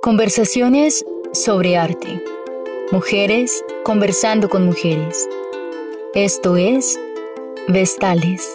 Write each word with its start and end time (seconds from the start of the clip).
Conversaciones 0.00 1.04
sobre 1.32 1.76
arte. 1.76 2.22
Mujeres 2.92 3.64
conversando 3.84 4.48
con 4.48 4.64
mujeres. 4.64 5.28
Esto 6.14 6.56
es 6.56 6.98
Vestales. 7.66 8.48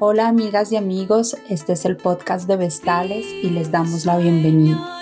Hola 0.00 0.26
amigas 0.26 0.72
y 0.72 0.76
amigos, 0.76 1.36
este 1.48 1.74
es 1.74 1.84
el 1.84 1.96
podcast 1.96 2.48
de 2.48 2.56
Vestales 2.56 3.26
y 3.26 3.50
les 3.50 3.70
damos 3.70 4.04
la 4.04 4.18
bienvenida. 4.18 5.00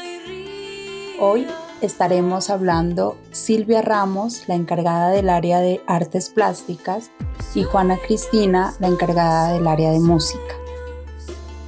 Hoy 1.18 1.46
estaremos 1.80 2.50
hablando 2.50 3.18
Silvia 3.32 3.82
Ramos, 3.82 4.48
la 4.48 4.54
encargada 4.54 5.10
del 5.10 5.28
área 5.28 5.60
de 5.60 5.80
artes 5.86 6.30
plásticas, 6.30 7.10
y 7.54 7.62
Juana 7.62 7.98
Cristina, 7.98 8.74
la 8.80 8.88
encargada 8.88 9.52
del 9.52 9.66
área 9.66 9.90
de 9.90 10.00
música. 10.00 10.54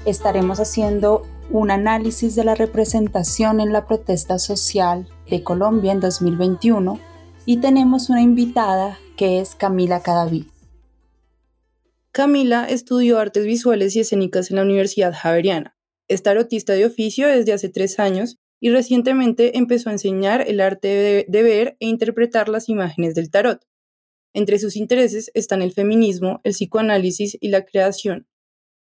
Estaremos 0.04 0.60
haciendo 0.60 1.26
un 1.50 1.70
análisis 1.70 2.34
de 2.34 2.44
la 2.44 2.54
representación 2.54 3.60
en 3.60 3.72
la 3.72 3.86
protesta 3.86 4.38
social 4.38 5.08
de 5.30 5.42
Colombia 5.42 5.92
en 5.92 6.00
2021 6.00 6.98
y 7.46 7.58
tenemos 7.58 8.10
una 8.10 8.20
invitada 8.20 8.98
que 9.16 9.40
es 9.40 9.54
Camila 9.54 10.00
Cadavid. 10.00 10.44
Camila 12.12 12.66
estudió 12.68 13.18
artes 13.18 13.44
visuales 13.44 13.96
y 13.96 14.00
escénicas 14.00 14.50
en 14.50 14.56
la 14.56 14.62
Universidad 14.62 15.14
Javeriana. 15.14 15.76
Es 16.08 16.22
tarotista 16.22 16.72
de 16.72 16.86
oficio 16.86 17.28
desde 17.28 17.52
hace 17.52 17.68
tres 17.68 17.98
años 17.98 18.38
y 18.60 18.70
recientemente 18.70 19.56
empezó 19.58 19.88
a 19.88 19.92
enseñar 19.92 20.44
el 20.46 20.60
arte 20.60 21.26
de, 21.28 21.42
ver 21.42 21.76
e 21.80 21.86
interpretar 21.86 22.48
las 22.48 22.68
imágenes 22.68 23.14
del 23.14 23.30
tarot. 23.30 23.62
Entre 24.34 24.58
sus 24.58 24.76
intereses 24.76 25.30
están 25.34 25.62
el 25.62 25.72
feminismo, 25.72 26.40
el 26.44 26.52
psicoanálisis 26.52 27.36
y 27.40 27.48
la 27.48 27.64
creación, 27.64 28.26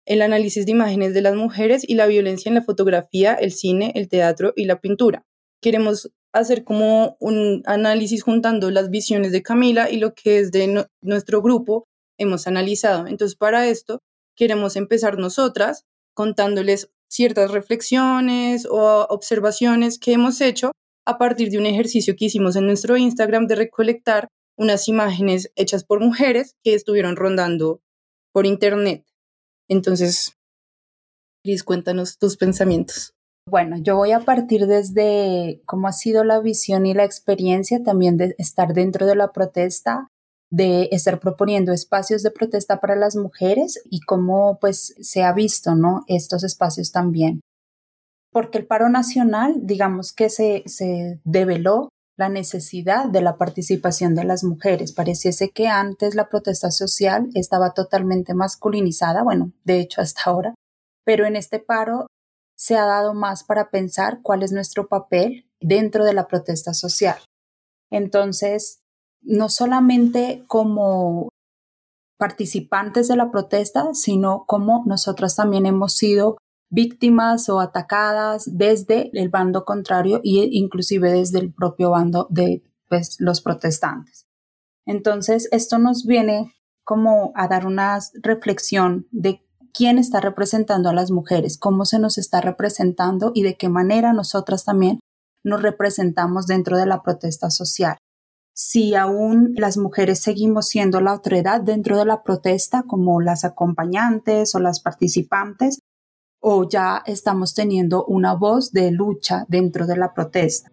el 0.04 0.22
análisis 0.22 0.66
de 0.66 0.72
imágenes 0.72 1.14
de 1.14 1.22
las 1.22 1.34
mujeres 1.34 1.84
y 1.88 1.94
la 1.94 2.06
violencia 2.06 2.48
en 2.48 2.54
la 2.56 2.62
fotografía, 2.62 3.34
el 3.34 3.52
cine, 3.52 3.92
el 3.94 4.08
teatro 4.08 4.52
y 4.56 4.64
la 4.64 4.80
pintura. 4.80 5.24
Queremos 5.60 6.12
hacer 6.32 6.64
como 6.64 7.16
un 7.20 7.62
análisis 7.66 8.22
juntando 8.22 8.70
las 8.70 8.90
visiones 8.90 9.32
de 9.32 9.42
Camila 9.42 9.90
y 9.90 9.98
lo 9.98 10.14
que 10.14 10.38
es 10.38 10.50
de 10.50 10.86
nuestro 11.00 11.42
grupo 11.42 11.86
hemos 12.18 12.46
analizado. 12.46 13.06
Entonces, 13.06 13.36
para 13.36 13.68
esto, 13.68 14.00
queremos 14.36 14.76
empezar 14.76 15.18
nosotras 15.18 15.84
contándoles 16.14 16.90
ciertas 17.12 17.50
reflexiones 17.50 18.66
o 18.66 19.06
observaciones 19.10 19.98
que 19.98 20.12
hemos 20.14 20.40
hecho 20.40 20.72
a 21.06 21.18
partir 21.18 21.50
de 21.50 21.58
un 21.58 21.66
ejercicio 21.66 22.16
que 22.16 22.24
hicimos 22.24 22.56
en 22.56 22.66
nuestro 22.66 22.96
Instagram 22.96 23.46
de 23.46 23.56
recolectar 23.56 24.28
unas 24.56 24.88
imágenes 24.88 25.52
hechas 25.54 25.84
por 25.84 26.00
mujeres 26.00 26.56
que 26.64 26.74
estuvieron 26.74 27.16
rondando 27.16 27.80
por 28.32 28.46
internet. 28.46 29.04
Entonces, 29.68 30.38
Liz, 31.44 31.64
cuéntanos 31.64 32.18
tus 32.18 32.36
pensamientos. 32.36 33.12
Bueno, 33.46 33.76
yo 33.78 33.96
voy 33.96 34.12
a 34.12 34.20
partir 34.20 34.66
desde 34.66 35.60
cómo 35.66 35.88
ha 35.88 35.92
sido 35.92 36.24
la 36.24 36.40
visión 36.40 36.86
y 36.86 36.94
la 36.94 37.04
experiencia 37.04 37.82
también 37.82 38.16
de 38.16 38.34
estar 38.38 38.72
dentro 38.72 39.04
de 39.06 39.16
la 39.16 39.32
protesta 39.32 40.08
de 40.52 40.90
estar 40.92 41.18
proponiendo 41.18 41.72
espacios 41.72 42.22
de 42.22 42.30
protesta 42.30 42.78
para 42.78 42.94
las 42.94 43.16
mujeres 43.16 43.82
y 43.88 44.00
cómo 44.00 44.58
pues 44.60 44.94
se 45.00 45.22
ha 45.22 45.32
visto, 45.32 45.74
¿no? 45.74 46.04
Estos 46.08 46.44
espacios 46.44 46.92
también. 46.92 47.40
Porque 48.30 48.58
el 48.58 48.66
paro 48.66 48.90
nacional, 48.90 49.54
digamos 49.62 50.12
que 50.12 50.28
se, 50.28 50.62
se 50.66 51.18
develó 51.24 51.88
la 52.18 52.28
necesidad 52.28 53.06
de 53.06 53.22
la 53.22 53.38
participación 53.38 54.14
de 54.14 54.24
las 54.24 54.44
mujeres. 54.44 54.92
Pareciese 54.92 55.48
que 55.48 55.68
antes 55.68 56.14
la 56.14 56.28
protesta 56.28 56.70
social 56.70 57.30
estaba 57.32 57.72
totalmente 57.72 58.34
masculinizada, 58.34 59.22
bueno, 59.22 59.52
de 59.64 59.80
hecho 59.80 60.02
hasta 60.02 60.20
ahora, 60.26 60.54
pero 61.02 61.24
en 61.24 61.34
este 61.34 61.60
paro 61.60 62.08
se 62.58 62.76
ha 62.76 62.84
dado 62.84 63.14
más 63.14 63.42
para 63.42 63.70
pensar 63.70 64.20
cuál 64.20 64.42
es 64.42 64.52
nuestro 64.52 64.86
papel 64.86 65.48
dentro 65.60 66.04
de 66.04 66.12
la 66.12 66.26
protesta 66.26 66.74
social. 66.74 67.16
Entonces, 67.90 68.81
no 69.22 69.48
solamente 69.48 70.44
como 70.46 71.28
participantes 72.18 73.08
de 73.08 73.16
la 73.16 73.30
protesta, 73.30 73.94
sino 73.94 74.44
como 74.46 74.84
nosotras 74.86 75.34
también 75.34 75.66
hemos 75.66 75.94
sido 75.94 76.36
víctimas 76.70 77.48
o 77.48 77.60
atacadas 77.60 78.44
desde 78.46 79.10
el 79.12 79.28
bando 79.28 79.64
contrario 79.64 80.18
e 80.24 80.48
inclusive 80.52 81.10
desde 81.10 81.40
el 81.40 81.52
propio 81.52 81.90
bando 81.90 82.26
de 82.30 82.62
pues, 82.88 83.16
los 83.18 83.40
protestantes. 83.40 84.26
Entonces, 84.86 85.48
esto 85.50 85.78
nos 85.78 86.06
viene 86.06 86.54
como 86.84 87.32
a 87.34 87.48
dar 87.48 87.66
una 87.66 87.98
reflexión 88.22 89.06
de 89.10 89.44
quién 89.72 89.98
está 89.98 90.20
representando 90.20 90.90
a 90.90 90.94
las 90.94 91.10
mujeres, 91.10 91.58
cómo 91.58 91.84
se 91.84 91.98
nos 91.98 92.18
está 92.18 92.40
representando 92.40 93.32
y 93.34 93.42
de 93.42 93.56
qué 93.56 93.68
manera 93.68 94.12
nosotras 94.12 94.64
también 94.64 95.00
nos 95.44 95.60
representamos 95.60 96.46
dentro 96.46 96.76
de 96.76 96.86
la 96.86 97.02
protesta 97.02 97.50
social 97.50 97.96
si 98.54 98.94
aún 98.94 99.54
las 99.56 99.76
mujeres 99.78 100.20
seguimos 100.20 100.68
siendo 100.68 101.00
la 101.00 101.12
autoridad 101.12 101.60
dentro 101.60 101.96
de 101.96 102.04
la 102.04 102.22
protesta 102.22 102.82
como 102.82 103.20
las 103.20 103.44
acompañantes 103.44 104.54
o 104.54 104.58
las 104.58 104.80
participantes 104.80 105.80
o 106.40 106.68
ya 106.68 107.02
estamos 107.06 107.54
teniendo 107.54 108.04
una 108.04 108.34
voz 108.34 108.72
de 108.72 108.90
lucha 108.90 109.44
dentro 109.48 109.86
de 109.86 109.96
la 109.96 110.12
protesta. 110.12 110.72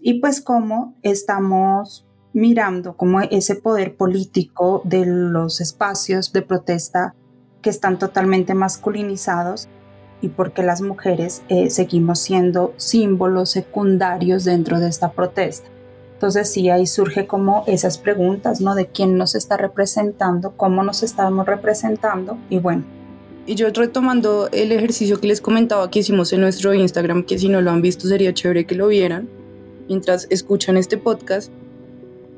Y 0.00 0.20
pues 0.20 0.40
cómo 0.40 0.94
estamos 1.02 2.06
mirando 2.34 2.96
como 2.96 3.20
ese 3.20 3.56
poder 3.56 3.96
político 3.96 4.82
de 4.84 5.04
los 5.06 5.60
espacios 5.60 6.32
de 6.32 6.42
protesta 6.42 7.14
que 7.62 7.70
están 7.70 7.98
totalmente 7.98 8.54
masculinizados 8.54 9.68
y 10.20 10.28
porque 10.28 10.62
las 10.62 10.82
mujeres 10.82 11.42
eh, 11.48 11.70
seguimos 11.70 12.20
siendo 12.20 12.74
símbolos 12.76 13.50
secundarios 13.50 14.44
dentro 14.44 14.78
de 14.78 14.88
esta 14.88 15.12
protesta. 15.12 15.68
Entonces 16.22 16.52
sí, 16.52 16.70
ahí 16.70 16.86
surge 16.86 17.26
como 17.26 17.64
esas 17.66 17.98
preguntas, 17.98 18.60
¿no? 18.60 18.76
De 18.76 18.86
quién 18.86 19.16
nos 19.16 19.34
está 19.34 19.56
representando, 19.56 20.52
cómo 20.56 20.84
nos 20.84 21.02
estamos 21.02 21.44
representando 21.46 22.38
y 22.48 22.60
bueno. 22.60 22.84
Y 23.44 23.56
yo 23.56 23.68
retomando 23.70 24.48
el 24.52 24.70
ejercicio 24.70 25.18
que 25.18 25.26
les 25.26 25.40
comentaba 25.40 25.90
que 25.90 25.98
hicimos 25.98 26.32
en 26.32 26.42
nuestro 26.42 26.74
Instagram, 26.74 27.24
que 27.24 27.40
si 27.40 27.48
no 27.48 27.60
lo 27.60 27.72
han 27.72 27.82
visto 27.82 28.06
sería 28.06 28.32
chévere 28.32 28.66
que 28.66 28.76
lo 28.76 28.86
vieran 28.86 29.28
mientras 29.88 30.28
escuchan 30.30 30.76
este 30.76 30.96
podcast. 30.96 31.50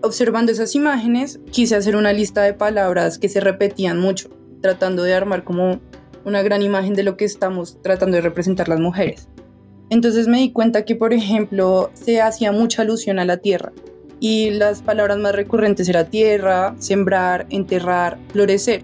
Observando 0.01 0.51
esas 0.51 0.75
imágenes, 0.75 1.39
quise 1.51 1.77
hacer 1.77 1.95
una 1.95 2.15
lista 2.15 2.41
de 2.41 2.55
palabras 2.55 3.19
que 3.19 3.29
se 3.29 3.41
repetían 3.41 4.01
mucho, 4.01 4.31
tratando 4.63 5.03
de 5.03 5.13
armar 5.13 5.45
como 5.45 5.79
una 6.25 6.41
gran 6.41 6.63
imagen 6.63 6.95
de 6.95 7.03
lo 7.03 7.19
que 7.19 7.27
estamos 7.27 7.77
tratando 7.83 8.17
de 8.17 8.23
representar 8.23 8.67
las 8.67 8.81
mujeres. 8.81 9.29
Entonces 9.95 10.27
me 10.27 10.39
di 10.39 10.51
cuenta 10.51 10.85
que, 10.85 10.97
por 10.97 11.13
ejemplo, 11.13 11.93
se 11.95 12.21
hacía 12.21 12.51
mucha 12.51 12.83
alusión 12.83 13.21
a 13.21 13.25
la 13.25 13.37
tierra 13.37 13.71
y 14.19 14.51
las 14.51 14.83
palabras 14.83 15.19
más 15.19 15.37
recurrentes 15.37 15.89
eran 15.89 16.11
tierra, 16.11 16.75
sembrar, 16.81 17.47
enterrar, 17.51 18.19
florecer. 18.33 18.83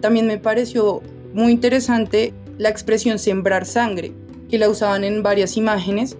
También 0.00 0.28
me 0.28 0.38
pareció 0.38 1.02
muy 1.34 1.50
interesante 1.50 2.32
la 2.58 2.68
expresión 2.68 3.18
sembrar 3.18 3.66
sangre, 3.66 4.12
que 4.48 4.60
la 4.60 4.68
usaban 4.68 5.02
en 5.02 5.24
varias 5.24 5.56
imágenes, 5.56 6.16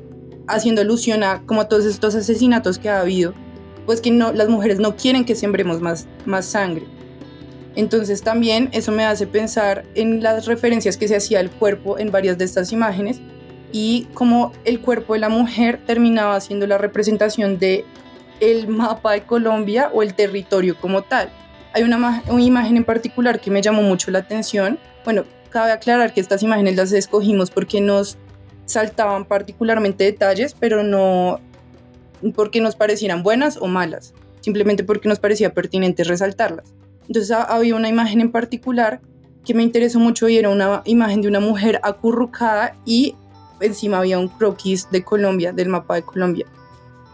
haciendo 0.48 0.80
alusión 0.80 1.22
a 1.22 1.42
como 1.46 1.68
todos 1.68 1.84
estos 1.84 2.16
asesinatos 2.16 2.80
que 2.80 2.88
ha 2.88 3.02
habido, 3.02 3.32
pues 3.86 4.00
que 4.00 4.10
no, 4.10 4.32
las 4.32 4.48
mujeres 4.48 4.80
no 4.80 4.96
quieren 4.96 5.24
que 5.24 5.36
sembremos 5.36 5.80
más 5.80 6.44
sangre. 6.44 6.84
Entonces 7.76 8.22
también 8.22 8.70
eso 8.72 8.90
me 8.90 9.04
hace 9.04 9.28
pensar 9.28 9.84
en 9.94 10.20
las 10.20 10.46
referencias 10.46 10.96
que 10.96 11.06
se 11.06 11.14
hacía 11.14 11.38
al 11.38 11.52
cuerpo 11.52 11.96
en 11.96 12.10
varias 12.10 12.36
de 12.38 12.44
estas 12.44 12.72
imágenes 12.72 13.20
y 13.78 14.08
como 14.14 14.52
el 14.64 14.80
cuerpo 14.80 15.12
de 15.12 15.18
la 15.18 15.28
mujer 15.28 15.82
terminaba 15.84 16.40
siendo 16.40 16.66
la 16.66 16.78
representación 16.78 17.58
de 17.58 17.84
el 18.40 18.68
mapa 18.68 19.12
de 19.12 19.24
Colombia 19.24 19.90
o 19.92 20.02
el 20.02 20.14
territorio 20.14 20.76
como 20.80 21.02
tal. 21.02 21.28
Hay 21.74 21.82
una, 21.82 22.22
una, 22.26 22.42
imagen 22.42 22.78
en 22.78 22.84
particular 22.84 23.38
que 23.38 23.50
me 23.50 23.60
llamó 23.60 23.82
mucho 23.82 24.10
la 24.10 24.20
atención. 24.20 24.78
Bueno, 25.04 25.24
cabe 25.50 25.72
aclarar 25.72 26.14
que 26.14 26.22
estas 26.22 26.42
imágenes 26.42 26.74
las 26.76 26.90
escogimos 26.92 27.50
porque 27.50 27.82
nos 27.82 28.16
saltaban 28.64 29.26
particularmente 29.26 30.04
detalles, 30.04 30.56
pero 30.58 30.82
no 30.82 31.38
porque 32.34 32.62
nos 32.62 32.76
parecieran 32.76 33.22
buenas 33.22 33.58
o 33.58 33.66
malas, 33.66 34.14
simplemente 34.40 34.84
porque 34.84 35.06
nos 35.06 35.18
parecía 35.18 35.52
pertinente 35.52 36.02
resaltarlas. 36.02 36.72
Entonces 37.08 37.30
había 37.30 37.76
una 37.76 37.90
imagen 37.90 38.22
en 38.22 38.32
particular 38.32 39.02
que 39.44 39.52
me 39.52 39.62
interesó 39.62 40.00
mucho 40.00 40.30
y 40.30 40.38
era 40.38 40.48
una 40.48 40.80
imagen 40.86 41.20
de 41.20 41.28
una 41.28 41.40
mujer 41.40 41.78
acurrucada 41.82 42.74
y 42.86 43.14
encima 43.60 43.98
había 43.98 44.18
un 44.18 44.28
croquis 44.28 44.90
de 44.90 45.04
Colombia, 45.04 45.52
del 45.52 45.68
mapa 45.68 45.94
de 45.96 46.02
Colombia. 46.02 46.46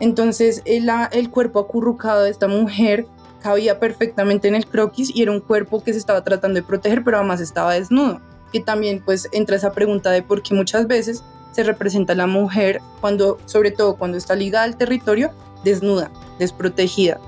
Entonces 0.00 0.62
el, 0.64 0.90
el 1.12 1.30
cuerpo 1.30 1.60
acurrucado 1.60 2.22
de 2.22 2.30
esta 2.30 2.48
mujer 2.48 3.06
cabía 3.42 3.78
perfectamente 3.80 4.48
en 4.48 4.54
el 4.54 4.66
croquis 4.66 5.14
y 5.14 5.22
era 5.22 5.32
un 5.32 5.40
cuerpo 5.40 5.82
que 5.82 5.92
se 5.92 5.98
estaba 5.98 6.22
tratando 6.22 6.60
de 6.60 6.66
proteger, 6.66 7.02
pero 7.04 7.18
además 7.18 7.40
estaba 7.40 7.74
desnudo. 7.74 8.20
Que 8.52 8.60
también 8.60 9.02
pues 9.04 9.28
entra 9.32 9.56
esa 9.56 9.72
pregunta 9.72 10.10
de 10.10 10.22
por 10.22 10.42
qué 10.42 10.54
muchas 10.54 10.86
veces 10.86 11.24
se 11.52 11.62
representa 11.62 12.12
a 12.14 12.16
la 12.16 12.26
mujer 12.26 12.80
cuando, 13.00 13.38
sobre 13.46 13.70
todo 13.70 13.96
cuando 13.96 14.16
está 14.16 14.34
ligada 14.34 14.64
al 14.64 14.76
territorio, 14.76 15.30
desnuda, 15.64 16.10
desprotegida. 16.38 17.20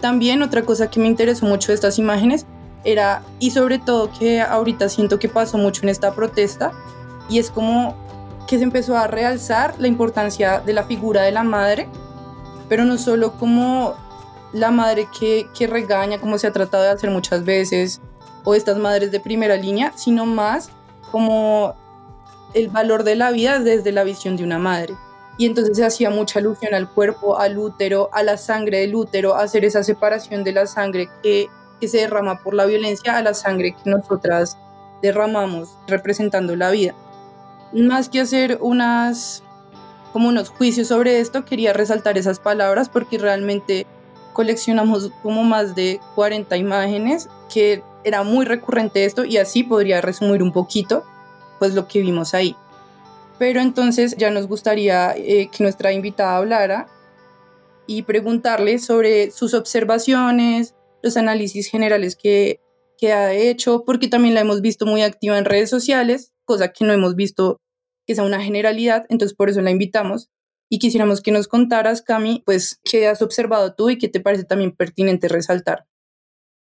también 0.00 0.42
otra 0.42 0.62
cosa 0.62 0.88
que 0.90 1.00
me 1.00 1.08
interesó 1.08 1.46
mucho 1.46 1.68
de 1.68 1.74
estas 1.74 1.98
imágenes 1.98 2.46
era, 2.84 3.22
y 3.40 3.50
sobre 3.50 3.78
todo 3.78 4.10
que 4.16 4.40
ahorita 4.40 4.88
siento 4.88 5.18
que 5.18 5.28
pasó 5.28 5.58
mucho 5.58 5.82
en 5.82 5.88
esta 5.88 6.14
protesta, 6.14 6.72
y 7.28 7.38
es 7.38 7.50
como 7.50 7.94
que 8.46 8.58
se 8.58 8.64
empezó 8.64 8.96
a 8.96 9.06
realzar 9.06 9.74
la 9.78 9.88
importancia 9.88 10.60
de 10.60 10.72
la 10.72 10.84
figura 10.84 11.22
de 11.22 11.32
la 11.32 11.42
madre, 11.42 11.88
pero 12.68 12.84
no 12.84 12.98
solo 12.98 13.32
como 13.32 13.94
la 14.52 14.70
madre 14.70 15.08
que, 15.18 15.66
regaña, 15.66 16.18
como 16.18 16.38
se 16.38 16.46
ha 16.46 16.52
tratado 16.52 16.84
de 16.84 16.90
hacer 16.90 17.10
muchas 17.10 17.44
veces, 17.44 18.00
o 18.44 18.54
estas 18.54 18.78
madres 18.78 19.10
de 19.10 19.20
primera 19.20 19.56
línea, 19.56 19.92
sino 19.96 20.24
más 20.24 20.70
como 21.10 21.74
el 22.54 22.68
valor 22.68 23.02
de 23.02 23.16
la 23.16 23.30
vida 23.32 23.58
desde 23.58 23.92
la 23.92 24.04
visión 24.04 24.36
de 24.36 24.44
una 24.44 24.58
madre. 24.58 24.94
Y 25.38 25.46
entonces 25.46 25.76
se 25.76 25.84
hacía 25.84 26.10
mucha 26.10 26.38
alusión 26.38 26.72
al 26.72 26.88
cuerpo, 26.88 27.38
al 27.38 27.58
útero, 27.58 28.08
a 28.12 28.22
la 28.22 28.38
sangre 28.38 28.78
del 28.78 28.94
útero, 28.94 29.34
hacer 29.34 29.64
esa 29.64 29.82
separación 29.82 30.44
de 30.44 30.52
la 30.52 30.66
sangre 30.66 31.10
que, 31.22 31.48
que 31.80 31.88
se 31.88 31.98
derrama 31.98 32.42
por 32.42 32.54
la 32.54 32.64
violencia 32.64 33.18
a 33.18 33.22
la 33.22 33.34
sangre 33.34 33.72
que 33.72 33.90
nosotras 33.90 34.56
derramamos 35.02 35.76
representando 35.86 36.56
la 36.56 36.70
vida. 36.70 36.94
Más 37.72 38.08
que 38.08 38.20
hacer 38.20 38.58
unas 38.60 39.42
como 40.12 40.28
unos 40.28 40.48
juicios 40.48 40.88
sobre 40.88 41.20
esto, 41.20 41.44
quería 41.44 41.74
resaltar 41.74 42.16
esas 42.16 42.40
palabras 42.40 42.88
porque 42.88 43.18
realmente 43.18 43.86
coleccionamos 44.32 45.10
como 45.22 45.44
más 45.44 45.74
de 45.74 46.00
40 46.14 46.56
imágenes 46.56 47.28
que 47.52 47.82
era 48.02 48.22
muy 48.22 48.46
recurrente 48.46 49.04
esto 49.04 49.24
y 49.24 49.36
así 49.36 49.62
podría 49.62 50.00
resumir 50.00 50.42
un 50.42 50.52
poquito 50.52 51.04
pues 51.58 51.74
lo 51.74 51.86
que 51.86 52.00
vimos 52.00 52.34
ahí. 52.34 52.56
Pero 53.38 53.60
entonces 53.60 54.16
ya 54.16 54.30
nos 54.30 54.46
gustaría 54.46 55.14
eh, 55.16 55.50
que 55.50 55.62
nuestra 55.62 55.92
invitada 55.92 56.36
hablara 56.36 56.86
y 57.86 58.02
preguntarle 58.02 58.78
sobre 58.78 59.30
sus 59.30 59.54
observaciones, 59.54 60.74
los 61.02 61.16
análisis 61.16 61.68
generales 61.68 62.16
que, 62.16 62.60
que 62.98 63.12
ha 63.12 63.32
hecho, 63.32 63.84
porque 63.84 64.08
también 64.08 64.34
la 64.34 64.40
hemos 64.40 64.60
visto 64.60 64.86
muy 64.86 65.02
activa 65.02 65.36
en 65.36 65.44
redes 65.44 65.70
sociales, 65.70 66.32
cosa 66.46 66.72
que 66.72 66.86
no 66.86 66.94
hemos 66.94 67.14
visto 67.14 67.60
que 68.06 68.14
sea 68.14 68.24
una 68.24 68.40
generalidad, 68.40 69.04
entonces 69.10 69.36
por 69.36 69.50
eso 69.50 69.60
la 69.60 69.70
invitamos. 69.70 70.30
Y 70.70 70.78
quisiéramos 70.78 71.20
que 71.20 71.30
nos 71.30 71.46
contaras, 71.46 72.02
Cami, 72.02 72.42
pues 72.46 72.80
qué 72.82 73.06
has 73.06 73.20
observado 73.20 73.74
tú 73.74 73.90
y 73.90 73.98
qué 73.98 74.08
te 74.08 74.20
parece 74.20 74.44
también 74.44 74.74
pertinente 74.74 75.28
resaltar. 75.28 75.84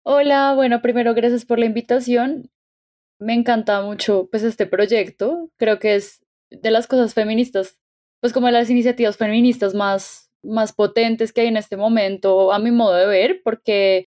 Hola, 0.04 0.54
bueno, 0.54 0.82
primero 0.82 1.14
gracias 1.14 1.44
por 1.44 1.58
la 1.58 1.66
invitación. 1.66 2.50
Me 3.18 3.34
encanta 3.34 3.82
mucho 3.82 4.28
pues 4.30 4.42
este 4.42 4.66
proyecto. 4.66 5.50
Creo 5.56 5.78
que 5.78 5.96
es 5.96 6.20
de 6.50 6.70
las 6.70 6.86
cosas 6.86 7.14
feministas, 7.14 7.78
pues 8.20 8.32
como 8.32 8.50
las 8.50 8.70
iniciativas 8.70 9.16
feministas 9.16 9.74
más, 9.74 10.30
más 10.42 10.72
potentes 10.72 11.32
que 11.32 11.42
hay 11.42 11.46
en 11.48 11.56
este 11.56 11.76
momento, 11.76 12.52
a 12.52 12.58
mi 12.58 12.70
modo 12.70 12.94
de 12.94 13.06
ver, 13.06 13.40
porque 13.42 14.08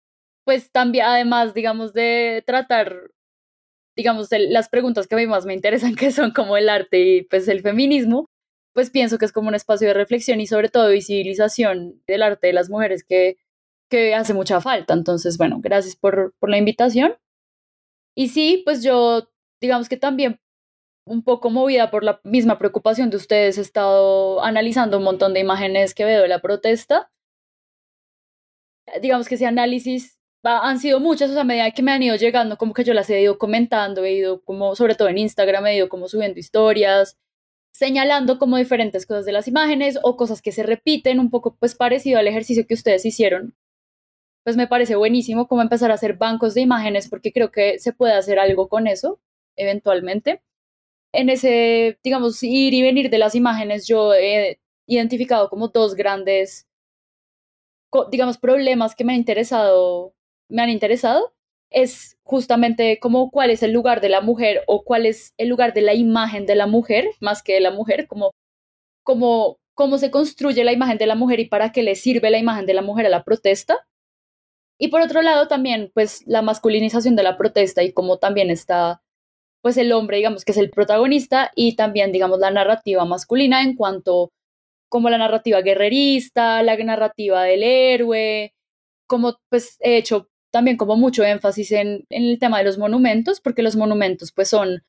pues 0.48 0.72
también, 0.72 1.06
además, 1.06 1.54
digamos, 1.54 1.92
de 1.94 2.42
tratar, 2.46 3.12
digamos, 3.98 4.30
las 4.32 4.70
preguntas 4.70 5.08
que 5.08 5.16
a 5.16 5.18
mí 5.18 5.26
más 5.28 5.46
me 5.46 5.56
interesan, 5.56 5.96
que 5.96 6.12
son 6.12 6.32
como 6.32 6.56
el 6.56 6.70
arte 6.70 7.00
y 7.00 7.24
pues 7.24 7.48
el 7.50 7.62
feminismo, 7.62 8.30
pues 8.74 8.92
pienso 8.92 9.18
que 9.18 9.26
es 9.26 9.32
como 9.32 9.50
un 9.50 9.56
espacio 9.56 9.88
de 9.88 9.96
reflexión 9.96 10.40
y 10.40 10.48
sobre 10.48 10.70
todo 10.70 10.90
visibilización 10.90 12.02
del 12.08 12.22
arte 12.22 12.48
de 12.48 12.54
las 12.54 12.70
mujeres 12.70 13.04
que, 13.04 13.38
que 13.90 14.14
hace 14.14 14.36
mucha 14.36 14.62
falta. 14.62 14.94
Entonces, 14.94 15.38
bueno, 15.38 15.60
gracias 15.62 15.96
por, 15.96 16.36
por 16.40 16.50
la 16.50 16.58
invitación. 16.58 17.16
Y 18.16 18.30
sí, 18.30 18.62
pues 18.66 18.84
yo, 18.84 19.30
digamos 19.62 19.90
que 19.90 19.98
también 19.98 20.40
un 21.06 21.24
poco 21.24 21.50
movida 21.50 21.90
por 21.90 22.04
la 22.04 22.22
misma 22.24 22.60
preocupación 22.60 23.10
de 23.10 23.18
ustedes, 23.18 23.58
he 23.58 23.62
estado 23.62 24.44
analizando 24.44 24.98
un 24.98 25.06
montón 25.06 25.34
de 25.34 25.40
imágenes 25.40 25.96
que 25.96 26.06
veo 26.06 26.22
de 26.22 26.28
la 26.28 26.42
protesta. 26.42 27.10
Digamos 29.02 29.28
que 29.28 29.36
ese 29.36 29.46
análisis 29.48 30.17
han 30.44 30.80
sido 30.80 31.00
muchas, 31.00 31.30
o 31.30 31.34
sea, 31.34 31.42
a 31.42 31.46
medida 31.46 31.72
que 31.72 31.84
me 31.84 31.92
han 31.92 32.04
ido 32.04 32.16
llegando, 32.16 32.58
como 32.58 32.74
que 32.74 32.84
yo 32.84 32.94
las 32.94 33.10
he 33.10 33.22
ido 33.22 33.38
comentando, 33.38 34.04
he 34.04 34.14
ido 34.14 34.42
como, 34.44 34.76
sobre 34.76 34.96
todo 34.96 35.10
en 35.10 35.18
Instagram, 35.18 35.66
he 35.68 35.78
ido 35.78 35.90
como 35.90 36.08
subiendo 36.08 36.40
historias, 36.40 37.18
señalando 37.72 38.40
como 38.40 38.58
diferentes 38.58 39.06
cosas 39.06 39.26
de 39.26 39.34
las 39.34 39.48
imágenes 39.48 40.00
o 40.04 40.18
cosas 40.18 40.42
que 40.42 40.52
se 40.52 40.64
repiten, 40.64 41.20
un 41.20 41.30
poco 41.30 41.56
pues 41.60 41.76
parecido 41.76 42.20
al 42.20 42.28
ejercicio 42.28 42.66
que 42.68 42.74
ustedes 42.76 43.06
hicieron. 43.06 43.56
Pues 44.44 44.58
me 44.58 44.68
parece 44.68 44.96
buenísimo 44.96 45.48
como 45.48 45.62
empezar 45.62 45.92
a 45.92 45.96
hacer 45.96 46.18
bancos 46.18 46.54
de 46.54 46.62
imágenes 46.62 47.10
porque 47.10 47.34
creo 47.34 47.52
que 47.52 47.80
se 47.80 47.94
puede 47.94 48.14
hacer 48.14 48.40
algo 48.40 48.70
con 48.70 48.88
eso 48.88 49.20
eventualmente 49.58 50.42
en 51.14 51.30
ese, 51.30 52.00
digamos, 52.04 52.44
ir 52.44 52.74
y 52.74 52.82
venir 52.84 53.10
de 53.10 53.18
las 53.18 53.36
imágenes, 53.36 53.88
yo 53.88 54.14
he 54.14 54.60
identificado 54.86 55.50
como 55.50 55.70
dos 55.70 55.96
grandes, 55.96 56.68
digamos, 58.12 58.38
problemas 58.38 58.96
que 58.96 59.04
me 59.04 59.14
han 59.14 59.20
interesado, 59.20 60.14
me 60.50 60.62
han 60.62 60.70
interesado. 60.70 61.34
Es 61.70 62.18
justamente 62.24 63.00
como 63.00 63.30
cuál 63.32 63.50
es 63.52 63.64
el 63.64 63.74
lugar 63.74 64.02
de 64.02 64.10
la 64.10 64.22
mujer 64.22 64.64
o 64.68 64.84
cuál 64.84 65.06
es 65.06 65.34
el 65.38 65.50
lugar 65.50 65.74
de 65.74 65.82
la 65.82 65.94
imagen 65.94 66.46
de 66.46 66.56
la 66.56 66.68
mujer, 66.68 67.10
más 67.20 67.44
que 67.44 67.54
de 67.56 67.62
la 67.62 67.72
mujer, 67.72 68.08
como, 68.08 68.34
como 69.04 69.60
cómo 69.78 70.00
se 70.00 70.12
construye 70.12 70.64
la 70.64 70.74
imagen 70.74 70.98
de 70.98 71.06
la 71.08 71.16
mujer 71.16 71.40
y 71.40 71.46
para 71.46 71.72
qué 71.72 71.84
le 71.84 71.96
sirve 71.96 72.32
la 72.32 72.40
imagen 72.40 72.66
de 72.66 72.74
la 72.74 72.82
mujer 72.82 73.06
a 73.06 73.10
la 73.10 73.24
protesta. 73.24 73.88
Y 74.80 74.90
por 74.90 75.02
otro 75.02 75.22
lado 75.22 75.48
también, 75.48 75.92
pues 75.94 76.24
la 76.28 76.42
masculinización 76.42 77.16
de 77.16 77.24
la 77.24 77.38
protesta 77.38 77.84
y 77.84 77.94
cómo 77.94 78.18
también 78.18 78.50
está 78.52 79.02
pues 79.62 79.78
el 79.78 79.92
hombre, 79.92 80.18
digamos, 80.18 80.46
que 80.46 80.52
es 80.54 80.58
el 80.58 80.72
protagonista 80.72 81.52
y 81.56 81.76
también, 81.76 82.12
digamos, 82.12 82.40
la 82.40 82.52
narrativa 82.52 83.06
masculina 83.06 83.62
en 83.64 83.76
cuanto 83.76 84.32
como 84.90 85.10
la 85.10 85.18
narrativa 85.20 85.62
guerrerista, 85.62 86.64
la 86.64 86.78
narrativa 86.78 87.44
del 87.44 87.64
héroe, 87.64 88.54
como 89.08 89.38
pues 89.50 89.78
he 89.82 89.98
hecho 89.98 90.30
también 90.58 90.76
como 90.78 90.96
mucho 90.96 91.24
énfasis 91.24 91.72
en, 91.72 92.04
el 92.10 92.40
tema 92.40 92.58
de 92.58 92.64
los 92.64 92.80
monumentos, 92.80 93.40
porque 93.40 93.62
los 93.62 93.76
monumentos 93.76 94.32
pues 94.32 94.50
son, 94.50 94.84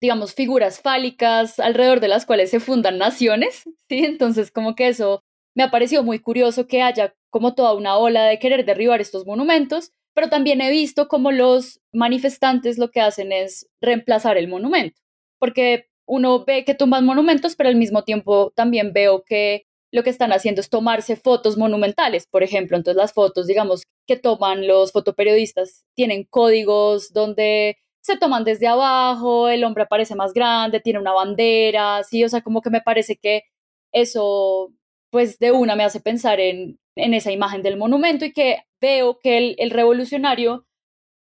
digamos, 0.00 0.32
figuras 0.32 0.80
fálicas 0.80 1.58
alrededor 1.58 1.98
de 1.98 2.06
las 2.06 2.24
cuales 2.24 2.50
se 2.50 2.60
fundan 2.60 2.98
naciones, 2.98 3.64
¿sí? 3.88 4.04
Entonces 4.04 4.52
como 4.52 4.76
que 4.76 4.86
eso 4.86 5.24
me 5.56 5.64
ha 5.64 5.72
parecido 5.72 6.04
muy 6.04 6.20
curioso 6.20 6.68
que 6.68 6.82
haya 6.82 7.16
como 7.30 7.56
toda 7.56 7.74
una 7.74 7.96
ola 7.96 8.26
de 8.26 8.38
querer 8.38 8.64
derribar 8.64 9.00
estos 9.00 9.26
monumentos, 9.26 9.90
pero 10.14 10.28
también 10.28 10.60
he 10.60 10.70
visto 10.70 11.08
cómo 11.08 11.32
los 11.32 11.80
manifestantes 11.92 12.78
lo 12.78 12.92
que 12.92 13.00
hacen 13.00 13.32
es 13.32 13.68
reemplazar 13.80 14.36
el 14.36 14.46
monumento, 14.46 15.00
porque 15.40 15.88
uno 16.06 16.44
ve 16.44 16.64
que 16.64 16.76
tumban 16.76 17.04
monumentos, 17.04 17.56
pero 17.56 17.70
al 17.70 17.76
mismo 17.76 18.04
tiempo 18.04 18.52
también 18.54 18.92
veo 18.92 19.24
que 19.24 19.66
lo 19.92 20.02
que 20.02 20.10
están 20.10 20.32
haciendo 20.32 20.60
es 20.60 20.70
tomarse 20.70 21.16
fotos 21.16 21.56
monumentales, 21.58 22.26
por 22.26 22.42
ejemplo. 22.42 22.76
Entonces 22.76 22.96
las 22.96 23.12
fotos, 23.12 23.46
digamos, 23.46 23.82
que 24.06 24.16
toman 24.16 24.66
los 24.66 24.92
fotoperiodistas 24.92 25.84
tienen 25.94 26.24
códigos 26.24 27.12
donde 27.12 27.76
se 28.00 28.16
toman 28.16 28.44
desde 28.44 28.66
abajo, 28.66 29.48
el 29.48 29.64
hombre 29.64 29.84
aparece 29.84 30.16
más 30.16 30.32
grande, 30.32 30.80
tiene 30.80 30.98
una 30.98 31.12
bandera, 31.12 32.02
sí, 32.02 32.24
o 32.24 32.28
sea, 32.28 32.42
como 32.42 32.60
que 32.60 32.70
me 32.70 32.80
parece 32.80 33.16
que 33.16 33.44
eso, 33.92 34.72
pues 35.10 35.38
de 35.38 35.52
una 35.52 35.76
me 35.76 35.84
hace 35.84 36.00
pensar 36.00 36.40
en, 36.40 36.80
en 36.96 37.14
esa 37.14 37.32
imagen 37.32 37.62
del 37.62 37.76
monumento 37.76 38.24
y 38.24 38.32
que 38.32 38.64
veo 38.80 39.18
que 39.18 39.56
el, 39.58 39.70
revolucionario 39.70 40.66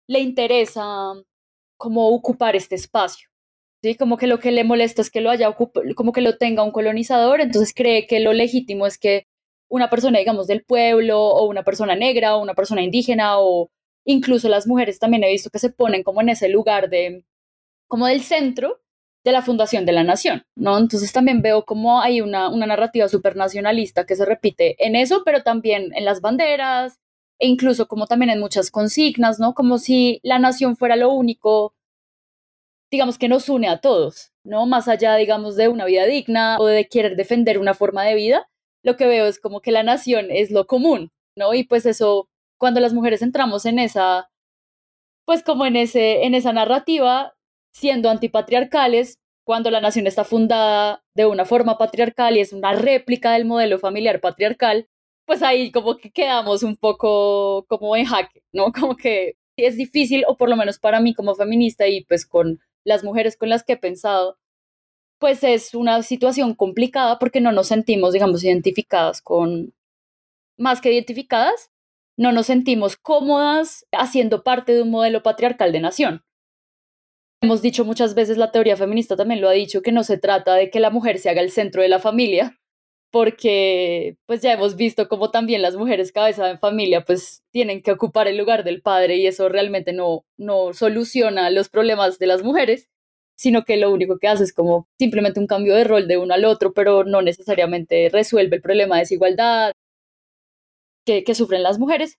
le 0.08 0.20
interesa 0.20 1.14
como 1.76 2.08
ocupar 2.08 2.56
este 2.56 2.76
espacio. 2.76 3.28
¿Sí? 3.82 3.94
Como 3.96 4.16
que 4.16 4.26
lo 4.26 4.38
que 4.40 4.52
le 4.52 4.64
molesta 4.64 5.02
es 5.02 5.10
que 5.10 5.20
lo 5.20 5.30
haya 5.30 5.54
como 5.96 6.12
que 6.12 6.20
lo 6.20 6.36
tenga 6.38 6.62
un 6.62 6.72
colonizador, 6.72 7.40
entonces 7.40 7.74
cree 7.74 8.06
que 8.06 8.20
lo 8.20 8.32
legítimo 8.32 8.86
es 8.86 8.98
que 8.98 9.26
una 9.68 9.90
persona, 9.90 10.18
digamos, 10.18 10.46
del 10.46 10.64
pueblo 10.64 11.20
o 11.20 11.46
una 11.48 11.62
persona 11.64 11.94
negra 11.94 12.36
o 12.36 12.42
una 12.42 12.54
persona 12.54 12.82
indígena 12.82 13.38
o 13.38 13.70
incluso 14.04 14.48
las 14.48 14.66
mujeres 14.66 14.98
también 14.98 15.24
he 15.24 15.30
visto 15.30 15.50
que 15.50 15.58
se 15.58 15.70
ponen 15.70 16.02
como 16.02 16.20
en 16.22 16.30
ese 16.30 16.48
lugar 16.48 16.88
de, 16.90 17.24
como 17.88 18.06
del 18.06 18.22
centro 18.22 18.80
de 19.24 19.32
la 19.32 19.42
fundación 19.42 19.84
de 19.84 19.92
la 19.92 20.04
nación, 20.04 20.44
¿no? 20.56 20.78
Entonces 20.78 21.12
también 21.12 21.42
veo 21.42 21.64
como 21.64 22.00
hay 22.00 22.20
una, 22.20 22.48
una 22.48 22.66
narrativa 22.66 23.08
supernacionalista 23.08 24.06
que 24.06 24.16
se 24.16 24.24
repite 24.24 24.76
en 24.84 24.96
eso, 24.96 25.22
pero 25.24 25.42
también 25.42 25.90
en 25.94 26.04
las 26.04 26.20
banderas, 26.20 26.98
e 27.38 27.46
incluso 27.48 27.88
como 27.88 28.06
también 28.06 28.30
en 28.30 28.40
muchas 28.40 28.70
consignas, 28.70 29.38
¿no? 29.38 29.54
Como 29.54 29.78
si 29.78 30.20
la 30.22 30.38
nación 30.38 30.76
fuera 30.76 30.96
lo 30.96 31.12
único, 31.12 31.74
digamos, 32.90 33.18
que 33.18 33.28
nos 33.28 33.48
une 33.48 33.68
a 33.68 33.80
todos, 33.80 34.32
¿no? 34.44 34.66
Más 34.66 34.88
allá, 34.88 35.14
digamos, 35.16 35.56
de 35.56 35.68
una 35.68 35.84
vida 35.84 36.06
digna 36.06 36.56
o 36.58 36.66
de 36.66 36.88
querer 36.88 37.16
defender 37.16 37.58
una 37.58 37.74
forma 37.74 38.04
de 38.04 38.14
vida, 38.14 38.48
lo 38.82 38.96
que 38.96 39.06
veo 39.06 39.26
es 39.26 39.40
como 39.40 39.60
que 39.60 39.72
la 39.72 39.82
nación 39.82 40.28
es 40.30 40.50
lo 40.50 40.66
común, 40.66 41.10
¿no? 41.36 41.54
Y 41.54 41.64
pues 41.64 41.86
eso, 41.86 42.28
cuando 42.58 42.80
las 42.80 42.94
mujeres 42.94 43.22
entramos 43.22 43.66
en 43.66 43.78
esa, 43.78 44.30
pues 45.24 45.42
como 45.42 45.66
en, 45.66 45.76
ese, 45.76 46.24
en 46.24 46.34
esa 46.34 46.52
narrativa, 46.52 47.34
siendo 47.72 48.10
antipatriarcales, 48.10 49.18
cuando 49.44 49.70
la 49.70 49.80
nación 49.80 50.06
está 50.06 50.24
fundada 50.24 51.02
de 51.14 51.26
una 51.26 51.44
forma 51.44 51.78
patriarcal 51.78 52.36
y 52.36 52.40
es 52.40 52.52
una 52.52 52.72
réplica 52.74 53.32
del 53.32 53.44
modelo 53.46 53.78
familiar 53.78 54.20
patriarcal, 54.20 54.88
pues 55.26 55.42
ahí 55.42 55.70
como 55.72 55.96
que 55.98 56.10
quedamos 56.10 56.62
un 56.62 56.76
poco 56.76 57.64
como 57.68 57.96
en 57.96 58.06
jaque, 58.06 58.42
¿no? 58.52 58.72
Como 58.72 58.96
que 58.96 59.36
es 59.56 59.76
difícil, 59.76 60.24
o 60.28 60.36
por 60.36 60.48
lo 60.48 60.56
menos 60.56 60.78
para 60.78 61.00
mí 61.00 61.14
como 61.14 61.34
feminista 61.34 61.86
y 61.88 62.04
pues 62.04 62.26
con 62.26 62.60
las 62.84 63.04
mujeres 63.04 63.36
con 63.36 63.48
las 63.48 63.64
que 63.64 63.74
he 63.74 63.76
pensado, 63.76 64.38
pues 65.18 65.42
es 65.44 65.74
una 65.74 66.02
situación 66.02 66.54
complicada 66.54 67.18
porque 67.18 67.40
no 67.40 67.52
nos 67.52 67.68
sentimos, 67.68 68.12
digamos, 68.12 68.44
identificadas 68.44 69.20
con, 69.20 69.74
más 70.56 70.80
que 70.80 70.92
identificadas, 70.92 71.70
no 72.16 72.32
nos 72.32 72.46
sentimos 72.46 72.96
cómodas 72.96 73.86
haciendo 73.92 74.42
parte 74.42 74.74
de 74.74 74.82
un 74.82 74.90
modelo 74.90 75.22
patriarcal 75.22 75.72
de 75.72 75.80
nación. 75.80 76.24
Hemos 77.40 77.62
dicho 77.62 77.84
muchas 77.84 78.14
veces, 78.14 78.36
la 78.36 78.50
teoría 78.50 78.76
feminista 78.76 79.16
también 79.16 79.40
lo 79.40 79.48
ha 79.48 79.52
dicho, 79.52 79.82
que 79.82 79.92
no 79.92 80.02
se 80.02 80.18
trata 80.18 80.54
de 80.54 80.70
que 80.70 80.80
la 80.80 80.90
mujer 80.90 81.18
se 81.18 81.30
haga 81.30 81.40
el 81.40 81.52
centro 81.52 81.82
de 81.82 81.88
la 81.88 82.00
familia, 82.00 82.58
porque 83.10 84.16
pues 84.26 84.42
ya 84.42 84.52
hemos 84.52 84.76
visto 84.76 85.08
como 85.08 85.30
también 85.30 85.62
las 85.62 85.76
mujeres 85.76 86.12
cabeza 86.12 86.46
de 86.46 86.58
familia 86.58 87.04
pues 87.04 87.42
tienen 87.50 87.82
que 87.82 87.92
ocupar 87.92 88.28
el 88.28 88.36
lugar 88.36 88.64
del 88.64 88.82
padre 88.82 89.16
y 89.16 89.26
eso 89.26 89.48
realmente 89.48 89.92
no, 89.92 90.24
no 90.36 90.74
soluciona 90.74 91.50
los 91.50 91.68
problemas 91.70 92.18
de 92.18 92.26
las 92.26 92.42
mujeres, 92.42 92.88
sino 93.36 93.64
que 93.64 93.76
lo 93.76 93.92
único 93.92 94.18
que 94.18 94.28
hace 94.28 94.44
es 94.44 94.52
como 94.52 94.88
simplemente 94.98 95.40
un 95.40 95.46
cambio 95.46 95.74
de 95.74 95.84
rol 95.84 96.08
de 96.08 96.18
uno 96.18 96.34
al 96.34 96.44
otro, 96.44 96.72
pero 96.74 97.04
no 97.04 97.22
necesariamente 97.22 98.10
resuelve 98.12 98.56
el 98.56 98.62
problema 98.62 98.96
de 98.96 99.02
desigualdad 99.02 99.72
que, 101.06 101.24
que 101.24 101.34
sufren 101.34 101.62
las 101.62 101.78
mujeres. 101.78 102.18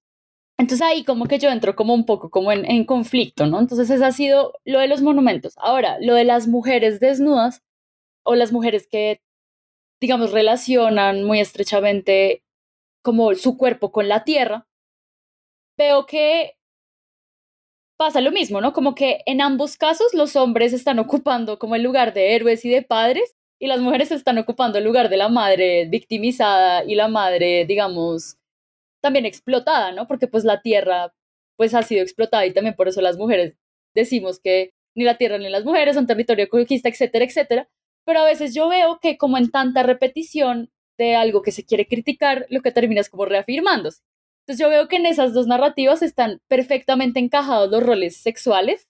Entonces 0.58 0.86
ahí 0.86 1.06
como 1.06 1.28
que 1.28 1.40
yo 1.40 1.50
entro 1.50 1.76
como 1.76 1.94
un 1.94 2.06
poco 2.06 2.30
como 2.30 2.52
en, 2.52 2.66
en 2.70 2.86
conflicto, 2.86 3.46
¿no? 3.48 3.60
Entonces 3.60 3.90
ese 3.90 4.04
ha 4.06 4.12
sido 4.12 4.54
lo 4.66 4.80
de 4.80 4.88
los 4.88 5.02
monumentos. 5.02 5.54
Ahora, 5.58 5.98
lo 6.02 6.16
de 6.16 6.26
las 6.26 6.48
mujeres 6.48 7.00
desnudas 7.00 7.62
o 8.24 8.36
las 8.36 8.52
mujeres 8.52 8.88
que, 8.90 9.22
digamos, 10.02 10.32
relacionan 10.32 11.24
muy 11.24 11.40
estrechamente 11.40 12.44
como 13.04 13.34
su 13.36 13.58
cuerpo 13.58 13.92
con 13.92 14.08
la 14.08 14.24
tierra, 14.24 14.68
veo 15.78 16.06
que 16.06 16.58
pasa 17.98 18.22
lo 18.22 18.32
mismo, 18.32 18.62
¿no? 18.62 18.72
Como 18.74 18.96
que 18.96 19.22
en 19.26 19.42
ambos 19.42 19.76
casos 19.78 20.14
los 20.14 20.36
hombres 20.38 20.72
están 20.74 21.00
ocupando 21.00 21.60
como 21.60 21.76
el 21.76 21.84
lugar 21.84 22.14
de 22.14 22.34
héroes 22.36 22.64
y 22.64 22.70
de 22.70 22.82
padres 22.82 23.36
y 23.60 23.68
las 23.68 23.82
mujeres 23.82 24.12
están 24.12 24.38
ocupando 24.38 24.78
el 24.78 24.86
lugar 24.86 25.10
de 25.10 25.18
la 25.18 25.28
madre 25.28 25.86
victimizada 25.86 26.86
y 26.86 26.96
la 26.96 27.10
madre, 27.10 27.66
digamos, 27.66 28.38
también 29.02 29.26
explotada, 29.26 29.92
¿no? 29.92 30.08
Porque 30.08 30.28
pues 30.28 30.46
la 30.46 30.62
tierra 30.62 31.14
pues 31.58 31.74
ha 31.76 31.84
sido 31.84 32.02
explotada 32.02 32.46
y 32.46 32.54
también 32.54 32.76
por 32.76 32.88
eso 32.88 33.02
las 33.02 33.18
mujeres 33.18 33.56
decimos 33.94 34.40
que 34.40 34.74
ni 34.96 35.04
la 35.04 35.18
tierra 35.18 35.38
ni 35.38 35.50
las 35.50 35.66
mujeres 35.66 35.96
son 35.96 36.08
territorio 36.08 36.48
conquista, 36.50 36.90
etcétera, 36.90 37.26
etcétera. 37.26 37.70
Pero 38.10 38.22
a 38.22 38.26
veces 38.26 38.56
yo 38.56 38.68
veo 38.70 38.98
que 39.00 39.20
como 39.20 39.38
en 39.38 39.52
tanta 39.52 39.84
repetición 39.84 40.72
de 40.98 41.16
algo 41.16 41.44
que 41.44 41.52
se 41.52 41.64
quiere 41.64 41.88
criticar, 41.88 42.48
lo 42.50 42.62
que 42.62 42.72
termina 42.72 43.02
es 43.02 43.08
como 43.08 43.26
reafirmándose. 43.26 44.02
Entonces 44.42 44.66
yo 44.66 44.68
veo 44.68 44.88
que 44.88 44.96
en 44.96 45.06
esas 45.06 45.32
dos 45.32 45.46
narrativas 45.46 46.02
están 46.02 46.42
perfectamente 46.48 47.20
encajados 47.20 47.70
los 47.70 47.84
roles 47.84 48.18
sexuales, 48.18 48.88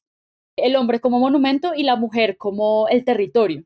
el 0.55 0.77
hombre 0.77 1.01
como 1.01 1.19
monumento 1.19 1.73
y 1.75 1.83
la 1.83 1.97
mujer 1.97 2.37
como 2.37 2.87
el 2.87 3.03
territorio. 3.03 3.65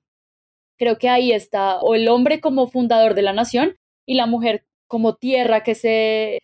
Creo 0.80 0.98
que 0.98 1.10
ahí 1.10 1.32
está, 1.32 1.78
o 1.82 1.94
el 1.94 2.08
hombre 2.08 2.42
como 2.42 2.68
fundador 2.68 3.14
de 3.14 3.22
la 3.22 3.34
nación 3.34 3.78
y 4.08 4.16
la 4.16 4.26
mujer 4.26 4.66
como 4.88 5.18
tierra 5.18 5.62
que 5.62 5.76
se, 5.76 6.40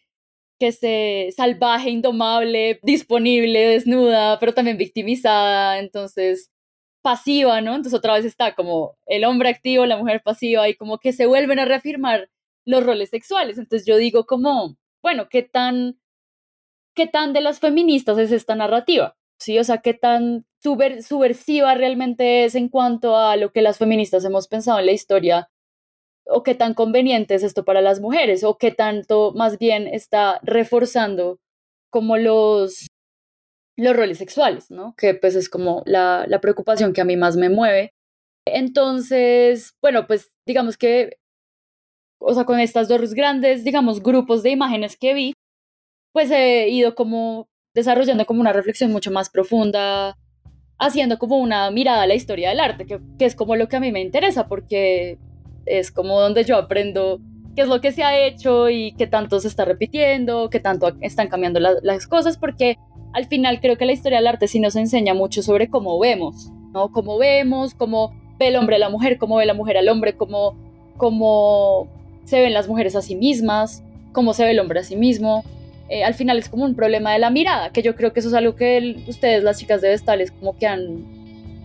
que 0.60 0.72
se 0.72 1.34
salvaje, 1.36 1.90
indomable, 1.90 2.80
disponible, 2.84 3.70
desnuda, 3.70 4.38
pero 4.40 4.54
también 4.54 4.78
victimizada, 4.78 5.80
entonces 5.80 6.52
pasiva, 7.02 7.62
¿no? 7.62 7.72
Entonces 7.72 7.94
otra 7.94 8.14
vez 8.14 8.26
está 8.26 8.56
como 8.56 8.98
el 9.08 9.26
hombre 9.26 9.50
activo, 9.50 9.86
la 9.86 9.98
mujer 9.98 10.22
pasiva, 10.24 10.68
y 10.70 10.76
como 10.76 11.00
que 11.00 11.14
se 11.14 11.26
vuelven 11.26 11.60
a 11.60 11.66
reafirmar 11.66 12.30
los 12.66 12.86
roles 12.86 13.10
sexuales. 13.10 13.58
Entonces 13.58 13.88
yo 13.88 13.98
digo 13.98 14.26
como, 14.26 14.78
bueno, 15.02 15.28
¿qué 15.30 15.44
tan, 15.44 16.00
qué 16.96 17.08
tan 17.08 17.34
de 17.34 17.42
las 17.42 17.60
feministas 17.60 18.18
es 18.18 18.32
esta 18.32 18.56
narrativa? 18.56 19.18
¿Sí? 19.40 19.58
O 19.60 19.64
sea, 19.64 19.80
¿qué 19.80 19.94
tan 19.94 20.46
subversiva 20.60 21.74
realmente 21.76 22.44
es 22.44 22.56
en 22.56 22.70
cuanto 22.70 23.18
a 23.18 23.38
lo 23.38 23.52
que 23.52 23.62
las 23.62 23.78
feministas 23.78 24.26
hemos 24.26 24.48
pensado 24.48 24.80
en 24.80 24.88
la 24.88 24.92
historia 24.92 25.50
o 26.26 26.44
qué 26.44 26.56
tan 26.56 26.74
conveniente 26.74 27.36
es 27.36 27.44
esto 27.44 27.66
para 27.66 27.82
las 27.82 28.02
mujeres 28.02 28.44
o 28.44 28.58
qué 28.58 28.72
tanto 28.72 29.34
más 29.34 29.58
bien 29.58 29.88
está 29.88 30.40
reforzando 30.44 31.40
como 31.90 32.18
los, 32.18 32.88
los 33.80 33.96
roles 33.96 34.18
sexuales, 34.18 34.72
¿no? 34.72 34.96
Que 34.98 35.14
pues 35.14 35.36
es 35.36 35.50
como 35.50 35.84
la, 35.86 36.26
la 36.28 36.42
preocupación 36.42 36.94
que 36.94 37.02
a 37.02 37.06
mí 37.06 37.18
más 37.18 37.38
me 37.38 37.50
mueve. 37.50 37.94
Entonces, 38.46 39.76
bueno, 39.82 40.08
pues 40.08 40.32
digamos 40.46 40.78
que, 40.78 41.18
o 42.20 42.34
sea, 42.34 42.46
con 42.46 42.60
estas 42.60 42.88
dos 42.88 43.14
grandes, 43.14 43.64
digamos, 43.64 44.02
grupos 44.02 44.44
de 44.44 44.52
imágenes 44.52 44.98
que 44.98 45.14
vi, 45.14 45.34
pues 46.14 46.32
he 46.32 46.70
ido 46.70 46.96
como 46.96 47.48
desarrollando 47.74 48.26
como 48.26 48.42
una 48.42 48.54
reflexión 48.54 48.92
mucho 48.92 49.12
más 49.12 49.30
profunda, 49.30 50.18
haciendo 50.80 51.20
como 51.20 51.38
una 51.38 51.70
mirada 51.72 52.04
a 52.04 52.08
la 52.08 52.16
historia 52.16 52.50
del 52.50 52.60
arte, 52.60 52.86
que, 52.86 53.00
que 53.18 53.26
es 53.26 53.36
como 53.36 53.56
lo 53.56 53.68
que 53.68 53.76
a 53.76 53.80
mí 53.80 53.92
me 53.92 54.02
interesa, 54.02 54.48
porque 54.48 55.18
es 55.66 55.92
como 55.92 56.20
donde 56.20 56.44
yo 56.44 56.58
aprendo 56.58 57.20
qué 57.56 57.62
es 57.64 57.68
lo 57.68 57.82
que 57.82 57.92
se 57.92 58.04
ha 58.04 58.18
hecho 58.18 58.70
y 58.70 58.94
qué 58.98 59.08
tanto 59.08 59.40
se 59.40 59.48
está 59.48 59.66
repitiendo, 59.66 60.50
qué 60.50 60.60
tanto 60.60 60.96
están 61.02 61.28
cambiando 61.28 61.60
las 61.60 62.08
cosas, 62.08 62.38
porque 62.38 62.78
al 63.14 63.26
final 63.26 63.60
creo 63.60 63.78
que 63.78 63.86
la 63.86 63.92
historia 63.92 64.20
del 64.20 64.28
arte 64.28 64.48
sí 64.48 64.60
nos 64.60 64.76
enseña 64.76 65.14
mucho 65.14 65.42
sobre 65.42 65.70
cómo 65.70 65.98
vemos, 66.00 66.50
¿no? 66.74 66.92
Cómo 66.92 67.18
vemos, 67.18 67.74
cómo 67.74 68.14
ve 68.38 68.48
el 68.50 68.56
hombre 68.56 68.76
a 68.76 68.80
la 68.80 68.90
mujer, 68.90 69.18
cómo 69.18 69.38
ve 69.38 69.46
la 69.46 69.54
mujer 69.54 69.78
al 69.78 69.90
hombre, 69.90 70.14
cómo, 70.14 70.56
cómo 70.98 71.88
se 72.26 72.40
ven 72.40 72.54
las 72.54 72.68
mujeres 72.68 72.96
a 72.96 73.02
sí 73.02 73.16
mismas, 73.16 73.84
cómo 74.12 74.34
se 74.34 74.44
ve 74.46 74.52
el 74.52 74.60
hombre 74.60 74.80
a 74.80 74.84
sí 74.84 74.96
mismo. 74.96 75.44
Eh, 75.90 76.04
al 76.04 76.14
final 76.14 76.38
es 76.38 76.50
como 76.50 76.66
un 76.66 76.76
problema 76.76 77.14
de 77.14 77.20
la 77.20 77.32
mirada, 77.32 77.72
que 77.72 77.82
yo 77.82 77.96
creo 77.96 78.14
que 78.14 78.20
eso 78.20 78.30
es 78.30 78.36
algo 78.36 78.56
que 78.56 79.04
ustedes, 79.08 79.44
las 79.44 79.58
chicas 79.58 79.82
de 79.82 79.90
Vestales, 79.90 80.32
como 80.32 80.56
que 80.56 80.68
han, 80.68 81.04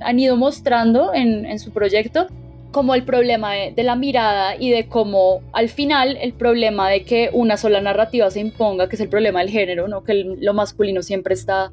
han 0.00 0.18
ido 0.18 0.36
mostrando 0.36 1.12
en, 1.12 1.44
en 1.44 1.58
su 1.58 1.72
proyecto, 1.72 2.26
como 2.74 2.96
el 2.96 3.04
problema 3.04 3.52
de, 3.52 3.82
la 3.84 3.94
mirada 3.94 4.56
y 4.58 4.68
de 4.68 4.88
cómo 4.88 5.42
al 5.52 5.68
final 5.68 6.18
el 6.20 6.32
problema 6.32 6.90
de 6.90 7.04
que 7.04 7.30
una 7.32 7.56
sola 7.56 7.80
narrativa 7.80 8.28
se 8.32 8.40
imponga, 8.40 8.88
que 8.88 8.96
es 8.96 9.00
el 9.00 9.08
problema 9.08 9.38
del 9.38 9.50
género, 9.50 9.86
¿no? 9.86 10.02
que 10.02 10.14
lo 10.14 10.54
masculino 10.54 11.00
siempre 11.00 11.34
está, 11.34 11.72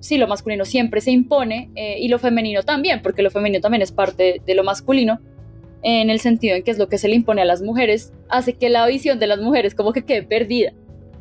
sí, 0.00 0.16
lo 0.16 0.26
masculino 0.26 0.64
siempre 0.64 1.02
se 1.02 1.10
impone 1.10 1.70
eh, 1.74 1.96
y 2.00 2.08
lo 2.08 2.18
femenino 2.18 2.62
también, 2.62 3.02
porque 3.02 3.20
lo 3.20 3.30
femenino 3.30 3.60
también 3.60 3.82
es 3.82 3.92
parte 3.92 4.40
de 4.46 4.54
lo 4.54 4.64
masculino, 4.64 5.20
en 5.82 6.08
el 6.08 6.18
sentido 6.18 6.56
en 6.56 6.62
que 6.62 6.70
es 6.70 6.78
lo 6.78 6.88
que 6.88 6.96
se 6.96 7.08
le 7.08 7.16
impone 7.16 7.42
a 7.42 7.44
las 7.44 7.60
mujeres, 7.60 8.14
hace 8.30 8.54
que 8.54 8.70
la 8.70 8.86
visión 8.86 9.18
de 9.18 9.26
las 9.26 9.38
mujeres 9.38 9.74
como 9.74 9.92
que 9.92 10.06
quede 10.06 10.22
perdida. 10.22 10.72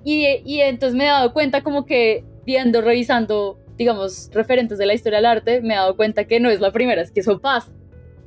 Y, 0.06 0.26
y 0.46 0.62
entonces 0.62 0.96
me 0.96 1.04
he 1.04 1.08
dado 1.08 1.34
cuenta 1.34 1.64
como 1.64 1.86
que 1.86 2.24
viendo, 2.46 2.80
revisando, 2.80 3.60
digamos, 3.78 4.30
referentes 4.32 4.78
de 4.78 4.86
la 4.86 4.94
historia 4.94 5.18
del 5.18 5.26
arte, 5.26 5.60
me 5.60 5.74
he 5.74 5.78
dado 5.78 5.98
cuenta 5.98 6.24
que 6.24 6.40
no 6.40 6.50
es 6.50 6.62
la 6.62 6.72
primera, 6.72 7.02
es 7.02 7.12
que 7.12 7.20
eso 7.20 7.42
pasa 7.42 7.74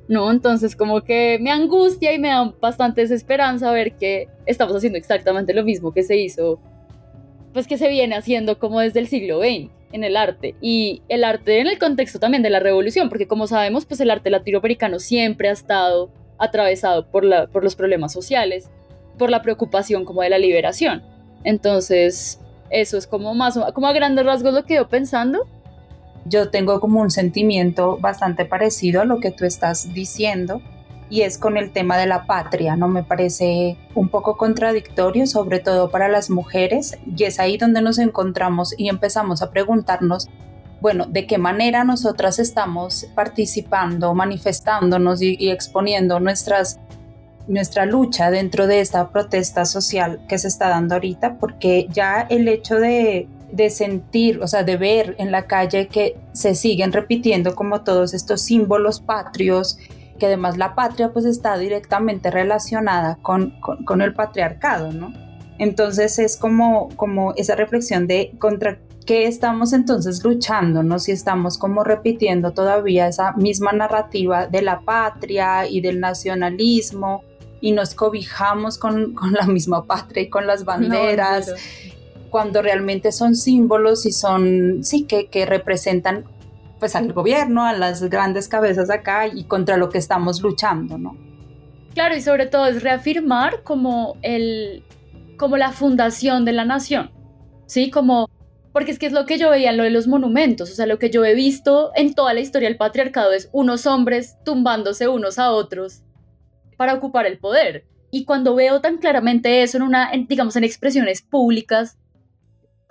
¿no? 0.08 0.30
Entonces 0.30 0.76
como 0.76 1.02
que 1.02 1.38
me 1.40 1.50
angustia 1.50 2.12
y 2.12 2.18
me 2.18 2.28
da 2.28 2.52
bastante 2.60 3.02
desesperanza 3.02 3.70
ver 3.70 3.94
que 3.94 4.28
estamos 4.46 4.74
haciendo 4.76 4.98
exactamente 4.98 5.54
lo 5.54 5.64
mismo 5.64 5.92
que 5.92 6.02
se 6.02 6.16
hizo, 6.16 6.60
pues 7.52 7.66
que 7.66 7.78
se 7.78 7.88
viene 7.88 8.16
haciendo 8.16 8.58
como 8.58 8.80
desde 8.80 9.00
el 9.00 9.08
siglo 9.08 9.40
XX 9.40 9.70
en 9.92 10.04
el 10.04 10.16
arte 10.16 10.56
y 10.60 11.02
el 11.08 11.22
arte 11.22 11.60
en 11.60 11.68
el 11.68 11.78
contexto 11.78 12.18
también 12.18 12.42
de 12.42 12.50
la 12.50 12.60
revolución, 12.60 13.08
porque 13.08 13.28
como 13.28 13.46
sabemos, 13.46 13.86
pues 13.86 14.00
el 14.00 14.10
arte 14.10 14.30
latinoamericano 14.30 14.98
siempre 14.98 15.48
ha 15.48 15.52
estado 15.52 16.10
atravesado 16.38 17.06
por, 17.06 17.24
la, 17.24 17.46
por 17.46 17.62
los 17.62 17.76
problemas 17.76 18.12
sociales, 18.12 18.70
por 19.18 19.30
la 19.30 19.40
preocupación 19.40 20.04
como 20.04 20.22
de 20.22 20.30
la 20.30 20.38
liberación. 20.38 21.02
Entonces, 21.44 22.40
eso 22.70 22.98
es 22.98 23.06
como 23.06 23.34
más, 23.34 23.58
como 23.72 23.86
a 23.86 23.92
grandes 23.92 24.26
rasgos 24.26 24.52
lo 24.52 24.64
que 24.64 24.74
yo 24.74 24.88
pensando 24.88 25.46
yo 26.24 26.50
tengo 26.50 26.80
como 26.80 27.00
un 27.00 27.10
sentimiento 27.10 27.98
bastante 27.98 28.44
parecido 28.44 29.02
a 29.02 29.04
lo 29.04 29.20
que 29.20 29.30
tú 29.30 29.44
estás 29.44 29.92
diciendo 29.92 30.62
y 31.10 31.22
es 31.22 31.38
con 31.38 31.56
el 31.56 31.70
tema 31.70 31.98
de 31.98 32.06
la 32.06 32.26
patria, 32.26 32.76
¿no? 32.76 32.88
Me 32.88 33.02
parece 33.02 33.76
un 33.94 34.08
poco 34.08 34.36
contradictorio, 34.36 35.26
sobre 35.26 35.60
todo 35.60 35.90
para 35.90 36.08
las 36.08 36.30
mujeres, 36.30 36.98
y 37.14 37.24
es 37.24 37.38
ahí 37.38 37.58
donde 37.58 37.82
nos 37.82 37.98
encontramos 37.98 38.74
y 38.76 38.88
empezamos 38.88 39.42
a 39.42 39.50
preguntarnos, 39.50 40.28
bueno, 40.80 41.06
¿de 41.06 41.26
qué 41.26 41.38
manera 41.38 41.84
nosotras 41.84 42.38
estamos 42.38 43.06
participando, 43.14 44.14
manifestándonos 44.14 45.22
y, 45.22 45.50
exponiendo 45.50 46.20
nuestras 46.20 46.80
nuestra 47.46 47.84
lucha 47.84 48.30
dentro 48.30 48.66
de 48.66 48.80
esta 48.80 49.10
protesta 49.10 49.66
social 49.66 50.24
que 50.26 50.38
se 50.38 50.48
está 50.48 50.70
dando 50.70 50.94
ahorita, 50.94 51.36
porque 51.38 51.86
ya 51.90 52.26
el 52.30 52.48
hecho 52.48 52.76
de 52.76 53.28
de 53.54 53.70
sentir, 53.70 54.40
o 54.42 54.48
sea, 54.48 54.64
de 54.64 54.76
ver 54.76 55.14
en 55.18 55.30
la 55.30 55.46
calle 55.46 55.86
que 55.86 56.16
se 56.32 56.54
siguen 56.54 56.92
repitiendo 56.92 57.54
como 57.54 57.82
todos 57.82 58.14
estos 58.14 58.42
símbolos 58.42 59.00
patrios, 59.00 59.78
que 60.18 60.26
además 60.26 60.58
la 60.58 60.74
patria 60.74 61.12
pues 61.12 61.24
está 61.24 61.56
directamente 61.56 62.30
relacionada 62.30 63.18
con, 63.22 63.54
con, 63.60 64.02
el 64.02 64.14
patriarcado, 64.14 64.92
¿no? 64.92 65.12
Entonces 65.58 66.18
es 66.18 66.36
como, 66.36 66.88
como 66.96 67.32
esa 67.36 67.54
reflexión 67.54 68.06
de 68.08 68.32
contra 68.38 68.78
qué 69.06 69.26
estamos 69.26 69.72
entonces 69.72 70.24
luchando, 70.24 70.82
¿no? 70.82 70.98
Si 70.98 71.12
estamos 71.12 71.58
como 71.58 71.84
repitiendo 71.84 72.52
todavía 72.52 73.06
esa 73.06 73.32
misma 73.32 73.72
narrativa 73.72 74.46
de 74.46 74.62
la 74.62 74.80
patria 74.80 75.68
y 75.68 75.80
del 75.80 76.00
nacionalismo 76.00 77.22
y 77.60 77.72
nos 77.72 77.94
cobijamos 77.94 78.78
con, 78.78 79.14
con 79.14 79.32
la 79.32 79.46
misma 79.46 79.84
patria 79.84 80.24
y 80.24 80.28
con 80.28 80.46
las 80.46 80.64
banderas 80.64 81.52
cuando 82.34 82.62
realmente 82.62 83.12
son 83.12 83.36
símbolos 83.36 84.06
y 84.06 84.10
son, 84.10 84.82
sí, 84.82 85.04
que, 85.04 85.28
que 85.28 85.46
representan 85.46 86.24
pues 86.80 86.96
al 86.96 87.12
gobierno, 87.12 87.64
a 87.64 87.72
las 87.72 88.02
grandes 88.10 88.48
cabezas 88.48 88.90
acá 88.90 89.28
y 89.28 89.44
contra 89.44 89.76
lo 89.76 89.88
que 89.88 89.98
estamos 89.98 90.42
luchando, 90.42 90.98
¿no? 90.98 91.16
Claro, 91.94 92.16
y 92.16 92.20
sobre 92.20 92.46
todo 92.46 92.66
es 92.66 92.82
reafirmar 92.82 93.62
como 93.62 94.16
el, 94.22 94.82
como 95.36 95.56
la 95.56 95.70
fundación 95.70 96.44
de 96.44 96.50
la 96.50 96.64
nación, 96.64 97.12
¿sí? 97.66 97.88
Como, 97.88 98.28
porque 98.72 98.90
es 98.90 98.98
que 98.98 99.06
es 99.06 99.12
lo 99.12 99.26
que 99.26 99.38
yo 99.38 99.50
veía 99.50 99.70
en 99.70 99.76
lo 99.76 99.84
de 99.84 99.90
los 99.90 100.08
monumentos, 100.08 100.72
o 100.72 100.74
sea, 100.74 100.86
lo 100.86 100.98
que 100.98 101.10
yo 101.10 101.24
he 101.24 101.36
visto 101.36 101.92
en 101.94 102.14
toda 102.14 102.34
la 102.34 102.40
historia 102.40 102.68
del 102.68 102.78
patriarcado 102.78 103.32
es 103.32 103.48
unos 103.52 103.86
hombres 103.86 104.38
tumbándose 104.44 105.06
unos 105.06 105.38
a 105.38 105.52
otros 105.52 106.02
para 106.76 106.94
ocupar 106.94 107.26
el 107.26 107.38
poder. 107.38 107.86
Y 108.10 108.24
cuando 108.24 108.56
veo 108.56 108.80
tan 108.80 108.98
claramente 108.98 109.62
eso 109.62 109.76
en 109.76 109.84
una, 109.84 110.10
digamos, 110.28 110.56
en 110.56 110.64
expresiones 110.64 111.22
públicas, 111.22 111.96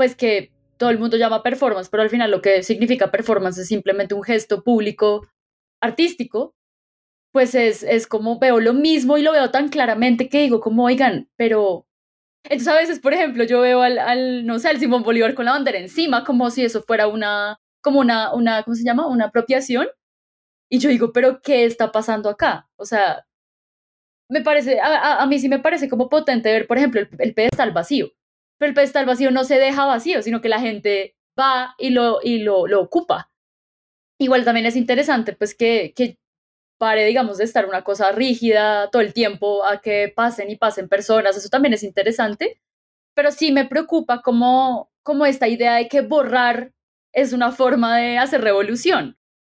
pues 0.03 0.17
que 0.17 0.51
todo 0.75 0.89
el 0.89 0.99
mundo 0.99 1.15
llama 1.15 1.43
performance, 1.43 1.87
pero 1.87 2.03
al 2.03 2.09
final 2.09 2.29
lo 2.29 2.41
que 2.41 2.61
significa 2.61 3.09
performance 3.09 3.57
es 3.57 3.69
simplemente 3.69 4.13
un 4.13 4.21
gesto 4.21 4.61
público 4.61 5.25
artístico, 5.81 6.53
pues 7.31 7.55
es, 7.55 7.83
es 7.83 8.05
como 8.05 8.37
veo 8.37 8.59
lo 8.59 8.73
mismo 8.73 9.17
y 9.17 9.21
lo 9.21 9.31
veo 9.31 9.49
tan 9.49 9.69
claramente 9.69 10.27
que 10.27 10.41
digo 10.41 10.59
como, 10.59 10.83
oigan, 10.83 11.29
pero... 11.37 11.87
Entonces 12.43 12.67
a 12.67 12.75
veces, 12.75 12.99
por 12.99 13.13
ejemplo, 13.13 13.45
yo 13.45 13.61
veo 13.61 13.81
al, 13.81 13.97
al, 13.97 14.45
no 14.45 14.59
sé, 14.59 14.67
al 14.67 14.77
Simón 14.77 15.03
Bolívar 15.03 15.35
con 15.35 15.45
la 15.45 15.53
bandera 15.53 15.79
encima, 15.79 16.25
como 16.25 16.49
si 16.49 16.65
eso 16.65 16.83
fuera 16.83 17.07
una, 17.07 17.61
como 17.81 18.01
una, 18.01 18.33
una, 18.33 18.63
¿cómo 18.63 18.75
se 18.75 18.83
llama? 18.83 19.07
Una 19.07 19.27
apropiación. 19.27 19.87
Y 20.69 20.79
yo 20.79 20.89
digo, 20.89 21.13
pero 21.13 21.39
¿qué 21.41 21.63
está 21.63 21.93
pasando 21.93 22.29
acá? 22.29 22.67
O 22.75 22.83
sea, 22.85 23.25
me 24.29 24.41
parece, 24.41 24.81
a, 24.81 25.21
a, 25.23 25.25
mí 25.27 25.39
sí 25.39 25.47
me 25.47 25.59
parece 25.59 25.87
como 25.87 26.09
potente 26.09 26.51
ver, 26.51 26.67
por 26.67 26.77
ejemplo, 26.77 26.99
el, 26.99 27.09
el 27.19 27.33
pedestal 27.33 27.71
vacío. 27.71 28.11
Pero 28.63 28.69
el 28.69 28.75
pedestal 28.75 29.05
vacío 29.05 29.29
no 29.29 29.43
se 29.43 29.59
deja 29.59 29.83
vacío, 29.83 30.21
sino 30.21 30.39
que 30.39 30.47
la 30.47 30.61
gente 30.61 31.17
va 31.37 31.75
y 31.77 31.89
lo, 31.89 32.21
y 32.23 32.39
lo, 32.39 32.65
lo 32.65 32.79
ocupa. 32.79 33.29
Igual 34.17 34.45
también 34.45 34.65
es 34.65 34.77
interesante, 34.77 35.33
pues, 35.33 35.53
que, 35.53 35.91
que 35.93 36.17
pare, 36.77 37.03
digamos, 37.05 37.39
de 37.39 37.43
estar 37.43 37.65
una 37.65 37.83
cosa 37.83 38.13
rígida 38.13 38.89
todo 38.89 39.01
el 39.01 39.13
tiempo 39.13 39.65
a 39.65 39.81
que 39.81 40.13
pasen 40.15 40.49
y 40.49 40.55
pasen 40.55 40.87
personas. 40.87 41.35
Eso 41.35 41.49
también 41.49 41.73
es 41.73 41.83
interesante. 41.83 42.61
Pero 43.13 43.33
sí 43.33 43.51
me 43.51 43.65
preocupa 43.65 44.21
como, 44.21 44.89
como 45.03 45.25
esta 45.25 45.49
idea 45.49 45.75
de 45.75 45.89
que 45.89 45.99
borrar 45.99 46.71
es 47.11 47.33
una 47.33 47.51
forma 47.51 47.97
de 47.97 48.17
hacer 48.17 48.39
revolución. 48.39 49.17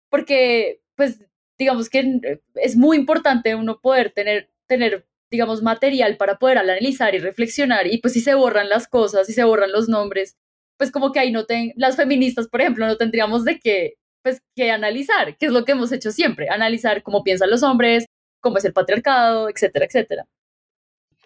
Porque, 0.09 0.81
pues, 0.95 1.19
digamos 1.57 1.89
que 1.89 2.39
es 2.55 2.77
muy 2.77 2.95
importante 2.95 3.53
uno 3.53 3.81
poder 3.81 4.11
tener 4.11 4.53
tener, 4.67 5.05
digamos, 5.33 5.63
material 5.63 6.15
para 6.15 6.37
poder 6.37 6.59
analizar 6.59 7.15
y 7.15 7.17
reflexionar. 7.17 7.87
Y 7.87 7.97
pues 7.97 8.13
si 8.13 8.21
se 8.21 8.35
borran 8.35 8.69
las 8.69 8.87
cosas, 8.87 9.25
si 9.25 9.33
se 9.33 9.43
borran 9.43 9.71
los 9.71 9.89
nombres, 9.89 10.35
pues 10.77 10.91
como 10.91 11.11
que 11.11 11.19
ahí 11.19 11.31
no 11.31 11.45
ten, 11.45 11.73
las 11.75 11.95
feministas, 11.95 12.47
por 12.47 12.61
ejemplo, 12.61 12.85
no 12.85 12.97
tendríamos 12.97 13.43
de 13.43 13.59
qué, 13.59 13.95
pues, 14.21 14.41
que 14.55 14.69
analizar, 14.69 15.35
que 15.37 15.47
es 15.47 15.51
lo 15.51 15.65
que 15.65 15.71
hemos 15.71 15.91
hecho 15.91 16.11
siempre, 16.11 16.49
analizar 16.49 17.01
cómo 17.01 17.23
piensan 17.23 17.49
los 17.49 17.63
hombres, 17.63 18.05
cómo 18.41 18.57
es 18.59 18.65
el 18.65 18.73
patriarcado, 18.73 19.49
etcétera, 19.49 19.85
etcétera. 19.85 20.25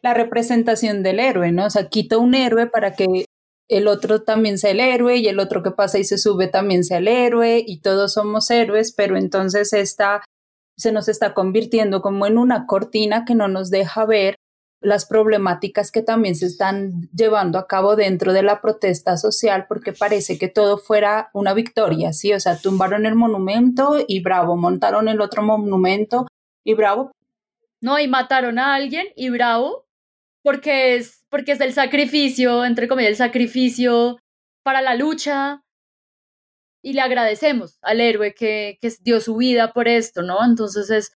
La 0.01 0.13
representación 0.13 1.03
del 1.03 1.19
héroe, 1.19 1.51
¿no? 1.51 1.65
O 1.65 1.69
sea, 1.69 1.89
quita 1.89 2.17
un 2.17 2.33
héroe 2.33 2.67
para 2.67 2.93
que 2.93 3.25
el 3.67 3.87
otro 3.89 4.21
también 4.23 4.57
sea 4.57 4.71
el 4.71 4.79
héroe 4.79 5.17
y 5.17 5.27
el 5.27 5.39
otro 5.39 5.63
que 5.63 5.71
pasa 5.71 5.99
y 5.99 6.05
se 6.05 6.17
sube 6.17 6.47
también 6.47 6.85
sea 6.85 6.99
el 6.99 7.09
héroe 7.09 7.61
y 7.67 7.81
todos 7.81 8.13
somos 8.13 8.49
héroes, 8.51 8.93
pero 8.95 9.17
entonces 9.17 9.73
esta 9.73 10.23
se 10.77 10.91
nos 10.91 11.07
está 11.07 11.33
convirtiendo 11.33 12.01
como 12.01 12.27
en 12.27 12.37
una 12.37 12.65
cortina 12.65 13.25
que 13.25 13.35
no 13.35 13.47
nos 13.47 13.69
deja 13.69 14.05
ver 14.05 14.35
las 14.79 15.05
problemáticas 15.05 15.91
que 15.91 16.03
también 16.03 16.35
se 16.35 16.45
están 16.45 17.09
llevando 17.11 17.57
a 17.57 17.67
cabo 17.67 17.95
dentro 17.95 18.31
de 18.31 18.43
la 18.43 18.61
protesta 18.61 19.17
social, 19.17 19.65
porque 19.67 19.91
parece 19.91 20.37
que 20.37 20.49
todo 20.49 20.77
fuera 20.77 21.29
una 21.33 21.53
victoria, 21.53 22.13
¿sí? 22.13 22.31
O 22.33 22.39
sea, 22.39 22.57
tumbaron 22.57 23.05
el 23.05 23.15
monumento 23.15 23.97
y 24.07 24.21
bravo, 24.21 24.55
montaron 24.55 25.07
el 25.07 25.19
otro 25.19 25.41
monumento 25.41 26.27
y 26.63 26.75
bravo. 26.75 27.11
No, 27.81 27.99
y 27.99 28.07
mataron 28.07 28.59
a 28.59 28.75
alguien 28.75 29.07
y 29.15 29.29
bravo, 29.29 29.85
porque 30.43 30.95
es, 30.95 31.25
porque 31.29 31.53
es 31.53 31.61
el 31.61 31.73
sacrificio, 31.73 32.63
entre 32.63 32.87
comillas, 32.87 33.11
el 33.11 33.17
sacrificio 33.17 34.17
para 34.63 34.81
la 34.81 34.95
lucha, 34.95 35.61
y 36.87 36.93
le 36.93 37.01
agradecemos 37.01 37.79
al 37.81 37.99
héroe 37.99 38.33
que, 38.33 38.77
que 38.81 38.89
dio 39.01 39.19
su 39.19 39.35
vida 39.35 39.73
por 39.73 39.89
esto, 39.89 40.21
¿no? 40.21 40.37
Entonces 40.45 40.89
es, 40.89 41.11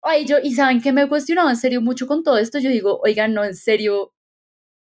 ay, 0.00 0.26
yo, 0.26 0.36
y 0.40 0.54
saben 0.54 0.80
que 0.80 0.92
me 0.92 1.02
he 1.02 1.08
cuestionado 1.08 1.50
en 1.50 1.56
serio 1.56 1.80
mucho 1.80 2.06
con 2.06 2.22
todo 2.22 2.38
esto, 2.38 2.60
yo 2.60 2.70
digo, 2.70 3.00
oigan, 3.02 3.34
no, 3.34 3.44
en 3.44 3.56
serio, 3.56 4.12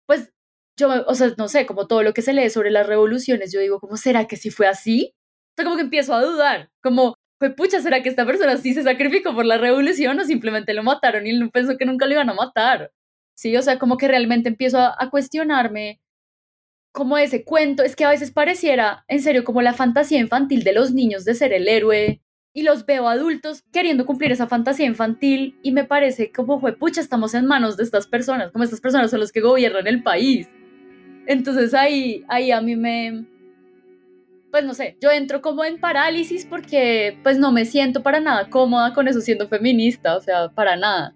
pues 0.07 0.31
yo, 0.77 0.89
o 1.07 1.15
sea, 1.15 1.33
no 1.39 1.47
sé, 1.47 1.65
como 1.65 1.87
todo 1.87 2.03
lo 2.03 2.13
que 2.13 2.21
se 2.21 2.33
lee 2.33 2.51
sobre 2.51 2.69
las 2.69 2.85
revoluciones, 2.85 3.51
yo 3.51 3.59
digo, 3.59 3.79
¿cómo 3.79 3.97
será 3.97 4.27
que 4.27 4.35
si 4.37 4.51
fue 4.51 4.67
así? 4.67 5.15
O 5.59 5.63
como 5.63 5.75
que 5.75 5.81
empiezo 5.83 6.13
a 6.13 6.21
dudar, 6.23 6.69
como, 6.83 7.15
pues 7.39 7.55
pucha, 7.55 7.81
¿será 7.81 8.03
que 8.03 8.09
esta 8.09 8.25
persona 8.27 8.57
sí 8.57 8.75
se 8.75 8.83
sacrificó 8.83 9.33
por 9.33 9.45
la 9.45 9.57
revolución 9.57 10.19
o 10.19 10.23
simplemente 10.23 10.75
lo 10.75 10.83
mataron 10.83 11.25
y 11.25 11.31
él 11.31 11.49
pensó 11.51 11.77
que 11.77 11.85
nunca 11.87 12.05
lo 12.05 12.13
iban 12.13 12.29
a 12.29 12.35
matar? 12.35 12.91
Sí, 13.35 13.57
o 13.57 13.63
sea, 13.63 13.79
como 13.79 13.97
que 13.97 14.07
realmente 14.07 14.49
empiezo 14.49 14.79
a 14.79 15.09
cuestionarme 15.09 15.99
como 16.97 17.19
ese 17.19 17.43
cuento, 17.43 17.83
es 17.83 17.95
que 17.95 18.05
a 18.05 18.09
veces 18.09 18.31
pareciera, 18.31 19.05
en 19.07 19.21
serio, 19.21 19.43
como 19.43 19.61
la 19.61 19.75
fantasía 19.75 20.19
infantil 20.19 20.63
de 20.63 20.73
los 20.73 20.95
niños 20.95 21.25
de 21.25 21.35
ser 21.35 21.53
el 21.53 21.67
héroe, 21.67 22.23
y 22.53 22.63
los 22.63 22.87
veo 22.87 23.07
adultos 23.07 23.63
queriendo 23.71 24.07
cumplir 24.07 24.31
esa 24.31 24.47
fantasía 24.47 24.87
infantil, 24.87 25.59
y 25.61 25.73
me 25.73 25.83
parece 25.83 26.31
como, 26.31 26.59
fue, 26.59 26.75
pucha, 26.75 26.99
estamos 26.99 27.35
en 27.35 27.45
manos 27.45 27.77
de 27.77 27.83
estas 27.83 28.07
personas, 28.07 28.51
como 28.51 28.63
estas 28.63 28.81
personas 28.81 29.11
son 29.11 29.19
los 29.19 29.31
que 29.31 29.41
gobiernan 29.41 29.85
el 29.85 30.01
país. 30.01 30.49
Entonces 31.27 31.75
ahí, 31.75 32.23
ahí 32.29 32.49
a 32.49 32.61
mí 32.61 32.75
me, 32.75 33.27
pues 34.49 34.65
no 34.65 34.73
sé, 34.73 34.97
yo 34.99 35.11
entro 35.11 35.43
como 35.43 35.63
en 35.65 35.79
parálisis 35.79 36.47
porque 36.47 37.19
pues 37.21 37.37
no 37.37 37.51
me 37.51 37.65
siento 37.65 38.01
para 38.01 38.19
nada 38.19 38.49
cómoda 38.49 38.95
con 38.95 39.07
eso 39.07 39.21
siendo 39.21 39.47
feminista, 39.47 40.17
o 40.17 40.19
sea, 40.19 40.49
para 40.49 40.75
nada. 40.75 41.13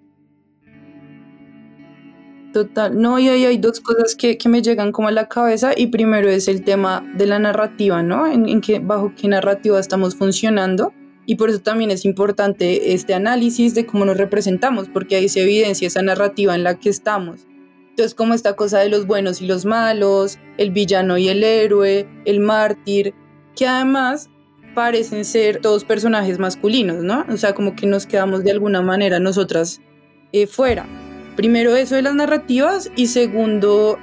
Total, 2.54 3.00
no, 3.00 3.18
y 3.18 3.30
hay, 3.30 3.46
hay 3.46 3.58
dos 3.58 3.80
cosas 3.80 4.16
que, 4.16 4.38
que, 4.38 4.50
me 4.50 4.62
llegan 4.62 4.92
como 4.92 5.08
a 5.08 5.12
la 5.12 5.30
cabeza 5.30 5.72
y 5.76 5.88
primero 5.88 6.30
es 6.30 6.50
el 6.50 6.66
tema 6.66 7.02
de 7.16 7.26
la 7.26 7.40
narrativa, 7.40 8.04
¿no? 8.04 8.28
En, 8.28 8.50
en 8.50 8.60
que, 8.60 8.80
bajo 8.80 9.14
qué 9.16 9.30
narrativa 9.30 9.80
estamos 9.80 10.16
funcionando 10.16 10.94
y 11.26 11.36
por 11.36 11.50
eso 11.50 11.60
también 11.60 11.92
es 11.92 12.04
importante 12.04 12.94
este 12.94 13.14
análisis 13.14 13.74
de 13.74 13.86
cómo 13.86 14.04
nos 14.04 14.18
representamos, 14.18 14.90
porque 14.90 15.16
ahí 15.16 15.30
se 15.30 15.44
evidencia 15.44 15.88
esa 15.88 16.02
narrativa 16.02 16.56
en 16.56 16.64
la 16.64 16.78
que 16.78 16.90
estamos. 16.90 17.48
Entonces, 17.92 18.16
como 18.16 18.34
esta 18.34 18.56
cosa 18.56 18.80
de 18.80 18.90
los 18.90 19.06
buenos 19.08 19.42
y 19.42 19.48
los 19.48 19.66
malos, 19.66 20.40
el 20.58 20.72
villano 20.72 21.18
y 21.18 21.30
el 21.30 21.44
héroe, 21.44 22.08
el 22.26 22.40
mártir, 22.40 23.14
que 23.56 23.68
además 23.68 24.30
parecen 24.74 25.26
ser 25.26 25.62
todos 25.62 25.84
personajes 25.84 26.40
masculinos, 26.40 27.04
¿no? 27.04 27.26
O 27.30 27.38
sea, 27.38 27.54
como 27.54 27.76
que 27.76 27.88
nos 27.88 28.06
quedamos 28.06 28.44
de 28.44 28.52
alguna 28.52 28.82
manera 28.82 29.20
nosotras 29.20 29.82
eh, 30.32 30.48
fuera. 30.48 30.86
Primero 31.36 31.76
eso 31.76 31.96
de 31.96 32.02
las 32.02 32.16
narrativas 32.16 32.92
y 32.96 33.08
segundo 33.08 33.98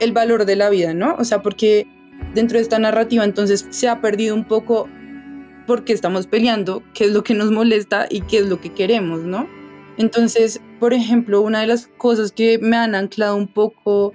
el 0.00 0.12
valor 0.12 0.44
de 0.44 0.56
la 0.56 0.70
vida, 0.70 0.94
¿no? 0.94 1.14
O 1.18 1.24
sea, 1.24 1.42
porque 1.42 1.86
dentro 2.34 2.58
de 2.58 2.62
esta 2.62 2.78
narrativa 2.78 3.24
entonces 3.24 3.66
se 3.70 3.88
ha 3.88 4.00
perdido 4.00 4.34
un 4.34 4.44
poco 4.44 4.88
porque 5.66 5.92
estamos 5.92 6.26
peleando, 6.26 6.82
qué 6.92 7.04
es 7.04 7.12
lo 7.12 7.24
que 7.24 7.34
nos 7.34 7.50
molesta 7.50 8.06
y 8.10 8.20
qué 8.22 8.38
es 8.38 8.48
lo 8.48 8.60
que 8.60 8.72
queremos, 8.72 9.20
¿no? 9.20 9.48
Entonces, 9.96 10.60
por 10.80 10.92
ejemplo, 10.92 11.40
una 11.40 11.60
de 11.60 11.68
las 11.68 11.86
cosas 11.86 12.32
que 12.32 12.58
me 12.58 12.76
han 12.76 12.94
anclado 12.94 13.36
un 13.36 13.48
poco 13.48 14.12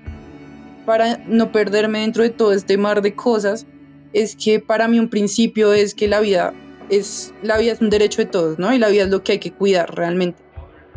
para 0.86 1.18
no 1.28 1.52
perderme 1.52 2.02
dentro 2.02 2.24
de 2.24 2.30
todo 2.30 2.54
este 2.54 2.78
mar 2.78 3.02
de 3.02 3.16
cosas 3.16 3.66
es 4.14 4.36
que 4.36 4.60
para 4.60 4.88
mí 4.88 5.00
un 5.00 5.10
principio 5.10 5.74
es 5.74 5.94
que 5.94 6.08
la 6.08 6.20
vida 6.20 6.54
es 6.90 7.34
la 7.44 7.58
vida 7.58 7.74
es 7.74 7.82
un 7.82 7.90
derecho 7.90 8.22
de 8.22 8.26
todos, 8.26 8.60
¿no? 8.60 8.74
Y 8.74 8.80
la 8.80 8.90
vida 8.90 9.04
es 9.04 9.10
lo 9.10 9.24
que 9.24 9.34
hay 9.34 9.40
que 9.40 9.52
cuidar 9.52 9.96
realmente. 9.96 10.42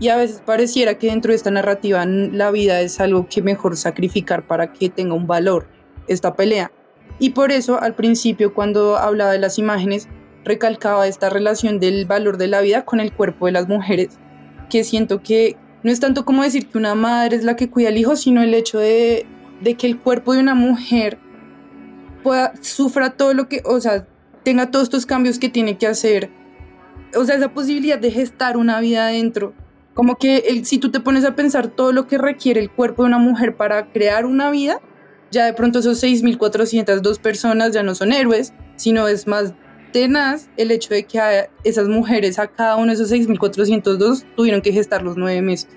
Y 0.03 0.09
a 0.09 0.17
veces 0.17 0.43
pareciera 0.45 0.99
que 0.99 1.07
dentro 1.07 1.31
de 1.31 1.37
esta 1.37 1.53
narrativa 1.53 2.05
la 2.05 2.51
vida 2.51 2.81
es 2.81 2.99
algo 2.99 3.29
que 3.29 3.41
mejor 3.41 3.77
sacrificar 3.77 4.45
para 4.49 4.73
que 4.73 4.88
tenga 4.88 5.15
un 5.15 5.29
valor 5.29 5.69
esta 6.09 6.35
pelea. 6.35 6.73
Y 7.21 7.31
por 7.31 7.53
eso 7.53 7.81
al 7.81 7.95
principio 7.95 8.53
cuando 8.53 8.97
hablaba 8.97 9.31
de 9.31 9.38
las 9.38 9.61
imágenes 9.61 10.09
recalcaba 10.45 11.07
esta 11.07 11.31
relación 11.31 11.79
del 11.79 12.05
valor 12.05 12.37
de 12.37 12.49
la 12.49 12.62
vida 12.62 12.85
con 12.85 12.99
el 12.99 13.12
cuerpo 13.12 13.47
de 13.47 13.53
las 13.53 13.69
mujeres, 13.69 14.19
que 14.69 14.83
siento 14.83 15.23
que 15.23 15.57
no 15.85 15.93
es 15.93 16.01
tanto 16.01 16.25
como 16.25 16.43
decir 16.43 16.67
que 16.67 16.79
una 16.79 16.97
madre 16.97 17.37
es 17.37 17.45
la 17.45 17.55
que 17.55 17.71
cuida 17.71 17.91
al 17.91 17.97
hijo, 17.97 18.17
sino 18.17 18.43
el 18.43 18.55
hecho 18.55 18.81
de, 18.81 19.25
de 19.61 19.75
que 19.77 19.87
el 19.87 20.01
cuerpo 20.01 20.33
de 20.33 20.41
una 20.41 20.57
mujer 20.57 21.19
pueda, 22.25 22.55
sufra 22.61 23.11
todo 23.11 23.35
lo 23.35 23.49
que, 23.49 23.62
o 23.65 23.81
sea, 23.81 24.05
tenga 24.43 24.73
todos 24.73 24.87
estos 24.87 25.07
cambios 25.07 25.38
que 25.38 25.49
tiene 25.49 25.79
que 25.79 25.87
hacer. 25.87 26.29
O 27.15 27.25
sea, 27.25 27.37
esa 27.37 27.55
posibilidad 27.55 28.01
de 28.01 28.11
gestar 28.11 28.57
una 28.57 28.81
vida 28.81 29.07
adentro 29.07 29.55
como 29.95 30.17
que 30.17 30.39
el, 30.49 30.65
si 30.65 30.79
tú 30.79 30.91
te 30.91 31.01
pones 31.01 31.25
a 31.25 31.35
pensar 31.35 31.69
todo 31.69 31.93
lo 31.93 32.07
que 32.07 32.19
requiere 32.19 32.61
el 32.61 32.71
cuerpo 32.71 33.03
de 33.03 33.09
una 33.09 33.19
mujer 33.19 33.57
para 33.57 33.93
crear 33.93 34.25
una 34.25 34.51
vida, 34.51 34.81
ya 35.31 35.47
de 35.47 35.53
pronto 35.55 35.81
esos 35.81 36.03
6.402 36.03 37.19
personas 37.21 37.73
ya 37.73 37.83
no 37.83 37.95
son 37.95 38.13
héroes, 38.13 38.53
sino 38.77 39.09
es 39.09 39.27
más 39.27 39.55
tenaz 39.93 40.49
el 40.57 40.71
hecho 40.71 40.95
de 40.95 41.05
que 41.05 41.19
a 41.19 41.51
esas 41.65 41.89
mujeres, 41.89 42.39
a 42.39 42.47
cada 42.49 42.77
uno 42.77 42.89
de 42.89 42.95
esos 42.95 43.11
6.402, 43.11 44.25
tuvieron 44.37 44.63
que 44.63 44.73
gestar 44.73 45.03
los 45.03 45.17
nueve 45.17 45.43
meses. 45.43 45.69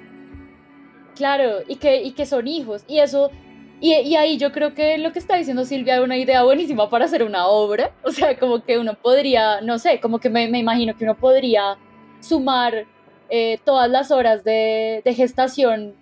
Claro, 1.16 1.60
y 1.68 1.78
que, 1.78 2.02
y 2.02 2.12
que 2.12 2.26
son 2.26 2.48
hijos. 2.48 2.84
Y 2.88 3.00
eso, 3.00 3.32
y, 3.80 3.94
y, 3.94 4.16
ahí 4.16 4.38
yo 4.38 4.52
creo 4.52 4.74
que 4.74 4.98
lo 4.98 5.12
que 5.14 5.20
está 5.20 5.38
diciendo 5.38 5.64
Silvia 5.64 5.96
es 5.96 6.02
una 6.02 6.18
idea 6.18 6.44
buenísima 6.44 6.90
para 6.90 7.06
hacer 7.06 7.24
una 7.24 7.48
obra. 7.48 7.94
O 8.04 8.12
sea, 8.12 8.38
como 8.38 8.64
que 8.64 8.78
uno 8.78 8.96
podría, 9.02 9.62
no 9.62 9.80
sé, 9.80 10.00
como 10.00 10.20
que 10.20 10.30
me, 10.30 10.50
me 10.50 10.60
imagino 10.60 10.96
que 10.98 11.06
uno 11.06 11.16
podría 11.16 11.78
sumar 12.20 12.86
eh, 13.30 13.60
todas 13.66 13.90
las 13.90 14.12
horas 14.12 14.44
de, 14.44 15.02
de, 15.04 15.14
gestación 15.14 15.96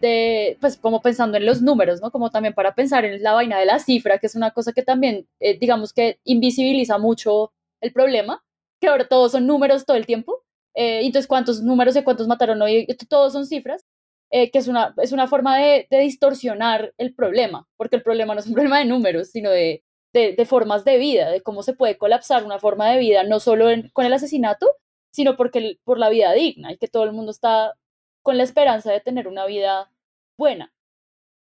de, 0.00 0.56
pues 0.60 0.76
como 0.76 1.00
pensando 1.00 1.36
en 1.36 1.46
los 1.46 1.62
números, 1.62 2.00
¿no? 2.00 2.10
Como 2.10 2.30
también 2.30 2.54
para 2.54 2.74
pensar 2.74 3.04
en 3.04 3.22
la 3.22 3.32
vaina 3.32 3.58
de 3.58 3.66
la 3.66 3.78
cifra, 3.78 4.18
que 4.18 4.26
es 4.26 4.34
una 4.34 4.52
cosa 4.52 4.72
que 4.72 4.82
también, 4.82 5.26
eh, 5.40 5.58
digamos 5.58 5.92
que 5.92 6.20
invisibiliza 6.24 6.98
mucho 6.98 7.52
el 7.80 7.92
problema, 7.92 8.42
que 8.80 8.88
ahora 8.88 9.08
todos 9.08 9.32
son 9.32 9.46
números 9.46 9.86
todo 9.86 9.96
el 9.96 10.06
tiempo. 10.06 10.44
Eh, 10.74 11.00
entonces, 11.02 11.26
¿cuántos 11.26 11.62
números 11.62 11.94
de 11.94 12.04
cuántos 12.04 12.28
mataron 12.28 12.62
hoy? 12.62 12.86
Todos 13.08 13.32
son 13.32 13.46
cifras, 13.46 13.84
eh, 14.30 14.50
que 14.50 14.58
es 14.58 14.68
una, 14.68 14.94
es 14.98 15.12
una 15.12 15.26
forma 15.26 15.58
de, 15.58 15.86
de, 15.90 15.98
distorsionar 16.00 16.92
el 16.98 17.14
problema, 17.14 17.66
porque 17.76 17.96
el 17.96 18.02
problema 18.02 18.34
no 18.34 18.40
es 18.40 18.46
un 18.46 18.54
problema 18.54 18.78
de 18.78 18.84
números, 18.84 19.30
sino 19.30 19.50
de, 19.50 19.82
de, 20.12 20.34
de 20.34 20.46
formas 20.46 20.84
de 20.84 20.98
vida, 20.98 21.30
de 21.30 21.42
cómo 21.42 21.62
se 21.62 21.72
puede 21.72 21.98
colapsar 21.98 22.44
una 22.44 22.58
forma 22.58 22.90
de 22.90 22.98
vida, 22.98 23.24
no 23.24 23.40
solo 23.40 23.66
con 23.92 24.04
el 24.06 24.12
asesinato, 24.12 24.68
sino 25.18 25.36
porque, 25.36 25.80
por 25.82 25.98
la 25.98 26.10
vida 26.10 26.32
digna 26.32 26.72
y 26.72 26.78
que 26.78 26.86
todo 26.86 27.02
el 27.02 27.12
mundo 27.12 27.32
está 27.32 27.74
con 28.22 28.38
la 28.38 28.44
esperanza 28.44 28.92
de 28.92 29.00
tener 29.00 29.26
una 29.26 29.46
vida 29.46 29.90
buena. 30.38 30.72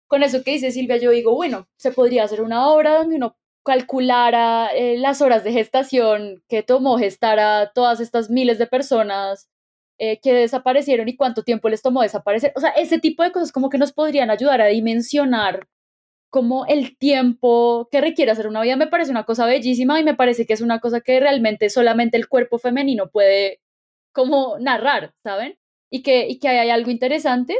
Con 0.08 0.22
eso 0.22 0.44
que 0.44 0.52
dice 0.52 0.72
Silvia, 0.72 0.98
yo 0.98 1.12
digo, 1.12 1.34
bueno, 1.34 1.70
se 1.78 1.94
podría 1.94 2.26
hacer 2.26 2.42
una 2.42 2.68
obra 2.68 2.98
donde 2.98 3.16
uno 3.16 3.38
calculara 3.64 4.68
eh, 4.76 4.98
las 4.98 5.22
horas 5.22 5.46
de 5.46 5.54
gestación 5.54 6.44
que 6.50 6.62
tomó 6.62 6.98
gestar 6.98 7.40
a 7.40 7.72
todas 7.74 8.02
estas 8.02 8.30
miles 8.30 8.58
de 8.58 8.68
personas 8.68 9.50
eh, 9.98 10.20
que 10.20 10.34
desaparecieron 10.34 11.08
y 11.08 11.16
cuánto 11.16 11.44
tiempo 11.44 11.70
les 11.70 11.82
tomó 11.82 12.02
desaparecer. 12.02 12.52
O 12.58 12.60
sea, 12.60 12.72
ese 12.72 13.00
tipo 13.00 13.24
de 13.24 13.32
cosas 13.32 13.54
como 13.54 13.70
que 13.70 13.78
nos 13.78 13.94
podrían 13.94 14.30
ayudar 14.30 14.60
a 14.60 14.66
dimensionar 14.68 15.70
como 16.34 16.66
el 16.66 16.98
tiempo 16.98 17.88
que 17.92 18.02
requiere 18.02 18.32
hacer 18.32 18.48
una 18.48 18.64
vida 18.64 18.76
me 18.76 18.88
parece 18.88 19.12
una 19.12 19.24
cosa 19.24 19.46
bellísima 19.46 20.00
y 20.00 20.04
me 20.04 20.16
parece 20.16 20.48
que 20.48 20.54
es 20.54 20.62
una 20.62 20.80
cosa 20.80 21.00
que 21.00 21.20
realmente 21.20 21.70
solamente 21.70 22.18
el 22.18 22.28
cuerpo 22.28 22.58
femenino 22.58 23.12
puede 23.12 23.62
como 24.12 24.58
narrar, 24.58 25.14
¿saben? 25.22 25.60
Y 25.92 26.02
que, 26.02 26.28
y 26.28 26.40
que 26.40 26.48
hay 26.48 26.72
algo 26.72 26.90
interesante 26.90 27.56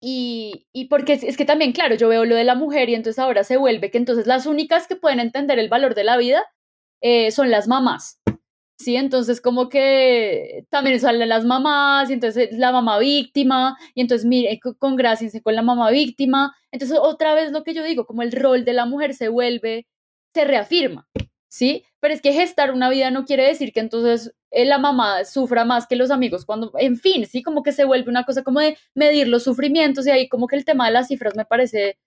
y, 0.00 0.66
y, 0.72 0.86
porque 0.86 1.12
es, 1.12 1.36
que 1.36 1.44
también, 1.44 1.70
claro, 1.70 1.94
yo 1.94 2.08
veo 2.08 2.24
lo 2.24 2.34
de 2.34 2.42
la 2.42 2.56
mujer 2.56 2.88
y 2.88 2.96
entonces 2.96 3.20
ahora 3.20 3.44
se 3.44 3.56
vuelve 3.56 3.92
que 3.92 3.98
entonces 3.98 4.26
las 4.26 4.46
únicas 4.46 4.88
que 4.88 4.96
pueden 4.96 5.20
entender 5.20 5.60
el 5.60 5.68
valor 5.68 5.94
de 5.94 6.02
la 6.02 6.16
vida 6.16 6.44
eh, 7.02 7.30
son 7.30 7.52
las 7.52 7.68
mamás. 7.68 8.20
Sí, 8.82 8.96
entonces 8.96 9.40
como 9.40 9.68
que 9.68 10.66
también 10.70 10.98
salen 11.00 11.28
las 11.28 11.44
mamás 11.44 12.10
y 12.10 12.14
entonces 12.14 12.50
la 12.52 12.72
mamá 12.72 12.98
víctima 12.98 13.76
y 13.94 14.00
entonces 14.00 14.26
mire, 14.26 14.58
con 14.78 14.96
gracia 14.96 15.28
con 15.42 15.54
la 15.54 15.62
mamá 15.62 15.90
víctima. 15.90 16.56
Entonces 16.72 16.98
otra 17.00 17.34
vez 17.34 17.52
lo 17.52 17.62
que 17.64 17.74
yo 17.74 17.84
digo, 17.84 18.06
como 18.06 18.22
el 18.22 18.32
rol 18.32 18.64
de 18.64 18.72
la 18.72 18.86
mujer 18.86 19.14
se 19.14 19.28
vuelve, 19.28 19.86
se 20.34 20.44
reafirma. 20.44 21.08
¿sí? 21.52 21.84
Pero 22.00 22.14
es 22.14 22.22
que 22.22 22.32
gestar 22.32 22.72
una 22.72 22.88
vida 22.90 23.10
no 23.10 23.26
quiere 23.26 23.46
decir 23.46 23.72
que 23.72 23.80
entonces 23.80 24.34
eh, 24.50 24.64
la 24.64 24.78
mamá 24.78 25.24
sufra 25.26 25.64
más 25.66 25.86
que 25.86 25.96
los 25.96 26.10
amigos 26.10 26.46
cuando, 26.46 26.72
en 26.78 26.96
fin, 26.96 27.26
sí, 27.26 27.42
como 27.42 27.62
que 27.62 27.72
se 27.72 27.84
vuelve 27.84 28.10
una 28.10 28.24
cosa 28.24 28.42
como 28.42 28.60
de 28.60 28.78
medir 28.94 29.28
los 29.28 29.44
sufrimientos 29.44 30.06
y 30.06 30.10
ahí 30.10 30.28
como 30.28 30.46
que 30.48 30.56
el 30.56 30.64
tema 30.64 30.86
de 30.86 30.92
las 30.92 31.08
cifras 31.08 31.36
me 31.36 31.44
parece 31.44 31.98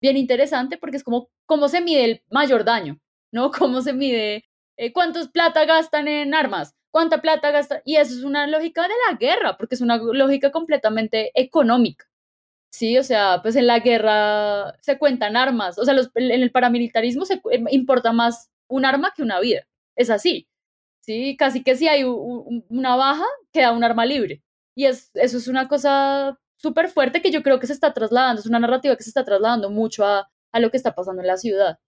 bien 0.00 0.16
interesante 0.16 0.78
porque 0.78 0.96
es 0.98 1.04
como 1.04 1.30
cómo 1.46 1.68
se 1.68 1.80
mide 1.80 2.04
el 2.04 2.22
mayor 2.30 2.64
daño, 2.64 3.00
¿no? 3.32 3.50
Cómo 3.72 3.82
se 3.82 3.92
mide 3.92 4.44
eh, 4.82 4.92
cuántos 4.92 5.28
plata 5.28 5.64
gastan 5.64 6.08
en 6.08 6.34
armas, 6.34 6.74
cuánta 6.90 7.20
plata 7.22 7.50
gastan, 7.50 7.82
y 7.84 7.96
eso 7.96 8.14
es 8.14 8.24
una 8.24 8.46
lógica 8.46 8.82
de 8.82 8.94
la 9.08 9.16
guerra, 9.16 9.56
porque 9.56 9.74
es 9.74 9.80
una 9.80 9.96
lógica 9.96 10.50
completamente 10.50 11.30
económica. 11.34 12.06
Sí, 12.70 12.98
o 12.98 13.04
sea, 13.04 13.40
pues 13.42 13.56
en 13.56 13.66
la 13.66 13.80
guerra 13.80 14.74
se 14.80 14.98
cuentan 14.98 15.36
armas, 15.36 15.78
o 15.78 15.84
sea, 15.84 15.94
en 15.94 16.42
el 16.42 16.50
paramilitarismo 16.50 17.24
se 17.26 17.40
importa 17.70 18.12
más 18.12 18.50
un 18.68 18.84
arma 18.84 19.12
que 19.14 19.22
una 19.22 19.40
vida. 19.40 19.66
Es 19.96 20.10
así. 20.10 20.48
¿sí? 21.02 21.36
Casi 21.36 21.62
que 21.62 21.76
si 21.76 21.88
hay 21.88 22.04
una 22.04 22.96
baja, 22.96 23.24
queda 23.52 23.72
un 23.72 23.84
arma 23.84 24.06
libre. 24.06 24.42
Y 24.74 24.86
es, 24.86 25.10
eso 25.14 25.36
es 25.38 25.48
una 25.48 25.68
cosa 25.68 26.38
súper 26.56 26.88
fuerte 26.88 27.20
que 27.22 27.30
yo 27.30 27.42
creo 27.42 27.60
que 27.60 27.66
se 27.66 27.72
está 27.74 27.92
trasladando, 27.92 28.40
es 28.40 28.46
una 28.46 28.60
narrativa 28.60 28.96
que 28.96 29.02
se 29.02 29.10
está 29.10 29.24
trasladando 29.24 29.70
mucho 29.70 30.06
a, 30.06 30.30
a 30.52 30.60
lo 30.60 30.70
que 30.70 30.76
está 30.76 30.94
pasando 30.94 31.20
en 31.22 31.28
la 31.28 31.36
ciudad. 31.36 31.78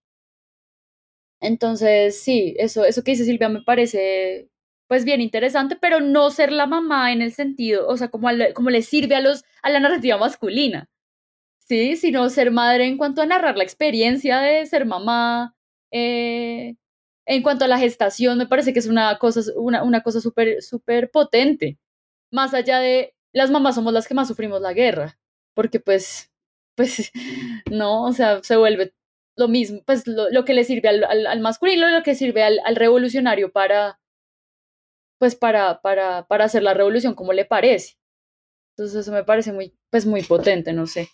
Entonces, 1.44 2.22
sí, 2.22 2.54
eso, 2.58 2.84
eso 2.84 3.04
que 3.04 3.12
dice 3.12 3.24
Silvia 3.26 3.48
me 3.50 3.62
parece 3.62 4.48
pues 4.88 5.04
bien 5.04 5.20
interesante, 5.20 5.76
pero 5.76 6.00
no 6.00 6.30
ser 6.30 6.52
la 6.52 6.66
mamá 6.66 7.12
en 7.12 7.22
el 7.22 7.32
sentido, 7.32 7.86
o 7.88 7.96
sea, 7.96 8.08
como, 8.08 8.28
como 8.54 8.70
le 8.70 8.82
sirve 8.82 9.14
a, 9.16 9.20
los, 9.20 9.44
a 9.62 9.70
la 9.70 9.80
narrativa 9.80 10.18
masculina, 10.18 10.88
¿sí? 11.58 11.96
Sino 11.96 12.30
ser 12.30 12.50
madre 12.50 12.86
en 12.86 12.98
cuanto 12.98 13.22
a 13.22 13.26
narrar 13.26 13.56
la 13.56 13.64
experiencia 13.64 14.40
de 14.40 14.66
ser 14.66 14.86
mamá, 14.86 15.56
eh, 15.92 16.76
en 17.26 17.42
cuanto 17.42 17.64
a 17.64 17.68
la 17.68 17.78
gestación, 17.78 18.38
me 18.38 18.46
parece 18.46 18.72
que 18.72 18.80
es 18.80 18.86
una 18.88 19.18
cosa, 19.18 19.40
una, 19.56 19.82
una 19.84 20.02
cosa 20.02 20.20
súper 20.20 20.62
súper 20.62 21.10
potente. 21.10 21.78
Más 22.32 22.54
allá 22.54 22.80
de 22.80 23.14
las 23.32 23.50
mamás 23.50 23.76
somos 23.76 23.92
las 23.94 24.08
que 24.08 24.14
más 24.14 24.28
sufrimos 24.28 24.60
la 24.62 24.74
guerra, 24.74 25.18
porque 25.54 25.80
pues, 25.80 26.32
pues, 26.76 27.12
no, 27.70 28.04
o 28.06 28.12
sea, 28.12 28.42
se 28.44 28.56
vuelve 28.56 28.94
lo 29.36 29.48
mismo, 29.48 29.80
pues 29.84 30.04
lo, 30.06 30.44
que 30.44 30.54
le 30.54 30.64
sirve 30.64 30.88
al, 30.88 31.04
al, 31.04 31.40
masculino, 31.40 31.88
lo 31.88 32.02
que 32.02 32.14
sirve 32.14 32.42
al, 32.42 32.60
al, 32.64 32.76
revolucionario 32.76 33.50
para, 33.52 34.00
pues 35.18 35.34
para, 35.34 35.80
para, 35.80 36.26
para 36.26 36.44
hacer 36.44 36.62
la 36.62 36.74
revolución 36.74 37.14
como 37.14 37.32
le 37.32 37.44
parece. 37.44 37.94
Entonces 38.76 39.00
eso 39.00 39.12
me 39.12 39.24
parece 39.24 39.52
muy, 39.52 39.76
pues 39.90 40.06
muy 40.06 40.22
potente, 40.22 40.72
no 40.72 40.86
sé 40.86 41.08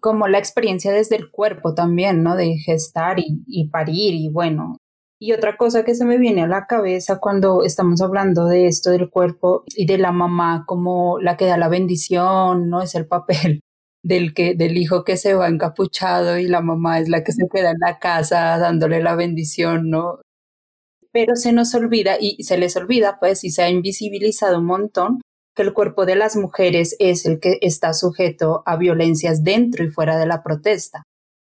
como 0.00 0.28
la 0.28 0.38
experiencia 0.38 0.92
desde 0.92 1.16
el 1.16 1.30
cuerpo 1.30 1.74
también, 1.74 2.22
¿no? 2.22 2.34
De 2.34 2.56
gestar 2.56 3.18
y, 3.18 3.68
parir 3.68 4.14
y 4.14 4.28
bueno. 4.28 4.78
Y 5.20 5.32
otra 5.32 5.56
cosa 5.58 5.84
que 5.84 5.94
se 5.94 6.06
me 6.06 6.16
viene 6.16 6.42
a 6.42 6.48
la 6.48 6.66
cabeza 6.66 7.18
cuando 7.20 7.62
estamos 7.62 8.00
hablando 8.00 8.46
de 8.46 8.66
esto 8.66 8.90
del 8.90 9.10
cuerpo 9.10 9.64
y 9.76 9.86
de 9.86 9.98
la 9.98 10.12
mamá 10.12 10.64
como 10.66 11.18
la 11.20 11.36
que 11.36 11.44
da 11.44 11.58
la 11.58 11.68
bendición, 11.68 12.70
¿no? 12.70 12.80
Es 12.80 12.94
el 12.94 13.06
papel 13.06 13.60
del, 14.02 14.34
que, 14.34 14.54
del 14.54 14.76
hijo 14.76 15.04
que 15.04 15.16
se 15.16 15.34
va 15.34 15.48
encapuchado 15.48 16.38
y 16.38 16.46
la 16.48 16.60
mamá 16.60 17.00
es 17.00 17.08
la 17.08 17.24
que 17.24 17.32
se 17.32 17.46
queda 17.52 17.70
en 17.70 17.78
la 17.80 17.98
casa 17.98 18.58
dándole 18.58 19.02
la 19.02 19.14
bendición, 19.14 19.90
¿no? 19.90 20.20
Pero 21.12 21.36
se 21.36 21.52
nos 21.52 21.74
olvida 21.74 22.16
y 22.20 22.42
se 22.44 22.56
les 22.56 22.76
olvida, 22.76 23.18
pues, 23.18 23.44
y 23.44 23.50
se 23.50 23.62
ha 23.62 23.70
invisibilizado 23.70 24.58
un 24.58 24.66
montón 24.66 25.20
que 25.56 25.62
el 25.62 25.72
cuerpo 25.72 26.06
de 26.06 26.14
las 26.14 26.36
mujeres 26.36 26.94
es 26.98 27.26
el 27.26 27.40
que 27.40 27.58
está 27.62 27.92
sujeto 27.92 28.62
a 28.66 28.76
violencias 28.76 29.42
dentro 29.42 29.84
y 29.84 29.88
fuera 29.88 30.16
de 30.18 30.26
la 30.26 30.42
protesta 30.42 31.04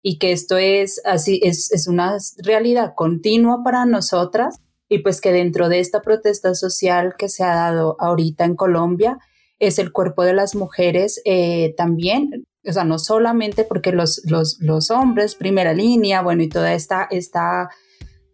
y 0.03 0.19
que 0.19 0.33
esto 0.33 0.57
es 0.57 1.01
así, 1.05 1.39
es, 1.43 1.71
es 1.71 1.87
una 1.87 2.17
realidad 2.43 2.93
continua 2.95 3.63
para 3.63 3.85
nosotras 3.85 4.59
y 4.89 4.99
pues 4.99 5.21
que 5.21 5.31
dentro 5.31 5.69
de 5.69 5.79
esta 5.79 6.01
protesta 6.01 6.53
social 6.53 7.15
que 7.17 7.29
se 7.29 7.43
ha 7.43 7.55
dado 7.55 7.95
ahorita 7.99 8.43
en 8.43 8.55
Colombia 8.55 9.17
es 9.67 9.79
el 9.79 9.91
cuerpo 9.91 10.23
de 10.23 10.33
las 10.33 10.55
mujeres 10.55 11.21
eh, 11.25 11.73
también, 11.77 12.45
o 12.65 12.71
sea, 12.71 12.83
no 12.83 12.99
solamente 12.99 13.63
porque 13.63 13.91
los, 13.91 14.21
los, 14.25 14.57
los 14.59 14.91
hombres, 14.91 15.35
primera 15.35 15.73
línea, 15.73 16.21
bueno, 16.21 16.43
y 16.43 16.49
toda 16.49 16.73
esta, 16.73 17.07
esta 17.11 17.69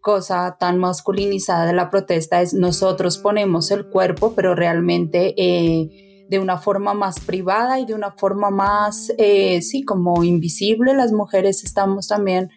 cosa 0.00 0.56
tan 0.58 0.78
masculinizada 0.78 1.66
de 1.66 1.72
la 1.72 1.90
protesta 1.90 2.40
es 2.40 2.54
nosotros 2.54 3.18
ponemos 3.18 3.70
el 3.70 3.86
cuerpo, 3.86 4.34
pero 4.34 4.54
realmente 4.54 5.34
eh, 5.36 6.26
de 6.28 6.38
una 6.38 6.58
forma 6.58 6.94
más 6.94 7.20
privada 7.20 7.80
y 7.80 7.86
de 7.86 7.94
una 7.94 8.12
forma 8.12 8.50
más, 8.50 9.12
eh, 9.18 9.60
sí, 9.62 9.82
como 9.82 10.22
invisible, 10.24 10.94
las 10.94 11.12
mujeres 11.12 11.64
estamos 11.64 12.08
también 12.08 12.50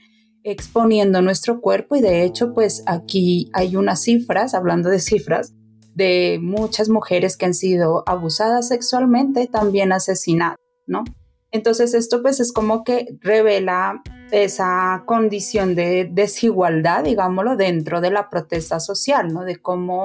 exponiendo 0.43 1.21
nuestro 1.21 1.61
cuerpo 1.61 1.95
y 1.95 2.01
de 2.01 2.23
hecho, 2.23 2.53
pues 2.53 2.83
aquí 2.85 3.49
hay 3.53 3.75
unas 3.75 4.03
cifras, 4.03 4.53
hablando 4.53 4.89
de 4.89 4.99
cifras, 4.99 5.53
de 5.95 6.39
muchas 6.41 6.89
mujeres 6.89 7.37
que 7.37 7.45
han 7.45 7.53
sido 7.53 8.03
abusadas 8.07 8.67
sexualmente, 8.67 9.47
también 9.47 9.91
asesinadas, 9.91 10.57
¿no? 10.85 11.03
Entonces 11.51 11.93
esto 11.93 12.21
pues 12.21 12.39
es 12.39 12.51
como 12.51 12.83
que 12.83 13.15
revela 13.21 14.01
esa 14.31 15.03
condición 15.05 15.75
de 15.75 16.09
desigualdad, 16.11 17.03
digámoslo, 17.03 17.55
dentro 17.55 18.01
de 18.01 18.09
la 18.09 18.29
protesta 18.29 18.79
social, 18.79 19.31
¿no? 19.31 19.43
De 19.43 19.57
cómo 19.57 20.03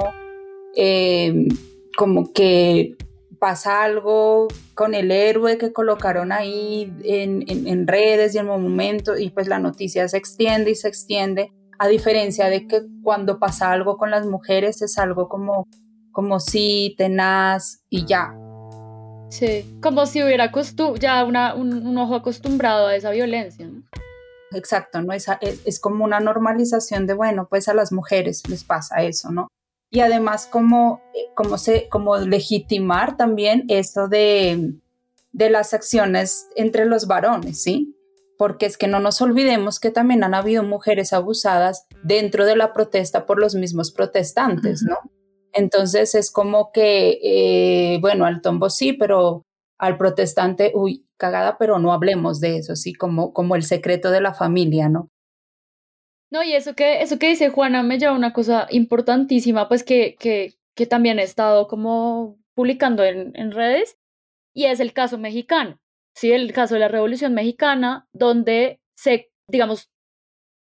como 1.97 2.31
que 2.31 2.95
pasa 3.39 3.83
algo 3.83 4.47
con 4.75 4.93
el 4.93 5.11
héroe 5.11 5.57
que 5.57 5.73
colocaron 5.73 6.31
ahí 6.31 6.93
en, 7.03 7.87
redes 7.87 8.35
y 8.35 8.37
en 8.37 8.49
un 8.49 8.61
momento 8.61 9.17
y 9.17 9.29
pues 9.31 9.47
la 9.47 9.59
noticia 9.59 10.07
se 10.07 10.17
extiende 10.17 10.71
y 10.71 10.75
se 10.75 10.89
extiende, 10.89 11.51
a 11.79 11.87
diferencia 11.87 12.47
de 12.47 12.67
que 12.67 12.81
cuando 13.01 13.39
pasa 13.39 13.71
algo 13.71 13.97
con 13.97 14.11
las 14.11 14.25
mujeres 14.25 14.81
es 14.81 14.97
algo 14.97 15.27
como, 15.29 15.67
como 16.11 16.39
sí, 16.39 16.93
tenaz 16.97 17.81
y 17.89 18.05
ya, 18.05 18.35
Sí, 19.29 19.77
como 19.81 20.05
si 20.07 20.23
hubiera 20.23 20.51
ya 20.99 21.23
una, 21.23 21.53
un, 21.53 21.97
ojo 21.97 22.15
acostumbrado 22.15 22.87
a 22.87 22.95
esa 22.95 23.11
violencia. 23.11 23.67
¿no? 23.67 23.83
Exacto, 24.51 25.01
¿no? 25.01 25.13
Es, 25.13 25.27
es, 25.41 25.79
como 25.79 26.03
una 26.03 26.19
normalización 26.19 27.05
de, 27.05 27.13
bueno, 27.13 27.47
pues 27.47 27.67
a 27.67 27.75
las 27.75 27.91
mujeres 27.91 28.47
les 28.49 28.63
pasa 28.63 29.03
eso, 29.03 29.31
¿no? 29.31 29.47
Y 29.91 30.01
además 30.01 30.47
como, 30.47 31.01
eh, 31.13 31.27
como, 31.35 31.57
se, 31.57 31.87
como 31.89 32.17
legitimar 32.17 33.17
también 33.17 33.65
eso 33.69 34.07
de, 34.07 34.73
de 35.31 35.49
las 35.49 35.73
acciones 35.73 36.47
entre 36.55 36.85
los 36.85 37.05
varones, 37.05 37.61
¿sí? 37.61 37.95
Porque 38.39 38.65
es 38.65 38.77
que 38.77 38.87
no 38.87 39.01
nos 39.01 39.21
olvidemos 39.21 39.81
que 39.81 39.91
también 39.91 40.23
han 40.23 40.33
habido 40.33 40.63
mujeres 40.63 41.11
abusadas 41.11 41.85
dentro 42.03 42.45
de 42.45 42.55
la 42.55 42.71
protesta 42.71 43.25
por 43.25 43.37
los 43.37 43.53
mismos 43.53 43.91
protestantes, 43.91 44.81
¿no? 44.81 44.95
Entonces 45.51 46.15
es 46.15 46.31
como 46.31 46.71
que, 46.71 47.19
eh, 47.21 47.97
bueno, 47.99 48.25
al 48.25 48.41
tombo 48.41 48.69
sí, 48.69 48.93
pero 48.93 49.43
al 49.77 49.97
protestante, 49.97 50.71
uy, 50.73 51.05
cagada, 51.17 51.57
pero 51.57 51.79
no 51.79 51.91
hablemos 51.91 52.39
de 52.39 52.59
eso, 52.59 52.77
sí, 52.77 52.93
como, 52.93 53.33
como 53.33 53.57
el 53.57 53.63
secreto 53.63 54.09
de 54.09 54.21
la 54.21 54.33
familia, 54.33 54.87
¿no? 54.87 55.09
No, 56.31 56.41
y 56.41 56.53
eso 56.53 56.75
que, 56.75 57.01
eso 57.01 57.19
que 57.19 57.27
dice 57.27 57.49
Juana 57.49 57.83
me 57.83 57.99
lleva 57.99 58.13
a 58.13 58.17
una 58.17 58.31
cosa 58.31 58.67
importantísima, 58.69 59.67
pues 59.67 59.83
que, 59.83 60.15
que, 60.17 60.53
que 60.75 60.85
también 60.85 61.19
he 61.19 61.23
estado 61.23 61.67
como 61.67 62.37
publicando 62.53 63.03
en, 63.03 63.35
en 63.35 63.51
redes, 63.51 63.97
y 64.53 64.65
es 64.65 64.79
el 64.79 64.93
caso 64.93 65.17
mexicano, 65.17 65.77
¿sí? 66.15 66.31
El 66.31 66.51
caso 66.53 66.75
de 66.75 66.81
la 66.81 66.87
Revolución 66.87 67.33
Mexicana, 67.33 68.07
donde 68.13 68.81
se, 68.95 69.31
digamos, 69.47 69.91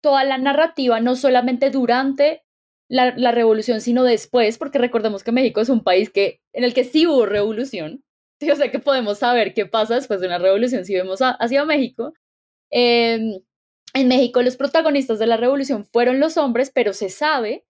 toda 0.03 0.25
la 0.25 0.38
narrativa, 0.38 1.01
no 1.01 1.16
solamente 1.16 1.70
durante 1.70 2.44
la, 2.88 3.14
la, 3.16 3.33
revolución, 3.33 3.81
sino 3.81 4.05
después, 4.05 4.59
porque 4.59 4.79
recordemos 4.79 5.25
que 5.25 5.33
México 5.33 5.61
es 5.61 5.70
un 5.70 5.83
país 5.83 6.11
que, 6.11 6.40
en 6.53 6.64
el 6.64 6.75
que 6.75 6.85
sí 6.85 7.07
hubo 7.07 7.27
revolución, 7.27 8.05
¿sí? 8.40 8.51
o 8.51 8.57
sea 8.57 8.70
que 8.70 8.79
podemos 8.79 9.18
saber 9.18 9.55
qué 9.55 9.66
pasa 9.66 9.94
después 9.94 10.20
de 10.20 10.27
una 10.27 10.38
revolución 10.38 10.85
si 10.85 10.94
vemos 10.94 11.20
hacia 11.20 11.64
México. 11.64 12.12
Eh, 12.70 13.40
en 13.94 14.09
México 14.09 14.42
los 14.42 14.57
protagonistas 14.57 15.18
de 15.18 15.27
la 15.27 15.37
revolución 15.37 15.85
fueron 15.87 16.20
los 16.20 16.37
hombres, 16.37 16.70
pero 16.75 16.92
se 16.92 17.09
sabe 17.09 17.64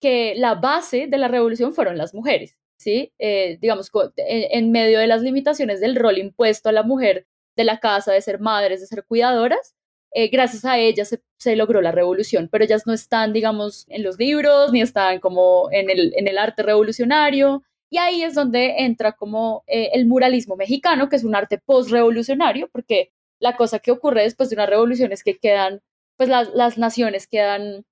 que 0.00 0.34
la 0.36 0.54
base 0.54 1.06
de 1.08 1.18
la 1.18 1.28
revolución 1.28 1.74
fueron 1.74 1.98
las 1.98 2.14
mujeres, 2.14 2.56
¿sí? 2.80 3.12
Eh, 3.18 3.58
digamos, 3.60 3.90
en, 4.16 4.72
medio 4.72 4.98
de 5.00 5.06
las 5.06 5.20
limitaciones 5.20 5.80
del 5.80 5.96
rol 5.96 6.16
impuesto 6.16 6.70
a 6.70 6.72
la 6.72 6.82
mujer 6.82 7.26
de 7.54 7.64
la 7.64 7.78
casa, 7.78 8.12
de 8.12 8.22
ser 8.22 8.40
madres, 8.40 8.80
de 8.80 8.86
ser 8.86 9.04
cuidadoras, 9.04 9.74
eh, 10.12 10.28
gracias 10.28 10.64
a 10.64 10.78
ellas 10.78 11.16
se, 11.36 11.56
logró 11.56 11.82
la 11.82 11.92
revolución, 11.92 12.48
pero 12.50 12.64
ellas 12.64 12.86
no 12.86 12.94
están, 12.94 13.34
digamos, 13.34 13.84
en 13.88 14.02
los 14.02 14.18
libros, 14.18 14.72
ni 14.72 14.80
están 14.80 15.20
como 15.20 15.68
en 15.72 15.90
el, 15.90 16.38
arte 16.38 16.62
revolucionario, 16.62 17.62
y 17.90 17.98
ahí 17.98 18.22
es 18.22 18.34
donde 18.34 18.76
entra 18.78 19.12
como 19.12 19.62
eh, 19.66 19.90
el 19.92 20.06
muralismo 20.06 20.56
mexicano, 20.56 21.10
que 21.10 21.16
es 21.16 21.24
un 21.24 21.34
arte 21.34 21.58
post-revolucionario, 21.58 22.68
porque 22.72 23.12
la 23.40 23.56
cosa 23.56 23.78
que 23.80 23.90
ocurre 23.90 24.22
después 24.22 24.48
de 24.48 24.56
una 24.56 24.66
revolución 24.66 25.12
es 25.12 25.22
que 25.22 25.38
quedan, 25.38 25.82
pues 26.16 26.30
las 26.30 26.78
naciones 26.78 27.26
quedan 27.26 27.84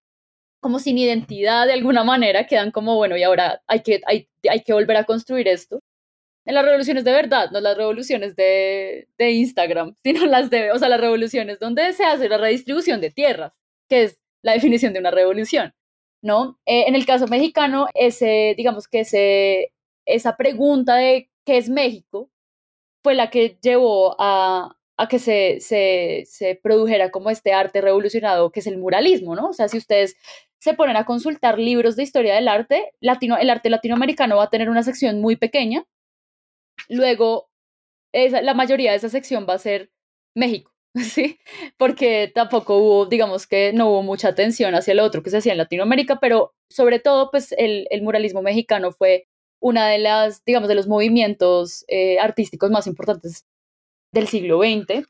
como 0.60 0.78
sin 0.78 0.98
identidad 0.98 1.66
de 1.66 1.72
alguna 1.74 2.04
manera, 2.04 2.46
quedan 2.46 2.70
como, 2.70 2.96
bueno, 2.96 3.16
y 3.16 3.22
ahora 3.22 3.62
hay 3.66 3.82
que, 3.82 4.00
hay, 4.06 4.28
hay 4.48 4.62
que 4.62 4.72
volver 4.72 4.96
a 4.96 5.04
construir 5.04 5.48
esto. 5.48 5.80
En 6.44 6.54
las 6.54 6.64
revoluciones 6.64 7.04
de 7.04 7.12
verdad, 7.12 7.50
no 7.50 7.60
las 7.60 7.76
revoluciones 7.76 8.34
de, 8.36 9.08
de 9.18 9.30
Instagram, 9.32 9.94
sino 10.02 10.26
las 10.26 10.50
de, 10.50 10.72
o 10.72 10.78
sea, 10.78 10.88
las 10.88 11.00
revoluciones 11.00 11.58
donde 11.60 11.92
se 11.92 12.04
hace 12.04 12.28
la 12.28 12.38
redistribución 12.38 13.00
de 13.00 13.10
tierras, 13.10 13.52
que 13.88 14.04
es 14.04 14.18
la 14.42 14.52
definición 14.52 14.92
de 14.92 15.00
una 15.00 15.10
revolución, 15.10 15.74
¿no? 16.22 16.58
Eh, 16.66 16.84
en 16.88 16.94
el 16.94 17.06
caso 17.06 17.26
mexicano, 17.28 17.86
ese, 17.94 18.54
digamos 18.56 18.88
que 18.88 19.00
ese, 19.00 19.72
esa 20.06 20.36
pregunta 20.36 20.96
de 20.96 21.30
qué 21.44 21.58
es 21.58 21.68
México 21.68 22.30
fue 23.02 23.14
la 23.14 23.30
que 23.30 23.58
llevó 23.62 24.16
a, 24.18 24.76
a 24.96 25.08
que 25.08 25.18
se, 25.18 25.60
se, 25.60 26.24
se, 26.26 26.56
produjera 26.56 27.10
como 27.10 27.30
este 27.30 27.52
arte 27.52 27.80
revolucionado 27.80 28.50
que 28.50 28.60
es 28.60 28.66
el 28.66 28.78
muralismo, 28.78 29.36
¿no? 29.36 29.50
O 29.50 29.52
sea, 29.52 29.68
si 29.68 29.78
ustedes 29.78 30.16
se 30.60 30.74
ponen 30.74 30.96
a 30.96 31.04
consultar 31.04 31.58
libros 31.58 31.96
de 31.96 32.02
historia 32.02 32.34
del 32.34 32.48
arte, 32.48 32.92
latino, 33.00 33.36
el 33.38 33.50
arte 33.50 33.70
latinoamericano 33.70 34.36
va 34.36 34.44
a 34.44 34.50
tener 34.50 34.70
una 34.70 34.82
sección 34.82 35.20
muy 35.20 35.36
pequeña, 35.36 35.84
luego 36.88 37.50
esa, 38.12 38.42
la 38.42 38.54
mayoría 38.54 38.92
de 38.92 38.96
esa 38.96 39.08
sección 39.08 39.46
va 39.48 39.54
a 39.54 39.58
ser 39.58 39.90
México, 40.34 40.72
¿sí? 40.94 41.38
Porque 41.76 42.30
tampoco 42.34 42.78
hubo, 42.78 43.06
digamos 43.06 43.46
que 43.46 43.72
no 43.72 43.90
hubo 43.90 44.02
mucha 44.02 44.28
atención 44.28 44.74
hacia 44.74 44.92
el 44.92 45.00
otro 45.00 45.22
que 45.22 45.30
se 45.30 45.38
hacía 45.38 45.52
en 45.52 45.58
Latinoamérica, 45.58 46.18
pero 46.20 46.54
sobre 46.68 46.98
todo, 47.00 47.30
pues 47.30 47.52
el, 47.58 47.86
el 47.90 48.02
muralismo 48.02 48.42
mexicano 48.42 48.92
fue 48.92 49.26
una 49.60 49.88
de 49.88 49.98
las, 49.98 50.44
digamos, 50.44 50.68
de 50.68 50.74
los 50.74 50.86
movimientos 50.86 51.84
eh, 51.88 52.18
artísticos 52.18 52.70
más 52.70 52.86
importantes 52.86 53.46
del 54.12 54.28
siglo 54.28 54.58
XX. 54.58 55.06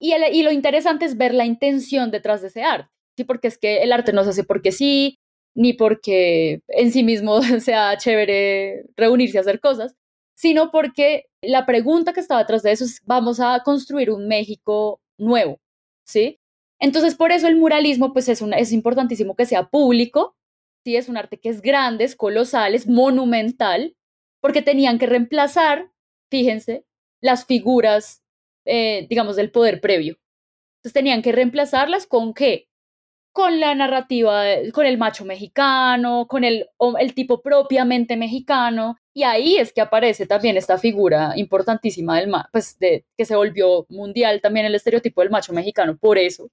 Y, 0.00 0.14
y 0.14 0.42
lo 0.42 0.50
interesante 0.50 1.04
es 1.04 1.16
ver 1.16 1.34
la 1.34 1.44
intención 1.44 2.10
detrás 2.10 2.40
de 2.40 2.48
ese 2.48 2.62
arte, 2.62 2.90
¿sí? 3.20 3.24
porque 3.24 3.48
es 3.48 3.58
que 3.58 3.82
el 3.82 3.92
arte 3.92 4.12
no 4.12 4.24
se 4.24 4.30
hace 4.30 4.44
porque 4.44 4.72
sí, 4.72 5.18
ni 5.54 5.72
porque 5.74 6.62
en 6.68 6.90
sí 6.92 7.02
mismo 7.02 7.40
sea 7.60 7.96
chévere 7.96 8.84
reunirse 8.96 9.38
a 9.38 9.42
hacer 9.42 9.60
cosas, 9.60 9.94
sino 10.34 10.70
porque 10.70 11.26
la 11.42 11.66
pregunta 11.66 12.12
que 12.12 12.20
estaba 12.20 12.40
detrás 12.40 12.62
de 12.62 12.72
eso 12.72 12.84
es, 12.84 13.02
vamos 13.04 13.40
a 13.40 13.62
construir 13.62 14.10
un 14.10 14.26
México 14.26 15.00
nuevo, 15.18 15.58
¿sí? 16.06 16.38
Entonces, 16.80 17.14
por 17.14 17.30
eso 17.30 17.46
el 17.46 17.56
muralismo, 17.56 18.14
pues 18.14 18.28
es, 18.28 18.42
es 18.56 18.72
importantísimo 18.72 19.36
que 19.36 19.44
sea 19.44 19.68
público, 19.68 20.34
¿sí? 20.82 20.96
Es 20.96 21.10
un 21.10 21.18
arte 21.18 21.38
que 21.38 21.50
es 21.50 21.60
grande, 21.60 22.04
es 22.04 22.16
colosal, 22.16 22.74
es 22.74 22.88
monumental, 22.88 23.96
porque 24.40 24.62
tenían 24.62 24.98
que 24.98 25.06
reemplazar, 25.06 25.90
fíjense, 26.30 26.86
las 27.20 27.44
figuras, 27.44 28.22
eh, 28.64 29.06
digamos, 29.10 29.36
del 29.36 29.50
poder 29.50 29.82
previo. 29.82 30.16
Entonces 30.78 30.94
tenían 30.94 31.20
que 31.20 31.32
reemplazarlas 31.32 32.06
con 32.06 32.32
qué? 32.32 32.69
Con 33.32 33.60
la 33.60 33.74
narrativa, 33.74 34.44
con 34.72 34.86
el 34.86 34.98
macho 34.98 35.24
mexicano, 35.24 36.26
con 36.28 36.42
el, 36.44 36.66
el 36.98 37.14
tipo 37.14 37.40
propiamente 37.40 38.16
mexicano. 38.16 38.96
Y 39.14 39.22
ahí 39.22 39.56
es 39.56 39.72
que 39.72 39.80
aparece 39.80 40.26
también 40.26 40.56
esta 40.56 40.78
figura 40.78 41.32
importantísima 41.36 42.18
del 42.18 42.32
pues 42.52 42.78
de, 42.78 43.04
que 43.16 43.24
se 43.24 43.36
volvió 43.36 43.86
mundial 43.88 44.40
también 44.40 44.66
el 44.66 44.74
estereotipo 44.74 45.20
del 45.20 45.30
macho 45.30 45.52
mexicano, 45.52 45.96
por 45.98 46.18
eso, 46.18 46.50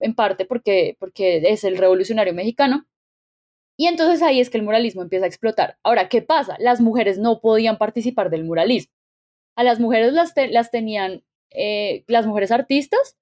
en 0.00 0.14
parte 0.14 0.44
porque, 0.44 0.96
porque 0.98 1.38
es 1.46 1.64
el 1.64 1.78
revolucionario 1.78 2.34
mexicano. 2.34 2.86
Y 3.76 3.86
entonces 3.86 4.22
ahí 4.22 4.40
es 4.40 4.50
que 4.50 4.58
el 4.58 4.64
muralismo 4.64 5.02
empieza 5.02 5.24
a 5.24 5.28
explotar. 5.28 5.78
Ahora, 5.82 6.08
¿qué 6.08 6.22
pasa? 6.22 6.56
Las 6.58 6.80
mujeres 6.80 7.18
no 7.18 7.40
podían 7.40 7.78
participar 7.78 8.30
del 8.30 8.44
muralismo. 8.44 8.92
A 9.56 9.64
las 9.64 9.80
mujeres 9.80 10.12
las, 10.12 10.34
las 10.50 10.70
tenían, 10.70 11.24
eh, 11.50 12.04
las 12.06 12.26
mujeres 12.26 12.52
artistas, 12.52 13.16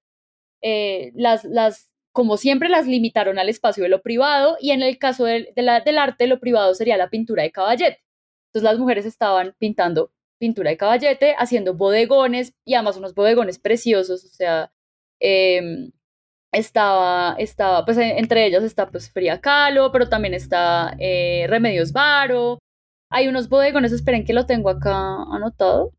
eh, 0.61 1.11
las, 1.15 1.43
las, 1.45 1.90
como 2.11 2.37
siempre, 2.37 2.69
las 2.69 2.87
limitaron 2.87 3.39
al 3.39 3.49
espacio 3.49 3.83
de 3.83 3.89
lo 3.89 4.01
privado 4.01 4.57
y 4.59 4.71
en 4.71 4.81
el 4.83 4.97
caso 4.97 5.25
del, 5.25 5.49
del 5.55 5.97
arte, 5.97 6.27
lo 6.27 6.39
privado 6.39 6.73
sería 6.75 6.97
la 6.97 7.09
pintura 7.09 7.43
de 7.43 7.51
caballete. 7.51 8.01
Entonces 8.47 8.63
las 8.69 8.79
mujeres 8.79 9.05
estaban 9.05 9.55
pintando 9.59 10.11
pintura 10.39 10.71
de 10.71 10.77
caballete, 10.77 11.35
haciendo 11.37 11.75
bodegones 11.75 12.53
y 12.65 12.73
además 12.75 12.97
unos 12.97 13.13
bodegones 13.15 13.59
preciosos, 13.59 14.25
o 14.25 14.27
sea, 14.29 14.71
em, 15.19 15.91
estaba, 16.51 17.35
estaba, 17.39 17.85
pues 17.85 17.97
entre 17.97 18.45
ellas 18.45 18.63
está 18.63 18.89
pues 18.91 19.11
Fría 19.11 19.39
Calo, 19.41 19.91
pero 19.91 20.09
también 20.09 20.33
está 20.33 20.95
eh, 20.99 21.45
Remedios 21.49 21.93
Varo. 21.93 22.59
Hay 23.09 23.27
unos 23.27 23.49
bodegones, 23.49 23.91
esperen 23.93 24.25
que 24.25 24.33
lo 24.33 24.45
tengo 24.45 24.69
acá 24.69 25.23
anotado. 25.31 25.93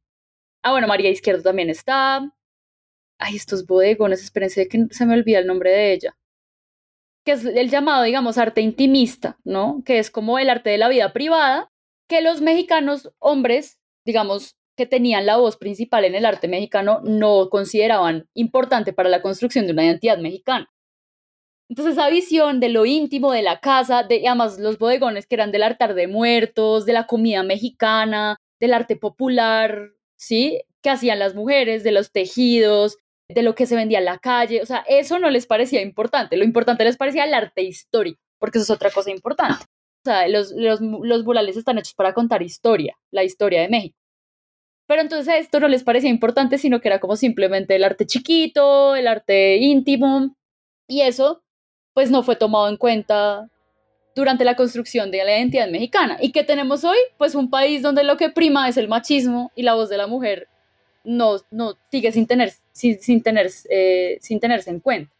Ah, 0.63 0.73
bueno, 0.73 0.89
María 0.89 1.11
Izquierdo 1.11 1.43
también 1.43 1.71
está. 1.71 2.33
Ay, 3.25 3.37
estos 3.37 3.67
bodegones, 3.67 4.23
espérense 4.23 4.67
que 4.69 4.87
se 4.91 5.07
me 5.07 5.15
olvida 5.15 5.39
el 5.39 5.47
nombre 5.47 5.71
de 5.71 5.93
ella. 5.93 6.17
Que 7.25 7.33
es 7.33 7.45
el 7.45 7.71
llamado, 7.71 8.03
digamos, 8.03 8.37
arte 8.37 8.61
intimista, 8.61 9.39
¿no? 9.45 9.83
Que 9.87 9.99
es 10.01 10.11
como 10.11 10.41
el 10.41 10.51
arte 10.51 10.71
de 10.71 10.79
la 10.79 10.89
vida 10.89 11.13
privada, 11.13 11.71
que 12.09 12.21
los 12.21 12.41
mexicanos 12.41 13.13
hombres, 13.21 13.79
digamos, 14.05 14.57
que 14.77 14.87
tenían 14.87 15.27
la 15.27 15.37
voz 15.37 15.57
principal 15.57 16.05
en 16.05 16.17
el 16.17 16.25
arte 16.27 16.49
mexicano, 16.49 17.01
no 17.05 17.49
consideraban 17.49 18.29
importante 18.35 18.93
para 18.93 19.09
la 19.09 19.23
construcción 19.23 19.67
de 19.67 19.73
una 19.73 19.85
identidad 19.85 20.19
mexicana. 20.19 20.69
Entonces 21.69 21.95
esa 21.95 22.11
visión 22.11 22.61
de 22.61 22.69
lo 22.71 22.85
íntimo 22.87 23.33
de 23.33 23.43
la 23.43 23.61
casa, 23.61 24.03
de 24.03 24.27
además 24.27 24.59
los 24.59 24.79
bodegones 24.79 25.27
que 25.27 25.37
eran 25.37 25.53
del 25.53 25.63
altar 25.63 25.95
de 25.95 26.09
muertos, 26.09 26.87
de 26.87 26.93
la 26.93 27.07
comida 27.07 27.43
mexicana, 27.43 28.37
del 28.61 28.75
arte 28.75 28.97
popular, 28.97 29.93
¿sí? 30.17 30.61
Que 30.83 30.91
hacían 30.91 31.19
las 31.19 31.35
mujeres, 31.35 31.83
de 31.85 31.93
los 31.93 32.13
tejidos, 32.13 32.99
de 33.29 33.43
lo 33.43 33.55
que 33.55 33.67
se 33.67 33.77
vendía 33.77 33.99
en 33.99 34.05
la 34.05 34.19
calle, 34.19 34.63
o 34.63 34.67
sea, 34.67 34.85
eso 34.89 35.19
no 35.19 35.31
les 35.31 35.47
parecía 35.47 35.81
importante, 35.81 36.37
lo 36.37 36.45
importante 36.45 36.85
les 36.85 36.97
parecía 36.97 37.25
el 37.25 37.35
arte 37.35 37.63
histórico, 37.63 38.21
porque 38.39 38.59
eso 38.59 38.65
es 38.65 38.77
otra 38.77 38.91
cosa 38.91 39.11
importante. 39.11 39.65
O 40.05 40.11
sea, 40.11 40.27
los, 40.29 40.53
los, 40.53 40.81
los 40.81 41.25
murales 41.25 41.57
están 41.57 41.79
hechos 41.79 41.95
para 41.95 42.13
contar 42.13 42.43
historia, 42.43 42.97
la 43.13 43.23
historia 43.23 43.61
de 43.61 43.69
México. 43.69 43.97
Pero 44.89 45.01
entonces 45.01 45.35
esto 45.39 45.61
no 45.61 45.69
les 45.69 45.85
parecía 45.85 46.11
importante, 46.11 46.59
sino 46.59 46.81
que 46.81 46.89
era 46.89 46.99
como 46.99 47.17
simplemente 47.17 47.77
el 47.77 47.85
arte 47.85 48.05
chiquito, 48.05 48.97
el 48.97 49.07
arte 49.07 49.57
íntimo, 49.59 50.35
y 50.89 51.03
eso 51.03 51.43
pues 51.95 52.11
no 52.11 52.23
fue 52.23 52.37
tomado 52.37 52.69
en 52.69 52.77
cuenta 52.77 53.49
durante 54.15 54.45
la 54.45 54.57
construcción 54.57 55.11
de 55.11 55.25
la 55.25 55.39
identidad 55.39 55.69
mexicana. 55.69 56.17
¿Y 56.21 56.33
qué 56.33 56.45
tenemos 56.45 56.85
hoy? 56.85 56.99
Pues 57.19 57.35
un 57.35 57.51
país 57.51 57.83
donde 57.83 58.05
lo 58.05 58.17
que 58.17 58.31
prima 58.31 58.69
es 58.69 58.77
el 58.77 58.89
machismo 58.89 59.51
y 59.55 59.63
la 59.63 59.75
voz 59.75 59.89
de 59.89 59.97
la 59.97 60.07
mujer 60.07 60.49
no, 61.05 61.37
no 61.51 61.77
sigue 61.91 62.13
sin, 62.13 62.27
tener, 62.27 62.53
sin, 62.73 63.01
sin, 63.01 63.23
tener, 63.23 63.51
eh, 63.71 64.19
sin 64.21 64.41
tenerse 64.41 64.71
en 64.71 64.81
cuenta. 64.81 65.13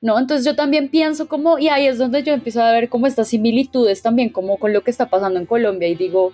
¿No? 0.00 0.18
Entonces 0.18 0.44
yo 0.44 0.54
también 0.54 0.88
pienso 0.88 1.26
como, 1.26 1.58
y 1.58 1.68
ahí 1.68 1.86
es 1.86 1.98
donde 1.98 2.22
yo 2.22 2.34
empiezo 2.34 2.62
a 2.62 2.70
ver 2.72 2.88
como 2.88 3.06
estas 3.06 3.28
similitudes 3.28 4.02
también 4.02 4.28
como 4.28 4.58
con 4.58 4.72
lo 4.72 4.82
que 4.82 4.90
está 4.90 5.08
pasando 5.08 5.40
en 5.40 5.46
Colombia 5.46 5.88
y 5.88 5.94
digo, 5.94 6.32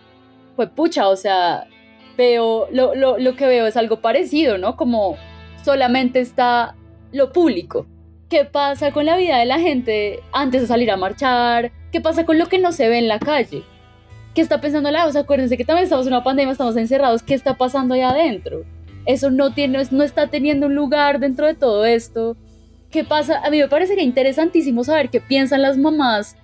pues 0.56 0.68
pucha, 0.70 1.08
o 1.08 1.16
sea, 1.16 1.66
veo, 2.16 2.68
lo, 2.72 2.94
lo, 2.94 3.18
lo 3.18 3.36
que 3.36 3.46
veo 3.46 3.66
es 3.66 3.76
algo 3.76 4.00
parecido, 4.00 4.58
¿no? 4.58 4.76
Como 4.76 5.16
solamente 5.64 6.20
está 6.20 6.74
lo 7.12 7.32
público. 7.32 7.86
¿Qué 8.28 8.44
pasa 8.44 8.92
con 8.92 9.06
la 9.06 9.16
vida 9.16 9.38
de 9.38 9.46
la 9.46 9.60
gente 9.60 10.20
antes 10.32 10.62
de 10.62 10.66
salir 10.66 10.90
a 10.90 10.96
marchar? 10.96 11.70
¿Qué 11.92 12.00
pasa 12.00 12.24
con 12.24 12.38
lo 12.38 12.46
que 12.46 12.58
no 12.58 12.72
se 12.72 12.88
ve 12.88 12.98
en 12.98 13.08
la 13.08 13.18
calle? 13.18 13.62
¿Qué 14.34 14.40
está 14.40 14.60
pensando 14.60 14.90
la? 14.90 15.06
O 15.06 15.12
sea, 15.12 15.22
acuérdense 15.22 15.56
que 15.56 15.64
también 15.64 15.84
estamos 15.84 16.06
en 16.06 16.12
una 16.12 16.24
pandemia, 16.24 16.52
estamos 16.52 16.76
encerrados, 16.76 17.22
¿qué 17.22 17.34
está 17.34 17.56
pasando 17.56 17.94
allá 17.94 18.10
adentro? 18.10 18.64
Eso 19.04 19.30
no, 19.30 19.52
tiene, 19.52 19.82
no 19.90 20.02
está 20.02 20.28
teniendo 20.28 20.66
un 20.66 20.74
lugar 20.74 21.18
dentro 21.18 21.46
de 21.46 21.54
todo 21.54 21.84
esto. 21.84 22.36
¿Qué 22.90 23.04
pasa? 23.04 23.40
A 23.44 23.50
mí 23.50 23.58
me 23.58 23.68
parecería 23.68 24.04
interesantísimo 24.04 24.84
saber 24.84 25.10
qué 25.10 25.20
piensan 25.20 25.62
las 25.62 25.78
mamás. 25.78 26.36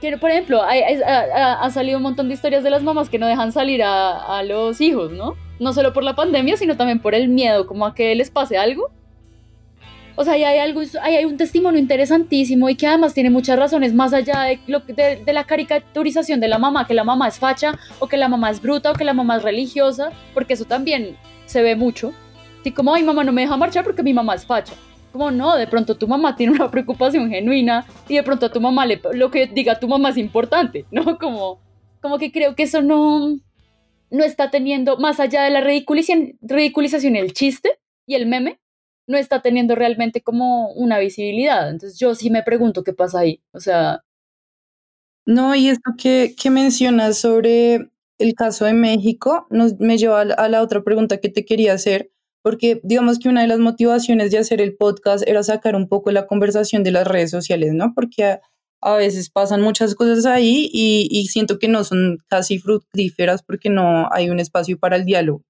Que, 0.00 0.16
por 0.18 0.30
ejemplo, 0.30 0.62
ha, 0.62 1.70
salido 1.70 1.96
un 1.96 2.02
montón 2.02 2.28
de 2.28 2.34
historias 2.34 2.62
de 2.62 2.70
las 2.70 2.82
mamás 2.82 3.08
que 3.08 3.18
no 3.18 3.26
dejan 3.26 3.50
salir 3.50 3.82
a, 3.82 4.38
a 4.38 4.42
los 4.42 4.80
hijos, 4.80 5.10
¿no? 5.10 5.34
No 5.58 5.72
solo 5.72 5.94
por 5.94 6.04
la 6.04 6.14
pandemia, 6.14 6.58
sino 6.58 6.76
también 6.76 7.00
por 7.00 7.14
el 7.14 7.28
miedo, 7.28 7.66
como 7.66 7.86
a 7.86 7.94
que 7.94 8.14
les 8.14 8.30
pase 8.30 8.58
algo. 8.58 8.90
O 10.18 10.24
sea, 10.24 10.32
hay, 10.32 10.58
algo, 10.58 10.80
hay, 11.02 11.24
un 11.26 11.36
testimonio 11.36 11.78
interesantísimo 11.78 12.70
y 12.70 12.74
que 12.74 12.86
además 12.86 13.12
tiene 13.12 13.28
muchas 13.28 13.58
razones, 13.58 13.92
más 13.92 14.14
allá 14.14 14.42
de, 14.42 14.58
lo, 14.66 14.80
de, 14.80 15.22
de, 15.24 15.32
la 15.32 15.44
caricaturización 15.44 16.40
de 16.40 16.48
la 16.48 16.58
mamá, 16.58 16.86
que 16.86 16.94
la 16.94 17.04
mamá 17.04 17.28
es 17.28 17.38
facha, 17.38 17.78
o 17.98 18.08
que 18.08 18.16
la 18.16 18.28
mamá 18.28 18.50
es 18.50 18.62
bruta, 18.62 18.92
o 18.92 18.94
que 18.94 19.04
la 19.04 19.12
mamá 19.12 19.36
es 19.36 19.42
religiosa, 19.42 20.10
porque 20.32 20.54
eso 20.54 20.64
también 20.64 21.16
se 21.44 21.62
ve 21.62 21.76
mucho. 21.76 22.14
Así 22.60 22.72
como, 22.72 22.94
ay, 22.94 23.02
mamá 23.02 23.24
no 23.24 23.32
me 23.32 23.42
deja 23.42 23.56
marchar 23.56 23.84
porque 23.84 24.02
mi 24.02 24.14
mamá 24.14 24.34
es 24.34 24.44
facha. 24.44 24.72
Como 25.12 25.30
no, 25.30 25.54
de 25.54 25.66
pronto 25.66 25.96
tu 25.96 26.08
mamá 26.08 26.34
tiene 26.34 26.52
una 26.52 26.70
preocupación 26.70 27.30
genuina 27.30 27.86
y 28.08 28.16
de 28.16 28.22
pronto 28.22 28.46
a 28.46 28.52
tu 28.52 28.60
mamá 28.60 28.84
le, 28.86 29.00
lo 29.12 29.30
que 29.30 29.46
diga 29.46 29.78
tu 29.78 29.86
mamá 29.86 30.08
es 30.10 30.16
importante, 30.16 30.84
¿no? 30.90 31.18
Como, 31.20 31.60
como 32.00 32.18
que 32.18 32.32
creo 32.32 32.54
que 32.54 32.64
eso 32.64 32.82
no, 32.82 33.38
no 34.10 34.24
está 34.24 34.50
teniendo, 34.50 34.96
más 34.98 35.20
allá 35.20 35.42
de 35.42 35.50
la 35.50 35.60
ridiculización, 35.60 36.38
ridiculización 36.40 37.16
el 37.16 37.32
chiste 37.32 37.78
y 38.06 38.14
el 38.14 38.26
meme, 38.26 38.58
no 39.06 39.18
está 39.18 39.42
teniendo 39.42 39.74
realmente 39.74 40.22
como 40.22 40.72
una 40.72 40.98
visibilidad. 40.98 41.70
Entonces 41.70 41.98
yo 41.98 42.14
sí 42.14 42.30
me 42.30 42.42
pregunto 42.42 42.84
qué 42.84 42.92
pasa 42.92 43.20
ahí. 43.20 43.42
O 43.52 43.60
sea... 43.60 44.02
No, 45.26 45.54
y 45.54 45.68
esto 45.68 45.92
que, 45.98 46.34
que 46.40 46.50
mencionas 46.50 47.18
sobre 47.18 47.90
el 48.18 48.34
caso 48.34 48.64
de 48.64 48.72
México 48.72 49.46
nos, 49.50 49.78
me 49.78 49.98
lleva 49.98 50.22
a 50.22 50.48
la, 50.48 50.62
otra 50.62 50.82
pregunta 50.82 51.18
que 51.18 51.28
te 51.28 51.44
quería 51.44 51.74
hacer, 51.74 52.10
porque 52.42 52.80
digamos 52.84 53.18
que 53.18 53.28
una 53.28 53.42
de 53.42 53.48
las 53.48 53.58
motivaciones 53.58 54.30
de 54.30 54.38
hacer 54.38 54.60
el 54.60 54.76
podcast 54.76 55.26
era 55.26 55.42
sacar 55.42 55.76
un 55.76 55.88
poco 55.88 56.10
la 56.12 56.26
conversación 56.26 56.82
de 56.84 56.92
las 56.92 57.06
redes 57.06 57.30
sociales, 57.30 57.72
¿no? 57.74 57.92
Porque 57.94 58.38
a, 58.80 58.96
veces 58.96 59.30
pasan 59.30 59.62
muchas 59.62 59.94
cosas 59.94 60.26
ahí 60.26 60.70
y, 60.72 61.08
y, 61.10 61.26
siento 61.26 61.58
que 61.58 61.68
no 61.68 61.82
son 61.82 62.18
casi 62.28 62.58
fructíferas 62.58 63.42
porque 63.42 63.68
no 63.68 64.08
hay 64.12 64.30
un 64.30 64.38
espacio 64.38 64.78
para 64.78 64.96
el 64.96 65.04
diálogo. 65.04 65.42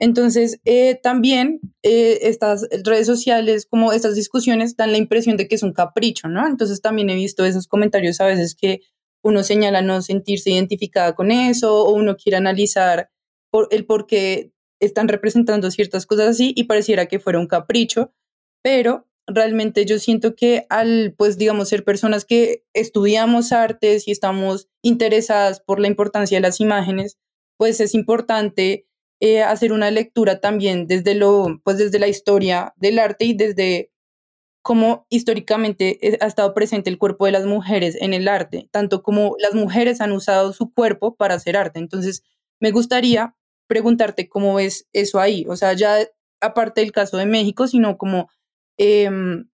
Entonces, 0.00 0.60
eh, 0.64 0.98
también 1.02 1.60
eh, 1.82 2.20
estas 2.22 2.68
redes 2.84 3.06
sociales, 3.06 3.66
como 3.66 3.92
estas 3.92 4.14
discusiones, 4.14 4.76
dan 4.76 4.92
la 4.92 4.98
impresión 4.98 5.36
de 5.36 5.48
que 5.48 5.56
es 5.56 5.62
un 5.62 5.72
capricho, 5.72 6.28
¿no? 6.28 6.46
Entonces, 6.46 6.80
también 6.80 7.10
he 7.10 7.16
visto 7.16 7.44
esos 7.44 7.66
comentarios 7.66 8.20
a 8.20 8.26
veces 8.26 8.54
que 8.54 8.80
uno 9.24 9.42
señala 9.42 9.82
no 9.82 10.00
sentirse 10.02 10.50
identificada 10.50 11.14
con 11.14 11.30
eso 11.30 11.84
o 11.84 11.92
uno 11.94 12.16
quiere 12.16 12.36
analizar 12.36 13.10
por 13.50 13.68
el 13.72 13.86
por 13.86 14.06
qué 14.06 14.52
están 14.80 15.08
representando 15.08 15.70
ciertas 15.70 16.06
cosas 16.06 16.28
así 16.28 16.52
y 16.56 16.64
pareciera 16.64 17.06
que 17.06 17.18
fuera 17.18 17.40
un 17.40 17.48
capricho, 17.48 18.12
pero 18.62 19.08
realmente 19.26 19.84
yo 19.84 19.98
siento 19.98 20.34
que 20.34 20.66
al, 20.70 21.14
pues 21.16 21.36
digamos, 21.38 21.68
ser 21.68 21.84
personas 21.84 22.24
que 22.24 22.64
estudiamos 22.72 23.52
artes 23.52 24.06
y 24.06 24.12
estamos 24.12 24.68
interesadas 24.82 25.60
por 25.60 25.80
la 25.80 25.88
importancia 25.88 26.38
de 26.38 26.42
las 26.42 26.60
imágenes, 26.60 27.18
pues 27.56 27.80
es 27.80 27.94
importante 27.94 28.86
eh, 29.20 29.42
hacer 29.42 29.72
una 29.72 29.90
lectura 29.90 30.40
también 30.40 30.86
desde, 30.86 31.14
lo, 31.14 31.60
pues 31.64 31.78
desde 31.78 31.98
la 31.98 32.08
historia 32.08 32.72
del 32.76 32.98
arte 32.98 33.24
y 33.24 33.34
desde 33.34 33.90
cómo 34.62 35.06
históricamente 35.08 36.18
ha 36.20 36.26
estado 36.26 36.54
presente 36.54 36.90
el 36.90 36.98
cuerpo 36.98 37.26
de 37.26 37.32
las 37.32 37.46
mujeres 37.46 37.96
en 38.00 38.14
el 38.14 38.28
arte, 38.28 38.68
tanto 38.70 39.02
como 39.02 39.34
las 39.38 39.54
mujeres 39.54 40.00
han 40.00 40.12
usado 40.12 40.52
su 40.52 40.72
cuerpo 40.72 41.16
para 41.16 41.34
hacer 41.34 41.56
arte. 41.56 41.78
Entonces, 41.78 42.22
me 42.60 42.70
gustaría 42.70 43.34
preguntarte 43.66 44.28
cómo 44.28 44.54
ves 44.54 44.86
eso 44.92 45.20
ahí, 45.20 45.46
o 45.48 45.56
sea, 45.56 45.72
ya 45.72 45.98
aparte 46.40 46.80
del 46.80 46.92
caso 46.92 47.16
de 47.16 47.26
México, 47.26 47.66
sino 47.66 47.98
como 47.98 48.30
em, 48.76 49.48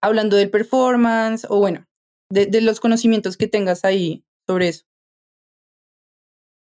hablando 0.00 0.36
del 0.36 0.50
performance 0.50 1.46
o 1.50 1.58
bueno, 1.58 1.86
de, 2.30 2.46
de 2.46 2.60
los 2.60 2.80
conocimientos 2.80 3.36
que 3.36 3.48
tengas 3.48 3.84
ahí 3.84 4.24
sobre 4.46 4.68
eso. 4.68 4.84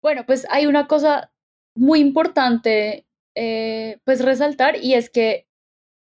Bueno, 0.02 0.24
pues 0.24 0.46
hay 0.50 0.66
una 0.66 0.86
cosa 0.86 1.32
muy 1.76 2.00
importante 2.00 3.06
eh, 3.34 3.98
pues 4.04 4.24
resaltar 4.24 4.82
y 4.82 4.94
es 4.94 5.10
que 5.10 5.46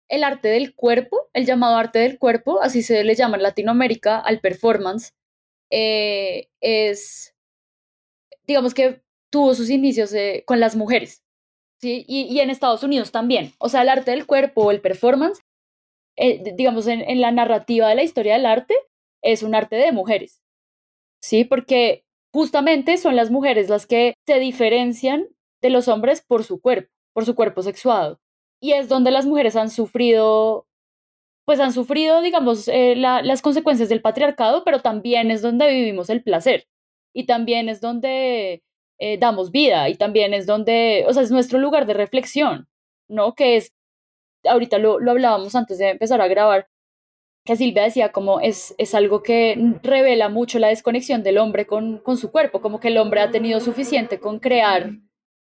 el 0.09 0.23
arte 0.25 0.49
del 0.49 0.75
cuerpo, 0.75 1.31
el 1.33 1.47
llamado 1.47 1.77
arte 1.77 2.01
del 2.01 2.19
cuerpo, 2.19 2.61
así 2.61 2.83
se 2.83 3.03
le 3.05 3.15
llama 3.15 3.37
en 3.37 3.43
Latinoamérica 3.43 4.21
al 4.21 4.41
performance, 4.41 5.15
eh, 5.71 6.51
es, 6.61 7.35
digamos 8.47 8.75
que 8.75 9.03
tuvo 9.31 9.55
sus 9.55 9.71
inicios 9.71 10.13
eh, 10.13 10.45
con 10.47 10.61
las 10.61 10.77
mujeres, 10.77 11.25
¿sí? 11.81 12.05
Y, 12.07 12.39
en 12.41 12.51
Estados 12.51 12.83
Unidos 12.83 13.11
también. 13.13 13.53
O 13.59 13.71
sea, 13.71 13.81
el 13.83 13.89
arte 13.89 14.11
del 14.11 14.27
cuerpo 14.27 14.71
el 14.71 14.83
performance, 14.83 15.41
digamos, 16.17 16.87
en, 16.87 17.01
en, 17.01 17.23
la 17.23 17.31
narrativa 17.33 17.89
de 17.89 17.95
la 17.95 18.03
historia 18.03 18.35
del 18.35 18.45
arte, 18.45 18.75
es 19.23 19.43
un 19.43 19.55
arte 19.55 19.77
de 19.77 19.93
mujeres, 19.93 20.43
¿sí? 21.23 21.45
Porque 21.45 22.05
justamente 22.31 22.99
son 22.99 23.17
las 23.17 23.31
mujeres 23.31 23.71
las 23.71 23.87
que 23.87 24.15
se 24.27 24.39
diferencian 24.39 25.29
de 25.63 25.71
los 25.71 25.89
hombres 25.89 26.23
por 26.23 26.45
su 26.45 26.61
cuerpo, 26.61 26.93
por 27.15 27.25
su 27.25 27.35
cuerpo 27.35 27.63
sexuado. 27.63 28.21
Y 28.61 28.73
es 28.73 28.89
donde 28.89 29.11
las 29.11 29.27
mujeres 29.27 29.57
han 29.57 29.71
sufrido, 29.71 30.67
pues 31.45 31.61
han 31.61 31.73
sufrido, 31.73 32.21
digamos, 32.23 32.69
eh, 32.69 32.95
las 32.97 33.43
consecuencias 33.43 33.89
del 33.89 34.03
patriarcado, 34.03 34.65
pero 34.65 34.81
también 34.81 35.31
es 35.31 35.43
donde 35.43 35.69
vivimos 35.71 36.11
el 36.11 36.23
placer. 36.23 36.67
Y 37.15 37.27
también 37.27 37.69
es 37.69 37.81
donde 37.81 38.63
eh, 38.99 39.19
damos 39.19 39.51
vida 39.51 39.89
y 39.89 39.97
también 39.97 40.35
es 40.35 40.47
donde, 40.47 41.05
o 41.09 41.13
sea, 41.13 41.23
es 41.23 41.31
nuestro 41.31 41.59
lugar 41.59 41.87
de 41.87 41.95
reflexión, 41.95 42.69
¿no? 43.09 43.35
Que 43.35 43.57
es, 43.57 43.75
ahorita 44.45 44.79
lo, 44.79 45.01
lo 45.01 45.11
hablábamos 45.13 45.55
antes 45.55 45.79
de 45.79 45.91
empezar 45.91 46.21
a 46.21 46.29
grabar, 46.29 46.69
que 47.45 47.57
Silvia 47.57 47.83
decía 47.83 48.13
como 48.13 48.41
es, 48.41 48.75
es 48.79 48.95
algo 48.95 49.23
que 49.23 49.57
revela 49.83 50.29
mucho 50.29 50.59
la 50.59 50.69
desconexión 50.69 51.23
del 51.23 51.39
hombre 51.39 51.67
con, 51.67 51.99
con 51.99 52.17
su 52.17 52.31
cuerpo, 52.31 52.61
como 52.61 52.81
que 52.81 52.89
el 52.89 52.99
hombre 52.99 53.21
ha 53.21 53.31
tenido 53.31 53.61
suficiente 53.61 54.21
con 54.21 54.39
crear 54.39 54.93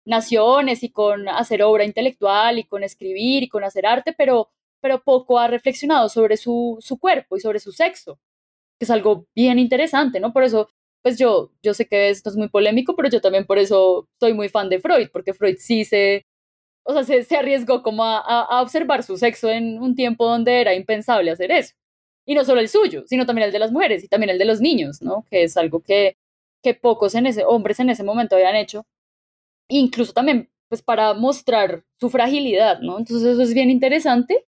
naciones 0.06 0.84
y 0.84 0.90
con 0.92 1.28
hacer 1.30 1.64
obra 1.64 1.86
intelectual 1.86 2.60
y 2.60 2.64
con 2.64 2.84
escribir 2.84 3.44
y 3.44 3.50
con 3.50 3.64
hacer 3.64 3.86
arte, 3.86 4.14
pero, 4.18 4.50
pero 4.82 5.04
poco 5.04 5.40
ha 5.40 5.48
reflexionado 5.48 6.10
sobre 6.10 6.38
su, 6.38 6.78
su 6.82 6.98
cuerpo 7.00 7.38
y 7.38 7.42
sobre 7.42 7.60
su 7.60 7.72
sexo, 7.72 8.20
que 8.80 8.86
es 8.86 8.92
algo 8.92 9.28
bien 9.36 9.60
interesante, 9.60 10.20
¿no? 10.20 10.34
Por 10.34 10.44
eso, 10.44 10.70
pues 11.04 11.18
yo, 11.20 11.52
yo 11.64 11.74
sé 11.74 11.88
que 11.88 12.10
esto 12.10 12.30
es 12.30 12.36
muy 12.38 12.50
polémico, 12.50 12.96
pero 12.96 13.10
yo 13.10 13.22
también 13.22 13.46
por 13.46 13.60
eso 13.60 14.08
soy 14.20 14.34
muy 14.34 14.50
fan 14.50 14.70
de 14.70 14.80
Freud, 14.80 15.10
porque 15.12 15.34
Freud 15.34 15.58
sí 15.60 15.86
se, 15.86 16.26
o 16.84 16.94
sea, 16.94 17.04
se, 17.04 17.24
se 17.24 17.38
arriesgó 17.38 17.84
como 17.84 18.04
a, 18.06 18.20
a 18.20 18.62
observar 18.62 19.04
su 19.04 19.18
sexo 19.18 19.50
en 19.50 19.82
un 19.82 19.96
tiempo 19.96 20.26
donde 20.28 20.62
era 20.62 20.76
impensable 20.76 21.32
hacer 21.32 21.52
eso. 21.52 21.76
Y 22.26 22.36
no 22.36 22.46
solo 22.46 22.62
el 22.62 22.70
suyo, 22.70 23.04
sino 23.08 23.26
también 23.26 23.48
el 23.48 23.52
de 23.54 23.60
las 23.60 23.72
mujeres 23.72 24.04
y 24.04 24.08
también 24.08 24.30
el 24.32 24.38
de 24.40 24.46
los 24.46 24.62
niños, 24.62 25.02
¿no? 25.02 25.26
Que 25.30 25.44
es 25.44 25.58
algo 25.58 25.82
que, 25.82 26.18
que 26.64 26.74
pocos 26.76 27.16
en 27.16 27.26
ese, 27.28 27.46
hombres 27.46 27.80
en 27.80 27.90
ese 27.90 28.04
momento 28.04 28.36
habían 28.36 28.56
hecho 28.56 28.86
incluso 29.78 30.14
también 30.14 30.50
pues 30.70 30.82
para 30.82 31.14
mostrar 31.14 31.84
su 32.00 32.10
fragilidad, 32.10 32.80
¿no? 32.80 32.98
Entonces 32.98 33.28
eso 33.28 33.42
es 33.42 33.54
bien 33.54 33.70
interesante. 33.70 34.46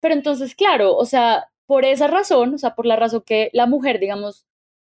Pero 0.00 0.14
entonces, 0.14 0.54
claro, 0.54 0.96
o 0.96 1.04
sea, 1.06 1.50
por 1.66 1.84
esa 1.84 2.06
razón, 2.06 2.54
o 2.54 2.58
sea, 2.58 2.74
por 2.76 2.86
la 2.86 2.96
razón 2.96 3.22
que 3.26 3.50
la 3.52 3.66
mujer, 3.66 3.98
digamos, 3.98 4.46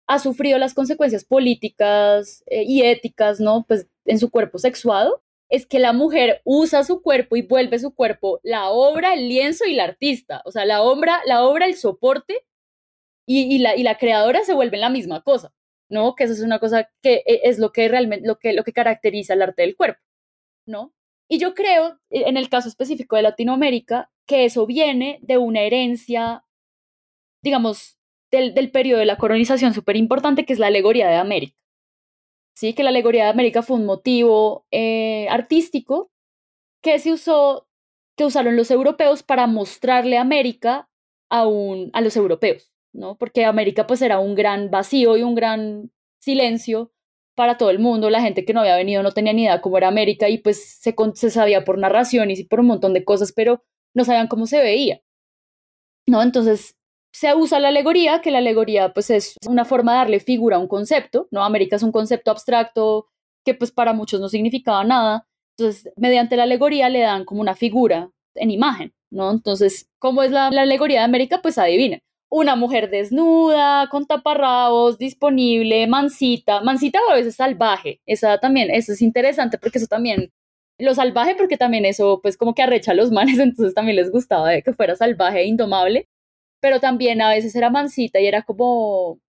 ha 0.07 0.19
sufrido 0.19 0.59
las 0.59 0.73
consecuencias 0.73 1.25
políticas 1.25 2.43
eh, 2.47 2.63
y 2.63 2.83
éticas, 2.83 3.39
¿no? 3.39 3.65
Pues 3.67 3.87
en 4.05 4.19
su 4.19 4.29
cuerpo 4.31 4.59
sexuado, 4.59 5.23
es 5.49 5.65
que 5.65 5.79
la 5.79 5.93
mujer 5.93 6.41
usa 6.45 6.83
su 6.83 7.01
cuerpo 7.01 7.35
y 7.35 7.41
vuelve 7.41 7.79
su 7.79 7.93
cuerpo 7.93 8.39
la 8.43 8.69
obra, 8.69 9.13
el 9.13 9.29
lienzo 9.29 9.65
y 9.65 9.73
la 9.73 9.85
artista. 9.85 10.41
O 10.45 10.51
sea, 10.51 10.65
la 10.65 10.83
obra, 10.83 11.21
la 11.25 11.43
obra 11.43 11.65
el 11.65 11.75
soporte 11.75 12.45
y, 13.25 13.59
la, 13.59 13.75
y 13.75 13.83
la 13.83 13.97
creadora 13.97 14.43
se 14.43 14.53
vuelven 14.53 14.81
la 14.81 14.89
misma 14.89 15.21
cosa. 15.23 15.53
¿No? 15.89 16.15
Que 16.15 16.25
eso 16.25 16.33
es 16.33 16.41
una 16.41 16.59
cosa 16.59 16.89
que 17.01 17.23
e, 17.25 17.41
es 17.43 17.59
lo 17.59 17.71
que 17.71 17.87
realmente, 17.87 18.27
lo 18.27 18.37
que, 18.39 18.53
lo 18.53 18.63
que 18.63 18.73
caracteriza 18.73 19.33
el 19.33 19.41
arte 19.41 19.63
del 19.63 19.75
cuerpo, 19.75 20.01
¿no? 20.67 20.93
Y 21.29 21.39
yo 21.39 21.53
creo, 21.55 21.99
e, 22.09 22.23
en 22.29 22.37
el 22.37 22.49
caso 22.49 22.69
específico 22.69 23.15
de 23.15 23.23
Latinoamérica, 23.23 24.11
que 24.27 24.45
eso 24.45 24.65
viene 24.65 25.19
de 25.21 25.37
una 25.37 25.61
herencia, 25.61 26.45
digamos, 27.43 27.97
del, 28.31 28.53
del 28.53 28.71
periodo 28.71 28.99
de 28.99 29.05
la 29.05 29.17
colonización 29.17 29.73
súper 29.73 29.95
importante, 29.95 30.45
que 30.45 30.53
es 30.53 30.59
la 30.59 30.67
alegoría 30.67 31.07
de 31.07 31.15
América. 31.15 31.57
Sí, 32.55 32.73
que 32.73 32.83
la 32.83 32.89
alegoría 32.89 33.25
de 33.25 33.29
América 33.29 33.61
fue 33.61 33.77
un 33.77 33.85
motivo 33.85 34.65
eh, 34.71 35.27
artístico 35.29 36.11
que 36.81 36.99
se 36.99 37.11
usó, 37.13 37.67
que 38.17 38.25
usaron 38.25 38.55
los 38.55 38.71
europeos 38.71 39.23
para 39.23 39.47
mostrarle 39.47 40.17
América 40.17 40.89
a, 41.29 41.43
a 41.43 42.01
los 42.01 42.17
europeos. 42.17 42.73
¿No? 42.97 43.15
Porque 43.15 43.45
América 43.45 43.87
pues 43.87 44.01
era 44.01 44.19
un 44.19 44.35
gran 44.35 44.69
vacío 44.71 45.15
y 45.17 45.23
un 45.23 45.35
gran 45.35 45.91
silencio 46.19 46.91
para 47.35 47.57
todo 47.57 47.69
el 47.69 47.77
mundo, 47.79 48.09
la 48.09 48.21
gente 48.21 48.43
que 48.43 48.53
no 48.53 48.61
había 48.61 48.75
venido 48.75 49.03
no 49.03 49.11
tenía 49.11 49.31
ni 49.31 49.43
idea 49.43 49.61
cómo 49.61 49.77
era 49.77 49.87
América 49.87 50.27
y 50.27 50.39
pues 50.39 50.79
se, 50.81 50.95
se 51.13 51.29
sabía 51.29 51.63
por 51.63 51.77
narraciones 51.77 52.39
y 52.39 52.45
por 52.45 52.59
un 52.59 52.65
montón 52.65 52.93
de 52.93 53.05
cosas, 53.05 53.31
pero 53.31 53.63
no 53.93 54.03
sabían 54.03 54.27
cómo 54.27 54.47
se 54.47 54.59
veía, 54.59 55.01
¿no? 56.07 56.23
Entonces, 56.23 56.75
se 57.13 57.33
usa 57.35 57.59
la 57.59 57.67
alegoría, 57.69 58.21
que 58.21 58.31
la 58.31 58.39
alegoría 58.39 58.91
pues 58.93 59.11
es 59.11 59.35
una 59.47 59.65
forma 59.65 59.93
de 59.93 59.97
darle 59.99 60.19
figura 60.19 60.57
a 60.57 60.59
un 60.59 60.67
concepto, 60.67 61.27
¿no? 61.29 61.43
América 61.43 61.75
es 61.75 61.83
un 61.83 61.91
concepto 61.91 62.31
abstracto 62.31 63.07
que 63.45 63.53
pues 63.53 63.71
para 63.71 63.93
muchos 63.93 64.19
no 64.19 64.29
significaba 64.29 64.83
nada, 64.83 65.27
entonces 65.55 65.93
mediante 65.95 66.35
la 66.35 66.43
alegoría 66.43 66.89
le 66.89 67.01
dan 67.01 67.25
como 67.25 67.41
una 67.41 67.55
figura 67.55 68.09
en 68.33 68.49
imagen, 68.49 68.93
¿no? 69.11 69.29
Entonces, 69.31 69.89
¿cómo 69.99 70.23
es 70.23 70.31
la, 70.31 70.49
la 70.49 70.63
alegoría 70.63 70.99
de 70.99 71.05
América? 71.05 71.41
Pues 71.43 71.59
adivinen, 71.59 72.01
una 72.29 72.55
mujer 72.55 72.89
desnuda, 72.89 73.87
con 73.89 74.05
taparrabos, 74.05 74.97
disponible, 74.97 75.87
mansita, 75.87 76.61
mansita 76.61 76.99
o 77.07 77.11
a 77.11 77.15
veces 77.15 77.35
salvaje, 77.35 78.01
esa 78.05 78.37
también, 78.39 78.69
eso 78.71 78.93
es 78.93 79.01
interesante 79.01 79.57
porque 79.57 79.77
eso 79.77 79.87
también 79.87 80.31
lo 80.79 80.93
salvaje 80.93 81.35
porque 81.35 81.57
también 81.57 81.85
eso 81.85 82.19
pues 82.21 82.37
como 82.37 82.53
que 82.53 82.63
arrecha 82.63 82.91
a 82.91 82.95
los 82.95 83.11
manes, 83.11 83.39
entonces 83.39 83.73
también 83.73 83.95
les 83.97 84.11
gustaba 84.11 84.61
que 84.61 84.73
fuera 84.73 84.95
salvaje 84.95 85.41
e 85.41 85.45
indomable, 85.45 86.09
pero 86.61 86.79
también 86.79 87.21
a 87.21 87.29
veces 87.29 87.55
era 87.55 87.69
mansita 87.69 88.19
y 88.19 88.27
era 88.27 88.43
como, 88.43 89.19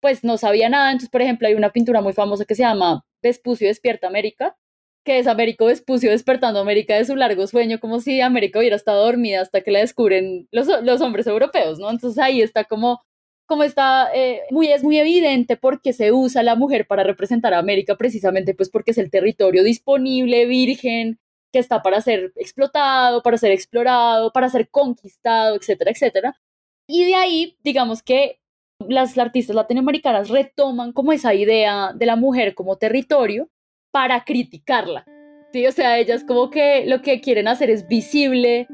pues 0.00 0.24
no 0.24 0.38
sabía 0.38 0.68
nada, 0.68 0.90
entonces 0.90 1.10
por 1.10 1.22
ejemplo 1.22 1.48
hay 1.48 1.54
una 1.54 1.70
pintura 1.72 2.00
muy 2.02 2.12
famosa 2.12 2.44
que 2.44 2.54
se 2.54 2.62
llama 2.62 3.04
Vespucio 3.22 3.68
despierta 3.68 4.08
América, 4.08 4.56
que 5.04 5.18
es 5.18 5.26
Américo 5.26 5.66
Vespucio 5.66 6.10
despertando 6.10 6.58
a 6.58 6.62
América 6.62 6.94
de 6.96 7.04
su 7.04 7.16
largo 7.16 7.46
sueño, 7.46 7.80
como 7.80 8.00
si 8.00 8.20
América 8.20 8.58
hubiera 8.58 8.76
estado 8.76 9.04
dormida 9.04 9.40
hasta 9.40 9.62
que 9.62 9.70
la 9.70 9.80
descubren 9.80 10.48
los, 10.52 10.68
los 10.82 11.00
hombres 11.00 11.26
europeos, 11.26 11.78
¿no? 11.78 11.90
Entonces 11.90 12.22
ahí 12.22 12.42
está 12.42 12.64
como 12.64 13.02
como 13.46 13.64
está 13.64 14.08
eh, 14.14 14.42
muy, 14.50 14.68
es 14.68 14.82
muy 14.82 14.98
evidente 14.98 15.58
porque 15.58 15.92
se 15.92 16.10
usa 16.12 16.42
la 16.42 16.54
mujer 16.56 16.86
para 16.86 17.04
representar 17.04 17.52
a 17.52 17.58
América 17.58 17.96
precisamente 17.96 18.54
pues 18.54 18.70
porque 18.70 18.92
es 18.92 18.98
el 18.98 19.10
territorio 19.10 19.62
disponible, 19.62 20.46
virgen, 20.46 21.18
que 21.52 21.58
está 21.58 21.82
para 21.82 22.00
ser 22.00 22.32
explotado, 22.36 23.22
para 23.22 23.36
ser 23.36 23.50
explorado, 23.52 24.32
para 24.32 24.48
ser 24.48 24.70
conquistado, 24.70 25.56
etcétera, 25.56 25.90
etcétera. 25.90 26.40
Y 26.86 27.04
de 27.04 27.14
ahí, 27.14 27.56
digamos 27.62 28.02
que 28.02 28.40
las 28.88 29.16
artistas 29.18 29.54
latinoamericanas 29.54 30.30
retoman 30.30 30.92
como 30.92 31.12
esa 31.12 31.34
idea 31.34 31.92
de 31.94 32.06
la 32.06 32.16
mujer 32.16 32.54
como 32.54 32.78
territorio 32.78 33.50
para 33.92 34.24
criticarla. 34.24 35.04
¿sí? 35.52 35.66
O 35.66 35.72
sea, 35.72 35.98
ellas 35.98 36.24
como 36.24 36.50
que 36.50 36.84
lo 36.86 37.02
que 37.02 37.20
quieren 37.20 37.46
hacer 37.46 37.70
es 37.70 37.86
visible 37.86 38.66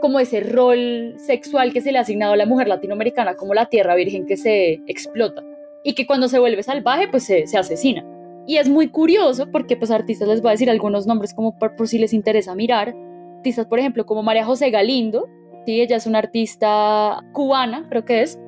como 0.00 0.18
ese 0.18 0.40
rol 0.40 1.14
sexual 1.18 1.72
que 1.72 1.82
se 1.82 1.92
le 1.92 1.98
ha 1.98 2.02
asignado 2.02 2.32
a 2.32 2.36
la 2.36 2.46
mujer 2.46 2.68
latinoamericana 2.68 3.34
como 3.34 3.52
la 3.52 3.66
tierra 3.66 3.94
virgen 3.94 4.24
que 4.24 4.38
se 4.38 4.80
explota 4.86 5.44
y 5.84 5.94
que 5.94 6.06
cuando 6.06 6.28
se 6.28 6.38
vuelve 6.38 6.62
salvaje 6.62 7.08
pues 7.08 7.24
se, 7.24 7.44
asesina. 7.56 8.04
Y 8.46 8.56
es 8.56 8.68
muy 8.68 8.88
curioso 8.88 9.50
porque 9.50 9.76
pues 9.76 9.90
artistas 9.90 10.28
les 10.28 10.40
voy 10.40 10.50
a 10.50 10.52
decir 10.52 10.70
algunos 10.70 11.06
nombres 11.06 11.34
como 11.34 11.58
por, 11.58 11.86
si 11.86 11.98
les 11.98 12.14
interesa 12.14 12.54
mirar. 12.54 12.94
Artistas 13.36 13.66
por 13.66 13.78
ejemplo 13.78 14.06
como 14.06 14.22
María 14.22 14.46
José 14.46 14.70
Galindo, 14.70 15.28
¿sí? 15.66 15.80
ella 15.82 15.96
es 15.96 16.06
una 16.06 16.18
artista 16.18 17.20
cubana 17.32 17.86
creo 17.90 18.04
que 18.04 18.22
es. 18.22 18.38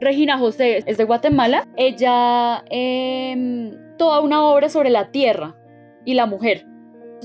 Regina 0.00 0.38
José 0.38 0.82
es 0.86 0.96
de 0.96 1.04
Guatemala. 1.04 1.68
Ella 1.76 2.64
eh, 2.70 3.70
toda 3.98 4.20
una 4.20 4.44
obra 4.44 4.70
sobre 4.70 4.88
la 4.88 5.10
tierra 5.10 5.59
y 6.04 6.14
la 6.14 6.26
mujer 6.26 6.66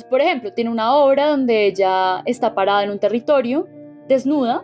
por 0.03 0.21
ejemplo, 0.21 0.51
tiene 0.51 0.69
una 0.69 0.95
obra 0.95 1.28
donde 1.28 1.65
ella 1.67 2.21
está 2.26 2.53
parada 2.53 2.84
en 2.84 2.91
un 2.91 2.99
territorio, 2.99 3.67
desnuda, 4.07 4.63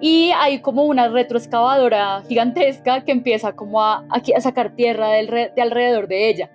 y 0.00 0.30
hay 0.36 0.60
como 0.60 0.84
una 0.84 1.08
retroexcavadora 1.08 2.22
gigantesca 2.28 3.04
que 3.04 3.12
empieza 3.12 3.52
como 3.52 3.82
a, 3.82 4.04
a 4.10 4.40
sacar 4.40 4.74
tierra 4.74 5.10
de 5.10 5.52
alrededor 5.60 6.08
de 6.08 6.28
ella. 6.28 6.50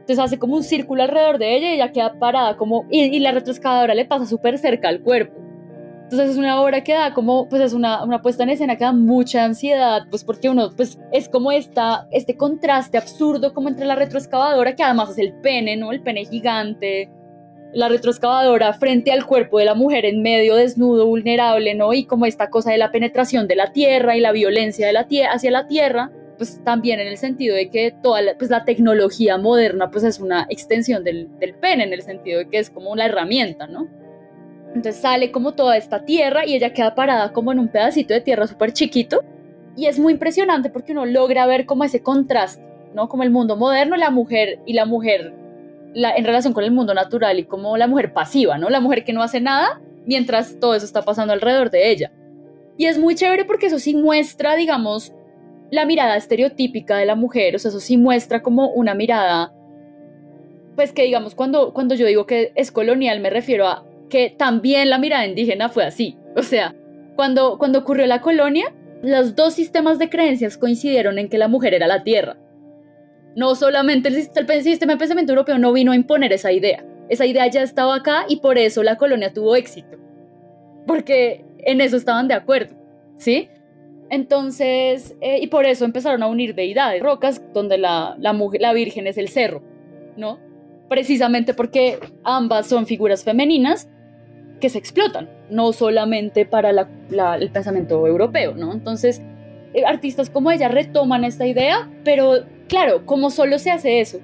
Entonces 0.00 0.18
hace 0.18 0.38
como 0.38 0.56
un 0.56 0.64
círculo 0.64 1.02
alrededor 1.02 1.38
de 1.38 1.56
ella 1.56 1.70
y 1.70 1.74
ella 1.74 1.92
queda 1.92 2.18
parada 2.18 2.56
como, 2.56 2.86
y, 2.90 3.02
y 3.04 3.20
la 3.20 3.32
retroexcavadora 3.32 3.94
le 3.94 4.06
pasa 4.06 4.26
súper 4.26 4.58
cerca 4.58 4.88
al 4.88 5.02
cuerpo. 5.02 5.49
Entonces 6.10 6.30
es 6.30 6.38
una 6.38 6.60
obra 6.60 6.82
que 6.82 6.92
da 6.92 7.14
como, 7.14 7.48
pues 7.48 7.62
es 7.62 7.72
una, 7.72 8.02
una 8.02 8.20
puesta 8.20 8.42
en 8.42 8.50
escena 8.50 8.74
que 8.74 8.82
da 8.82 8.90
mucha 8.90 9.44
ansiedad, 9.44 10.02
pues 10.10 10.24
porque 10.24 10.48
uno, 10.48 10.72
pues 10.76 10.98
es 11.12 11.28
como 11.28 11.52
esta, 11.52 12.08
este 12.10 12.36
contraste 12.36 12.98
absurdo 12.98 13.54
como 13.54 13.68
entre 13.68 13.86
la 13.86 13.94
retroexcavadora, 13.94 14.74
que 14.74 14.82
además 14.82 15.10
es 15.10 15.18
el 15.18 15.34
pene, 15.34 15.76
¿no? 15.76 15.92
El 15.92 16.02
pene 16.02 16.24
gigante, 16.24 17.08
la 17.72 17.88
retroexcavadora 17.88 18.72
frente 18.72 19.12
al 19.12 19.24
cuerpo 19.24 19.60
de 19.60 19.66
la 19.66 19.76
mujer 19.76 20.04
en 20.04 20.20
medio 20.20 20.56
desnudo, 20.56 21.06
vulnerable, 21.06 21.76
¿no? 21.76 21.92
Y 21.92 22.06
como 22.06 22.26
esta 22.26 22.50
cosa 22.50 22.72
de 22.72 22.78
la 22.78 22.90
penetración 22.90 23.46
de 23.46 23.54
la 23.54 23.72
tierra 23.72 24.16
y 24.16 24.20
la 24.20 24.32
violencia 24.32 24.88
de 24.88 24.92
la 24.92 25.06
hacia 25.32 25.50
la 25.52 25.68
tierra, 25.68 26.10
pues 26.38 26.60
también 26.64 26.98
en 26.98 27.06
el 27.06 27.18
sentido 27.18 27.54
de 27.54 27.70
que 27.70 27.94
toda 28.02 28.20
la, 28.20 28.36
pues 28.36 28.50
la 28.50 28.64
tecnología 28.64 29.38
moderna 29.38 29.92
pues 29.92 30.02
es 30.02 30.18
una 30.18 30.48
extensión 30.50 31.04
del, 31.04 31.28
del 31.38 31.54
pene, 31.54 31.84
en 31.84 31.92
el 31.92 32.02
sentido 32.02 32.40
de 32.40 32.48
que 32.48 32.58
es 32.58 32.68
como 32.68 32.90
una 32.90 33.06
herramienta, 33.06 33.68
¿no? 33.68 33.99
Entonces 34.74 34.96
sale 34.96 35.32
como 35.32 35.52
toda 35.52 35.76
esta 35.76 36.04
tierra 36.04 36.46
y 36.46 36.54
ella 36.54 36.72
queda 36.72 36.94
parada 36.94 37.32
como 37.32 37.52
en 37.52 37.58
un 37.58 37.68
pedacito 37.68 38.14
de 38.14 38.20
tierra 38.20 38.46
súper 38.46 38.72
chiquito 38.72 39.22
y 39.76 39.86
es 39.86 39.98
muy 39.98 40.12
impresionante 40.12 40.70
porque 40.70 40.92
uno 40.92 41.06
logra 41.06 41.46
ver 41.46 41.66
como 41.66 41.84
ese 41.84 42.02
contraste, 42.02 42.62
¿no? 42.94 43.08
Como 43.08 43.22
el 43.22 43.30
mundo 43.30 43.56
moderno, 43.56 43.96
la 43.96 44.10
mujer 44.10 44.60
y 44.66 44.74
la 44.74 44.84
mujer 44.84 45.34
en 45.94 46.24
relación 46.24 46.52
con 46.52 46.64
el 46.64 46.70
mundo 46.70 46.94
natural 46.94 47.38
y 47.38 47.44
como 47.44 47.76
la 47.76 47.88
mujer 47.88 48.12
pasiva, 48.12 48.58
¿no? 48.58 48.70
La 48.70 48.80
mujer 48.80 49.04
que 49.04 49.12
no 49.12 49.22
hace 49.22 49.40
nada 49.40 49.80
mientras 50.06 50.58
todo 50.60 50.74
eso 50.74 50.86
está 50.86 51.02
pasando 51.02 51.32
alrededor 51.32 51.70
de 51.70 51.90
ella. 51.90 52.12
Y 52.76 52.86
es 52.86 52.98
muy 52.98 53.14
chévere 53.14 53.44
porque 53.44 53.66
eso 53.66 53.78
sí 53.78 53.94
muestra, 53.94 54.54
digamos, 54.54 55.12
la 55.70 55.84
mirada 55.84 56.16
estereotípica 56.16 56.96
de 56.96 57.06
la 57.06 57.14
mujer, 57.14 57.54
o 57.54 57.58
sea, 57.58 57.68
eso 57.68 57.80
sí 57.80 57.96
muestra 57.96 58.42
como 58.42 58.70
una 58.70 58.94
mirada, 58.94 59.52
pues 60.74 60.92
que 60.92 61.04
digamos, 61.04 61.34
cuando, 61.34 61.72
cuando 61.72 61.94
yo 61.94 62.06
digo 62.06 62.26
que 62.26 62.52
es 62.54 62.72
colonial 62.72 63.20
me 63.20 63.30
refiero 63.30 63.66
a 63.66 63.84
que 64.10 64.34
también 64.36 64.90
la 64.90 64.98
mirada 64.98 65.26
indígena 65.26 65.70
fue 65.70 65.84
así. 65.84 66.18
O 66.36 66.42
sea, 66.42 66.74
cuando, 67.16 67.56
cuando 67.56 67.78
ocurrió 67.78 68.06
la 68.06 68.20
colonia, 68.20 68.74
los 69.02 69.34
dos 69.34 69.54
sistemas 69.54 69.98
de 69.98 70.10
creencias 70.10 70.58
coincidieron 70.58 71.18
en 71.18 71.30
que 71.30 71.38
la 71.38 71.48
mujer 71.48 71.72
era 71.72 71.86
la 71.86 72.02
tierra 72.04 72.36
no 73.36 73.54
solamente 73.54 74.08
el, 74.08 74.14
sistema 74.62 74.92
de 74.94 74.98
pensamiento 74.98 75.32
europeo 75.32 75.58
no 75.58 75.72
vino 75.72 75.92
a 75.92 75.96
imponer 75.96 76.32
esa 76.32 76.52
idea. 76.52 76.84
Esa 77.08 77.26
idea 77.26 77.46
ya 77.48 77.62
estaba 77.62 77.96
acá 77.96 78.24
y 78.28 78.36
por 78.36 78.58
eso 78.58 78.82
la 78.82 78.96
colonia 78.96 79.32
tuvo 79.32 79.56
éxito. 79.56 79.98
Porque 80.86 81.44
en 81.58 81.80
eso 81.80 81.96
estaban 81.96 82.28
de 82.28 82.34
acuerdo, 82.34 82.76
¿sí? 83.16 83.48
Entonces, 84.10 85.16
eh, 85.20 85.38
y 85.40 85.46
por 85.46 85.66
eso 85.66 85.84
empezaron 85.84 86.22
a 86.22 86.26
unir 86.26 86.54
deidades, 86.54 87.02
rocas 87.02 87.42
donde 87.52 87.78
la, 87.78 88.16
la, 88.18 88.32
mujer, 88.32 88.60
la 88.60 88.72
virgen 88.72 89.06
es 89.06 89.18
el 89.18 89.28
cerro, 89.28 89.62
¿no? 90.16 90.38
Precisamente 90.88 91.54
porque 91.54 91.98
ambas 92.24 92.66
son 92.66 92.86
figuras 92.86 93.22
femeninas 93.22 93.88
que 94.60 94.68
se 94.68 94.78
explotan, 94.78 95.28
no 95.50 95.72
solamente 95.72 96.46
para 96.46 96.70
el 96.70 97.50
pensamiento 97.50 98.06
europeo, 98.06 98.54
¿no? 98.54 98.72
Entonces, 98.72 99.22
eh, 99.74 99.84
artistas 99.86 100.30
como 100.30 100.50
ella 100.50 100.68
retoman 100.68 101.24
esta 101.24 101.46
idea, 101.46 101.88
pero 102.04 102.44
claro, 102.68 103.06
como 103.06 103.30
solo 103.30 103.58
se 103.58 103.70
hace 103.70 104.00
eso. 104.00 104.20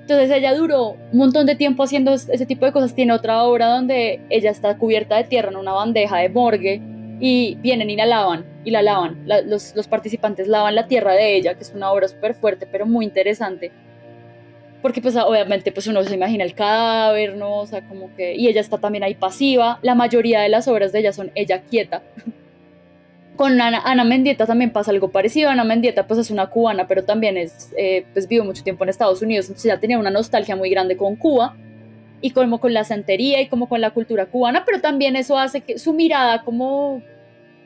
Entonces 0.00 0.30
ella 0.30 0.54
duró 0.54 0.96
un 1.12 1.18
montón 1.18 1.46
de 1.46 1.56
tiempo 1.56 1.82
haciendo 1.82 2.12
ese 2.12 2.44
tipo 2.44 2.66
de 2.66 2.72
cosas. 2.72 2.94
Tiene 2.94 3.14
otra 3.14 3.42
obra 3.42 3.68
donde 3.68 4.20
ella 4.28 4.50
está 4.50 4.76
cubierta 4.76 5.16
de 5.16 5.24
tierra 5.24 5.50
en 5.50 5.56
una 5.56 5.72
bandeja 5.72 6.18
de 6.18 6.28
morgue 6.28 6.82
y 7.20 7.56
vienen 7.62 7.88
y 7.88 7.96
la 7.96 8.04
lavan, 8.04 8.44
y 8.64 8.70
la 8.70 8.82
lavan. 8.82 9.24
los, 9.46 9.74
los, 9.74 9.88
participantes 9.88 10.46
lavan 10.46 10.74
la 10.74 10.86
tierra 10.88 11.14
de 11.14 11.36
ella, 11.36 11.54
que 11.54 11.62
es 11.62 11.72
una 11.74 11.90
obra 11.90 12.08
súper 12.08 12.34
fuerte, 12.34 12.66
pero 12.70 12.84
muy 12.84 13.06
interesante. 13.06 13.72
Porque 14.84 15.00
pues 15.00 15.16
obviamente 15.16 15.72
pues 15.72 15.86
uno 15.86 16.04
se 16.04 16.14
imagina 16.14 16.44
el 16.44 16.54
cadáver, 16.54 17.36
¿no? 17.36 17.60
O 17.60 17.66
sea, 17.66 17.88
como 17.88 18.14
que... 18.16 18.34
Y 18.34 18.48
ella 18.48 18.60
está 18.60 18.76
también 18.76 19.02
ahí 19.02 19.14
pasiva. 19.14 19.78
La 19.80 19.94
mayoría 19.94 20.42
de 20.42 20.50
las 20.50 20.68
obras 20.68 20.92
de 20.92 20.98
ella 20.98 21.14
son 21.14 21.30
ella 21.34 21.62
quieta. 21.62 22.02
Con 23.36 23.58
Ana, 23.62 24.04
Mendieta 24.04 24.44
también 24.44 24.72
pasa 24.72 24.90
algo 24.90 25.08
parecido. 25.08 25.48
Ana 25.48 25.64
Mendieta 25.64 26.06
pues 26.06 26.20
es 26.20 26.30
una 26.30 26.50
cubana, 26.50 26.86
pero 26.86 27.02
también 27.02 27.38
es, 27.38 27.72
eh, 27.78 28.04
pues 28.12 28.28
vive 28.28 28.44
mucho 28.44 28.62
tiempo 28.62 28.84
en 28.84 28.90
Estados 28.90 29.22
Unidos, 29.22 29.46
entonces 29.46 29.70
ya 29.72 29.80
tenía 29.80 29.98
una 29.98 30.10
nostalgia 30.10 30.54
muy 30.54 30.68
grande 30.68 30.98
con 30.98 31.16
Cuba 31.16 31.56
y 32.20 32.32
como 32.32 32.60
con 32.60 32.74
la 32.74 32.84
santería 32.84 33.40
y 33.40 33.48
como 33.48 33.70
con 33.70 33.80
la 33.80 33.92
cultura 33.92 34.26
cubana, 34.26 34.66
pero 34.66 34.82
también 34.82 35.16
eso 35.16 35.38
hace 35.38 35.62
que 35.62 35.78
su 35.78 35.94
mirada 35.94 36.44
como 36.44 37.00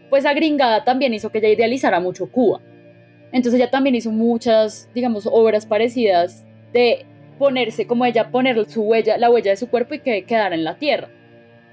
pues 0.09 0.25
agringada 0.25 0.85
también 0.85 1.13
hizo 1.15 1.31
que 1.31 1.39
ella 1.39 1.49
idealizara 1.49 1.99
mucho 1.99 2.31
Cuba. 2.31 2.61
Entonces 3.33 3.61
ella 3.61 3.71
también 3.73 3.97
hizo 3.97 4.13
muchas, 4.13 4.89
digamos, 4.95 5.27
obras 5.27 5.67
parecidas 5.67 6.45
de 6.73 7.07
ponerse 7.39 7.87
como 7.87 8.05
ella, 8.05 8.31
poner 8.31 8.69
su 8.69 8.83
huella, 8.83 9.17
la 9.19 9.31
huella 9.31 9.53
de 9.53 9.57
su 9.57 9.69
cuerpo 9.69 9.95
y 9.95 10.01
que 10.01 10.25
quedara 10.25 10.55
en 10.55 10.65
la 10.65 10.77
tierra. 10.77 11.09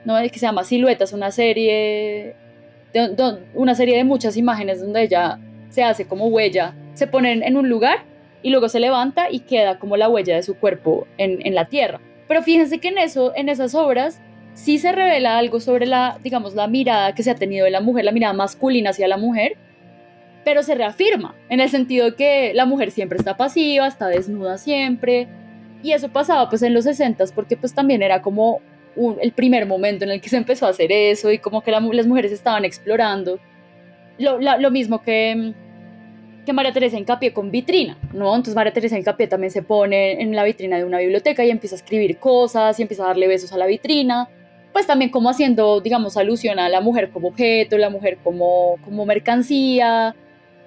¿no? 0.06 0.22
Que 0.22 0.30
se 0.39 0.46
llama 0.46 0.64
Siluetas, 0.64 1.14
una 1.14 1.32
serie 1.32 2.36
una 3.54 3.76
serie 3.76 3.98
de 3.98 4.06
muchas 4.06 4.38
imágenes 4.38 4.80
donde 4.80 5.04
ella 5.04 5.38
se 5.70 5.84
hace 5.84 6.08
como 6.08 6.28
huella, 6.28 6.74
se 6.93 7.08
pone 7.08 7.34
en 7.34 7.58
un 7.58 7.68
lugar 7.68 8.06
y 8.41 8.52
luego 8.52 8.70
se 8.70 8.80
levanta 8.80 9.28
y 9.30 9.39
queda 9.39 9.80
como 9.80 9.98
la 9.98 10.08
huella 10.08 10.36
de 10.36 10.43
su 10.43 10.56
cuerpo 10.56 11.08
en, 11.18 11.46
en 11.46 11.56
la 11.56 11.66
tierra. 11.66 12.00
Pero 12.28 12.41
fíjense 12.41 12.80
que 12.80 12.89
en, 12.89 12.98
eso, 12.98 13.34
en 13.36 13.50
esas 13.50 13.76
obras 13.76 14.22
sí 14.54 14.78
se 14.78 14.91
revela 14.91 15.38
algo 15.38 15.60
sobre 15.60 15.86
la, 15.86 16.20
digamos, 16.24 16.56
la 16.56 16.68
mirada 16.68 17.14
que 17.14 17.24
se 17.24 17.32
ha 17.32 17.36
tenido 17.36 17.66
de 17.66 17.72
la 17.72 17.82
mujer, 17.82 18.06
la 18.06 18.12
mirada 18.12 18.34
masculina 18.34 18.91
hacia 18.91 19.08
la 19.08 19.18
mujer, 19.18 19.58
pero 20.46 20.64
se 20.64 20.76
reafirma 20.76 21.36
en 21.50 21.60
el 21.60 21.70
sentido 21.70 22.16
que 22.16 22.54
la 22.54 22.66
mujer 22.66 22.91
siempre 22.91 23.18
está 23.18 23.36
pasiva, 23.36 23.88
está 23.88 24.08
desnuda 24.08 24.58
siempre, 24.58 25.28
y 25.84 25.91
eso 25.91 26.10
pasaba 26.10 26.50
pues 26.50 26.62
en 26.62 26.74
los 26.74 26.86
60 26.86 27.26
porque 27.36 27.58
pues 27.58 27.74
también 27.74 28.02
era 28.02 28.22
como 28.22 28.62
el 29.22 29.34
primer 29.34 29.66
momento 29.66 30.06
en 30.06 30.12
el 30.12 30.22
que 30.22 30.30
se 30.30 30.38
empezó 30.38 30.68
a 30.68 30.70
hacer 30.70 30.91
eso 30.91 31.32
y 31.32 31.39
como 31.39 31.62
que 31.62 31.72
las 31.72 32.08
mujeres 32.08 32.32
estaban 32.32 32.64
explorando. 32.64 33.39
lo, 34.18 34.39
lo 34.39 34.72
mismo 34.72 35.02
que, 35.02 35.54
que 36.46 36.54
María 36.54 36.72
Teresa 36.72 36.98
Hincapié 36.98 37.34
con 37.34 37.52
vitrina, 37.52 37.98
¿no? 38.14 38.30
Entonces 38.30 38.56
María 38.56 38.72
Teresa 38.72 38.98
Hincapié 38.98 39.28
también 39.28 39.52
se 39.52 39.64
pone 39.64 40.22
en 40.22 40.36
la 40.36 40.43
vitrina 40.43 40.78
de 40.78 40.86
una 40.86 41.00
biblioteca 41.00 41.43
y 41.43 41.50
empieza 41.50 41.76
a 41.76 41.80
escribir 41.80 42.18
cosas 42.18 42.80
y 42.80 42.84
empieza 42.84 43.04
a 43.04 43.08
darle 43.08 43.28
besos 43.28 43.52
a 43.52 43.58
la 43.58 43.66
vitrina, 43.66 44.30
pues 44.72 44.88
también 44.88 45.12
como 45.12 45.30
haciendo, 45.30 45.82
digamos, 45.82 46.18
alusión 46.18 46.60
a 46.60 46.70
la 46.70 46.82
mujer 46.82 47.10
como 47.10 47.30
objeto, 47.30 47.78
la 47.78 47.89
mujer 47.89 48.18
como, 48.24 48.78
como 48.86 49.06
mercancía, 49.06 50.16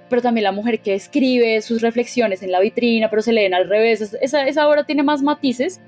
pero 0.09 0.23
también 0.23 0.45
la 0.45 0.53
mujer 0.53 0.81
que 0.81 0.95
escribe 0.95 1.61
sus 1.61 1.83
reflexiones 1.83 2.43
en 2.43 2.53
la 2.53 2.61
vitrina, 2.61 3.11
pero 3.11 3.23
se 3.23 3.33
leen 3.33 3.55
al 3.55 3.69
revés. 3.69 4.15
Esa, 4.21 4.47
esa 4.47 4.69
obra 4.69 4.85
tiene 4.85 5.03
más 5.03 5.23
matices 5.23 5.81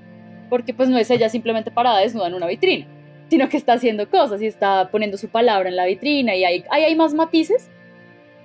porque 0.50 0.74
pues 0.74 0.88
no 0.88 0.98
es 0.98 1.10
ella 1.10 1.28
simplemente 1.28 1.70
parada 1.70 2.00
desnuda 2.00 2.26
en 2.26 2.34
una 2.34 2.48
vitrina, 2.48 2.86
sino 3.28 3.48
que 3.48 3.56
está 3.56 3.74
haciendo 3.74 4.10
cosas 4.10 4.42
y 4.42 4.46
está 4.46 4.90
poniendo 4.90 5.16
su 5.16 5.28
palabra 5.28 5.68
en 5.68 5.76
la 5.76 5.86
vitrina 5.86 6.34
y 6.34 6.44
hay, 6.44 6.64
hay, 6.70 6.94
más 6.96 7.14
matices, 7.14 7.70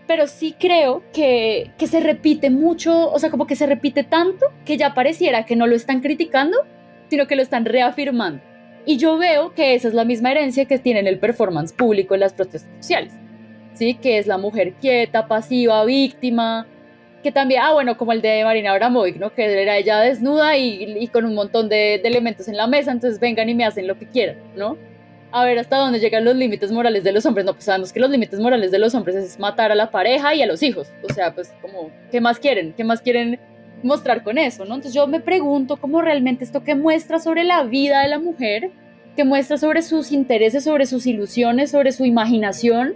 pero 0.07 0.27
sí 0.27 0.55
creo 0.57 1.03
que, 1.11 1.71
que 1.77 1.87
se 1.87 1.99
repite 1.99 2.51
mucho, 2.51 3.11
o 3.11 3.19
sea, 3.19 3.31
como 3.31 3.47
que 3.47 3.55
se 3.55 3.65
repite 3.65 4.03
tanto 4.03 4.45
que 4.63 4.77
ya 4.77 4.93
pareciera 4.93 5.45
que 5.45 5.55
no 5.55 5.67
lo 5.67 5.75
están 5.75 5.99
criticando, 5.99 6.59
sino 7.09 7.27
que 7.27 7.35
lo 7.35 7.41
están 7.41 7.65
reafirmando. 7.65 8.41
Y 8.85 8.97
yo 8.97 9.17
veo 9.17 9.53
que 9.55 9.73
esa 9.73 9.87
es 9.87 9.95
la 9.95 10.05
misma 10.05 10.31
herencia 10.31 10.65
que 10.65 10.77
tiene 10.77 10.99
el 11.09 11.17
performance 11.17 11.73
público 11.73 12.13
en 12.13 12.19
las 12.19 12.33
protestas 12.33 12.69
sociales. 12.77 13.13
¿Sí? 13.75 13.95
Que 13.95 14.17
es 14.17 14.27
la 14.27 14.37
mujer 14.37 14.73
quieta, 14.73 15.27
pasiva, 15.27 15.85
víctima, 15.85 16.67
que 17.25 17.31
también, 17.31 17.61
ah, 17.63 17.73
bueno, 17.73 17.97
como 17.97 18.11
el 18.11 18.21
de 18.21 18.43
Marina 18.43 18.71
Abramovic, 18.71 19.17
¿no? 19.17 19.33
Que 19.33 19.61
era 19.61 19.77
ella 19.77 19.99
desnuda 19.99 20.57
y, 20.57 20.95
y 20.99 21.07
con 21.07 21.25
un 21.25 21.33
montón 21.33 21.69
de, 21.69 21.99
de, 22.01 22.07
elementos 22.07 22.47
en 22.47 22.55
la 22.55 22.67
mesa, 22.67 22.91
entonces 22.91 23.19
vengan 23.19 23.49
y 23.49 23.55
me 23.55 23.65
hacen 23.65 23.87
lo 23.87 23.97
que 23.97 24.07
quieran, 24.07 24.37
¿no? 24.55 24.77
A 25.31 25.43
ver 25.43 25.57
hasta 25.57 25.77
dónde 25.77 25.99
llegan 25.99 26.23
los 26.23 26.35
límites 26.35 26.71
morales 26.71 27.03
de 27.03 27.11
los 27.11 27.25
hombres. 27.25 27.43
No, 27.45 27.53
pues 27.53 27.65
sabemos 27.65 27.91
que 27.91 27.99
los 27.99 28.11
límites 28.11 28.39
morales 28.39 28.69
de 28.69 28.77
los 28.77 28.93
hombres 28.93 29.15
es 29.15 29.39
matar 29.39 29.71
a 29.71 29.75
la 29.75 29.89
pareja 29.89 30.35
y 30.35 30.43
a 30.43 30.45
los 30.45 30.61
hijos. 30.61 30.93
O 31.01 31.11
sea, 31.11 31.33
pues 31.33 31.51
como, 31.63 31.89
¿qué 32.11 32.21
más 32.21 32.37
quieren? 32.37 32.73
¿Qué 32.77 32.83
más 32.83 33.01
quieren 33.01 33.39
mostrar 33.81 34.23
con 34.23 34.37
eso, 34.37 34.65
no? 34.65 34.75
Entonces 34.75 34.93
yo 34.93 35.07
me 35.07 35.19
pregunto 35.19 35.77
cómo 35.77 36.01
realmente 36.01 36.43
esto 36.43 36.63
que 36.63 36.75
muestra 36.75 37.17
sobre 37.17 37.43
la 37.43 37.63
vida 37.63 38.01
de 38.01 38.09
la 38.09 38.19
mujer, 38.19 38.69
que 39.15 39.23
muestra 39.23 39.57
sobre 39.57 39.81
sus 39.81 40.11
intereses, 40.11 40.63
sobre 40.63 40.85
sus 40.85 41.07
ilusiones, 41.07 41.71
sobre 41.71 41.91
su 41.91 42.05
imaginación, 42.05 42.95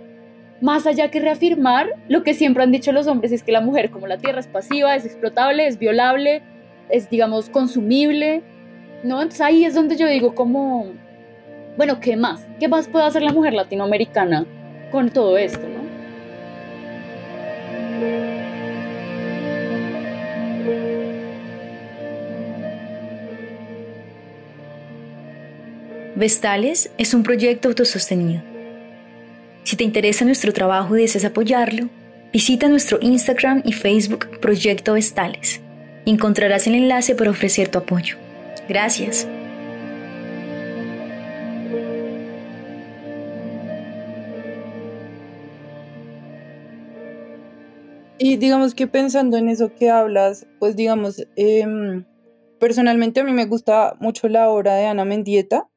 más 0.62 0.86
allá 0.86 1.10
que 1.10 1.20
reafirmar 1.20 1.88
lo 2.08 2.24
que 2.24 2.34
siempre 2.34 2.64
han 2.64 2.72
dicho 2.72 2.92
los 2.92 3.08
hombres, 3.08 3.32
es 3.32 3.44
que 3.44 3.52
la 3.52 3.62
mujer 3.62 3.90
como 3.90 4.08
la 4.08 4.18
tierra 4.18 4.40
es 4.40 4.48
pasiva, 4.48 4.96
es 4.96 5.06
explotable, 5.06 5.68
es 5.68 5.80
violable, 5.80 6.42
es 6.90 7.10
digamos 7.10 7.50
consumible, 7.50 8.42
¿no? 9.04 9.22
Entonces 9.22 9.42
ahí 9.42 9.64
es 9.64 9.74
donde 9.74 9.96
yo 9.96 10.08
digo 10.08 10.36
como, 10.36 10.88
bueno, 11.78 12.00
¿qué 12.00 12.18
más? 12.18 12.46
¿Qué 12.60 12.68
más 12.68 12.88
puede 12.88 13.06
hacer 13.06 13.22
la 13.22 13.32
mujer 13.32 13.54
latinoamericana 13.54 14.46
con 14.92 15.10
todo 15.10 15.38
esto? 15.38 15.66
Vestales 26.16 26.92
es 26.98 27.14
un 27.14 27.24
proyecto 27.24 27.70
autosostenido 27.70 28.49
si 29.64 29.76
te 29.76 29.84
interesa 29.84 30.26
nuestro 30.26 30.54
trabajo 30.54 30.98
y 30.98 31.02
deseas 31.02 31.26
apoyarlo, 31.26 31.90
visita 32.32 32.70
nuestro 32.70 32.98
Instagram 33.02 33.62
y 33.66 33.74
Facebook 33.74 34.40
Proyecto 34.40 34.94
Vestales. 34.94 35.62
Encontrarás 36.06 36.68
el 36.68 36.76
enlace 36.76 37.16
para 37.16 37.32
ofrecer 37.32 37.68
tu 37.68 37.80
apoyo. 37.80 38.18
Gracias. 38.68 39.28
Y 48.22 48.36
digamos 48.36 48.76
que 48.76 48.86
pensando 48.86 49.38
en 49.38 49.48
eso 49.48 49.74
que 49.74 49.90
hablas, 49.90 50.46
pues 50.60 50.76
digamos, 50.76 51.26
eh, 51.38 51.66
personalmente 52.60 53.22
a 53.22 53.24
mí 53.24 53.32
me 53.32 53.46
gusta 53.46 53.96
mucho 54.02 54.28
la 54.28 54.50
obra 54.50 54.76
de 54.76 54.88
Ana 54.88 55.06
Mendieta, 55.06 55.70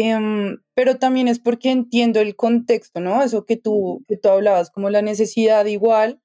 eh, 0.00 0.56
pero 0.76 0.98
también 0.98 1.26
es 1.26 1.40
porque 1.40 1.70
entiendo 1.72 2.20
el 2.20 2.36
contexto, 2.36 3.00
¿no? 3.00 3.20
Eso 3.20 3.44
que 3.44 3.56
tú, 3.56 4.04
que 4.06 4.16
tú 4.16 4.28
hablabas, 4.28 4.70
como 4.70 4.90
la 4.90 5.02
necesidad 5.02 5.66
igual 5.66 6.20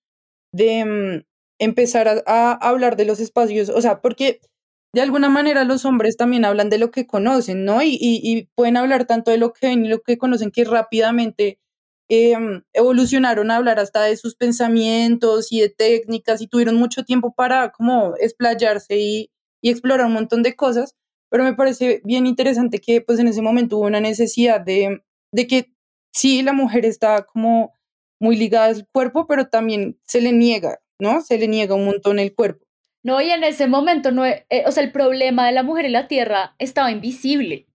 de 0.54 0.86
mm, 0.86 1.26
empezar 1.60 2.08
a, 2.08 2.22
a, 2.28 2.52
hablar 2.54 2.98
de 2.98 3.06
los 3.06 3.20
espacios, 3.20 3.70
o 3.70 3.82
sea, 3.82 4.00
porque 4.02 4.42
de 4.94 5.02
alguna 5.02 5.30
manera 5.30 5.64
los 5.64 5.86
hombres 5.86 6.18
también 6.18 6.46
hablan 6.46 6.70
de 6.70 6.78
lo 6.78 6.92
que 6.92 7.08
conocen, 7.08 7.66
¿no? 7.66 7.82
Y, 7.82 7.98
y, 8.00 8.22
y 8.24 8.48
pueden 8.56 8.78
hablar 8.78 9.06
tanto 9.06 9.32
de 9.32 9.40
lo 9.40 9.54
que 9.54 9.68
ven 9.68 9.86
y 9.86 9.90
lo 9.90 10.02
que 10.02 10.20
conocen 10.20 10.52
que 10.52 10.66
rápidamente 10.66 11.60
eh, 12.10 12.36
evolucionaron 12.74 13.50
a 13.50 13.56
hablar 13.56 13.80
hasta 13.80 14.04
de 14.04 14.18
sus 14.18 14.36
pensamientos 14.36 15.52
y 15.52 15.62
de 15.62 15.70
técnicas 15.70 16.42
y 16.42 16.48
tuvieron 16.48 16.76
mucho 16.76 17.04
tiempo 17.06 17.34
para 17.34 17.72
como 17.72 18.14
explayarse 18.20 19.00
y, 19.00 19.32
y 19.64 19.72
explorar 19.72 20.06
un 20.08 20.14
montón 20.14 20.44
de 20.44 20.56
cosas 20.56 20.96
pero 21.34 21.46
me 21.46 21.56
parece 21.56 22.00
bien 22.04 22.28
interesante 22.28 22.80
que 22.80 23.02
pues 23.02 23.18
en 23.18 23.28
ese 23.28 23.42
momento 23.42 23.78
hubo 23.78 23.88
una 23.88 24.00
necesidad 24.00 24.62
de, 24.62 25.02
de 25.32 25.48
que 25.48 25.74
sí, 26.12 26.44
la 26.44 26.54
mujer 26.54 26.86
está 26.86 27.26
como 27.26 27.74
muy 28.20 28.36
ligada 28.36 28.68
al 28.68 28.88
cuerpo, 28.92 29.26
pero 29.26 29.48
también 29.48 30.00
se 30.04 30.22
le 30.22 30.32
niega, 30.32 30.80
¿no? 31.00 31.22
Se 31.22 31.40
le 31.40 31.48
niega 31.48 31.74
un 31.74 31.86
montón 31.86 32.20
el 32.20 32.36
cuerpo. 32.36 32.68
No, 33.02 33.20
y 33.20 33.32
en 33.32 33.44
ese 33.44 33.66
momento, 33.66 34.12
no, 34.12 34.28
eh, 34.28 34.46
o 34.68 34.72
sea, 34.72 34.84
el 34.84 34.92
problema 34.92 35.48
de 35.48 35.54
la 35.54 35.64
mujer 35.64 35.86
y 35.86 35.90
la 35.90 36.08
tierra 36.08 36.54
estaba 36.60 36.92
invisible. 36.92 37.66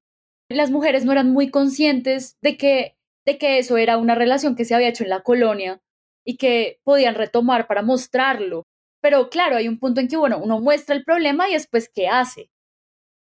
Las 0.48 0.70
mujeres 0.70 1.04
no 1.04 1.10
eran 1.10 1.32
muy 1.32 1.50
conscientes 1.50 2.38
de 2.40 2.56
que, 2.56 2.96
de 3.26 3.38
que 3.38 3.58
eso 3.58 3.76
era 3.76 3.96
una 3.96 4.14
relación 4.14 4.54
que 4.54 4.66
se 4.66 4.76
había 4.76 4.90
hecho 4.90 5.02
en 5.02 5.10
la 5.10 5.24
colonia 5.24 5.82
y 6.24 6.36
que 6.36 6.78
podían 6.84 7.16
retomar 7.16 7.66
para 7.66 7.82
mostrarlo. 7.82 8.68
Pero 9.02 9.30
claro, 9.30 9.56
hay 9.56 9.66
un 9.66 9.80
punto 9.80 10.00
en 10.00 10.06
que, 10.06 10.16
bueno, 10.16 10.38
uno 10.38 10.60
muestra 10.60 10.94
el 10.94 11.02
problema 11.02 11.48
y 11.50 11.54
después, 11.54 11.90
¿qué 11.92 12.06
hace? 12.06 12.50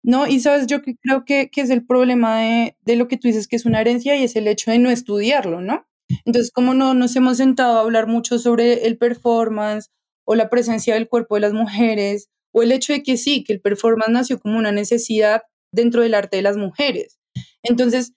No, 0.02 0.26
y 0.26 0.40
sabes, 0.40 0.66
yo 0.66 0.80
creo 0.82 1.24
que, 1.24 1.50
que 1.50 1.60
es 1.60 1.70
el 1.70 1.84
problema 1.84 2.40
de, 2.40 2.76
de, 2.82 2.96
lo 2.96 3.08
que 3.08 3.16
tú 3.16 3.28
dices 3.28 3.48
que 3.48 3.56
es 3.56 3.66
una 3.66 3.80
herencia 3.80 4.16
y 4.16 4.24
es 4.24 4.36
el 4.36 4.46
hecho 4.46 4.70
de 4.70 4.78
no 4.78 4.90
estudiarlo, 4.90 5.60
¿no? 5.60 5.86
Entonces, 6.24 6.50
como 6.50 6.74
no 6.74 6.94
nos 6.94 7.14
hemos 7.16 7.36
sentado 7.36 7.78
a 7.78 7.80
hablar 7.80 8.06
mucho 8.06 8.38
sobre 8.38 8.86
el 8.86 8.96
performance 8.96 9.90
o 10.24 10.34
la 10.34 10.48
presencia 10.48 10.94
del 10.94 11.08
cuerpo 11.08 11.34
de 11.34 11.42
las 11.42 11.52
mujeres, 11.52 12.28
o 12.52 12.62
el 12.62 12.72
hecho 12.72 12.92
de 12.92 13.02
que 13.02 13.16
sí, 13.16 13.44
que 13.44 13.52
el 13.52 13.60
performance 13.60 14.10
nació 14.10 14.38
como 14.38 14.58
una 14.58 14.72
necesidad 14.72 15.42
dentro 15.72 16.02
del 16.02 16.14
arte 16.14 16.36
de 16.38 16.42
las 16.42 16.56
mujeres. 16.56 17.18
Entonces, 17.62 18.14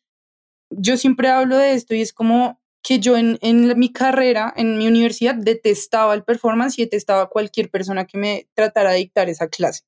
yo 0.69 0.97
siempre 0.97 1.29
hablo 1.29 1.57
de 1.57 1.73
esto 1.73 1.95
y 1.95 2.01
es 2.01 2.13
como 2.13 2.61
que 2.83 2.99
yo 2.99 3.17
en, 3.17 3.37
en 3.41 3.77
mi 3.77 3.91
carrera, 3.91 4.53
en 4.55 4.77
mi 4.77 4.87
universidad, 4.87 5.35
detestaba 5.35 6.13
el 6.13 6.23
performance 6.23 6.79
y 6.79 6.83
detestaba 6.83 7.29
cualquier 7.29 7.69
persona 7.69 8.05
que 8.05 8.17
me 8.17 8.47
tratara 8.55 8.91
de 8.91 8.99
dictar 8.99 9.29
esa 9.29 9.49
clase 9.49 9.83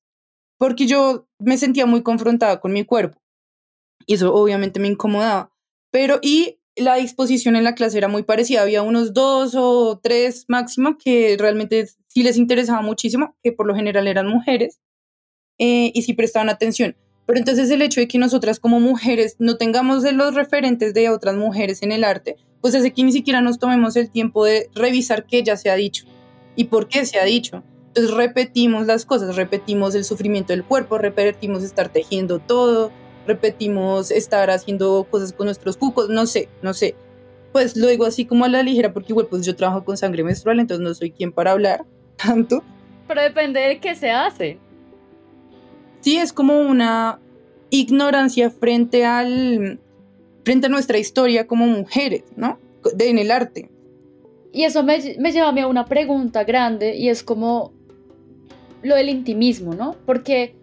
porque 0.64 0.86
yo 0.86 1.28
me 1.38 1.58
sentía 1.58 1.84
muy 1.84 2.02
confrontada 2.02 2.58
con 2.58 2.72
mi 2.72 2.86
cuerpo 2.86 3.20
y 4.06 4.14
eso 4.14 4.32
obviamente 4.32 4.80
me 4.80 4.88
incomodaba. 4.88 5.52
Pero 5.90 6.20
y 6.22 6.58
la 6.74 6.94
disposición 6.94 7.54
en 7.54 7.64
la 7.64 7.74
clase 7.74 7.98
era 7.98 8.08
muy 8.08 8.22
parecida, 8.22 8.62
había 8.62 8.80
unos 8.80 9.12
dos 9.12 9.54
o 9.56 10.00
tres 10.02 10.46
máximo 10.48 10.96
que 10.96 11.36
realmente 11.38 11.86
sí 12.08 12.22
les 12.22 12.38
interesaba 12.38 12.80
muchísimo, 12.80 13.36
que 13.42 13.52
por 13.52 13.66
lo 13.66 13.74
general 13.74 14.08
eran 14.08 14.26
mujeres 14.26 14.80
eh, 15.58 15.92
y 15.92 16.00
sí 16.00 16.14
prestaban 16.14 16.48
atención. 16.48 16.96
Pero 17.26 17.38
entonces 17.38 17.70
el 17.70 17.82
hecho 17.82 18.00
de 18.00 18.08
que 18.08 18.16
nosotras 18.16 18.58
como 18.58 18.80
mujeres 18.80 19.36
no 19.38 19.58
tengamos 19.58 20.02
de 20.02 20.12
los 20.12 20.34
referentes 20.34 20.94
de 20.94 21.10
otras 21.10 21.36
mujeres 21.36 21.82
en 21.82 21.92
el 21.92 22.04
arte, 22.04 22.36
pues 22.62 22.74
hace 22.74 22.90
que 22.94 23.04
ni 23.04 23.12
siquiera 23.12 23.42
nos 23.42 23.58
tomemos 23.58 23.96
el 23.96 24.10
tiempo 24.10 24.46
de 24.46 24.70
revisar 24.74 25.26
qué 25.26 25.42
ya 25.42 25.58
se 25.58 25.68
ha 25.68 25.74
dicho 25.74 26.06
y 26.56 26.64
por 26.64 26.88
qué 26.88 27.04
se 27.04 27.20
ha 27.20 27.24
dicho. 27.26 27.62
Entonces 27.94 28.16
repetimos 28.16 28.88
las 28.88 29.06
cosas, 29.06 29.36
repetimos 29.36 29.94
el 29.94 30.02
sufrimiento 30.04 30.52
del 30.52 30.64
cuerpo, 30.64 30.98
repetimos 30.98 31.62
estar 31.62 31.90
tejiendo 31.90 32.40
todo, 32.40 32.90
repetimos 33.24 34.10
estar 34.10 34.50
haciendo 34.50 35.06
cosas 35.08 35.32
con 35.32 35.44
nuestros 35.46 35.76
cucos, 35.76 36.08
no 36.08 36.26
sé, 36.26 36.48
no 36.60 36.74
sé. 36.74 36.96
Pues 37.52 37.76
lo 37.76 37.86
digo 37.86 38.04
así 38.04 38.24
como 38.24 38.46
a 38.46 38.48
la 38.48 38.64
ligera 38.64 38.92
porque 38.92 39.12
igual 39.12 39.28
pues 39.30 39.46
yo 39.46 39.54
trabajo 39.54 39.84
con 39.84 39.96
sangre 39.96 40.24
menstrual, 40.24 40.58
entonces 40.58 40.84
no 40.84 40.92
soy 40.92 41.12
quien 41.12 41.30
para 41.30 41.52
hablar 41.52 41.84
tanto. 42.16 42.64
Pero 43.06 43.22
depende 43.22 43.60
de 43.60 43.78
qué 43.78 43.94
se 43.94 44.10
hace. 44.10 44.58
Sí, 46.00 46.16
es 46.16 46.32
como 46.32 46.62
una 46.62 47.20
ignorancia 47.70 48.50
frente 48.50 49.04
al 49.04 49.78
frente 50.44 50.66
a 50.66 50.68
nuestra 50.68 50.98
historia 50.98 51.46
como 51.46 51.68
mujeres, 51.68 52.24
¿no? 52.34 52.58
De, 52.96 53.08
en 53.08 53.18
el 53.18 53.30
arte. 53.30 53.70
Y 54.52 54.64
eso 54.64 54.82
me, 54.82 54.98
me 55.20 55.30
lleva 55.30 55.50
a 55.50 55.52
mí 55.52 55.60
a 55.60 55.68
una 55.68 55.84
pregunta 55.84 56.42
grande 56.42 56.96
y 56.96 57.08
es 57.08 57.22
como 57.22 57.72
lo 58.84 58.94
del 58.94 59.08
intimismo, 59.08 59.74
¿no? 59.74 59.96
Porque, 60.06 60.54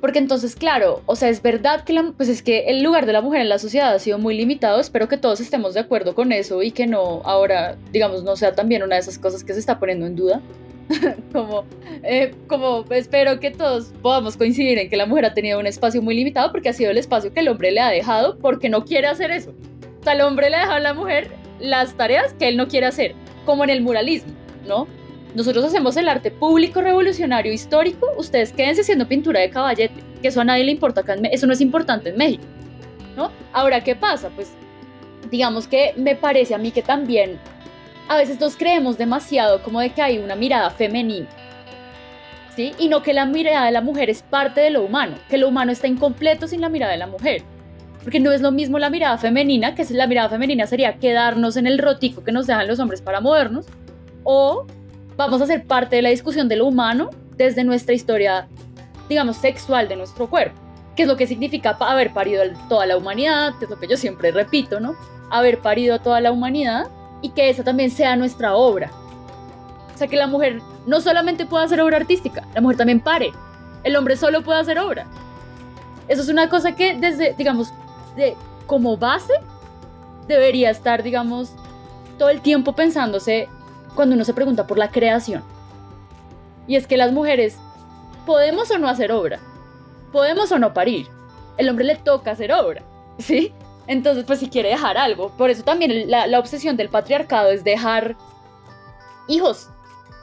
porque 0.00 0.18
entonces, 0.18 0.54
claro, 0.56 1.02
o 1.04 1.16
sea, 1.16 1.28
es 1.28 1.42
verdad 1.42 1.84
que 1.84 1.92
la, 1.92 2.12
pues 2.16 2.28
es 2.28 2.42
que 2.42 2.66
el 2.68 2.82
lugar 2.82 3.04
de 3.04 3.12
la 3.12 3.20
mujer 3.20 3.42
en 3.42 3.48
la 3.48 3.58
sociedad 3.58 3.94
ha 3.94 3.98
sido 3.98 4.18
muy 4.18 4.36
limitado, 4.36 4.80
espero 4.80 5.08
que 5.08 5.18
todos 5.18 5.40
estemos 5.40 5.74
de 5.74 5.80
acuerdo 5.80 6.14
con 6.14 6.32
eso 6.32 6.62
y 6.62 6.70
que 6.70 6.86
no, 6.86 7.20
ahora, 7.24 7.76
digamos, 7.92 8.22
no 8.22 8.36
sea 8.36 8.54
también 8.54 8.82
una 8.82 8.94
de 8.94 9.00
esas 9.00 9.18
cosas 9.18 9.44
que 9.44 9.52
se 9.52 9.60
está 9.60 9.78
poniendo 9.78 10.06
en 10.06 10.16
duda. 10.16 10.40
como, 11.32 11.64
eh, 12.04 12.32
como 12.46 12.84
espero 12.90 13.40
que 13.40 13.50
todos 13.50 13.92
podamos 14.02 14.36
coincidir 14.36 14.78
en 14.78 14.88
que 14.88 14.96
la 14.96 15.06
mujer 15.06 15.24
ha 15.24 15.34
tenido 15.34 15.58
un 15.58 15.66
espacio 15.66 16.00
muy 16.00 16.14
limitado 16.14 16.52
porque 16.52 16.68
ha 16.68 16.72
sido 16.72 16.92
el 16.92 16.98
espacio 16.98 17.32
que 17.32 17.40
el 17.40 17.48
hombre 17.48 17.72
le 17.72 17.80
ha 17.80 17.90
dejado 17.90 18.38
porque 18.38 18.68
no 18.68 18.84
quiere 18.84 19.08
hacer 19.08 19.32
eso. 19.32 19.52
O 20.00 20.04
sea, 20.04 20.12
el 20.12 20.20
hombre 20.20 20.48
le 20.48 20.56
ha 20.56 20.60
dejado 20.60 20.76
a 20.76 20.80
la 20.80 20.94
mujer 20.94 21.28
las 21.58 21.94
tareas 21.96 22.32
que 22.34 22.46
él 22.46 22.56
no 22.56 22.68
quiere 22.68 22.86
hacer, 22.86 23.16
como 23.44 23.64
en 23.64 23.70
el 23.70 23.82
muralismo, 23.82 24.32
¿no? 24.64 24.86
Nosotros 25.36 25.66
hacemos 25.66 25.98
el 25.98 26.08
arte 26.08 26.30
público, 26.30 26.80
revolucionario, 26.80 27.52
histórico, 27.52 28.08
ustedes 28.16 28.54
quédense 28.54 28.80
haciendo 28.80 29.06
pintura 29.06 29.40
de 29.40 29.50
caballete, 29.50 30.02
que 30.22 30.28
eso 30.28 30.40
a 30.40 30.44
nadie 30.44 30.64
le 30.64 30.72
importa 30.72 31.02
acá, 31.02 31.14
eso 31.30 31.46
no 31.46 31.52
es 31.52 31.60
importante 31.60 32.08
en 32.08 32.16
México, 32.16 32.44
¿no? 33.18 33.30
Ahora, 33.52 33.84
¿qué 33.84 33.94
pasa? 33.94 34.30
Pues 34.30 34.52
digamos 35.30 35.68
que 35.68 35.92
me 35.98 36.16
parece 36.16 36.54
a 36.54 36.58
mí 36.58 36.70
que 36.70 36.80
también 36.80 37.38
a 38.08 38.16
veces 38.16 38.40
nos 38.40 38.56
creemos 38.56 38.96
demasiado 38.96 39.62
como 39.62 39.78
de 39.80 39.90
que 39.90 40.00
hay 40.00 40.16
una 40.16 40.36
mirada 40.36 40.70
femenina, 40.70 41.26
¿sí? 42.56 42.72
Y 42.78 42.88
no 42.88 43.02
que 43.02 43.12
la 43.12 43.26
mirada 43.26 43.66
de 43.66 43.72
la 43.72 43.82
mujer 43.82 44.08
es 44.08 44.22
parte 44.22 44.62
de 44.62 44.70
lo 44.70 44.84
humano, 44.84 45.16
que 45.28 45.36
lo 45.36 45.48
humano 45.48 45.70
está 45.70 45.86
incompleto 45.86 46.48
sin 46.48 46.62
la 46.62 46.70
mirada 46.70 46.92
de 46.92 46.98
la 46.98 47.08
mujer. 47.08 47.42
Porque 48.02 48.20
no 48.20 48.32
es 48.32 48.40
lo 48.40 48.52
mismo 48.52 48.78
la 48.78 48.88
mirada 48.88 49.18
femenina, 49.18 49.74
que 49.74 49.84
la 49.90 50.06
mirada 50.06 50.30
femenina 50.30 50.66
sería 50.66 50.94
quedarnos 50.94 51.58
en 51.58 51.66
el 51.66 51.76
rotico 51.76 52.24
que 52.24 52.32
nos 52.32 52.46
dejan 52.46 52.66
los 52.68 52.78
hombres 52.78 53.02
para 53.02 53.20
movernos, 53.20 53.66
o 54.22 54.64
vamos 55.16 55.40
a 55.40 55.46
ser 55.46 55.66
parte 55.66 55.96
de 55.96 56.02
la 56.02 56.10
discusión 56.10 56.48
de 56.48 56.56
lo 56.56 56.66
humano 56.66 57.10
desde 57.36 57.64
nuestra 57.64 57.94
historia, 57.94 58.48
digamos, 59.08 59.36
sexual 59.36 59.88
de 59.88 59.96
nuestro 59.96 60.28
cuerpo, 60.28 60.58
que 60.94 61.02
es 61.02 61.08
lo 61.08 61.16
que 61.16 61.26
significa 61.26 61.76
haber 61.80 62.12
parido 62.12 62.42
a 62.42 62.68
toda 62.68 62.86
la 62.86 62.96
humanidad, 62.96 63.54
que 63.58 63.64
es 63.64 63.70
lo 63.70 63.78
que 63.78 63.88
yo 63.88 63.96
siempre 63.96 64.30
repito, 64.30 64.80
¿no? 64.80 64.94
Haber 65.30 65.58
parido 65.58 65.94
a 65.94 65.98
toda 65.98 66.20
la 66.20 66.32
humanidad 66.32 66.88
y 67.22 67.30
que 67.30 67.48
esa 67.48 67.64
también 67.64 67.90
sea 67.90 68.16
nuestra 68.16 68.54
obra. 68.54 68.90
O 69.94 69.98
sea, 69.98 70.08
que 70.08 70.16
la 70.16 70.26
mujer 70.26 70.60
no 70.86 71.00
solamente 71.00 71.46
pueda 71.46 71.64
hacer 71.64 71.80
obra 71.80 71.96
artística, 71.96 72.46
la 72.54 72.60
mujer 72.60 72.76
también 72.76 73.00
pare. 73.00 73.32
El 73.82 73.96
hombre 73.96 74.16
solo 74.16 74.42
puede 74.42 74.60
hacer 74.60 74.78
obra. 74.78 75.06
Eso 76.08 76.22
es 76.22 76.28
una 76.28 76.48
cosa 76.48 76.76
que 76.76 76.96
desde, 76.96 77.34
digamos, 77.34 77.72
de, 78.16 78.36
como 78.66 78.96
base, 78.96 79.32
debería 80.28 80.70
estar, 80.70 81.02
digamos, 81.02 81.52
todo 82.18 82.28
el 82.28 82.40
tiempo 82.40 82.74
pensándose 82.74 83.48
cuando 83.96 84.14
uno 84.14 84.24
se 84.24 84.34
pregunta 84.34 84.68
por 84.68 84.78
la 84.78 84.90
creación. 84.90 85.42
Y 86.68 86.76
es 86.76 86.86
que 86.86 86.96
las 86.96 87.12
mujeres 87.12 87.58
podemos 88.24 88.70
o 88.70 88.78
no 88.78 88.88
hacer 88.88 89.10
obra, 89.10 89.40
podemos 90.12 90.52
o 90.52 90.58
no 90.58 90.72
parir. 90.72 91.08
El 91.56 91.68
hombre 91.68 91.84
le 91.84 91.96
toca 91.96 92.30
hacer 92.30 92.52
obra, 92.52 92.82
¿sí? 93.18 93.52
Entonces, 93.88 94.24
pues 94.24 94.40
si 94.40 94.48
quiere 94.48 94.68
dejar 94.68 94.96
algo, 94.96 95.30
por 95.30 95.50
eso 95.50 95.62
también 95.62 96.10
la, 96.10 96.38
obsesión 96.38 96.76
del 96.76 96.88
patriarcado 96.88 97.50
es 97.50 97.64
dejar 97.64 98.16
hijos. 99.28 99.68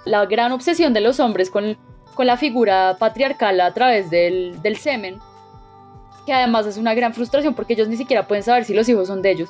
La 0.05 0.25
gran 0.25 0.51
obsesión 0.51 0.93
de 0.93 1.01
los 1.01 1.19
hombres 1.19 1.49
con, 1.49 1.77
con 2.13 2.27
la 2.27 2.37
figura 2.37 2.97
patriarcal 2.99 3.61
a 3.61 3.73
través 3.73 4.09
del, 4.09 4.61
del 4.61 4.75
semen, 4.77 5.19
que 6.25 6.33
además 6.33 6.65
es 6.65 6.77
una 6.77 6.93
gran 6.93 7.13
frustración 7.13 7.53
porque 7.53 7.73
ellos 7.73 7.87
ni 7.87 7.95
siquiera 7.95 8.27
pueden 8.27 8.43
saber 8.43 8.65
si 8.65 8.73
los 8.73 8.87
hijos 8.89 9.07
son 9.07 9.21
de 9.21 9.31
ellos. 9.31 9.49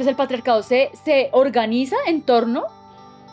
Pues 0.00 0.08
el 0.08 0.16
patriarcado 0.16 0.62
se, 0.62 0.90
se 1.04 1.28
organiza 1.30 1.96
en 2.06 2.22
torno 2.22 2.64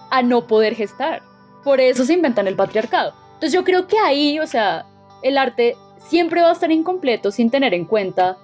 a 0.09 0.21
no 0.21 0.47
poder 0.47 0.75
gestar. 0.75 1.21
Por 1.63 1.79
eso 1.79 2.03
se 2.03 2.11
inventan 2.11 2.45
el 2.45 2.57
patriarcado. 2.57 3.13
Entonces 3.35 3.53
yo 3.53 3.63
creo 3.63 3.87
que 3.87 3.97
ahí, 3.97 4.37
o 4.39 4.45
sea, 4.45 4.85
el 5.21 5.37
arte 5.37 5.77
siempre 6.09 6.41
va 6.41 6.49
a 6.49 6.51
estar 6.51 6.69
incompleto 6.69 7.31
sin 7.31 7.49
tener 7.49 7.73
en 7.73 7.85
cuenta 7.85 8.37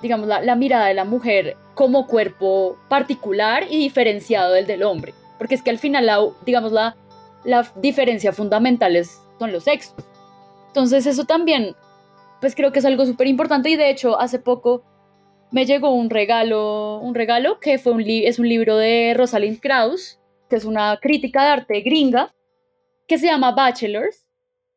digamos, 0.00 0.28
la, 0.28 0.56
mirada 0.56 0.86
de 0.86 0.94
la 0.94 1.04
mujer 1.04 1.58
como 1.74 2.06
cuerpo 2.06 2.78
particular 2.88 3.64
y 3.68 3.76
diferenciado 3.76 4.54
del 4.54 4.66
del 4.66 4.82
hombre. 4.82 5.12
Porque 5.36 5.56
es 5.56 5.62
que 5.62 5.68
al 5.68 5.78
final, 5.78 6.06
la, 6.06 6.20
digamos, 6.46 6.72
la, 6.72 6.96
la 7.44 7.70
diferencia 7.76 8.32
fundamental 8.32 8.96
es, 8.96 9.20
son 9.38 9.52
los 9.52 9.64
sexos. 9.64 9.94
Entonces 10.68 11.04
eso 11.04 11.26
también, 11.26 11.76
pues 12.40 12.54
creo 12.54 12.72
que 12.72 12.78
es 12.78 12.86
algo 12.86 13.04
súper 13.04 13.26
importante 13.26 13.68
y 13.68 13.76
de 13.76 13.90
hecho 13.90 14.18
hace 14.18 14.38
poco 14.38 14.84
me 15.52 15.66
llegó 15.66 15.92
un 15.94 16.10
regalo, 16.10 16.98
un 16.98 17.14
regalo 17.14 17.60
que 17.60 17.78
fue 17.78 17.92
un 17.92 18.04
es 18.06 18.38
un 18.38 18.48
libro 18.48 18.76
de 18.76 19.14
Rosalind 19.16 19.60
Krauss, 19.60 20.20
que 20.48 20.56
es 20.56 20.64
una 20.64 20.98
crítica 21.00 21.42
de 21.42 21.48
arte 21.50 21.80
gringa, 21.80 22.34
que 23.06 23.18
se 23.18 23.26
llama 23.26 23.52
Bachelors, 23.52 24.26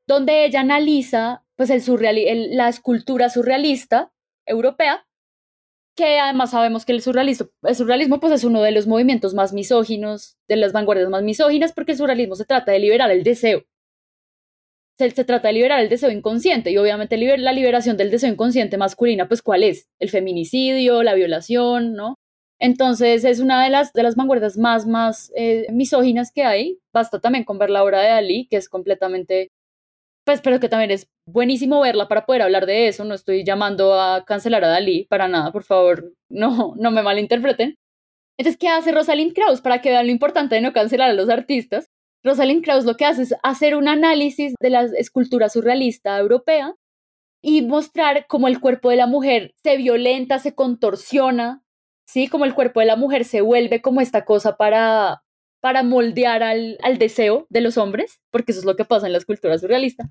donde 0.07 0.45
ella 0.45 0.61
analiza 0.61 1.43
pues 1.55 1.69
el 1.69 1.81
surreal, 1.81 2.17
la 2.55 2.69
escultura 2.69 3.29
surrealista 3.29 4.11
europea 4.45 5.05
que 5.95 6.19
además 6.19 6.51
sabemos 6.51 6.85
que 6.85 6.91
el 6.91 7.01
surrealismo, 7.01 7.49
el 7.61 7.75
surrealismo 7.75 8.19
pues 8.19 8.33
es 8.33 8.43
uno 8.43 8.61
de 8.61 8.71
los 8.71 8.87
movimientos 8.87 9.33
más 9.33 9.53
misóginos, 9.53 10.37
de 10.47 10.55
las 10.55 10.73
vanguardias 10.73 11.09
más 11.09 11.23
misóginas, 11.23 11.71
porque 11.71 11.91
el 11.91 11.97
surrealismo 11.97 12.35
se 12.35 12.45
trata 12.45 12.71
de 12.71 12.79
liberar 12.79 13.11
el 13.11 13.23
deseo. 13.23 13.63
Se, 14.97 15.09
trata 15.11 15.47
de 15.47 15.53
liberar 15.53 15.79
el 15.79 15.89
deseo 15.89 16.11
inconsciente 16.11 16.71
y 16.71 16.77
obviamente 16.77 17.17
la 17.17 17.51
liberación 17.51 17.97
del 17.97 18.11
deseo 18.11 18.31
inconsciente 18.31 18.77
masculina, 18.77 19.27
pues 19.27 19.41
¿cuál 19.41 19.63
es? 19.63 19.87
El 19.99 20.09
feminicidio, 20.09 21.03
la 21.03 21.15
violación, 21.15 21.93
¿no? 21.93 22.15
Entonces 22.59 23.25
es 23.25 23.39
una 23.39 23.63
de 23.63 23.69
las, 23.69 23.91
de 23.93 24.03
las 24.03 24.15
más, 24.57 24.85
más 24.87 25.31
eh, 25.35 25.65
misóginas 25.71 26.31
que 26.31 26.43
hay. 26.43 26.79
Basta 26.93 27.19
también 27.19 27.43
con 27.43 27.57
ver 27.57 27.69
la 27.69 27.83
obra 27.83 28.01
de 28.01 28.09
Ali, 28.09 28.47
que 28.49 28.57
es 28.57 28.69
completamente 28.69 29.49
pues 30.25 30.41
pero 30.41 30.59
que 30.59 30.69
también 30.69 30.91
es 30.91 31.09
buenísimo 31.25 31.81
verla 31.81 32.07
para 32.07 32.25
poder 32.25 32.43
hablar 32.43 32.65
de 32.65 32.87
eso. 32.87 33.03
No 33.03 33.13
estoy 33.15 33.43
llamando 33.43 33.99
a 33.99 34.23
cancelar 34.25 34.63
a 34.63 34.69
Dalí 34.69 35.05
para 35.05 35.27
nada, 35.27 35.51
por 35.51 35.63
favor, 35.63 36.13
no, 36.29 36.73
no 36.77 36.91
me 36.91 37.03
malinterpreten. 37.03 37.75
Entonces, 38.37 38.57
¿qué 38.59 38.67
hace 38.67 38.91
Rosalind 38.91 39.33
Krauss 39.33 39.61
para 39.61 39.81
que 39.81 39.89
vean 39.89 40.07
lo 40.07 40.11
importante 40.11 40.55
de 40.55 40.61
no 40.61 40.73
cancelar 40.73 41.11
a 41.11 41.13
los 41.13 41.29
artistas? 41.29 41.89
Rosalind 42.23 42.63
Krauss 42.63 42.85
lo 42.85 42.95
que 42.95 43.05
hace 43.05 43.23
es 43.23 43.35
hacer 43.43 43.75
un 43.75 43.87
análisis 43.87 44.53
de 44.59 44.69
la 44.69 44.83
escultura 44.83 45.49
surrealista 45.49 46.17
europea 46.17 46.73
y 47.41 47.61
mostrar 47.61 48.25
cómo 48.27 48.47
el 48.47 48.61
cuerpo 48.61 48.89
de 48.89 48.95
la 48.95 49.07
mujer 49.07 49.53
se 49.61 49.75
violenta, 49.75 50.39
se 50.39 50.55
contorsiona, 50.55 51.63
¿sí? 52.07 52.29
Como 52.29 52.45
el 52.45 52.55
cuerpo 52.55 52.79
de 52.79 52.85
la 52.85 52.95
mujer 52.95 53.25
se 53.25 53.41
vuelve 53.41 53.81
como 53.81 53.99
esta 53.99 54.23
cosa 54.23 54.55
para, 54.55 55.23
para 55.59 55.83
moldear 55.83 56.43
al, 56.43 56.77
deseo 56.97 57.45
de 57.49 57.59
los 57.59 57.77
hombres, 57.77 58.21
porque 58.31 58.53
eso 58.53 58.61
es 58.61 58.65
lo 58.65 58.77
que 58.77 58.85
pasa 58.85 59.05
en 59.05 59.11
la 59.11 59.17
escultura 59.17 59.57
surrealista. 59.57 60.09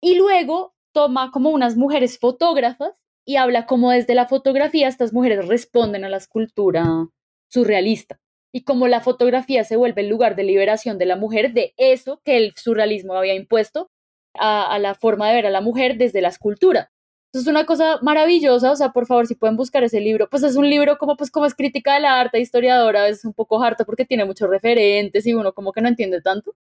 Y 0.00 0.14
luego 0.14 0.76
toma 0.92 1.32
como 1.32 1.50
unas 1.50 1.76
mujeres 1.76 2.20
fotógrafas 2.20 2.92
y 3.26 3.34
habla 3.34 3.66
como 3.66 3.90
desde 3.90 4.14
la 4.14 4.28
fotografía 4.28 4.86
estas 4.86 5.12
mujeres 5.12 5.48
responden 5.48 6.04
a 6.04 6.08
la 6.08 6.18
escultura 6.18 7.08
surrealista 7.48 8.20
y 8.52 8.62
como 8.62 8.88
la 8.88 9.00
fotografía 9.00 9.64
se 9.64 9.76
vuelve 9.76 10.02
el 10.02 10.08
lugar 10.08 10.36
de 10.36 10.44
liberación 10.44 10.98
de 10.98 11.06
la 11.06 11.16
mujer 11.16 11.52
de 11.52 11.74
eso 11.76 12.20
que 12.24 12.36
el 12.36 12.54
surrealismo 12.56 13.14
había 13.14 13.34
impuesto 13.34 13.90
a, 14.34 14.78
la 14.78 14.94
forma 14.94 15.28
de 15.28 15.34
ver 15.34 15.46
a 15.46 15.50
la 15.50 15.60
mujer 15.60 15.96
desde 15.98 16.20
la 16.22 16.28
escultura 16.28 16.90
es 17.34 17.46
una 17.46 17.66
cosa 17.66 17.98
maravillosa, 18.02 18.72
o 18.72 18.76
sea, 18.76 18.90
por 18.92 19.06
favor, 19.06 19.26
si 19.26 19.34
pueden 19.34 19.56
buscar 19.56 19.84
ese 19.84 20.00
libro, 20.00 20.28
pues 20.30 20.42
es 20.42 20.56
un 20.56 20.68
libro 20.68 20.98
como, 20.98 21.16
pues, 21.16 21.30
como 21.30 21.46
es 21.46 21.54
crítica 21.54 21.94
del 21.94 22.06
arte, 22.06 22.40
historiadora, 22.40 23.08
es 23.08 23.24
un 23.24 23.34
poco 23.34 23.62
harto 23.62 23.84
porque 23.84 24.04
tiene 24.06 24.24
muchos 24.24 24.48
referentes 24.48 25.26
y 25.26 25.34
uno 25.34 25.52
como 25.52 25.72
que 25.72 25.80
no 25.82 25.88
entiende 25.88 26.22
tanto. 26.22 26.54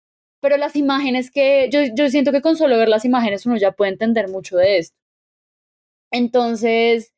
Pero 0.40 0.56
las 0.56 0.76
imágenes 0.76 1.30
que, 1.30 1.68
yo, 1.70 1.80
yo 1.94 2.08
siento 2.10 2.32
que 2.32 2.42
con 2.42 2.56
solo 2.56 2.76
ver 2.78 2.88
las 2.88 3.04
imágenes 3.04 3.46
uno 3.46 3.56
ya 3.56 3.72
puede 3.72 3.92
entender 3.92 4.28
mucho 4.28 4.56
de 4.56 4.78
esto. 4.78 4.96
Entonces, 6.10 7.13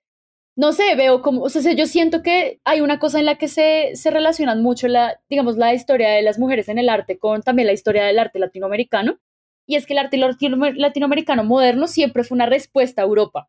no 0.56 0.72
sé, 0.72 0.94
veo 0.96 1.22
como, 1.22 1.42
o 1.42 1.50
sea, 1.50 1.72
yo 1.72 1.86
siento 1.86 2.22
que 2.22 2.60
hay 2.64 2.80
una 2.80 2.98
cosa 2.98 3.18
en 3.18 3.26
la 3.26 3.36
que 3.36 3.48
se, 3.48 3.94
se 3.94 4.10
relacionan 4.10 4.62
mucho, 4.62 4.88
la, 4.88 5.20
digamos, 5.28 5.56
la 5.58 5.74
historia 5.74 6.10
de 6.10 6.22
las 6.22 6.38
mujeres 6.38 6.68
en 6.68 6.78
el 6.78 6.88
arte 6.88 7.18
con 7.18 7.42
también 7.42 7.66
la 7.66 7.74
historia 7.74 8.04
del 8.06 8.18
arte 8.18 8.38
latinoamericano 8.38 9.18
y 9.66 9.76
es 9.76 9.86
que 9.86 9.92
el 9.94 9.98
arte 9.98 10.18
latinoamericano 10.18 11.44
moderno 11.44 11.88
siempre 11.88 12.24
fue 12.24 12.36
una 12.36 12.46
respuesta 12.46 13.02
a 13.02 13.04
Europa. 13.04 13.48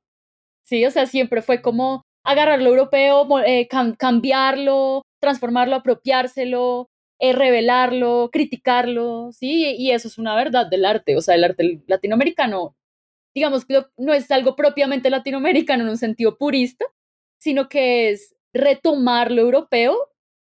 Sí, 0.64 0.86
o 0.86 0.91
sea, 0.91 1.05
siempre 1.08 1.41
fue 1.41 1.62
como 1.62 2.03
agarrar 2.24 2.62
lo 2.62 2.70
europeo, 2.72 3.28
eh, 3.45 3.68
cambiarlo, 3.97 5.03
transformarlo, 5.22 5.76
apropiárselo, 5.78 6.89
eh, 7.20 7.34
revelarlo, 7.34 8.30
criticarlo, 8.34 9.32
¿sí? 9.32 9.76
Y 9.78 9.91
eso 9.91 10.08
es 10.10 10.18
una 10.18 10.36
verdad 10.36 10.68
del 10.68 10.86
arte, 10.86 11.16
o 11.16 11.22
sea, 11.22 11.36
el 11.36 11.45
arte 11.45 11.82
latinoamericano, 11.88 12.76
digamos 13.36 13.66
no 13.97 14.14
es 14.14 14.30
algo 14.32 14.55
propiamente 14.55 15.10
latinoamericano 15.10 15.84
en 15.84 15.89
un 15.89 15.97
sentido 15.97 16.38
purista, 16.38 16.86
sino 17.38 17.70
que 17.70 18.10
es 18.10 18.36
retomar 18.54 19.32
lo 19.32 19.42
europeo 19.42 19.96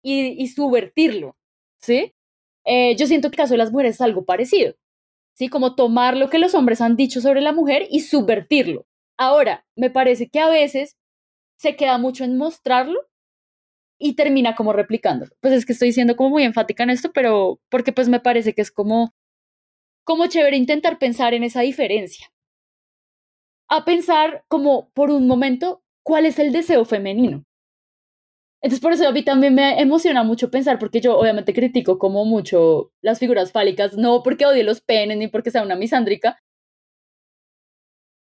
y, 0.02 0.46
subvertirlo, 0.48 1.36
¿sí? 1.78 2.14
Eh, 2.64 2.96
yo 2.96 3.06
siento 3.06 3.30
que 3.30 3.34
el 3.34 3.42
caso 3.42 3.54
de 3.54 3.58
las 3.58 3.72
mujeres 3.72 3.96
es 3.96 4.00
algo 4.00 4.24
parecido. 4.24 4.74
¿sí? 5.34 5.48
Como 5.48 5.74
tomar 5.74 6.16
lo 6.16 6.28
que 6.28 6.38
los 6.38 6.54
hombres 6.54 6.80
han 6.80 6.96
dicho 6.96 7.20
sobre 7.20 7.40
la 7.40 7.52
mujer 7.52 7.86
y 7.90 8.00
subvertirlo. 8.00 8.86
Ahora, 9.16 9.66
me 9.74 9.90
parece 9.90 10.28
que 10.28 10.40
a 10.40 10.48
veces 10.48 10.98
se 11.56 11.76
queda 11.76 11.98
mucho 11.98 12.24
en 12.24 12.36
mostrarlo 12.36 13.00
y 13.98 14.14
termina 14.16 14.54
como 14.54 14.72
replicándolo. 14.72 15.32
Pues 15.40 15.54
es 15.54 15.66
que 15.66 15.72
estoy 15.72 15.92
siendo 15.92 16.16
como 16.16 16.30
muy 16.30 16.42
enfática 16.42 16.82
en 16.82 16.90
esto, 16.90 17.12
pero 17.12 17.60
porque 17.70 17.92
pues 17.92 18.08
me 18.08 18.20
parece 18.20 18.54
que 18.54 18.62
es 18.62 18.70
como, 18.70 19.14
como 20.04 20.26
chévere 20.26 20.56
intentar 20.56 20.98
pensar 20.98 21.34
en 21.34 21.44
esa 21.44 21.62
diferencia. 21.62 22.30
A 23.68 23.84
pensar 23.84 24.44
como 24.48 24.90
por 24.90 25.10
un 25.10 25.26
momento 25.26 25.82
cuál 26.10 26.26
es 26.26 26.40
el 26.40 26.50
deseo 26.50 26.84
femenino. 26.84 27.44
Entonces 28.60 28.80
por 28.80 28.92
eso 28.92 29.06
a 29.06 29.12
mí 29.12 29.22
también 29.22 29.54
me 29.54 29.80
emociona 29.80 30.24
mucho 30.24 30.50
pensar, 30.50 30.76
porque 30.80 31.00
yo 31.00 31.16
obviamente 31.16 31.54
critico 31.54 32.00
como 32.00 32.24
mucho 32.24 32.90
las 33.00 33.20
figuras 33.20 33.52
fálicas, 33.52 33.96
no 33.96 34.24
porque 34.24 34.44
odie 34.44 34.64
los 34.64 34.80
penes 34.80 35.18
ni 35.18 35.28
porque 35.28 35.52
sea 35.52 35.62
una 35.62 35.76
misándrica, 35.76 36.40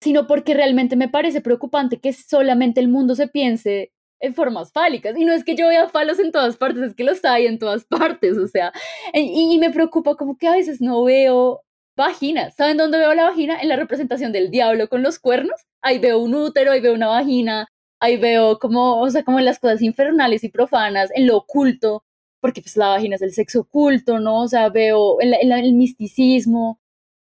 sino 0.02 0.28
porque 0.28 0.54
realmente 0.54 0.98
me 0.98 1.08
parece 1.08 1.40
preocupante 1.40 2.02
que 2.02 2.12
solamente 2.12 2.82
el 2.82 2.90
mundo 2.90 3.16
se 3.16 3.30
piense 3.30 3.94
en 4.20 4.34
formas 4.36 4.74
fálicas. 4.74 5.18
Y 5.18 5.24
no 5.24 5.32
es 5.32 5.46
que 5.46 5.56
yo 5.56 5.70
vea 5.70 5.88
falos 5.88 6.20
en 6.20 6.34
todas 6.34 6.58
partes, 6.58 6.84
es 6.84 6.94
que 6.94 7.06
los 7.06 7.24
hay 7.24 7.46
en 7.48 7.58
todas 7.58 7.86
partes, 7.86 8.38
o 8.38 8.48
sea, 8.48 8.74
y, 9.14 9.58
me 9.60 9.72
preocupa 9.72 10.16
como 10.16 10.38
que 10.38 10.48
a 10.48 10.52
veces 10.52 10.82
no 10.82 11.04
veo 11.06 11.64
vaginas. 11.96 12.54
¿Saben 12.56 12.76
dónde 12.76 12.98
veo 13.00 13.14
la 13.14 13.24
vagina? 13.30 13.62
En 13.62 13.70
la 13.70 13.78
representación 13.78 14.34
del 14.34 14.52
diablo 14.52 14.90
con 14.90 15.04
los 15.04 15.20
cuernos. 15.20 15.56
Ahí 15.82 16.00
veo 16.00 16.20
un 16.20 16.36
útero, 16.36 16.72
ahí 16.74 16.82
veo 16.82 16.94
una 16.94 17.08
vagina, 17.08 17.68
ahí 18.00 18.18
veo 18.18 18.60
como, 18.60 19.02
o 19.02 19.10
sea, 19.10 19.24
como 19.24 19.40
las 19.40 19.60
cosas 19.60 19.82
infernales 19.82 20.44
y 20.44 20.50
profanas, 20.50 21.10
en 21.16 21.28
lo 21.28 21.38
oculto, 21.38 22.04
porque 22.40 22.62
pues 22.62 22.78
la 22.78 22.90
vagina 22.90 23.16
es 23.16 23.22
el 23.22 23.34
sexo 23.34 23.62
oculto, 23.62 24.20
¿no? 24.20 24.44
O 24.44 24.48
sea, 24.48 24.70
veo 24.70 25.22
en, 25.22 25.34
el 25.52 25.74
misticismo, 25.74 26.80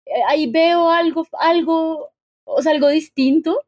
eh, 0.06 0.12
ahí 0.28 0.50
veo 0.50 0.90
algo, 0.90 1.26
algo, 1.40 2.12
o 2.44 2.62
sea, 2.62 2.72
algo 2.72 2.88
distinto 2.88 3.60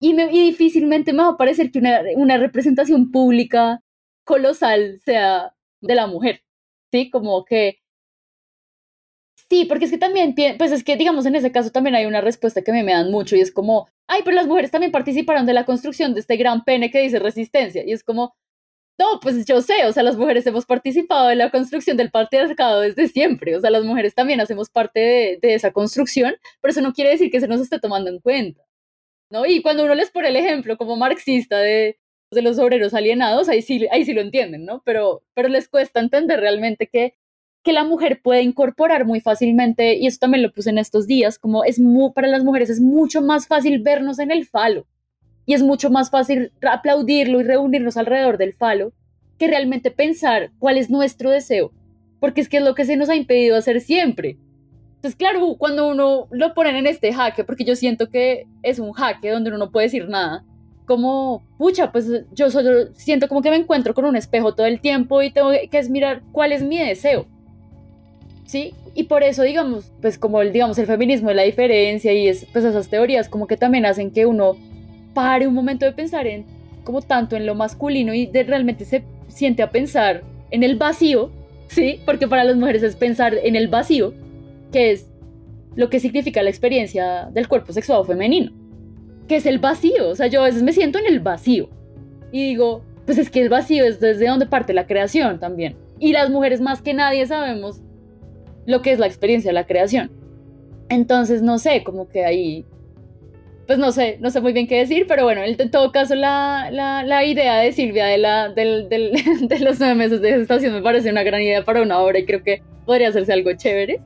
y, 0.00 0.14
me, 0.14 0.24
y 0.32 0.40
difícilmente 0.50 1.12
me 1.12 1.22
va 1.24 1.30
a 1.30 1.36
parecer 1.36 1.70
que 1.70 1.78
una, 1.80 2.02
una 2.16 2.38
representación 2.38 3.10
pública 3.10 3.82
colosal 4.24 5.00
sea 5.04 5.54
de 5.80 5.94
la 5.94 6.06
mujer, 6.06 6.42
¿sí? 6.92 7.10
Como 7.10 7.44
que 7.44 7.78
Sí, 9.50 9.64
porque 9.66 9.84
es 9.84 9.90
que 9.90 9.98
también, 9.98 10.34
pues 10.58 10.72
es 10.72 10.84
que 10.84 10.96
digamos 10.96 11.26
en 11.26 11.34
ese 11.34 11.52
caso 11.52 11.70
también 11.70 11.94
hay 11.96 12.06
una 12.06 12.20
respuesta 12.20 12.62
que 12.62 12.72
me, 12.72 12.82
me 12.82 12.92
dan 12.92 13.10
mucho 13.10 13.36
y 13.36 13.40
es 13.40 13.52
como, 13.52 13.88
ay, 14.06 14.22
pero 14.24 14.36
las 14.36 14.46
mujeres 14.46 14.70
también 14.70 14.92
participaron 14.92 15.46
de 15.46 15.52
la 15.52 15.64
construcción 15.64 16.14
de 16.14 16.20
este 16.20 16.36
gran 16.36 16.64
pene 16.64 16.90
que 16.90 17.00
dice 17.00 17.18
resistencia. 17.18 17.84
Y 17.84 17.92
es 17.92 18.02
como, 18.04 18.34
no, 18.98 19.20
pues 19.20 19.44
yo 19.46 19.60
sé, 19.62 19.86
o 19.86 19.92
sea, 19.92 20.02
las 20.04 20.16
mujeres 20.16 20.46
hemos 20.46 20.66
participado 20.66 21.28
de 21.28 21.36
la 21.36 21.50
construcción 21.50 21.96
del 21.96 22.10
patriarcado 22.10 22.80
desde 22.80 23.08
siempre, 23.08 23.56
o 23.56 23.60
sea, 23.60 23.70
las 23.70 23.84
mujeres 23.84 24.14
también 24.14 24.40
hacemos 24.40 24.70
parte 24.70 25.00
de, 25.00 25.38
de 25.42 25.54
esa 25.54 25.72
construcción, 25.72 26.36
pero 26.60 26.72
eso 26.72 26.80
no 26.80 26.92
quiere 26.92 27.10
decir 27.10 27.30
que 27.30 27.40
se 27.40 27.48
nos 27.48 27.60
esté 27.60 27.80
tomando 27.80 28.10
en 28.10 28.20
cuenta, 28.20 28.62
¿no? 29.30 29.46
Y 29.46 29.62
cuando 29.62 29.84
uno 29.84 29.94
les 29.94 30.10
pone 30.10 30.28
el 30.28 30.36
ejemplo 30.36 30.76
como 30.76 30.96
marxista 30.96 31.58
de, 31.58 31.98
de 32.30 32.42
los 32.42 32.58
obreros 32.58 32.94
alienados, 32.94 33.48
ahí 33.48 33.62
sí, 33.62 33.86
ahí 33.90 34.04
sí 34.04 34.14
lo 34.14 34.20
entienden, 34.20 34.64
¿no? 34.64 34.82
Pero, 34.84 35.24
pero 35.34 35.48
les 35.48 35.68
cuesta 35.68 36.00
entender 36.00 36.40
realmente 36.40 36.88
que 36.88 37.14
que 37.64 37.72
la 37.72 37.82
mujer 37.82 38.20
puede 38.22 38.42
incorporar 38.42 39.06
muy 39.06 39.20
fácilmente, 39.20 39.96
y 39.96 40.06
eso 40.06 40.18
también 40.20 40.42
lo 40.42 40.52
puse 40.52 40.68
en 40.68 40.76
estos 40.76 41.06
días, 41.06 41.38
como 41.38 41.64
es 41.64 41.80
muy, 41.80 42.12
para 42.12 42.28
las 42.28 42.44
mujeres 42.44 42.68
es 42.68 42.78
mucho 42.78 43.22
más 43.22 43.48
fácil 43.48 43.80
vernos 43.80 44.18
en 44.18 44.30
el 44.30 44.44
falo, 44.44 44.86
y 45.46 45.54
es 45.54 45.62
mucho 45.62 45.88
más 45.88 46.10
fácil 46.10 46.52
aplaudirlo 46.70 47.40
y 47.40 47.44
reunirnos 47.44 47.96
alrededor 47.96 48.36
del 48.36 48.52
falo, 48.52 48.92
que 49.38 49.48
realmente 49.48 49.90
pensar 49.90 50.52
cuál 50.58 50.76
es 50.76 50.90
nuestro 50.90 51.30
deseo, 51.30 51.72
porque 52.20 52.42
es 52.42 52.50
que 52.50 52.58
es 52.58 52.62
lo 52.62 52.74
que 52.74 52.84
se 52.84 52.98
nos 52.98 53.08
ha 53.08 53.16
impedido 53.16 53.56
hacer 53.56 53.80
siempre. 53.80 54.36
Entonces, 54.96 55.16
claro, 55.16 55.56
cuando 55.58 55.88
uno 55.88 56.28
lo 56.30 56.52
ponen 56.52 56.76
en 56.76 56.86
este 56.86 57.14
jaque, 57.14 57.44
porque 57.44 57.64
yo 57.64 57.76
siento 57.76 58.10
que 58.10 58.46
es 58.62 58.78
un 58.78 58.92
jaque 58.92 59.30
donde 59.30 59.48
uno 59.48 59.58
no 59.58 59.70
puede 59.70 59.86
decir 59.86 60.06
nada, 60.06 60.44
como, 60.84 61.42
pucha, 61.56 61.92
pues 61.92 62.06
yo 62.34 62.50
solo 62.50 62.92
siento 62.92 63.26
como 63.26 63.40
que 63.40 63.48
me 63.48 63.56
encuentro 63.56 63.94
con 63.94 64.04
un 64.04 64.16
espejo 64.16 64.54
todo 64.54 64.66
el 64.66 64.82
tiempo 64.82 65.22
y 65.22 65.30
tengo 65.30 65.50
que 65.70 65.78
es 65.78 65.88
mirar 65.88 66.22
cuál 66.30 66.52
es 66.52 66.62
mi 66.62 66.78
deseo 66.78 67.26
¿sí? 68.46 68.74
Y 68.94 69.04
por 69.04 69.22
eso, 69.22 69.42
digamos, 69.42 69.90
pues 70.00 70.18
como 70.18 70.40
el, 70.40 70.52
digamos, 70.52 70.78
el 70.78 70.86
feminismo 70.86 71.30
es 71.30 71.36
la 71.36 71.42
diferencia 71.42 72.12
y 72.12 72.28
es, 72.28 72.46
pues 72.52 72.64
esas 72.64 72.88
teorías 72.88 73.28
como 73.28 73.46
que 73.46 73.56
también 73.56 73.86
hacen 73.86 74.10
que 74.10 74.26
uno 74.26 74.56
pare 75.14 75.46
un 75.46 75.54
momento 75.54 75.84
de 75.84 75.92
pensar 75.92 76.26
en, 76.26 76.44
como 76.84 77.02
tanto 77.02 77.36
en 77.36 77.46
lo 77.46 77.54
masculino 77.54 78.14
y 78.14 78.26
de 78.26 78.44
realmente 78.44 78.84
se 78.84 79.04
siente 79.28 79.62
a 79.62 79.70
pensar 79.70 80.22
en 80.50 80.62
el 80.62 80.76
vacío, 80.76 81.30
¿sí? 81.68 82.00
Porque 82.04 82.28
para 82.28 82.44
las 82.44 82.56
mujeres 82.56 82.82
es 82.82 82.96
pensar 82.96 83.34
en 83.34 83.56
el 83.56 83.68
vacío, 83.68 84.12
que 84.72 84.92
es 84.92 85.08
lo 85.74 85.90
que 85.90 85.98
significa 85.98 86.42
la 86.42 86.50
experiencia 86.50 87.28
del 87.32 87.48
cuerpo 87.48 87.72
sexual 87.72 88.04
femenino, 88.04 88.52
que 89.26 89.36
es 89.36 89.46
el 89.46 89.58
vacío, 89.58 90.08
o 90.08 90.14
sea, 90.14 90.28
yo 90.28 90.42
a 90.42 90.44
veces 90.44 90.62
me 90.62 90.72
siento 90.72 90.98
en 90.98 91.06
el 91.06 91.20
vacío 91.20 91.68
y 92.30 92.44
digo, 92.44 92.84
pues 93.06 93.18
es 93.18 93.30
que 93.30 93.40
el 93.40 93.48
vacío 93.48 93.84
es 93.84 94.00
desde 94.00 94.28
donde 94.28 94.46
parte 94.46 94.72
la 94.72 94.86
creación 94.86 95.38
también. 95.38 95.76
Y 95.98 96.12
las 96.12 96.30
mujeres 96.30 96.60
más 96.60 96.82
que 96.82 96.94
nadie 96.94 97.26
sabemos 97.26 97.80
lo 98.66 98.82
que 98.82 98.92
es 98.92 98.98
la 98.98 99.06
experiencia 99.06 99.52
la 99.52 99.66
creación. 99.66 100.10
Entonces, 100.88 101.42
no 101.42 101.58
sé, 101.58 101.82
como 101.82 102.08
que 102.08 102.24
ahí, 102.24 102.64
pues 103.66 103.78
no 103.78 103.92
sé, 103.92 104.18
no 104.20 104.30
sé 104.30 104.40
muy 104.40 104.52
bien 104.52 104.66
qué 104.66 104.78
decir, 104.78 105.06
pero 105.08 105.24
bueno, 105.24 105.42
en 105.42 105.70
todo 105.70 105.92
caso 105.92 106.14
la, 106.14 106.70
la, 106.70 107.24
idea 107.24 107.56
de 107.56 107.72
Silvia 107.72 108.06
de, 108.06 108.18
la, 108.18 108.50
del, 108.50 108.88
de 108.88 109.58
los 109.60 109.80
nueve 109.80 109.94
meses 109.94 110.20
de 110.20 110.32
gestación 110.32 110.74
me 110.74 110.82
parece 110.82 111.10
una 111.10 111.22
gran 111.22 111.40
idea 111.40 111.64
para 111.64 111.82
una 111.82 112.00
obra 112.00 112.18
y 112.18 112.26
creo 112.26 112.42
que 112.42 112.62
podría 112.84 113.08
hacerse 113.08 113.32
algo 113.32 113.52
chévere. 113.54 114.00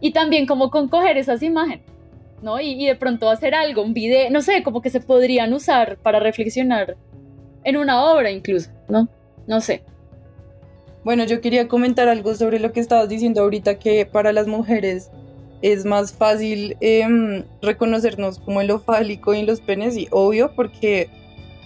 Y 0.00 0.12
también 0.12 0.46
como 0.46 0.70
con 0.70 0.88
coger 0.88 1.18
esas 1.18 1.42
imágenes, 1.42 1.84
¿no? 2.42 2.58
Y, 2.58 2.70
y 2.82 2.86
de 2.86 2.96
pronto 2.96 3.28
hacer 3.28 3.54
algo, 3.54 3.82
un 3.82 3.92
video, 3.92 4.30
no 4.30 4.40
sé, 4.40 4.62
como 4.62 4.80
que 4.80 4.88
se 4.88 5.00
podrían 5.00 5.52
usar 5.52 5.98
para 5.98 6.20
reflexionar 6.20 6.96
en 7.64 7.76
una 7.76 8.02
obra 8.04 8.30
incluso, 8.30 8.70
¿no? 8.88 9.08
No 9.46 9.60
sé. 9.60 9.82
Bueno, 11.04 11.24
yo 11.24 11.40
quería 11.40 11.66
comentar 11.66 12.08
algo 12.08 12.34
sobre 12.34 12.58
lo 12.58 12.72
que 12.72 12.80
estabas 12.80 13.08
diciendo 13.08 13.40
ahorita, 13.40 13.78
que 13.78 14.04
para 14.04 14.32
las 14.32 14.46
mujeres 14.46 15.10
es 15.62 15.84
más 15.84 16.12
fácil 16.12 16.76
em, 16.80 17.44
reconocernos 17.62 18.38
como 18.38 18.60
en 18.60 18.66
lo 18.66 18.78
fálico 18.80 19.34
y 19.34 19.40
en 19.40 19.46
los 19.46 19.60
penes, 19.60 19.96
y 19.96 20.08
obvio, 20.10 20.52
porque 20.54 21.08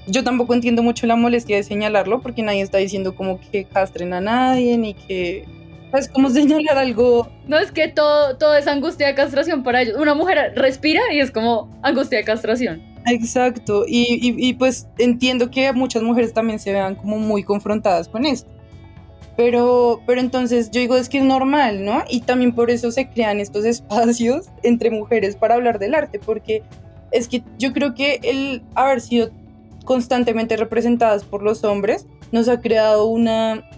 yo 0.06 0.22
tampoco 0.22 0.54
entiendo 0.54 0.82
mucho 0.82 1.06
la 1.06 1.16
molestia 1.16 1.56
de 1.56 1.62
señalarlo, 1.64 2.20
porque 2.20 2.42
nadie 2.42 2.62
está 2.62 2.78
diciendo 2.78 3.16
como 3.16 3.40
que 3.40 3.64
castren 3.64 4.12
a 4.12 4.20
nadie, 4.20 4.78
ni 4.78 4.94
que... 4.94 5.44
Es 5.92 6.08
como 6.08 6.28
señalar 6.28 6.76
algo. 6.76 7.28
No 7.46 7.56
es 7.56 7.70
que 7.70 7.86
todo, 7.86 8.36
todo 8.36 8.56
es 8.56 8.66
angustia 8.66 9.06
de 9.06 9.14
castración 9.14 9.62
para 9.62 9.82
ellos. 9.82 9.96
Una 9.96 10.14
mujer 10.14 10.52
respira 10.56 11.00
y 11.12 11.20
es 11.20 11.30
como 11.30 11.70
angustia 11.82 12.18
de 12.18 12.24
castración. 12.24 12.82
Exacto, 13.06 13.84
y, 13.86 14.18
y, 14.20 14.48
y 14.48 14.54
pues 14.54 14.88
entiendo 14.98 15.50
que 15.52 15.72
muchas 15.72 16.02
mujeres 16.02 16.32
también 16.32 16.58
se 16.58 16.72
vean 16.72 16.96
como 16.96 17.18
muy 17.18 17.44
confrontadas 17.44 18.08
con 18.08 18.24
esto. 18.24 18.50
Pero, 19.36 20.00
pero 20.06 20.20
entonces 20.20 20.70
yo 20.70 20.80
digo, 20.80 20.96
es 20.96 21.08
que 21.08 21.18
es 21.18 21.24
normal, 21.24 21.84
¿no? 21.84 22.04
Y 22.08 22.20
también 22.20 22.54
por 22.54 22.70
eso 22.70 22.92
se 22.92 23.08
crean 23.08 23.40
estos 23.40 23.64
espacios 23.64 24.48
entre 24.62 24.90
mujeres 24.90 25.36
para 25.36 25.54
hablar 25.54 25.78
del 25.78 25.94
arte, 25.94 26.18
porque 26.18 26.62
es 27.10 27.28
que 27.28 27.42
yo 27.58 27.72
creo 27.72 27.94
que 27.94 28.20
el 28.22 28.62
haber 28.74 29.00
sido 29.00 29.30
constantemente 29.84 30.56
representadas 30.56 31.24
por 31.24 31.42
los 31.42 31.62
hombres 31.64 32.06
nos 32.32 32.48
ha 32.48 32.60
creado 32.60 33.06
una, 33.06 33.68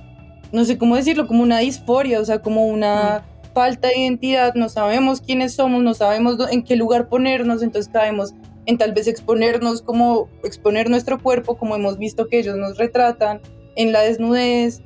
no 0.53 0.65
sé 0.65 0.79
cómo 0.79 0.97
decirlo, 0.97 1.27
como 1.27 1.43
una 1.43 1.59
disforia, 1.59 2.21
o 2.21 2.25
sea, 2.25 2.41
como 2.41 2.67
una 2.67 3.25
mm. 3.25 3.55
falta 3.55 3.89
de 3.89 3.99
identidad, 3.99 4.55
no 4.55 4.69
sabemos 4.69 5.21
quiénes 5.21 5.55
somos, 5.55 5.83
no 5.83 5.95
sabemos 5.95 6.37
en 6.51 6.63
qué 6.63 6.77
lugar 6.77 7.09
ponernos, 7.09 7.63
entonces 7.63 7.93
caemos 7.93 8.35
en 8.67 8.79
tal 8.79 8.93
vez 8.93 9.07
exponernos 9.07 9.83
como 9.83 10.29
exponer 10.43 10.91
nuestro 10.91 11.23
cuerpo 11.23 11.57
como 11.57 11.77
hemos 11.77 11.99
visto 11.99 12.29
que 12.29 12.39
ellos 12.39 12.57
nos 12.57 12.79
retratan, 12.79 13.41
en 13.77 13.93
la 13.93 14.01
desnudez, 14.01 14.83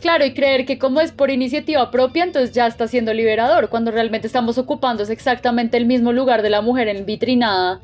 Claro, 0.00 0.24
y 0.24 0.32
creer 0.32 0.64
que 0.64 0.78
como 0.78 1.00
es 1.00 1.10
por 1.10 1.30
iniciativa 1.30 1.90
propia, 1.90 2.22
entonces 2.22 2.52
ya 2.52 2.66
está 2.66 2.86
siendo 2.86 3.12
liberador, 3.12 3.68
cuando 3.68 3.90
realmente 3.90 4.28
estamos 4.28 4.56
ocupando 4.56 5.02
exactamente 5.02 5.76
el 5.76 5.86
mismo 5.86 6.12
lugar 6.12 6.42
de 6.42 6.50
la 6.50 6.62
mujer 6.62 6.86
en 6.88 7.04
vitrinada, 7.04 7.80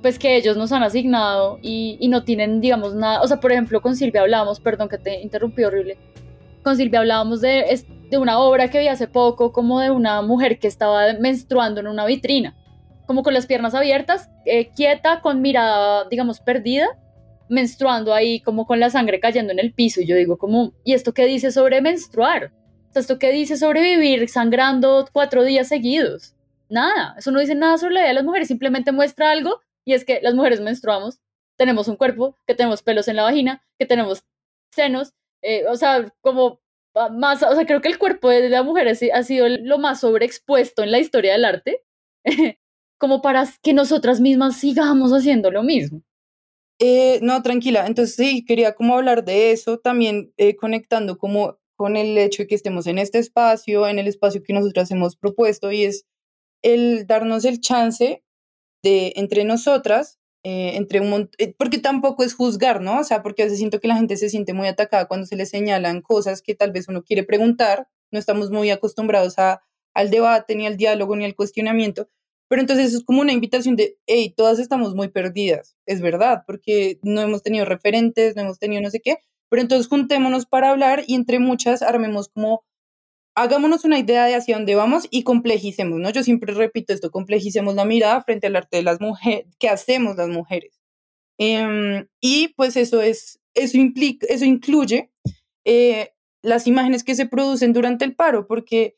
pues 0.00 0.18
que 0.18 0.36
ellos 0.36 0.56
nos 0.56 0.72
han 0.72 0.82
asignado 0.82 1.58
y, 1.60 1.98
no 2.08 2.24
tienen, 2.24 2.60
digamos, 2.60 2.94
nada. 2.94 3.20
O 3.20 3.26
sea, 3.26 3.40
por 3.40 3.52
ejemplo, 3.52 3.82
con 3.82 3.96
Silvia 3.96 4.22
hablábamos, 4.22 4.60
perdón 4.60 4.88
que 4.88 4.96
te 4.96 5.20
interrumpí 5.20 5.62
horrible, 5.64 5.98
con 6.62 6.76
Silvia 6.76 7.00
hablábamos 7.00 7.42
de, 7.42 7.84
de 8.08 8.18
una 8.18 8.38
obra 8.38 8.70
que 8.70 8.78
vi 8.78 8.88
hace 8.88 9.06
poco, 9.06 9.52
como 9.52 9.80
de 9.80 9.90
una 9.90 10.22
mujer 10.22 10.58
que 10.58 10.68
estaba 10.68 11.12
menstruando 11.20 11.80
en 11.80 11.88
una 11.88 12.06
vitrina, 12.06 12.56
como 13.06 13.22
con 13.22 13.34
las 13.34 13.46
piernas 13.46 13.74
abiertas, 13.74 14.30
eh, 14.46 14.70
quieta, 14.74 15.20
con 15.20 15.42
mirada, 15.42 16.06
digamos, 16.08 16.40
perdida 16.40 16.88
menstruando 17.48 18.14
ahí 18.14 18.40
como 18.40 18.66
con 18.66 18.80
la 18.80 18.90
sangre 18.90 19.20
cayendo 19.20 19.52
en 19.52 19.58
el 19.58 19.72
piso 19.72 20.00
y 20.00 20.06
yo 20.06 20.16
digo 20.16 20.38
como, 20.38 20.72
¿y 20.84 20.94
esto 20.94 21.12
qué 21.14 21.26
dice 21.26 21.50
sobre 21.50 21.80
menstruar? 21.80 22.52
¿Esto 22.94 23.18
qué 23.18 23.30
dice 23.32 23.56
sobre 23.56 23.82
vivir 23.82 24.28
sangrando 24.28 25.06
cuatro 25.12 25.44
días 25.44 25.68
seguidos? 25.68 26.34
Nada, 26.68 27.14
eso 27.18 27.30
no 27.30 27.40
dice 27.40 27.54
nada 27.54 27.78
sobre 27.78 27.94
la 27.94 28.00
vida 28.00 28.08
de 28.08 28.14
las 28.14 28.24
mujeres, 28.24 28.48
simplemente 28.48 28.92
muestra 28.92 29.30
algo 29.30 29.60
y 29.84 29.94
es 29.94 30.04
que 30.04 30.20
las 30.22 30.34
mujeres 30.34 30.60
menstruamos, 30.60 31.20
tenemos 31.56 31.88
un 31.88 31.96
cuerpo, 31.96 32.36
que 32.46 32.54
tenemos 32.54 32.82
pelos 32.82 33.08
en 33.08 33.16
la 33.16 33.22
vagina, 33.22 33.64
que 33.78 33.86
tenemos 33.86 34.24
senos, 34.70 35.14
eh, 35.42 35.66
o 35.66 35.76
sea, 35.76 36.12
como 36.20 36.60
más, 37.10 37.42
o 37.42 37.54
sea, 37.54 37.66
creo 37.66 37.80
que 37.80 37.88
el 37.88 37.98
cuerpo 37.98 38.28
de 38.28 38.48
la 38.48 38.62
mujer 38.62 38.88
ha 38.88 39.22
sido 39.22 39.48
lo 39.48 39.78
más 39.78 40.00
sobreexpuesto 40.00 40.82
en 40.82 40.90
la 40.90 40.98
historia 40.98 41.32
del 41.32 41.44
arte, 41.44 41.84
como 42.98 43.22
para 43.22 43.46
que 43.62 43.72
nosotras 43.72 44.20
mismas 44.20 44.56
sigamos 44.56 45.12
haciendo 45.12 45.50
lo 45.50 45.62
mismo. 45.62 46.02
Eh, 46.80 47.18
no, 47.22 47.42
tranquila. 47.42 47.86
Entonces 47.86 48.14
sí, 48.14 48.44
quería 48.44 48.74
como 48.74 48.96
hablar 48.96 49.24
de 49.24 49.52
eso, 49.52 49.78
también 49.78 50.32
eh, 50.36 50.54
conectando 50.56 51.18
como 51.18 51.58
con 51.76 51.96
el 51.96 52.16
hecho 52.18 52.42
de 52.42 52.48
que 52.48 52.54
estemos 52.54 52.86
en 52.86 52.98
este 52.98 53.18
espacio, 53.18 53.86
en 53.88 53.98
el 53.98 54.08
espacio 54.08 54.42
que 54.42 54.52
nosotras 54.52 54.90
hemos 54.90 55.16
propuesto, 55.16 55.72
y 55.72 55.84
es 55.84 56.06
el 56.62 57.06
darnos 57.06 57.44
el 57.44 57.60
chance 57.60 58.22
de 58.82 59.12
entre 59.16 59.44
nosotras, 59.44 60.18
eh, 60.44 60.76
entre 60.76 61.00
un 61.00 61.30
porque 61.58 61.78
tampoco 61.78 62.24
es 62.24 62.34
juzgar, 62.34 62.80
¿no? 62.80 63.00
O 63.00 63.04
sea, 63.04 63.22
porque 63.22 63.42
a 63.42 63.46
veces 63.46 63.58
siento 63.58 63.80
que 63.80 63.88
la 63.88 63.96
gente 63.96 64.16
se 64.16 64.30
siente 64.30 64.54
muy 64.54 64.68
atacada 64.68 65.08
cuando 65.08 65.26
se 65.26 65.36
le 65.36 65.46
señalan 65.46 66.00
cosas 66.02 66.42
que 66.42 66.54
tal 66.54 66.72
vez 66.72 66.88
uno 66.88 67.02
quiere 67.04 67.24
preguntar, 67.24 67.88
no 68.12 68.18
estamos 68.18 68.50
muy 68.50 68.70
acostumbrados 68.70 69.38
a, 69.38 69.62
al 69.94 70.10
debate, 70.10 70.54
ni 70.56 70.66
al 70.66 70.76
diálogo, 70.76 71.16
ni 71.16 71.24
al 71.24 71.34
cuestionamiento, 71.34 72.08
Pero 72.48 72.62
entonces 72.62 72.94
es 72.94 73.04
como 73.04 73.20
una 73.20 73.32
invitación 73.32 73.76
de, 73.76 73.98
hey, 74.06 74.32
todas 74.36 74.58
estamos 74.58 74.94
muy 74.94 75.08
perdidas, 75.08 75.76
es 75.86 76.00
verdad, 76.00 76.44
porque 76.46 76.98
no 77.02 77.20
hemos 77.20 77.42
tenido 77.42 77.64
referentes, 77.64 78.36
no 78.36 78.42
hemos 78.42 78.58
tenido 78.58 78.80
no 78.80 78.90
sé 78.90 79.00
qué, 79.00 79.18
pero 79.50 79.62
entonces 79.62 79.88
juntémonos 79.88 80.46
para 80.46 80.70
hablar 80.70 81.04
y 81.06 81.14
entre 81.14 81.38
muchas 81.38 81.82
armemos 81.82 82.28
como, 82.28 82.64
hagámonos 83.34 83.84
una 83.84 83.98
idea 83.98 84.24
de 84.24 84.34
hacia 84.34 84.56
dónde 84.56 84.74
vamos 84.74 85.06
y 85.10 85.22
complejicemos, 85.22 85.98
¿no? 86.00 86.10
Yo 86.10 86.22
siempre 86.22 86.54
repito 86.54 86.92
esto, 86.92 87.10
complejicemos 87.10 87.74
la 87.74 87.84
mirada 87.84 88.22
frente 88.22 88.46
al 88.48 88.56
arte 88.56 88.78
de 88.78 88.82
las 88.82 89.00
mujeres, 89.00 89.46
¿qué 89.58 89.68
hacemos 89.68 90.16
las 90.16 90.28
mujeres? 90.28 90.80
Em, 91.38 92.08
y 92.20 92.48
pues 92.56 92.76
eso 92.76 93.00
es, 93.00 93.40
eso 93.54 93.76
implica, 93.78 94.26
eso 94.28 94.44
incluye 94.44 95.10
eh, 95.64 96.12
las 96.42 96.66
imágenes 96.66 97.04
que 97.04 97.14
se 97.14 97.26
producen 97.26 97.72
durante 97.72 98.04
el 98.04 98.16
paro, 98.16 98.46
porque 98.46 98.96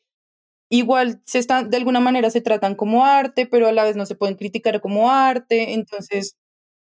igual 0.71 1.21
se 1.25 1.37
están, 1.37 1.69
de 1.69 1.77
alguna 1.77 1.99
manera 1.99 2.29
se 2.29 2.39
tratan 2.41 2.75
como 2.75 3.05
arte, 3.05 3.45
pero 3.45 3.67
a 3.67 3.73
la 3.73 3.83
vez 3.83 3.97
no 3.97 4.05
se 4.05 4.15
pueden 4.15 4.37
criticar 4.37 4.79
como 4.79 5.11
arte, 5.11 5.73
entonces 5.73 6.37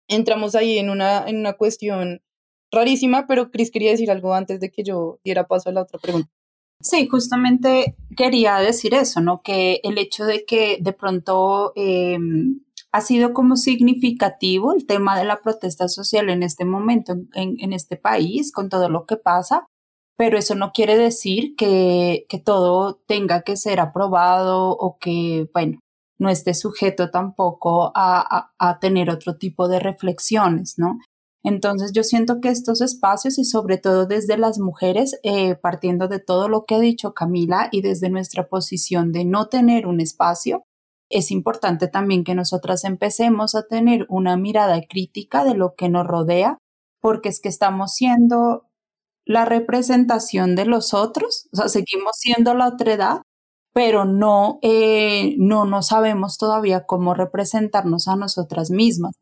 entramos 0.09 0.55
ahí 0.55 0.79
en 0.79 0.91
una, 0.91 1.27
en 1.27 1.39
una 1.39 1.55
cuestión 1.55 2.22
rarísima, 2.70 3.27
pero 3.27 3.51
Cris 3.51 3.72
quería 3.72 3.91
decir 3.91 4.12
algo 4.12 4.33
antes 4.33 4.61
de 4.61 4.70
que 4.70 4.85
yo 4.85 5.18
diera 5.25 5.49
paso 5.49 5.68
a 5.70 5.72
la 5.72 5.83
otra 5.83 5.99
pregunta. 5.99 6.31
Sí, 6.81 7.09
justamente 7.09 7.97
quería 8.16 8.59
decir 8.59 8.95
eso, 8.95 9.20
¿no? 9.20 9.43
Que 9.43 9.81
el 9.83 9.99
hecho 9.99 10.25
de 10.25 10.45
que 10.45 10.79
de 10.81 10.93
pronto 10.93 11.72
em, 11.75 12.61
ha 12.93 13.01
sido 13.01 13.33
como 13.33 13.57
significativo 13.57 14.72
el 14.72 14.87
tema 14.87 15.18
de 15.18 15.25
la 15.25 15.41
protesta 15.41 15.89
social 15.89 16.31
en 16.31 16.45
este 16.45 16.64
momento 16.64 17.14
en, 17.35 17.57
en 17.59 17.72
este 17.72 17.97
país, 17.97 18.53
con 18.53 18.68
todo 18.68 18.89
lo 18.89 19.05
que 19.05 19.16
pasa, 19.16 19.66
pero 20.16 20.38
eso 20.38 20.54
no 20.54 20.72
quiere 20.72 20.96
decir 20.96 21.54
que, 21.56 22.26
que 22.28 22.38
todo 22.38 23.00
tenga 23.06 23.42
que 23.42 23.56
ser 23.56 23.80
aprobado 23.80 24.70
o 24.70 24.98
que, 24.98 25.48
bueno, 25.52 25.80
no 26.18 26.30
esté 26.30 26.54
sujeto 26.54 27.10
tampoco 27.10 27.92
a, 27.94 28.52
a, 28.58 28.78
tener 28.78 29.10
otro 29.10 29.36
tipo 29.36 29.68
de 29.68 29.80
reflexiones, 29.80 30.74
¿no? 30.78 30.98
Entonces 31.42 31.92
yo 31.92 32.04
siento 32.04 32.40
que 32.40 32.48
estos 32.48 32.80
espacios 32.80 33.38
y 33.38 33.44
sobre 33.44 33.76
todo 33.76 34.06
desde 34.06 34.38
las 34.38 34.58
mujeres, 34.58 35.18
eh, 35.24 35.56
partiendo 35.56 36.08
de 36.08 36.20
todo 36.20 36.48
lo 36.48 36.64
que 36.64 36.76
ha 36.76 36.80
dicho 36.80 37.12
Camila 37.12 37.68
y 37.70 37.82
desde 37.82 38.08
nuestra 38.08 38.48
posición 38.48 39.12
de 39.12 39.24
no 39.24 39.48
tener 39.48 39.86
un 39.86 40.00
espacio, 40.00 40.62
es 41.10 41.30
importante 41.30 41.86
también 41.88 42.24
que 42.24 42.34
nosotras 42.34 42.84
empecemos 42.84 43.54
a 43.54 43.66
tener 43.66 44.06
una 44.08 44.36
mirada 44.36 44.80
crítica 44.88 45.44
de 45.44 45.54
lo 45.54 45.74
que 45.74 45.90
nos 45.90 46.06
rodea, 46.06 46.58
porque 47.00 47.28
es 47.28 47.40
que 47.40 47.50
estamos 47.50 47.92
siendo 47.92 48.64
la 49.27 49.45
representación 49.45 50.55
de 50.55 50.66
los 50.66 50.95
otros, 50.95 51.49
o 51.53 51.57
sea, 51.57 51.68
seguimos 51.68 52.12
siendo 52.18 52.55
la 52.55 52.68
otredad, 52.68 53.22
pero 53.72 54.05
no, 54.05 54.59
eh, 54.62 55.35
no, 55.39 55.64
no 55.64 55.83
sabemos 55.83 56.39
todavía 56.39 56.85
cómo 56.87 57.14
representarnos 57.14 58.07
a 58.07 58.16
nosotras 58.16 58.70
mismas. 58.70 59.14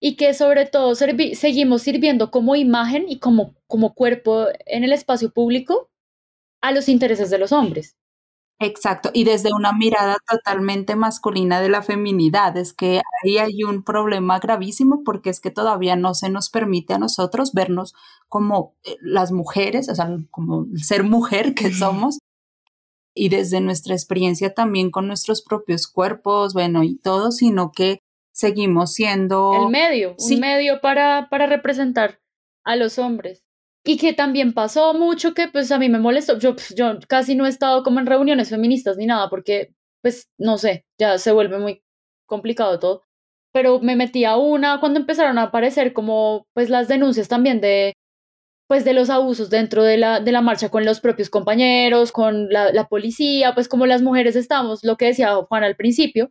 Y 0.00 0.16
que 0.16 0.34
sobre 0.34 0.66
todo 0.66 0.94
seguimos 0.94 1.82
sirviendo 1.82 2.30
como 2.30 2.56
imagen 2.56 3.06
y 3.08 3.20
como, 3.20 3.54
como 3.66 3.94
cuerpo 3.94 4.46
en 4.66 4.84
el 4.84 4.92
espacio 4.92 5.30
público 5.30 5.88
a 6.60 6.72
los 6.72 6.88
intereses 6.88 7.30
de 7.30 7.38
los 7.38 7.52
hombres. 7.52 7.96
Exacto, 8.60 9.10
y 9.12 9.24
desde 9.24 9.52
una 9.52 9.72
mirada 9.72 10.16
totalmente 10.30 10.94
masculina 10.94 11.60
de 11.60 11.68
la 11.68 11.82
feminidad, 11.82 12.56
es 12.56 12.72
que 12.72 13.02
ahí 13.22 13.38
hay 13.38 13.64
un 13.64 13.82
problema 13.82 14.38
gravísimo 14.38 15.02
porque 15.04 15.30
es 15.30 15.40
que 15.40 15.50
todavía 15.50 15.96
no 15.96 16.14
se 16.14 16.30
nos 16.30 16.50
permite 16.50 16.94
a 16.94 16.98
nosotros 16.98 17.52
vernos 17.52 17.94
como 18.28 18.74
eh, 18.84 18.96
las 19.00 19.32
mujeres, 19.32 19.88
o 19.88 19.94
sea, 19.94 20.08
como 20.30 20.66
el 20.72 20.84
ser 20.84 21.02
mujer 21.02 21.54
que 21.54 21.72
somos, 21.72 22.18
y 23.12 23.28
desde 23.28 23.60
nuestra 23.60 23.94
experiencia 23.94 24.54
también 24.54 24.90
con 24.90 25.06
nuestros 25.08 25.42
propios 25.42 25.88
cuerpos, 25.88 26.54
bueno, 26.54 26.82
y 26.82 26.96
todo, 26.96 27.32
sino 27.32 27.72
que 27.72 27.98
seguimos 28.32 28.92
siendo... 28.92 29.52
El 29.64 29.70
medio, 29.70 30.16
un 30.18 30.40
medio 30.40 30.80
para, 30.80 31.28
para 31.28 31.46
representar 31.46 32.20
a 32.64 32.76
los 32.76 32.98
hombres. 32.98 33.43
Y 33.84 33.98
que 33.98 34.14
también 34.14 34.54
pasó 34.54 34.94
mucho 34.94 35.34
que 35.34 35.48
pues 35.48 35.70
a 35.70 35.78
mí 35.78 35.88
me 35.88 35.98
molestó. 35.98 36.38
Yo, 36.38 36.54
pues, 36.54 36.74
yo 36.74 36.98
casi 37.08 37.34
no 37.34 37.46
he 37.46 37.48
estado 37.50 37.82
como 37.82 38.00
en 38.00 38.06
reuniones 38.06 38.50
feministas 38.50 38.96
ni 38.96 39.06
nada 39.06 39.28
porque 39.30 39.74
pues 40.02 40.28
no 40.38 40.58
sé, 40.58 40.84
ya 40.98 41.18
se 41.18 41.32
vuelve 41.32 41.58
muy 41.58 41.82
complicado 42.26 42.78
todo. 42.78 43.02
Pero 43.52 43.80
me 43.80 43.96
metí 43.96 44.24
a 44.24 44.36
una 44.36 44.80
cuando 44.80 45.00
empezaron 45.00 45.38
a 45.38 45.44
aparecer 45.44 45.92
como 45.92 46.46
pues 46.54 46.70
las 46.70 46.88
denuncias 46.88 47.28
también 47.28 47.60
de 47.60 47.94
pues 48.68 48.84
de 48.84 48.94
los 48.94 49.10
abusos 49.10 49.50
dentro 49.50 49.82
de 49.84 49.98
la, 49.98 50.20
de 50.20 50.32
la 50.32 50.40
marcha 50.40 50.70
con 50.70 50.84
los 50.84 51.00
propios 51.00 51.30
compañeros, 51.30 52.12
con 52.12 52.48
la, 52.50 52.72
la 52.72 52.86
policía, 52.88 53.54
pues 53.54 53.68
como 53.68 53.86
las 53.86 54.02
mujeres 54.02 54.36
estamos, 54.36 54.84
lo 54.84 54.96
que 54.96 55.06
decía 55.06 55.34
Juan 55.36 55.64
al 55.64 55.76
principio, 55.76 56.26
o 56.26 56.30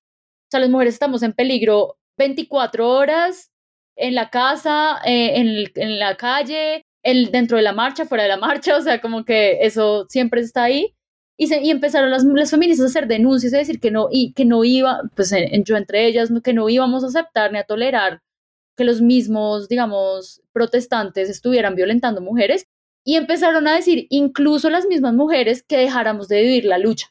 sea, 0.51 0.59
las 0.59 0.69
mujeres 0.69 0.95
estamos 0.95 1.23
en 1.23 1.33
peligro 1.33 1.97
24 2.17 2.89
horas 2.89 3.51
en 3.95 4.15
la 4.15 4.29
casa, 4.29 4.99
eh, 5.05 5.39
en, 5.39 5.71
en 5.75 5.99
la 5.99 6.17
calle, 6.17 6.85
el, 7.03 7.31
dentro 7.31 7.57
de 7.57 7.63
la 7.63 7.73
marcha, 7.73 8.05
fuera 8.05 8.23
de 8.23 8.29
la 8.29 8.37
marcha, 8.37 8.77
o 8.77 8.81
sea, 8.81 9.01
como 9.01 9.25
que 9.25 9.59
eso 9.61 10.05
siempre 10.09 10.41
está 10.41 10.63
ahí. 10.63 10.95
Y, 11.37 11.47
se, 11.47 11.61
y 11.61 11.71
empezaron 11.71 12.11
las, 12.11 12.23
las, 12.23 12.51
feministas 12.51 12.85
a 12.85 12.89
hacer 12.89 13.07
denuncias, 13.07 13.53
a 13.53 13.57
decir 13.57 13.79
que 13.79 13.91
no, 13.91 14.07
y 14.11 14.33
que 14.33 14.45
no 14.45 14.63
iba, 14.63 15.01
pues 15.15 15.31
en, 15.31 15.63
yo 15.63 15.75
entre 15.77 16.05
ellas, 16.05 16.29
que 16.43 16.53
no 16.53 16.69
íbamos 16.69 17.03
a 17.03 17.07
aceptar 17.07 17.51
ni 17.51 17.57
a 17.59 17.63
tolerar 17.63 18.21
que 18.77 18.83
los 18.83 19.01
mismos, 19.01 19.67
digamos, 19.67 20.41
protestantes 20.51 21.29
estuvieran 21.29 21.75
violentando 21.75 22.21
mujeres. 22.21 22.67
Y 23.05 23.15
empezaron 23.15 23.67
a 23.67 23.75
decir, 23.75 24.07
incluso 24.09 24.69
las 24.69 24.87
mismas 24.87 25.13
mujeres, 25.13 25.63
que 25.63 25.77
dejáramos 25.77 26.27
de 26.27 26.41
vivir 26.41 26.65
la 26.65 26.77
lucha. 26.77 27.07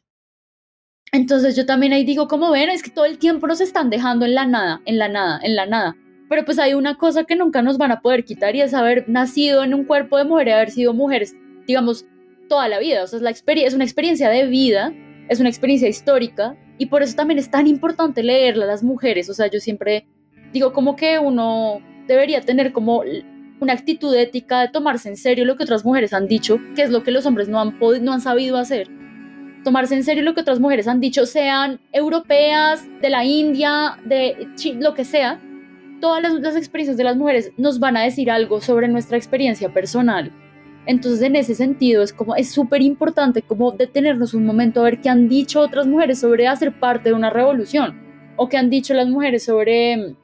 Entonces 1.12 1.54
yo 1.54 1.66
también 1.66 1.92
ahí 1.92 2.04
digo, 2.04 2.26
como 2.26 2.50
ven, 2.50 2.70
es 2.70 2.82
que 2.82 2.90
todo 2.90 3.04
el 3.04 3.18
tiempo 3.18 3.46
nos 3.46 3.60
están 3.60 3.90
dejando 3.90 4.24
en 4.24 4.34
la 4.34 4.46
nada, 4.46 4.80
en 4.86 4.98
la 4.98 5.08
nada, 5.08 5.38
en 5.42 5.56
la 5.56 5.66
nada. 5.66 5.96
Pero 6.32 6.46
pues 6.46 6.58
hay 6.58 6.72
una 6.72 6.96
cosa 6.96 7.24
que 7.24 7.36
nunca 7.36 7.60
nos 7.60 7.76
van 7.76 7.92
a 7.92 8.00
poder 8.00 8.24
quitar 8.24 8.56
y 8.56 8.62
es 8.62 8.72
haber 8.72 9.06
nacido 9.06 9.62
en 9.64 9.74
un 9.74 9.84
cuerpo 9.84 10.16
de 10.16 10.24
mujer 10.24 10.48
y 10.48 10.52
haber 10.52 10.70
sido 10.70 10.94
mujeres, 10.94 11.36
digamos, 11.66 12.06
toda 12.48 12.68
la 12.68 12.78
vida. 12.78 13.04
O 13.04 13.06
sea, 13.06 13.18
es, 13.18 13.22
la 13.22 13.32
es 13.32 13.74
una 13.74 13.84
experiencia 13.84 14.30
de 14.30 14.46
vida, 14.46 14.94
es 15.28 15.40
una 15.40 15.50
experiencia 15.50 15.90
histórica 15.90 16.56
y 16.78 16.86
por 16.86 17.02
eso 17.02 17.16
también 17.16 17.38
es 17.38 17.50
tan 17.50 17.66
importante 17.66 18.22
leerla 18.22 18.64
a 18.64 18.68
las 18.68 18.82
mujeres. 18.82 19.28
O 19.28 19.34
sea, 19.34 19.48
yo 19.48 19.60
siempre 19.60 20.06
digo 20.54 20.72
como 20.72 20.96
que 20.96 21.18
uno 21.18 21.82
debería 22.06 22.40
tener 22.40 22.72
como 22.72 23.02
una 23.60 23.74
actitud 23.74 24.16
ética 24.16 24.62
de 24.62 24.68
tomarse 24.68 25.10
en 25.10 25.18
serio 25.18 25.44
lo 25.44 25.58
que 25.58 25.64
otras 25.64 25.84
mujeres 25.84 26.14
han 26.14 26.28
dicho, 26.28 26.58
que 26.74 26.80
es 26.80 26.88
lo 26.88 27.02
que 27.02 27.10
los 27.10 27.26
hombres 27.26 27.50
no 27.50 27.60
han, 27.60 27.78
no 28.00 28.10
han 28.10 28.22
sabido 28.22 28.56
hacer. 28.56 28.88
Tomarse 29.64 29.96
en 29.96 30.02
serio 30.02 30.22
lo 30.22 30.32
que 30.32 30.40
otras 30.40 30.60
mujeres 30.60 30.88
han 30.88 30.98
dicho, 30.98 31.26
sean 31.26 31.78
europeas, 31.92 32.88
de 33.02 33.10
la 33.10 33.22
India, 33.26 33.98
de 34.06 34.48
lo 34.80 34.94
que 34.94 35.04
sea, 35.04 35.38
todas 36.02 36.20
las, 36.20 36.56
experiencias 36.56 36.96
de 36.96 37.04
las 37.04 37.16
mujeres 37.16 37.52
nos 37.56 37.78
van 37.78 37.96
a 37.96 38.02
decir 38.02 38.28
algo 38.28 38.60
sobre 38.60 38.88
nuestra 38.88 39.16
experiencia 39.16 39.72
personal. 39.72 40.32
Entonces, 40.84 41.22
en 41.22 41.36
ese 41.36 41.54
sentido, 41.54 42.02
es 42.02 42.12
como 42.12 42.34
es 42.34 42.50
súper 42.50 42.82
importante 42.82 43.40
como 43.40 43.70
detenernos 43.70 44.34
un 44.34 44.44
momento 44.44 44.80
a 44.80 44.84
ver 44.84 45.00
qué 45.00 45.08
han 45.08 45.28
dicho 45.28 45.60
otras 45.60 45.86
mujeres 45.86 46.18
sobre 46.18 46.48
hacer 46.48 46.72
parte 46.72 47.10
de 47.10 47.14
una 47.14 47.30
revolución 47.30 48.02
o 48.36 48.48
qué 48.48 48.56
han 48.56 48.68
dicho 48.68 48.94
las 48.94 49.08
mujeres 49.08 49.44
sobre 49.44 50.16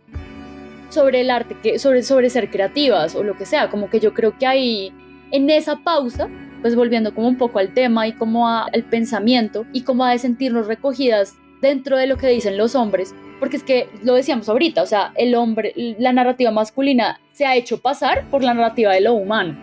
sobre 0.89 1.20
el 1.20 1.31
arte, 1.31 1.57
que, 1.62 1.79
sobre, 1.79 2.03
sobre 2.03 2.29
ser 2.29 2.51
creativas 2.51 3.14
o 3.14 3.22
lo 3.22 3.37
que 3.37 3.47
sea. 3.47 3.70
Como 3.70 3.89
que 3.89 4.01
yo 4.01 4.14
creo 4.14 4.37
que 4.37 4.47
hay 4.47 4.93
en 5.31 5.49
esa 5.49 5.76
pausa, 5.76 6.29
pues 6.61 6.74
volviendo 6.74 7.14
como 7.14 7.29
un 7.29 7.39
poco 7.39 7.61
al 7.61 7.72
tema 7.72 8.09
y 8.09 8.14
como 8.14 8.49
al 8.49 8.83
pensamiento 8.91 9.64
y 9.72 9.83
como 9.83 10.05
a 10.05 10.18
sentirnos 10.18 10.66
recogidas 10.66 11.37
dentro 11.61 11.97
de 11.97 12.09
lo 12.09 12.16
que 12.16 12.26
dicen 12.26 12.57
los 12.57 12.74
hombres, 12.74 13.14
porque 13.39 13.57
es 13.57 13.62
que 13.62 13.89
lo 14.03 14.14
decíamos 14.14 14.49
ahorita, 14.49 14.82
o 14.82 14.86
sea, 14.86 15.12
el 15.14 15.34
hombre, 15.34 15.72
la 15.99 16.12
narrativa 16.12 16.51
masculina 16.51 17.20
se 17.32 17.47
ha 17.47 17.57
hecho 17.57 17.78
pasar 17.80 18.24
por 18.30 18.43
la 18.43 18.55
narrativa 18.55 18.93
de 18.93 19.01
lo 19.01 19.14
humano. 19.14 19.57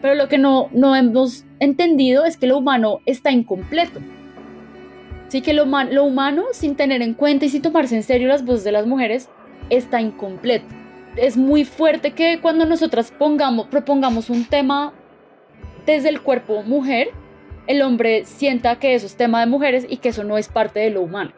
Pero 0.00 0.14
lo 0.14 0.28
que 0.28 0.38
no, 0.38 0.68
no 0.72 0.94
hemos 0.94 1.44
entendido 1.58 2.24
es 2.24 2.36
que 2.36 2.46
lo 2.46 2.58
humano 2.58 3.00
está 3.06 3.32
incompleto. 3.32 4.00
Sí 5.28 5.40
que 5.40 5.52
lo, 5.52 5.64
lo 5.64 6.04
humano, 6.04 6.44
sin 6.52 6.76
tener 6.76 7.02
en 7.02 7.14
cuenta 7.14 7.46
y 7.46 7.48
sin 7.48 7.62
tomarse 7.62 7.96
en 7.96 8.02
serio 8.04 8.28
las 8.28 8.44
voces 8.44 8.64
de 8.64 8.72
las 8.72 8.86
mujeres, 8.86 9.28
está 9.70 10.00
incompleto. 10.00 10.66
Es 11.16 11.36
muy 11.36 11.64
fuerte 11.64 12.12
que 12.12 12.40
cuando 12.40 12.66
nosotras 12.66 13.10
pongamos, 13.10 13.66
propongamos 13.66 14.30
un 14.30 14.44
tema 14.44 14.92
desde 15.86 16.10
el 16.10 16.20
cuerpo 16.20 16.62
mujer, 16.62 17.08
el 17.66 17.82
hombre 17.82 18.24
sienta 18.24 18.78
que 18.78 18.94
eso 18.94 19.06
es 19.06 19.16
tema 19.16 19.40
de 19.40 19.46
mujeres 19.46 19.86
y 19.88 19.96
que 19.96 20.10
eso 20.10 20.22
no 20.22 20.38
es 20.38 20.48
parte 20.48 20.80
de 20.80 20.90
lo 20.90 21.00
humano. 21.00 21.32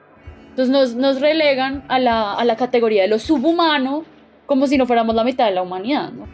Entonces 0.58 0.96
nos, 0.96 1.20
relegan 1.20 1.84
a 1.86 2.00
la, 2.00 2.56
categoría 2.56 3.02
de 3.02 3.08
lo 3.08 3.20
subhumano 3.20 4.04
como 4.44 4.66
si 4.66 4.76
no 4.76 4.86
fuéramos 4.86 5.14
la 5.14 5.22
mitad 5.22 5.46
de 5.46 5.52
la 5.52 5.62
humanidad, 5.62 6.10
¿no? 6.10 6.26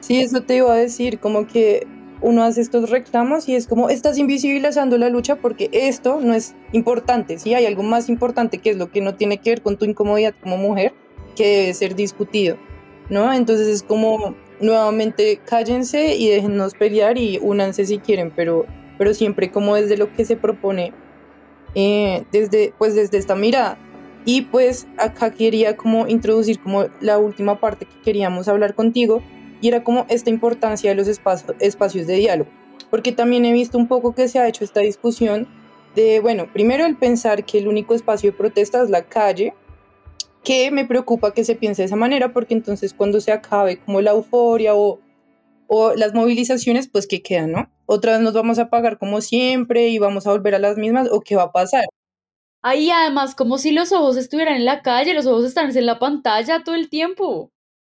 Sí, 0.00 0.22
eso 0.22 0.40
te 0.40 0.56
iba 0.56 0.72
a 0.72 0.76
decir, 0.76 1.18
como 1.18 1.46
que 1.46 1.86
uno 2.22 2.44
hace 2.44 2.62
estos 2.62 2.88
reclamos 2.88 3.50
y 3.50 3.54
es 3.54 3.66
como 3.66 3.90
estás 3.90 4.16
invisibilizando 4.16 4.96
la 4.96 5.10
lucha 5.10 5.36
porque 5.36 5.68
esto 5.70 6.18
no 6.22 6.32
es 6.32 6.54
importante, 6.72 7.38
si 7.38 7.52
hay 7.52 7.66
algo 7.66 7.82
más 7.82 8.08
importante 8.08 8.56
que 8.56 8.70
es 8.70 8.78
lo 8.78 8.90
que 8.90 9.02
no 9.02 9.16
tiene 9.16 9.36
que 9.36 9.50
ver 9.50 9.60
con 9.60 9.76
tu 9.76 9.84
incomodidad 9.84 10.34
como 10.42 10.56
mujer, 10.56 10.94
que 11.36 11.58
debe 11.58 11.74
ser 11.74 11.94
discutido, 11.94 12.56
¿no? 13.10 13.30
Entonces 13.34 13.68
es 13.68 13.82
como 13.82 14.34
nuevamente 14.60 15.40
cállense 15.44 16.16
y 16.16 16.30
déjennos 16.30 16.72
pelear 16.72 17.18
y 17.18 17.38
únanse 17.42 17.84
si 17.84 17.98
quieren, 17.98 18.32
pero, 18.34 18.64
pero 18.96 19.12
siempre 19.12 19.50
como 19.50 19.74
desde 19.74 19.98
lo 19.98 20.10
que 20.10 20.24
se 20.24 20.36
propone 20.36 20.94
eh, 21.74 22.24
desde, 22.32 22.74
pues 22.78 22.94
desde 22.94 23.18
esta 23.18 23.34
mirada. 23.34 23.78
Y 24.24 24.42
pues 24.42 24.86
acá 24.98 25.32
quería 25.32 25.76
como 25.76 26.06
introducir 26.06 26.60
como 26.60 26.86
la 27.00 27.18
última 27.18 27.58
parte 27.58 27.86
que 27.86 28.00
queríamos 28.04 28.46
hablar 28.48 28.74
contigo 28.74 29.22
y 29.60 29.68
era 29.68 29.82
como 29.82 30.06
esta 30.08 30.30
importancia 30.30 30.90
de 30.90 30.96
los 30.96 31.08
espacios, 31.08 31.56
espacios 31.60 32.06
de 32.06 32.14
diálogo. 32.14 32.50
Porque 32.90 33.12
también 33.12 33.44
he 33.44 33.52
visto 33.52 33.78
un 33.78 33.88
poco 33.88 34.14
que 34.14 34.28
se 34.28 34.38
ha 34.38 34.46
hecho 34.46 34.64
esta 34.64 34.80
discusión 34.80 35.48
de, 35.94 36.20
bueno, 36.20 36.52
primero 36.52 36.86
el 36.86 36.96
pensar 36.96 37.44
que 37.44 37.58
el 37.58 37.68
único 37.68 37.94
espacio 37.94 38.30
de 38.30 38.36
protesta 38.36 38.82
es 38.82 38.90
la 38.90 39.02
calle, 39.02 39.54
que 40.44 40.70
me 40.70 40.84
preocupa 40.84 41.32
que 41.32 41.44
se 41.44 41.54
piense 41.54 41.82
de 41.82 41.86
esa 41.86 41.96
manera 41.96 42.32
porque 42.32 42.54
entonces 42.54 42.94
cuando 42.94 43.20
se 43.20 43.32
acabe 43.32 43.78
como 43.78 44.00
la 44.00 44.12
euforia 44.12 44.74
o, 44.74 45.00
o 45.68 45.94
las 45.94 46.14
movilizaciones, 46.14 46.88
pues 46.88 47.06
¿qué 47.06 47.22
queda, 47.22 47.46
no? 47.46 47.70
Otra 47.86 48.12
vez 48.12 48.20
nos 48.20 48.32
vamos 48.32 48.58
a 48.58 48.70
pagar 48.70 48.98
como 48.98 49.20
siempre 49.20 49.88
y 49.88 49.98
vamos 49.98 50.26
a 50.26 50.30
volver 50.30 50.54
a 50.54 50.58
las 50.58 50.76
mismas 50.76 51.08
o 51.10 51.20
qué 51.20 51.36
va 51.36 51.44
a 51.44 51.52
pasar. 51.52 51.84
Ahí 52.62 52.90
además, 52.90 53.34
como 53.34 53.58
si 53.58 53.72
los 53.72 53.92
ojos 53.92 54.16
estuvieran 54.16 54.56
en 54.56 54.64
la 54.64 54.82
calle, 54.82 55.14
los 55.14 55.26
ojos 55.26 55.44
están 55.44 55.76
en 55.76 55.86
la 55.86 55.98
pantalla 55.98 56.62
todo 56.64 56.76
el 56.76 56.88
tiempo. 56.88 57.50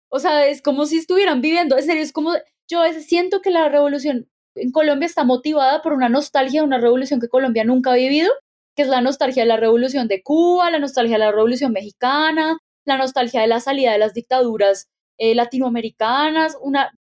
O 0.08 0.18
sea, 0.20 0.46
es 0.46 0.62
como 0.62 0.86
si 0.86 0.98
estuvieran 0.98 1.40
viviendo, 1.40 1.76
en 1.76 1.84
serio, 1.84 2.02
es 2.02 2.12
como, 2.12 2.32
yo 2.68 2.82
siento 3.00 3.42
que 3.42 3.50
la 3.50 3.68
revolución 3.68 4.28
en 4.54 4.72
Colombia 4.72 5.06
está 5.06 5.24
motivada 5.24 5.82
por 5.82 5.92
una 5.92 6.08
nostalgia 6.08 6.60
de 6.60 6.66
una 6.66 6.78
revolución 6.78 7.20
que 7.20 7.28
Colombia 7.28 7.64
nunca 7.64 7.92
ha 7.92 7.96
vivido, 7.96 8.30
que 8.76 8.82
es 8.82 8.88
la 8.88 9.00
nostalgia 9.00 9.42
de 9.42 9.48
la 9.48 9.56
revolución 9.56 10.08
de 10.08 10.22
Cuba, 10.22 10.70
la 10.70 10.78
nostalgia 10.78 11.16
de 11.16 11.24
la 11.24 11.32
revolución 11.32 11.72
mexicana, 11.72 12.58
la 12.84 12.96
nostalgia 12.96 13.40
de 13.40 13.48
la 13.48 13.60
salida 13.60 13.92
de 13.92 13.98
las 13.98 14.14
dictaduras 14.14 14.88
eh, 15.18 15.34
latinoamericanas, 15.34 16.56
una, 16.60 16.92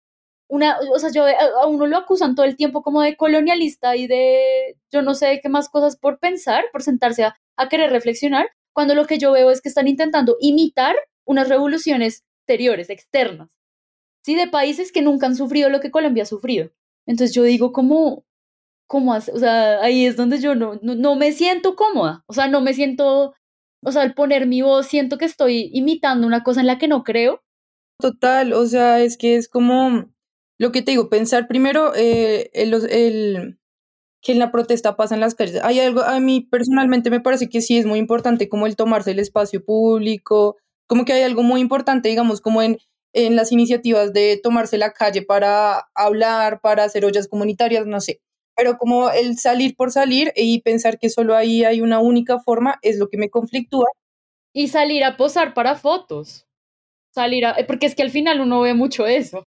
una, 0.49 0.79
o 0.93 0.99
sea, 0.99 1.11
yo, 1.13 1.25
a 1.27 1.67
uno 1.67 1.87
lo 1.87 1.97
acusan 1.97 2.35
todo 2.35 2.47
el 2.47 2.57
tiempo 2.57 2.83
como 2.83 3.03
de 3.03 3.17
colonialista 3.17 3.97
y 3.97 4.07
de, 4.07 4.77
yo 4.91 5.03
no 5.03 5.15
sé 5.15 5.41
qué 5.43 5.49
más 5.49 5.69
cosas 5.69 5.97
por 5.97 6.19
pensar, 6.19 6.65
por 6.73 6.83
sentarse 6.83 7.25
a, 7.25 7.37
a 7.57 7.69
querer 7.69 7.91
reflexionar, 7.91 8.51
cuando 8.73 8.95
lo 8.95 9.07
que 9.07 9.19
yo 9.19 9.33
veo 9.33 9.51
es 9.51 9.61
que 9.61 9.69
están 9.69 9.89
intentando 9.89 10.37
imitar 10.41 10.97
unas 11.27 11.49
revoluciones 11.49 12.25
exteriores, 12.41 12.89
externas, 12.89 13.51
¿sí? 14.25 14.35
De 14.35 14.47
países 14.47 14.93
que 14.93 15.03
nunca 15.03 15.27
han 15.27 15.37
sufrido 15.37 15.69
lo 15.69 15.81
que 15.81 15.91
Colombia 15.91 16.23
ha 16.23 16.27
sufrido. 16.27 16.71
Entonces 17.07 17.35
yo 17.35 17.43
digo, 17.43 17.73
¿cómo, 17.73 18.25
cómo 18.87 19.13
hace? 19.13 19.33
O 19.33 19.39
sea, 19.39 19.83
ahí 19.83 20.07
es 20.07 20.17
donde 20.17 20.39
yo 20.41 20.55
no, 20.55 20.79
no, 20.83 21.17
me 21.17 21.33
siento 21.33 21.77
cómoda, 21.77 22.25
o 22.27 22.33
sea, 22.33 22.49
no 22.49 22.61
me 22.61 22.73
siento, 22.73 23.35
o 23.85 23.93
sea, 23.93 24.03
al 24.03 24.15
poner 24.15 24.47
mi 24.47 24.63
voz 24.63 24.87
siento 24.87 25.19
que 25.19 25.25
estoy 25.27 25.71
imitando 25.75 26.27
una 26.27 26.43
cosa 26.43 26.61
en 26.61 26.67
la 26.67 26.79
que 26.79 26.89
no 26.89 27.05
creo. 27.05 27.43
Total, 28.01 28.53
o 28.53 28.65
sea, 28.67 29.01
es 29.01 29.19
que 29.19 29.37
es 29.37 29.49
como 29.49 30.09
lo 30.59 30.73
que 30.73 30.83
te 30.83 30.91
digo, 30.91 31.09
pensar 31.09 31.47
primero 31.47 31.95
eh, 31.95 32.51
el, 32.53 32.75
el, 32.91 33.59
que 34.21 34.33
en 34.33 34.39
la 34.39 34.51
protesta 34.51 34.97
pasa 34.97 35.15
en 35.15 35.21
las 35.21 35.35
calles. 35.35 35.61
Hay 35.63 35.81
algo, 35.81 36.03
a 36.03 36.19
mí 36.21 36.41
personalmente 36.41 37.11
me 37.11 37.21
parece 37.21 37.49
que 37.49 37.61
sí 37.61 37.79
es 37.79 37.87
muy 37.87 37.99
importante 37.99 38.49
como 38.49 38.67
el 38.67 38.77
tomarse 38.77 39.13
el 39.13 39.21
espacio 39.21 39.65
público, 39.65 40.57
como 40.87 41.05
que 41.05 41.13
hay 41.13 41.23
algo 41.23 41.43
muy 41.43 41.61
importante, 41.61 42.09
digamos, 42.09 42.41
como 42.41 42.63
en, 42.63 42.79
en 43.13 43.37
las 43.37 43.53
iniciativas 43.53 44.13
de 44.13 44.41
tomarse 44.43 44.79
la 44.79 44.93
calle 44.93 45.23
para 45.23 45.89
hablar, 45.95 46.61
para 46.61 46.85
hacer 46.85 47.05
ollas 47.05 47.29
comunitarias, 47.29 47.87
no 47.87 48.01
sé. 48.01 48.21
Pero 48.57 48.77
como 48.77 49.11
el 49.11 49.39
salir 49.39 49.77
por 49.77 49.93
salir 49.93 50.33
y 50.35 50.61
pensar 50.63 50.99
que 50.99 51.11
solo 51.11 51.37
ahí 51.37 51.65
hay 51.65 51.81
una 51.81 52.01
única 52.01 52.41
forma 52.41 52.79
es 52.83 52.99
lo 52.99 53.09
que 53.09 53.17
me 53.17 53.31
conflictúa. 53.31 53.89
Y 54.53 54.69
salir 54.69 55.05
a 55.05 55.17
posar 55.17 55.55
para 55.55 55.77
fotos. 55.77 56.49
Salir 57.15 57.47
a, 57.47 57.57
porque 57.69 57.87
es 57.87 57.95
que 57.95 58.03
al 58.03 58.11
final 58.11 58.41
uno 58.41 58.61
ve 58.61 58.75
mucho 58.75 59.07
eso. 59.07 59.45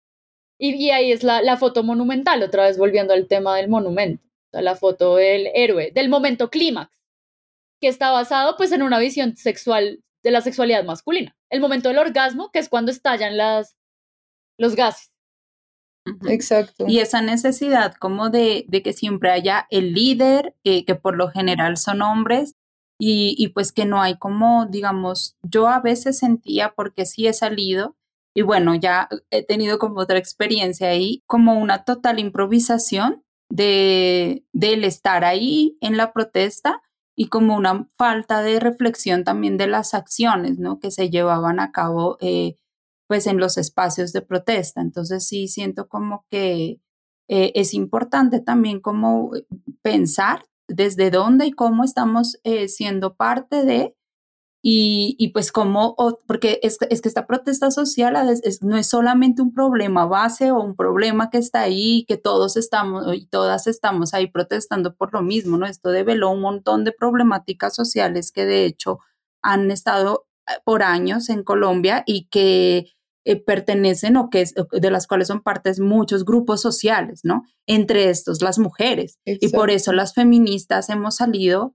Y, 0.60 0.76
y 0.76 0.90
ahí 0.92 1.12
es 1.12 1.24
la, 1.24 1.42
la 1.42 1.58
foto 1.58 1.84
monumental, 1.84 2.42
otra 2.44 2.64
vez 2.64 2.78
volviendo 2.78 3.14
al 3.14 3.28
tema 3.28 3.58
del 3.58 3.70
monumento 3.70 4.28
la 4.62 4.76
foto 4.76 5.16
del 5.16 5.48
héroe, 5.54 5.92
del 5.94 6.10
momento 6.10 6.50
clímax, 6.50 6.92
que 7.82 7.88
está 7.88 8.12
basado 8.12 8.56
pues 8.58 8.72
en 8.72 8.82
una 8.82 9.00
visión 9.00 9.36
sexual 9.36 10.04
de 10.24 10.32
la 10.32 10.42
sexualidad 10.42 10.84
masculina. 10.84 11.36
El 11.50 11.62
momento 11.62 11.90
del 11.90 12.00
orgasmo, 12.00 12.52
que 12.52 12.60
es 12.60 12.70
cuando 12.70 12.92
estallan 12.92 13.38
las, 13.38 13.78
los 14.58 14.76
gases. 14.76 15.12
Exacto. 16.28 16.86
Y 16.88 17.00
esa 17.00 17.22
necesidad 17.22 17.94
como 17.96 18.30
de, 18.30 18.66
de 18.68 18.82
que 18.82 18.94
siempre 18.94 19.32
haya 19.32 19.68
el 19.70 19.94
líder, 19.94 20.56
eh, 20.64 20.86
que 20.86 20.96
por 20.96 21.18
lo 21.18 21.30
general 21.30 21.78
son 21.78 22.02
hombres, 22.02 22.56
y, 23.00 23.36
y, 23.38 23.50
pues 23.50 23.72
que 23.72 23.86
no 23.86 24.02
hay 24.02 24.18
como, 24.18 24.66
digamos, 24.66 25.38
yo 25.44 25.68
a 25.68 25.82
veces 25.82 26.18
sentía, 26.18 26.74
porque 26.76 27.06
sí 27.06 27.28
he 27.28 27.34
salido, 27.34 27.96
y 28.38 28.44
bueno, 28.44 28.76
ya 28.76 29.10
he 29.32 29.44
tenido 29.44 29.80
como 29.80 30.00
otra 30.00 30.20
experiencia 30.20 30.90
ahí, 30.90 31.24
como 31.26 31.60
una 31.60 31.86
total 31.86 32.20
improvisación 32.20 33.24
de, 33.50 34.46
del 34.54 34.84
estar 34.84 35.26
ahí 35.26 35.76
en 35.82 35.98
la 35.98 36.14
protesta 36.14 36.84
y 37.18 37.30
como 37.30 37.58
una 37.58 37.90
falta 37.98 38.44
de 38.44 38.60
reflexión 38.60 39.24
también 39.24 39.58
de 39.58 39.66
las 39.66 39.96
acciones 39.96 40.60
¿no? 40.60 40.80
que 40.80 40.92
se 40.92 41.10
llevaban 41.10 41.60
a 41.60 41.72
cabo 41.72 42.20
eh, 42.22 42.60
pues 43.08 43.26
en 43.26 43.40
los 43.40 43.58
espacios 43.58 44.14
de 44.14 44.22
protesta. 44.22 44.82
Entonces 44.82 45.26
sí 45.26 45.48
siento 45.48 45.88
como 45.88 46.24
que 46.30 46.80
eh, 47.28 47.52
es 47.56 47.74
importante 47.74 48.40
también 48.40 48.82
como 48.82 49.32
pensar 49.82 50.46
desde 50.68 51.10
dónde 51.10 51.48
y 51.48 51.54
cómo 51.54 51.84
estamos 51.84 52.38
eh, 52.44 52.68
siendo 52.68 53.16
parte 53.16 53.66
de 53.66 53.97
y, 54.70 55.30
pues 55.30 55.54
como, 55.54 55.96
porque 56.26 56.60
es, 56.62 56.78
es, 56.90 57.02
que 57.02 57.08
esta 57.08 57.26
protesta 57.26 57.72
social 57.72 58.18
no 58.60 58.76
es 58.76 58.88
solamente 58.90 59.42
un 59.42 59.54
problema 59.54 60.06
base 60.06 60.52
o 60.52 60.60
un 60.60 60.76
problema 60.76 61.30
que 61.30 61.38
está 61.38 61.62
ahí, 61.62 62.04
que 62.06 62.18
todos 62.18 62.58
estamos 62.58 63.16
y 63.16 63.28
todas 63.28 63.68
estamos 63.68 64.14
ahí 64.14 64.28
protestando 64.28 64.94
por 64.94 65.14
lo 65.14 65.22
mismo, 65.22 65.56
¿no? 65.58 65.68
Esto 65.68 65.90
develó 65.90 66.32
un 66.32 66.42
montón 66.42 66.84
de 66.84 66.92
problemáticas 66.92 67.76
sociales 67.76 68.34
que 68.34 68.46
de 68.46 68.66
hecho 68.66 69.00
han 69.42 69.72
estado 69.72 70.28
eh, 70.50 70.56
por 70.66 70.84
años 70.84 71.30
en 71.30 71.44
Colombia 71.44 72.04
y 72.06 72.28
que 72.28 72.88
eh, 73.24 73.42
pertenecen 73.42 74.18
o 74.18 74.30
que 74.30 74.44
de 74.74 74.92
las 74.92 75.08
cuales 75.08 75.30
son 75.30 75.44
partes 75.44 75.80
muchos 75.80 76.26
grupos 76.26 76.60
sociales, 76.60 77.22
¿no? 77.24 77.44
Entre 77.68 78.10
estos 78.10 78.42
las 78.42 78.60
mujeres. 78.60 79.18
Y 79.24 79.48
por 79.48 79.70
eso 79.70 79.94
las 79.94 80.14
feministas 80.14 80.90
hemos 80.90 81.16
salido 81.16 81.74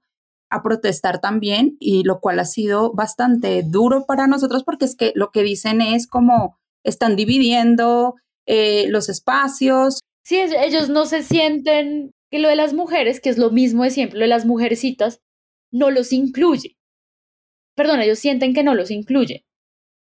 a 0.53 0.63
protestar 0.63 1.21
también 1.21 1.77
y 1.81 2.05
lo 2.05 2.21
cual 2.21 2.39
ha 2.39 2.45
sido 2.45 2.93
bastante 2.93 3.63
duro 3.63 4.05
para 4.07 4.27
nosotros 4.27 4.65
porque 4.65 4.85
es 4.85 4.95
que 4.95 5.13
lo 5.15 5.31
que 5.31 5.43
dicen 5.43 5.81
es 5.81 6.07
como 6.07 6.59
están 6.85 7.17
dividiendo 7.17 8.17
eh, 8.47 8.87
los 8.89 9.09
espacios. 9.09 10.01
Sí, 10.25 10.37
ellos 10.37 10.91
no 10.91 11.07
se 11.07 11.23
sienten 11.23 12.13
que 12.31 12.39
lo 12.39 12.49
de 12.49 12.57
las 12.57 12.75
mujeres, 12.75 13.21
que 13.21 13.31
es 13.31 13.39
lo 13.39 13.51
mismo 13.51 13.85
de 13.85 13.91
siempre, 13.91 14.19
lo 14.19 14.25
de 14.25 14.29
las 14.29 14.45
mujercitas, 14.45 15.21
no 15.73 15.91
los 15.91 16.13
incluye. 16.13 16.77
Perdón, 17.75 18.03
ellos 18.03 18.19
sienten 18.19 18.53
que 18.53 18.63
no 18.63 18.75
los 18.75 18.91
incluye. 18.91 19.45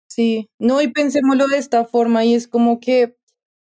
Sí, 0.09 0.48
no, 0.59 0.82
y 0.82 0.88
pensémoslo 0.88 1.46
de 1.46 1.59
esta 1.59 1.84
forma 1.84 2.24
y 2.24 2.34
es 2.34 2.48
como 2.48 2.80
que 2.80 3.16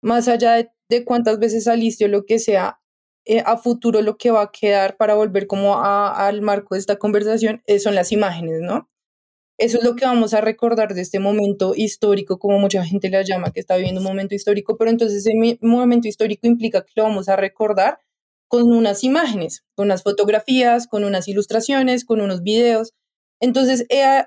más 0.02 0.30
allá 0.30 0.54
de, 0.54 0.72
de 0.90 1.04
cuántas 1.04 1.38
veces 1.38 1.66
saliste 1.66 2.06
o 2.06 2.08
lo 2.08 2.24
que 2.24 2.40
sea, 2.40 2.81
eh, 3.26 3.44
a 3.46 3.58
futuro 3.58 4.02
lo 4.02 4.18
que 4.18 4.32
va 4.32 4.42
a 4.42 4.52
quedar 4.52 4.98
para 4.98 5.16
volver 5.16 5.48
como 5.48 5.80
al 5.84 6.42
marco 6.42 6.76
de 6.76 6.80
esta 6.80 6.98
conversación 6.98 7.62
eh, 7.68 7.80
son 7.80 7.96
las 7.96 8.12
imágenes, 8.12 8.62
¿no? 8.62 8.90
Eso 9.60 9.78
es 9.78 9.84
lo 9.84 9.96
que 9.96 10.06
vamos 10.06 10.34
a 10.34 10.42
recordar 10.42 10.96
de 10.96 11.02
este 11.02 11.20
momento 11.20 11.74
histórico, 11.76 12.40
como 12.40 12.58
mucha 12.60 12.84
gente 12.84 13.10
le 13.10 13.24
llama, 13.24 13.52
que 13.52 13.60
está 13.60 13.76
viviendo 13.76 14.02
un 14.02 14.08
momento 14.08 14.34
histórico, 14.34 14.76
pero 14.78 14.90
entonces 14.90 15.26
ese 15.26 15.60
momento 15.62 16.08
histórico 16.08 16.48
implica 16.48 16.84
que 16.84 16.94
lo 16.96 17.04
vamos 17.04 17.30
a 17.30 17.36
recordar 17.36 18.00
con 18.48 18.64
unas 18.72 19.04
imágenes, 19.04 19.64
con 19.76 19.86
unas 19.86 20.04
fotografías, 20.04 20.88
con 20.88 21.04
unas 21.04 21.28
ilustraciones, 21.28 22.06
con 22.06 22.22
unos 22.22 22.42
videos. 22.42 22.94
Entonces 23.40 23.86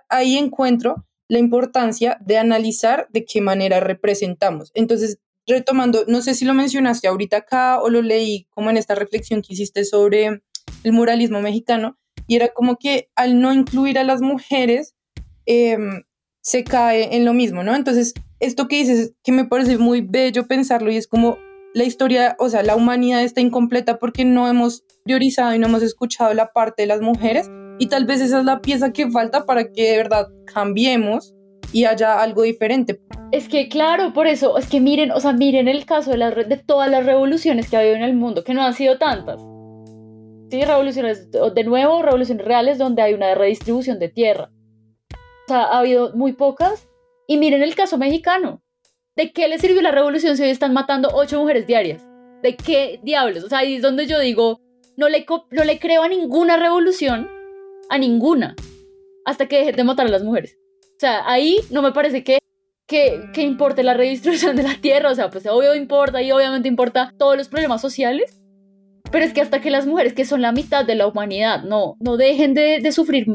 ahí 0.09 0.37
encuentro 0.37 1.05
la 1.29 1.39
importancia 1.39 2.19
de 2.21 2.39
analizar 2.39 3.09
de 3.11 3.25
qué 3.25 3.41
manera 3.41 3.81
representamos. 3.81 4.71
Entonces, 4.75 5.19
retomando, 5.47 6.05
no 6.07 6.23
sé 6.23 6.35
si 6.35 6.45
lo 6.45 6.55
mencionaste 6.55 7.09
ahorita 7.09 7.39
acá 7.39 7.81
o 7.81 7.91
lo 7.91 8.03
leí 8.03 8.47
como 8.51 8.71
en 8.71 8.77
esta 8.77 8.95
reflexión 8.95 9.43
que 9.43 9.55
hiciste 9.55 9.85
sobre 9.85 10.43
el 10.83 10.93
muralismo 10.93 11.41
mexicano, 11.41 11.99
y 12.27 12.37
era 12.37 12.49
como 12.49 12.77
que 12.77 13.11
al 13.17 13.41
no 13.41 13.53
incluir 13.53 13.99
a 13.99 14.05
las 14.05 14.21
mujeres, 14.21 14.95
em, 15.47 16.05
se 16.41 16.65
cae 16.65 17.17
en 17.17 17.25
lo 17.25 17.33
mismo, 17.33 17.63
¿no? 17.63 17.75
Entonces, 17.75 18.15
esto 18.41 18.69
que 18.69 18.77
dices, 18.77 19.15
que 19.23 19.33
me 19.33 19.45
parece 19.45 19.79
muy 19.79 20.01
bello 20.01 20.47
pensarlo, 20.47 20.91
y 20.91 20.97
es 20.97 21.07
como 21.07 21.39
la 21.75 21.85
historia, 21.85 22.37
o 22.39 22.49
sea, 22.49 22.63
la 22.63 22.77
humanidad 22.77 23.23
está 23.23 23.41
incompleta 23.41 23.99
porque 23.99 24.25
no 24.25 24.49
hemos 24.49 24.85
priorizado 25.05 25.55
y 25.55 25.59
no 25.59 25.67
hemos 25.67 25.83
escuchado 25.83 26.33
la 26.33 26.53
parte 26.53 26.83
de 26.83 26.87
las 26.87 27.01
mujeres, 27.01 27.51
y 27.79 27.89
tal 27.89 28.05
vez 28.05 28.21
esa 28.21 28.39
es 28.39 28.45
la 28.45 28.61
pieza 28.61 28.93
que 28.93 29.11
falta 29.11 29.45
para 29.47 29.73
que 29.73 29.91
de 29.91 29.97
verdad 29.97 30.29
cambiemos 30.47 31.35
y 31.75 31.85
haya 31.87 32.23
algo 32.23 32.43
diferente. 32.43 33.01
Es 33.33 33.49
que 33.49 33.69
claro, 33.69 34.13
por 34.13 34.29
eso, 34.29 34.57
es 34.57 34.69
que 34.69 34.81
miren, 34.81 35.11
o 35.11 35.19
sea, 35.19 35.33
miren 35.33 35.67
el 35.67 35.85
caso 35.85 36.13
de, 36.13 36.45
de 36.45 36.57
todas 36.57 36.89
las 36.89 37.05
revoluciones 37.05 37.69
que 37.69 37.77
ha 37.77 37.81
habido 37.81 37.97
en 37.97 38.05
el 38.05 38.15
mundo, 38.15 38.45
que 38.45 38.55
no 38.55 38.63
han 38.63 38.75
sido 38.75 38.97
tantas. 38.97 39.41
Sí, 40.51 40.65
revoluciones, 40.65 41.31
de 41.33 41.65
nuevo, 41.65 42.01
revoluciones 42.01 42.47
reales 42.47 42.79
donde 42.79 43.03
hay 43.03 43.13
una 43.13 43.35
redistribución 43.35 43.99
de 43.99 44.09
tierra. 44.09 44.53
O 45.13 45.49
sea, 45.49 45.65
ha 45.65 45.81
habido 45.81 46.15
muy 46.15 46.33
pocas. 46.33 46.89
Y 47.27 47.39
miren 47.39 47.63
el 47.63 47.75
caso 47.75 47.99
mexicano. 47.99 48.63
¿De 49.17 49.33
qué 49.33 49.49
le 49.49 49.59
sirvió 49.59 49.83
la 49.83 49.91
revolución 49.91 50.37
si 50.37 50.45
hoy 50.45 50.51
están 50.51 50.73
matando 50.73 51.09
ocho 51.13 51.41
mujeres 51.41 51.67
diarias? 51.67 52.07
¿De 52.43 52.55
qué 52.57 53.01
diablos? 53.03 53.43
O 53.43 53.49
sea, 53.49 53.59
ahí 53.59 53.77
es 53.77 53.83
donde 53.83 54.07
yo 54.07 54.21
digo, 54.21 54.61
no 54.97 55.09
le, 55.09 55.27
no 55.51 55.65
le 55.65 55.79
creo 55.81 56.03
a 56.03 56.09
ninguna 56.09 56.57
revolución, 56.57 57.29
a 57.89 57.99
ninguna. 57.99 58.55
hasta 59.25 59.49
que 59.49 59.59
dejen 59.59 59.77
de 59.77 59.85
matar 59.85 60.07
a 60.07 60.11
las 60.11 60.23
mujeres. 60.23 60.57
O 61.05 61.07
sea, 61.07 61.23
ahí 61.31 61.59
no 61.71 61.83
me 61.83 61.93
parece 61.93 62.25
que, 62.25 62.39
que, 62.89 63.29
que 63.35 63.43
importe 63.43 63.83
la 63.83 63.93
redistribución 63.93 64.57
de 64.57 64.63
la 64.63 64.81
tierra, 64.81 65.11
o 65.11 65.15
sea, 65.15 65.29
pues 65.29 65.45
obvio 65.47 65.75
importa 65.75 66.23
y 66.23 66.33
obviamente 66.33 66.67
importa 66.67 67.13
todos 67.19 67.37
los 67.37 67.51
problemas 67.51 67.83
sociales, 67.83 68.41
pero 69.13 69.27
es 69.27 69.35
que 69.35 69.43
hasta 69.43 69.61
que 69.61 69.71
las 69.71 69.87
mujeres, 69.87 70.15
que 70.15 70.25
son 70.25 70.41
la 70.41 70.51
mitad 70.51 70.83
de 70.83 70.95
la 70.95 71.07
humanidad, 71.07 71.63
no, 71.63 71.99
no 72.01 72.17
dejen 72.17 72.55
de, 72.55 72.79
de 72.79 72.91
sufrir 72.91 73.27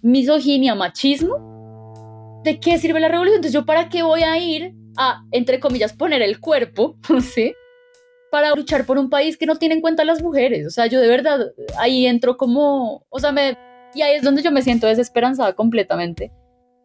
misoginia, 0.00 0.74
machismo, 0.74 2.40
¿de 2.42 2.58
qué 2.58 2.78
sirve 2.78 3.00
la 3.00 3.08
revolución? 3.08 3.36
Entonces, 3.36 3.52
¿yo 3.52 3.66
para 3.66 3.90
qué 3.90 4.02
voy 4.02 4.22
a 4.22 4.38
ir 4.38 4.72
a, 4.96 5.22
entre 5.30 5.60
comillas, 5.60 5.92
poner 5.92 6.22
el 6.22 6.40
cuerpo, 6.40 6.96
¿sí? 7.20 7.52
Para 8.30 8.54
luchar 8.54 8.86
por 8.86 8.96
un 8.96 9.10
país 9.10 9.36
que 9.36 9.44
no 9.44 9.56
tiene 9.56 9.74
en 9.74 9.82
cuenta 9.82 10.04
a 10.04 10.06
las 10.06 10.22
mujeres. 10.22 10.66
O 10.66 10.70
sea, 10.70 10.86
yo 10.86 10.98
de 10.98 11.08
verdad 11.08 11.52
ahí 11.76 12.06
entro 12.06 12.38
como, 12.38 13.04
o 13.10 13.20
sea, 13.20 13.30
me, 13.30 13.58
y 13.94 14.00
ahí 14.00 14.16
es 14.16 14.22
donde 14.22 14.40
yo 14.42 14.50
me 14.50 14.62
siento 14.62 14.86
desesperanzada 14.86 15.52
completamente. 15.52 16.32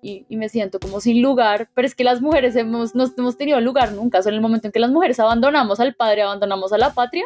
Y, 0.02 0.26
y, 0.30 0.38
me 0.38 0.50
siento 0.50 0.80
como 0.80 1.00
sin 1.02 1.22
lugar, 1.22 1.70
pero 1.74 1.88
es 1.88 1.96
que 1.96 2.04
las 2.04 2.22
mujeres 2.22 2.56
hemos, 2.56 2.94
no 2.94 3.06
hemos 3.18 3.38
tenido 3.38 3.60
lugar 3.60 3.94
nunca, 3.94 4.20
o 4.20 4.28
en 4.28 4.36
el 4.36 4.42
momento 4.42 4.68
en 4.68 4.72
que 4.72 4.80
las 4.80 4.92
mujeres 4.92 5.20
abandonamos 5.20 5.80
al 5.80 5.96
padre, 5.96 6.22
abandonamos 6.22 6.72
a 6.74 6.78
la 6.78 6.94
patria, 6.94 7.26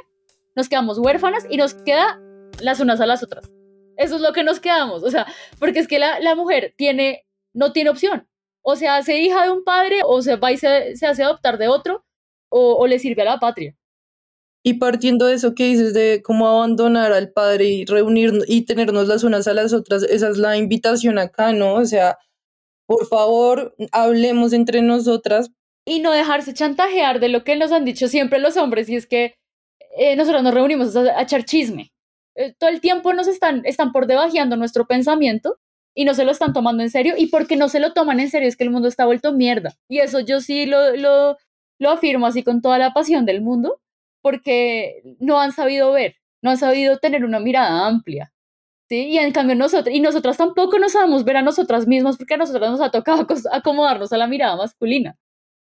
nos 0.55 0.70
quedamos 0.70 0.97
huérfanas 0.97 1.45
y 1.49 1.57
nos 1.57 1.74
queda 1.74 2.22
las 2.61 2.80
unas 2.80 3.01
a 3.01 3.05
las 3.05 3.24
otras. 3.24 3.49
Eso 3.97 4.15
es 4.15 4.22
lo 4.22 4.32
que 4.32 4.43
nos 4.43 4.59
quedamos, 4.59 5.03
o 5.03 5.11
sea, 5.11 5.26
porque 5.59 5.80
es 5.80 5.88
que 5.88 5.99
la, 5.99 6.20
la 6.22 6.34
mujer 6.36 6.74
tiene, 6.78 7.26
no 7.53 7.74
tiene 7.74 7.89
opción. 7.89 8.28
O 8.61 8.76
se 8.76 8.88
hace 8.88 9.20
hija 9.20 9.43
de 9.43 9.51
un 9.51 9.63
padre, 9.63 9.99
o 10.05 10.22
se 10.22 10.38
va 10.38 10.51
y 10.51 10.57
se, 10.57 10.95
se 10.95 11.05
hace 11.05 11.24
adoptar 11.24 11.57
de 11.57 11.67
otro, 11.67 12.05
o, 12.49 12.76
o, 12.76 12.88
le 12.88 12.99
sirve 12.99 13.22
a 13.24 13.26
la 13.26 13.39
patria. 13.39 13.76
Y 14.63 14.76
partiendo 14.76 15.26
de 15.26 15.36
eso 15.36 15.53
que 15.53 15.65
dices 15.65 15.93
de 15.93 16.22
cómo 16.24 16.47
abandonar 16.47 17.11
al 17.11 17.32
padre 17.32 17.65
y 17.65 17.86
reunirnos 17.86 18.43
y 18.47 18.63
tenernos 18.65 19.07
las 19.07 19.24
unas 19.24 19.47
a 19.47 19.53
las 19.53 19.74
otras, 19.74 20.03
esa 20.03 20.30
es 20.30 20.38
la 20.38 20.57
invitación 20.57 21.17
acá, 21.17 21.51
¿no? 21.53 21.76
O 21.76 21.86
sea, 21.86 22.17
por 22.89 23.05
favor, 23.05 23.75
hablemos 23.91 24.51
entre 24.51 24.81
nosotras. 24.81 25.51
Y 25.85 25.99
no 25.99 26.11
dejarse 26.11 26.55
chantajear 26.55 27.19
de 27.19 27.29
lo 27.29 27.43
que 27.43 27.55
nos 27.55 27.71
han 27.71 27.85
dicho 27.85 28.07
siempre 28.07 28.39
los 28.39 28.57
hombres, 28.57 28.89
y 28.89 28.95
es 28.95 29.05
que 29.05 29.35
eh, 29.95 30.15
nosotros 30.15 30.41
nos 30.41 30.55
reunimos 30.55 30.95
a, 30.95 31.01
a 31.01 31.21
echar 31.21 31.45
chisme. 31.45 31.91
Eh, 32.35 32.55
todo 32.57 32.71
el 32.71 32.81
tiempo 32.81 33.13
nos 33.13 33.27
están, 33.27 33.61
están 33.65 33.91
por 33.91 34.07
debajeando 34.07 34.55
nuestro 34.57 34.87
pensamiento 34.87 35.59
y 35.95 36.03
no 36.03 36.15
se 36.15 36.25
lo 36.25 36.31
están 36.31 36.51
tomando 36.51 36.81
en 36.81 36.89
serio. 36.89 37.13
Y 37.15 37.27
porque 37.27 37.57
no 37.57 37.69
se 37.69 37.79
lo 37.79 37.93
toman 37.93 38.19
en 38.19 38.31
serio 38.31 38.49
es 38.49 38.57
que 38.57 38.63
el 38.63 38.71
mundo 38.71 38.87
está 38.87 39.05
vuelto 39.05 39.33
mierda. 39.33 39.75
Y 39.87 39.99
eso 39.99 40.19
yo 40.21 40.41
sí 40.41 40.65
lo, 40.65 40.95
lo, 40.95 41.37
lo 41.77 41.91
afirmo 41.91 42.25
así 42.25 42.41
con 42.41 42.63
toda 42.63 42.79
la 42.79 42.91
pasión 42.91 43.27
del 43.27 43.41
mundo, 43.41 43.79
porque 44.23 45.03
no 45.19 45.39
han 45.39 45.51
sabido 45.51 45.91
ver, 45.91 46.15
no 46.41 46.49
han 46.49 46.57
sabido 46.57 46.97
tener 46.97 47.23
una 47.23 47.39
mirada 47.39 47.85
amplia. 47.85 48.33
¿Sí? 48.89 49.05
Y 49.09 49.17
en 49.19 49.31
cambio 49.31 49.55
nosotros, 49.55 49.95
y 49.95 49.99
nosotras 49.99 50.37
tampoco 50.37 50.79
nos 50.79 50.93
sabemos 50.93 51.23
ver 51.23 51.37
a 51.37 51.41
nosotras 51.43 51.87
mismas 51.87 52.17
porque 52.17 52.33
a 52.33 52.37
nosotras 52.37 52.71
nos 52.71 52.81
ha 52.81 52.89
tocado 52.89 53.27
acomodarnos 53.51 54.11
a 54.11 54.17
la 54.17 54.27
mirada 54.27 54.55
masculina. 54.55 55.15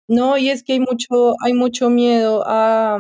No, 0.08 0.38
y 0.38 0.50
es 0.50 0.64
que 0.64 0.74
hay 0.74 0.80
mucho, 0.80 1.34
hay 1.44 1.52
mucho 1.52 1.90
miedo 1.90 2.44
a, 2.46 2.98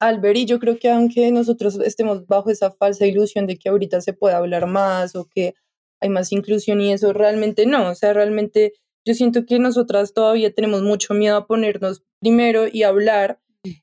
al 0.00 0.20
ver 0.20 0.36
y 0.36 0.46
yo 0.46 0.58
creo 0.58 0.78
que 0.78 0.90
aunque 0.90 1.30
nosotros 1.30 1.78
estemos 1.80 2.26
bajo 2.26 2.50
esa 2.50 2.70
falsa 2.72 3.06
ilusión 3.06 3.46
de 3.46 3.56
que 3.56 3.68
ahorita 3.68 4.00
se 4.00 4.12
puede 4.12 4.34
hablar 4.34 4.66
más 4.66 5.14
o 5.14 5.28
que 5.28 5.54
hay 6.00 6.08
más 6.08 6.32
inclusión 6.32 6.80
y 6.80 6.92
eso 6.92 7.12
realmente 7.12 7.66
no, 7.66 7.90
o 7.90 7.94
sea, 7.94 8.12
realmente 8.12 8.72
yo 9.06 9.14
siento 9.14 9.46
que 9.46 9.58
nosotras 9.58 10.12
todavía 10.12 10.52
tenemos 10.52 10.82
mucho 10.82 11.14
miedo 11.14 11.36
a 11.36 11.46
ponernos 11.46 12.02
primero 12.20 12.66
y 12.70 12.82
hablar 12.82 13.40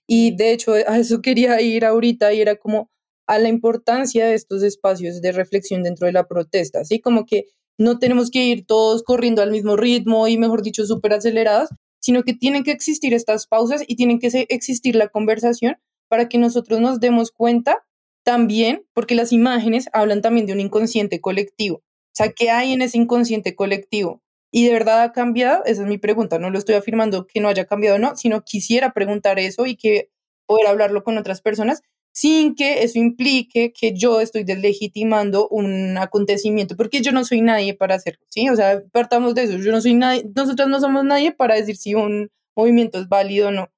y 0.07 0.35
de 0.35 0.51
hecho 0.51 0.73
a 0.73 0.97
eso 0.97 1.21
quería 1.21 1.61
ir 1.61 1.85
ahorita 1.85 2.33
y 2.33 2.41
era 2.41 2.55
como 2.55 2.89
a 3.27 3.39
la 3.39 3.49
importancia 3.49 4.25
de 4.25 4.35
estos 4.35 4.63
espacios 4.63 5.21
de 5.21 5.31
reflexión 5.31 5.83
dentro 5.83 6.05
de 6.05 6.13
la 6.13 6.27
protesta, 6.27 6.81
así 6.81 6.99
como 6.99 7.25
que 7.25 7.45
no 7.77 7.99
tenemos 7.99 8.29
que 8.31 8.45
ir 8.45 8.65
todos 8.65 9.03
corriendo 9.03 9.41
al 9.41 9.51
mismo 9.51 9.75
ritmo 9.75 10.27
y 10.27 10.37
mejor 10.37 10.61
dicho 10.61 10.85
súper 10.85 11.13
aceleradas, 11.13 11.69
sino 11.99 12.23
que 12.23 12.33
tienen 12.33 12.63
que 12.63 12.71
existir 12.71 13.13
estas 13.13 13.47
pausas 13.47 13.83
y 13.87 13.95
tienen 13.95 14.19
que 14.19 14.45
existir 14.49 14.95
la 14.95 15.09
conversación 15.09 15.77
para 16.07 16.29
que 16.29 16.37
nosotros 16.37 16.79
nos 16.79 16.99
demos 16.99 17.31
cuenta 17.31 17.83
también, 18.23 18.85
porque 18.93 19.15
las 19.15 19.31
imágenes 19.31 19.89
hablan 19.91 20.21
también 20.21 20.45
de 20.45 20.53
un 20.53 20.59
inconsciente 20.59 21.19
colectivo. 21.19 21.77
O 21.77 22.17
sea, 22.17 22.31
¿qué 22.31 22.49
hay 22.49 22.73
en 22.73 22.81
ese 22.81 22.97
inconsciente 22.97 23.55
colectivo? 23.55 24.21
¿Y 24.51 24.65
de 24.65 24.71
verdad 24.71 25.01
ha 25.01 25.11
cambiado? 25.11 25.65
Esa 25.65 25.81
es 25.81 25.87
mi 25.87 25.97
pregunta. 25.97 26.39
No 26.39 26.49
lo 26.49 26.57
estoy 26.57 26.75
afirmando 26.75 27.27
que 27.27 27.41
no 27.41 27.49
haya 27.49 27.65
cambiado 27.65 27.97
o 27.97 27.99
no, 27.99 28.15
sino 28.15 28.43
quisiera 28.43 28.93
preguntar 28.93 29.37
eso 29.37 29.65
y 29.65 29.75
que 29.75 30.09
poder 30.45 30.67
hablarlo 30.67 31.03
con 31.03 31.17
otras 31.17 31.41
personas 31.41 31.81
sin 32.15 32.55
que 32.55 32.83
eso 32.83 32.97
implique 32.97 33.73
que 33.73 33.93
yo 33.93 34.21
estoy 34.21 34.45
deslegitimando 34.45 35.49
un 35.49 35.97
acontecimiento, 35.97 36.77
porque 36.77 37.01
yo 37.01 37.11
no 37.11 37.25
soy 37.25 37.41
nadie 37.41 37.73
para 37.73 37.95
hacerlo, 37.95 38.23
¿sí? 38.29 38.49
O 38.49 38.55
sea, 38.55 38.81
partamos 38.93 39.35
de 39.35 39.43
eso, 39.43 39.57
yo 39.57 39.71
no 39.73 39.81
soy 39.81 39.95
nadie, 39.95 40.23
nosotros 40.33 40.69
no 40.69 40.79
somos 40.79 41.03
nadie 41.03 41.33
para 41.33 41.55
decir 41.55 41.75
si 41.75 41.93
un 41.93 42.31
movimiento 42.55 42.99
es 42.99 43.09
válido 43.09 43.49
o 43.49 43.51
no, 43.51 43.69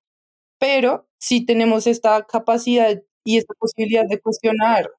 pero 0.60 1.08
sí 1.20 1.46
tenemos 1.48 1.88
esta 1.88 2.28
capacidad 2.28 3.02
y 3.26 3.38
esta 3.38 3.56
posibilidad 3.56 4.06
de 4.08 4.22
cuestionar. 4.22 4.92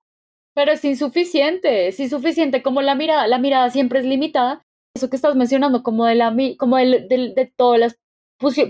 Pero 0.55 0.73
es 0.73 0.85
insuficiente, 0.85 1.87
es 1.87 2.01
insuficiente 2.01 2.61
como 2.61 2.83
la 2.83 2.97
mirada, 2.97 3.29
la 3.29 3.39
mirada 3.39 3.71
siempre 3.71 4.01
es 4.01 4.05
limitada. 4.05 4.67
Eso 4.97 5.09
que 5.09 5.15
estás 5.15 5.37
mencionando, 5.37 5.85
como 5.85 6.07
de, 6.07 6.17
la, 6.17 6.35
como 6.59 6.77
de, 6.77 7.07
de, 7.09 7.33
de 7.37 7.53
todas 7.57 7.79
las 7.79 7.99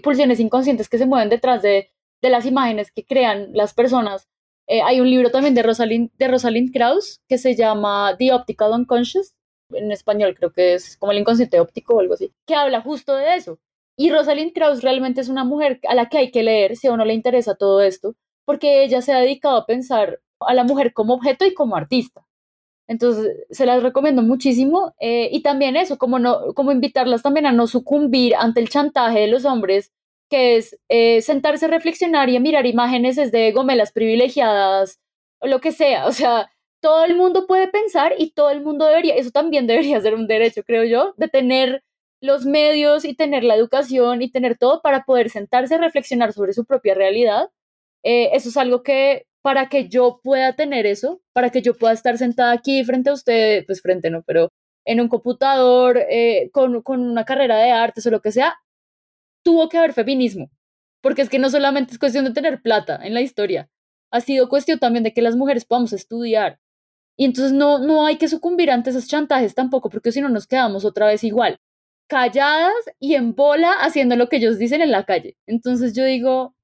pulsiones 0.02 0.40
inconscientes 0.40 0.90
que 0.90 0.98
se 0.98 1.06
mueven 1.06 1.30
detrás 1.30 1.62
de, 1.62 1.90
de 2.20 2.28
las 2.28 2.44
imágenes 2.44 2.92
que 2.92 3.06
crean 3.06 3.48
las 3.54 3.72
personas. 3.72 4.28
Eh, 4.68 4.82
hay 4.82 5.00
un 5.00 5.10
libro 5.10 5.30
también 5.30 5.54
de 5.54 5.62
Rosalind, 5.62 6.10
de 6.18 6.28
Rosalind 6.28 6.72
Krauss 6.72 7.20
que 7.28 7.38
se 7.38 7.56
llama 7.56 8.14
The 8.18 8.32
Optical 8.32 8.72
Unconscious, 8.72 9.34
en 9.70 9.90
español 9.92 10.34
creo 10.36 10.52
que 10.52 10.74
es 10.74 10.96
como 10.96 11.12
el 11.12 11.18
inconsciente 11.18 11.58
óptico 11.58 11.94
o 11.94 12.00
algo 12.00 12.14
así, 12.14 12.32
que 12.46 12.54
habla 12.54 12.82
justo 12.82 13.14
de 13.16 13.34
eso, 13.34 13.58
y 13.96 14.10
Rosalind 14.10 14.52
Krauss 14.52 14.82
realmente 14.82 15.20
es 15.20 15.28
una 15.28 15.44
mujer 15.44 15.80
a 15.88 15.94
la 15.94 16.08
que 16.08 16.18
hay 16.18 16.30
que 16.30 16.42
leer 16.42 16.76
si 16.76 16.86
a 16.86 16.92
uno 16.92 17.04
le 17.04 17.14
interesa 17.14 17.56
todo 17.56 17.80
esto, 17.80 18.14
porque 18.44 18.84
ella 18.84 19.02
se 19.02 19.12
ha 19.12 19.18
dedicado 19.18 19.56
a 19.56 19.66
pensar 19.66 20.20
a 20.40 20.54
la 20.54 20.64
mujer 20.64 20.92
como 20.92 21.14
objeto 21.14 21.44
y 21.44 21.52
como 21.52 21.76
artista. 21.76 22.24
Entonces, 22.88 23.44
se 23.50 23.66
las 23.66 23.82
recomiendo 23.82 24.22
muchísimo. 24.22 24.94
Eh, 24.98 25.28
y 25.30 25.42
también 25.42 25.76
eso, 25.76 25.98
como, 25.98 26.18
no, 26.18 26.54
como 26.54 26.72
invitarlas 26.72 27.22
también 27.22 27.46
a 27.46 27.52
no 27.52 27.66
sucumbir 27.66 28.34
ante 28.36 28.60
el 28.60 28.70
chantaje 28.70 29.20
de 29.20 29.28
los 29.28 29.44
hombres, 29.44 29.92
que 30.28 30.56
es 30.56 30.78
eh, 30.88 31.22
sentarse 31.22 31.66
a 31.66 31.68
reflexionar 31.68 32.28
y 32.28 32.36
a 32.36 32.40
mirar 32.40 32.66
imágenes 32.66 33.16
desde 33.16 33.52
gomelas 33.52 33.92
privilegiadas 33.92 35.00
o 35.40 35.46
lo 35.46 35.60
que 35.60 35.72
sea. 35.72 36.06
O 36.06 36.12
sea, 36.12 36.50
todo 36.80 37.04
el 37.04 37.16
mundo 37.16 37.46
puede 37.46 37.68
pensar 37.68 38.14
y 38.18 38.32
todo 38.32 38.50
el 38.50 38.62
mundo 38.62 38.86
debería, 38.86 39.14
eso 39.16 39.30
también 39.30 39.66
debería 39.66 40.00
ser 40.00 40.14
un 40.14 40.26
derecho, 40.26 40.62
creo 40.64 40.84
yo, 40.84 41.14
de 41.16 41.28
tener 41.28 41.82
los 42.20 42.46
medios 42.46 43.04
y 43.04 43.14
tener 43.14 43.44
la 43.44 43.54
educación 43.54 44.22
y 44.22 44.30
tener 44.30 44.58
todo 44.58 44.82
para 44.82 45.04
poder 45.04 45.30
sentarse 45.30 45.74
a 45.76 45.78
reflexionar 45.78 46.32
sobre 46.32 46.52
su 46.52 46.64
propia 46.64 46.94
realidad. 46.94 47.50
Eh, 48.04 48.30
eso 48.32 48.48
es 48.48 48.56
algo 48.56 48.82
que 48.82 49.26
para 49.42 49.68
que 49.68 49.88
yo 49.88 50.20
pueda 50.22 50.55
tener 50.56 50.86
eso, 50.86 51.20
para 51.32 51.50
que 51.50 51.62
yo 51.62 51.74
pueda 51.74 51.92
estar 51.94 52.18
sentada 52.18 52.52
aquí 52.52 52.84
frente 52.84 53.10
a 53.10 53.14
usted, 53.14 53.64
pues 53.66 53.82
frente 53.82 54.10
no, 54.10 54.22
pero 54.26 54.50
en 54.84 55.00
un 55.00 55.09
computador, 55.09 55.98
eh, 56.10 56.50
con, 56.52 56.82
con 56.82 57.00
una 57.02 57.24
carrera 57.24 57.59
de 57.59 57.70
artes 57.70 58.06
o 58.06 58.10
lo 58.10 58.20
que 58.20 58.32
sea, 58.32 58.59
tuvo 59.48 59.70
que 59.70 59.78
haber 59.78 59.94
feminismo, 59.94 60.50
porque 61.00 61.22
es 61.22 61.30
que 61.30 61.38
no 61.38 61.48
solamente 61.48 61.92
es 61.92 61.98
cuestión 61.98 62.26
de 62.26 62.32
tener 62.32 62.60
plata 62.60 63.00
en 63.02 63.14
la 63.14 63.22
historia, 63.22 63.70
ha 64.10 64.20
sido 64.20 64.50
cuestión 64.50 64.78
también 64.78 65.04
de 65.04 65.14
que 65.14 65.22
las 65.22 65.36
mujeres 65.36 65.64
podamos 65.64 65.94
estudiar. 65.94 66.60
Y 67.16 67.24
entonces 67.24 67.52
no, 67.52 67.78
no 67.78 68.04
hay 68.06 68.18
que 68.18 68.28
sucumbir 68.28 68.70
ante 68.70 68.90
esos 68.90 69.08
chantajes 69.08 69.54
tampoco, 69.54 69.88
porque 69.88 70.12
si 70.12 70.20
no 70.20 70.28
nos 70.28 70.46
quedamos 70.46 70.84
otra 70.84 71.06
vez 71.06 71.24
igual 71.24 71.60
calladas 72.08 72.74
y 73.00 73.14
en 73.14 73.34
bola 73.34 73.72
haciendo 73.80 74.16
lo 74.16 74.28
que 74.28 74.36
ellos 74.36 74.58
dicen 74.58 74.82
en 74.82 74.90
la 74.92 75.04
calle. 75.04 75.36
Entonces 75.46 75.94
yo 75.94 76.04
digo, 76.04 76.54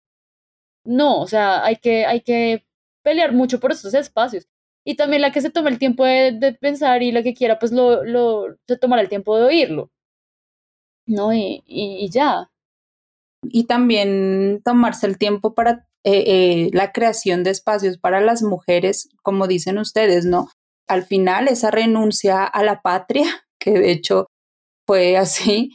no, 0.84 1.20
o 1.20 1.26
sea, 1.28 1.64
hay 1.64 1.76
que, 1.76 2.06
hay 2.06 2.22
que 2.22 2.66
pelear 3.02 3.32
mucho 3.32 3.60
por 3.60 3.72
estos 3.72 3.94
espacios. 3.94 4.48
Y 4.84 4.96
también 4.96 5.22
la 5.22 5.32
que 5.32 5.40
se 5.42 5.50
tome 5.50 5.70
el 5.70 5.78
tiempo 5.78 6.04
de, 6.04 6.56
pensar 6.60 7.02
y 7.02 7.12
la 7.12 7.22
que 7.22 7.34
quiera, 7.34 7.58
pues 7.58 7.72
lo, 7.72 8.04
lo, 8.04 8.56
se 8.66 8.76
tomará 8.78 9.02
el 9.02 9.08
tiempo 9.08 9.36
de 9.38 9.44
oírlo. 9.44 9.90
¿No? 11.06 11.32
Y, 11.34 11.62
y, 11.66 12.08
ya. 12.10 12.50
Y 13.50 13.64
también 13.64 14.60
tomarse 14.64 15.06
el 15.06 15.18
tiempo 15.18 15.54
para 15.54 15.86
eh, 16.06 16.24
eh, 16.26 16.70
la 16.74 16.92
creación 16.92 17.44
de 17.44 17.50
espacios 17.50 17.96
para 17.96 18.20
las 18.20 18.42
mujeres, 18.42 19.08
como 19.22 19.46
dicen 19.46 19.78
ustedes, 19.78 20.26
¿no? 20.26 20.50
Al 20.86 21.04
final, 21.04 21.48
esa 21.48 21.70
renuncia 21.70 22.44
a 22.44 22.62
la 22.62 22.82
patria, 22.82 23.24
que 23.58 23.72
de 23.72 23.90
hecho 23.90 24.26
fue 24.86 25.16
así. 25.16 25.72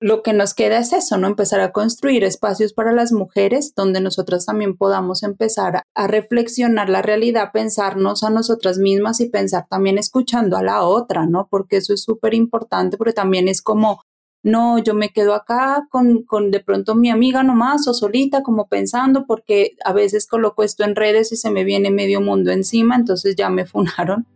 Lo 0.00 0.22
que 0.22 0.32
nos 0.32 0.54
queda 0.54 0.78
es 0.78 0.92
eso, 0.92 1.16
¿no? 1.16 1.26
Empezar 1.26 1.60
a 1.60 1.72
construir 1.72 2.24
espacios 2.24 2.72
para 2.72 2.92
las 2.92 3.10
mujeres 3.10 3.72
donde 3.74 4.00
nosotras 4.00 4.44
también 4.44 4.76
podamos 4.76 5.22
empezar 5.22 5.82
a 5.94 6.06
reflexionar 6.06 6.90
la 6.90 7.00
realidad, 7.00 7.50
pensarnos 7.52 8.22
a 8.22 8.30
nosotras 8.30 8.78
mismas 8.78 9.20
y 9.20 9.30
pensar 9.30 9.66
también 9.68 9.96
escuchando 9.96 10.56
a 10.56 10.62
la 10.62 10.82
otra, 10.82 11.26
¿no? 11.26 11.48
Porque 11.50 11.78
eso 11.78 11.94
es 11.94 12.02
súper 12.02 12.34
importante, 12.34 12.96
porque 12.96 13.14
también 13.14 13.48
es 13.48 13.62
como, 13.62 14.02
no, 14.44 14.78
yo 14.78 14.92
me 14.92 15.08
quedo 15.08 15.32
acá 15.32 15.88
con, 15.90 16.22
con 16.22 16.50
de 16.50 16.60
pronto 16.60 16.94
mi 16.94 17.08
amiga 17.08 17.42
nomás 17.42 17.88
o 17.88 17.94
solita, 17.94 18.42
como 18.42 18.68
pensando, 18.68 19.24
porque 19.26 19.74
a 19.86 19.94
veces 19.94 20.26
coloco 20.26 20.62
esto 20.62 20.84
en 20.84 20.94
redes 20.94 21.32
y 21.32 21.36
se 21.36 21.50
me 21.50 21.64
viene 21.64 21.90
medio 21.90 22.20
mundo 22.20 22.52
encima, 22.52 22.94
entonces 22.94 23.36
ya 23.36 23.48
me 23.48 23.64
funaron 23.66 24.26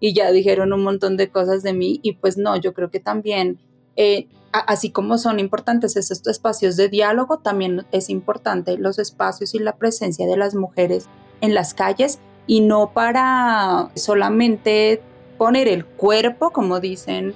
y 0.00 0.12
ya 0.12 0.30
dijeron 0.32 0.74
un 0.74 0.82
montón 0.82 1.16
de 1.16 1.30
cosas 1.30 1.62
de 1.62 1.72
mí 1.72 1.98
y 2.02 2.12
pues 2.16 2.36
no, 2.36 2.56
yo 2.56 2.74
creo 2.74 2.90
que 2.90 3.00
también, 3.00 3.58
eh, 3.96 4.28
así 4.52 4.90
como 4.90 5.16
son 5.16 5.40
importantes 5.40 5.96
estos 5.96 6.26
espacios 6.26 6.76
de 6.76 6.90
diálogo, 6.90 7.38
también 7.38 7.86
es 7.90 8.10
importante 8.10 8.76
los 8.76 8.98
espacios 8.98 9.54
y 9.54 9.60
la 9.60 9.76
presencia 9.76 10.26
de 10.26 10.36
las 10.36 10.54
mujeres 10.54 11.08
en 11.40 11.54
las 11.54 11.72
calles 11.72 12.18
y 12.46 12.60
no 12.60 12.92
para 12.92 13.90
solamente 13.94 15.00
poner 15.38 15.68
el 15.68 15.86
cuerpo, 15.86 16.50
como 16.50 16.80
dicen 16.80 17.32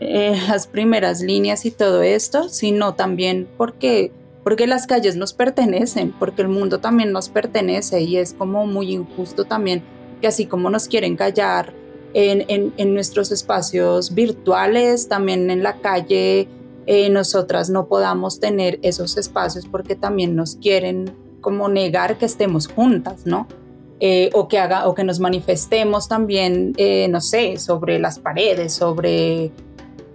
eh, 0.00 0.36
las 0.48 0.66
primeras 0.66 1.20
líneas 1.20 1.64
y 1.64 1.70
todo 1.70 2.02
esto, 2.02 2.48
sino 2.48 2.94
también 2.94 3.48
porque, 3.56 4.12
porque 4.42 4.66
las 4.66 4.86
calles 4.86 5.16
nos 5.16 5.32
pertenecen, 5.32 6.12
porque 6.18 6.42
el 6.42 6.48
mundo 6.48 6.80
también 6.80 7.12
nos 7.12 7.28
pertenece 7.28 8.02
y 8.02 8.16
es 8.16 8.32
como 8.32 8.66
muy 8.66 8.92
injusto 8.92 9.44
también 9.44 9.82
que 10.20 10.28
así 10.28 10.46
como 10.46 10.70
nos 10.70 10.88
quieren 10.88 11.16
callar 11.16 11.74
en, 12.14 12.72
en, 12.76 12.94
nuestros 12.94 13.32
espacios 13.32 14.14
virtuales, 14.14 15.08
también 15.08 15.50
en 15.50 15.62
la 15.62 15.80
calle, 15.80 16.48
eh, 16.86 17.10
nosotras 17.10 17.70
no 17.70 17.88
podamos 17.88 18.40
tener 18.40 18.78
esos 18.82 19.16
espacios 19.16 19.66
porque 19.66 19.96
también 19.96 20.36
nos 20.36 20.56
quieren 20.56 21.12
como 21.40 21.68
negar 21.68 22.16
que 22.16 22.24
estemos 22.24 22.68
juntas, 22.68 23.26
¿no? 23.26 23.48
Eh, 24.00 24.30
o, 24.32 24.48
que 24.48 24.58
haga, 24.58 24.88
o 24.88 24.94
que 24.94 25.04
nos 25.04 25.18
manifestemos 25.18 26.08
también, 26.08 26.72
eh, 26.76 27.08
no 27.08 27.20
sé, 27.20 27.58
sobre 27.58 27.98
las 27.98 28.18
paredes, 28.18 28.72
sobre 28.72 29.50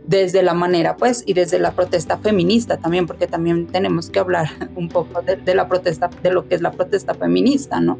desde 0.10 0.41
la 0.41 0.56
manera, 0.56 0.98
pues, 0.98 1.23
y 1.27 1.34
desde 1.34 1.60
la 1.60 1.72
protesta 1.73 2.18
feminista 2.18 2.77
también, 2.77 3.06
porque 3.06 3.27
también 3.27 3.68
tenemos 3.68 4.10
que 4.10 4.18
hablar 4.18 4.49
un 4.76 4.90
poco 4.90 5.22
de, 5.22 5.53
la 5.53 5.68
protesta, 5.68 6.10
de 6.23 6.31
lo 6.31 6.48
que 6.48 6.56
es 6.56 6.61
la 6.61 6.72
protesta 6.72 7.14
feminista, 7.14 7.80
¿no? 7.80 7.99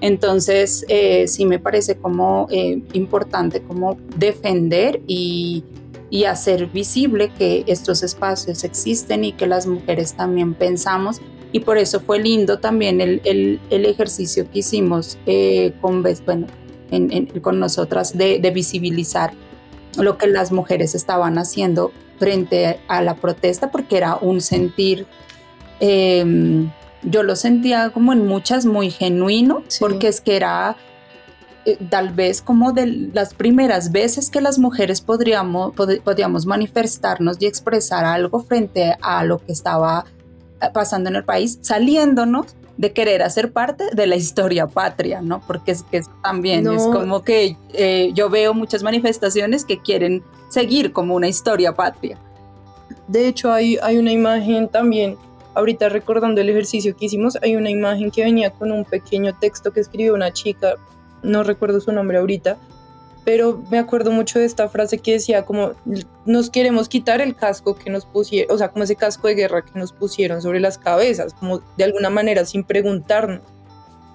Entonces, 0.00 0.86
eh, 0.88 1.28
sí 1.28 1.44
me 1.44 1.58
parece 1.58 1.96
como 1.96 2.48
importante 2.94 3.60
como 3.60 3.98
defender 4.16 5.02
y, 5.06 5.62
y 6.08 6.24
hacer 6.24 6.68
visible 6.68 7.30
que 7.36 7.64
estos 7.66 8.02
espacios 8.02 8.64
existen 8.64 9.24
y 9.24 9.32
que 9.32 9.46
las 9.46 9.66
mujeres 9.66 10.14
también 10.14 10.54
pensamos 10.54 11.20
y 11.52 11.60
por 11.60 11.76
eso 11.76 12.00
fue 12.00 12.18
lindo 12.18 12.60
también 12.60 13.02
el, 13.02 13.20
el, 13.24 13.84
ejercicio 13.84 14.50
que 14.50 14.60
hicimos 14.60 15.18
eh, 15.26 15.74
con, 15.82 16.02
bueno, 16.24 16.46
con 17.42 17.60
nosotras 17.60 18.16
de, 18.16 18.38
de, 18.38 18.50
visibilizar 18.50 19.34
lo 19.96 20.18
que 20.18 20.26
las 20.26 20.52
mujeres 20.52 20.94
estaban 20.94 21.38
haciendo 21.38 21.92
frente 22.18 22.80
a 22.88 23.02
la 23.02 23.16
protesta 23.16 23.70
porque 23.70 23.96
era 23.96 24.16
un 24.16 24.40
sentir, 24.40 25.06
em, 25.80 26.70
yo 27.02 27.22
lo 27.22 27.34
sentía 27.34 27.90
como 27.90 28.12
en 28.12 28.26
muchas 28.26 28.66
muy 28.66 28.90
genuino 28.90 29.62
porque 29.78 30.08
es 30.08 30.20
que 30.20 30.36
era 30.36 30.76
eh, 31.64 31.78
tal 31.88 32.10
vez 32.10 32.42
como 32.42 32.72
de 32.72 33.10
las 33.12 33.34
primeras 33.34 33.90
veces 33.92 34.30
que 34.30 34.40
las 34.40 34.58
mujeres 34.58 35.00
podríamos, 35.00 35.74
podríamos 36.04 36.46
manifestarnos 36.46 37.36
y 37.40 37.46
expresar 37.46 38.04
algo 38.04 38.40
frente 38.40 38.96
a 39.00 39.24
lo 39.24 39.38
que 39.38 39.52
estaba 39.52 40.04
pasando 40.74 41.08
en 41.08 41.16
el 41.16 41.24
país, 41.24 41.58
saliéndonos 41.62 42.54
de 42.80 42.94
querer 42.94 43.22
hacer 43.22 43.52
parte 43.52 43.84
de 43.92 44.06
la 44.06 44.16
historia 44.16 44.66
patria, 44.66 45.20
¿no? 45.20 45.42
Porque 45.46 45.72
es 45.72 45.82
que 45.82 46.00
también 46.22 46.66
es 46.66 46.82
como 46.84 47.22
que 47.22 47.58
eh, 47.74 48.10
yo 48.14 48.30
veo 48.30 48.54
muchas 48.54 48.82
manifestaciones 48.82 49.66
que 49.66 49.82
quieren 49.82 50.22
seguir 50.48 50.90
como 50.94 51.14
una 51.14 51.28
historia 51.28 51.74
patria. 51.74 52.16
De 53.06 53.28
hecho, 53.28 53.52
hay, 53.52 53.76
hay 53.82 53.98
una 53.98 54.12
imagen 54.12 54.66
también, 54.66 55.18
ahorita 55.54 55.90
recordando 55.90 56.40
el 56.40 56.48
ejercicio 56.48 56.96
que 56.96 57.04
hicimos, 57.04 57.36
hay 57.42 57.54
una 57.54 57.68
imagen 57.68 58.10
que 58.10 58.24
venía 58.24 58.50
con 58.50 58.72
un 58.72 58.86
pequeño 58.86 59.36
texto 59.38 59.74
que 59.74 59.80
escribió 59.80 60.14
una 60.14 60.32
chica, 60.32 60.76
no 61.22 61.42
recuerdo 61.42 61.82
su 61.82 61.92
nombre 61.92 62.16
ahorita, 62.16 62.56
pero 63.24 63.62
me 63.70 63.78
acuerdo 63.78 64.10
mucho 64.10 64.38
de 64.38 64.44
esta 64.44 64.68
frase 64.68 64.98
que 64.98 65.12
decía 65.12 65.44
como 65.44 65.72
nos 66.24 66.50
queremos 66.50 66.88
quitar 66.88 67.20
el 67.20 67.34
casco 67.34 67.74
que 67.74 67.90
nos 67.90 68.06
pusieron, 68.06 68.54
o 68.54 68.58
sea, 68.58 68.68
como 68.70 68.84
ese 68.84 68.96
casco 68.96 69.28
de 69.28 69.34
guerra 69.34 69.64
que 69.64 69.78
nos 69.78 69.92
pusieron 69.92 70.40
sobre 70.42 70.60
las 70.60 70.78
cabezas, 70.78 71.34
como 71.34 71.60
de 71.76 71.84
alguna 71.84 72.10
manera 72.10 72.44
sin 72.44 72.64
preguntarnos. 72.64 73.40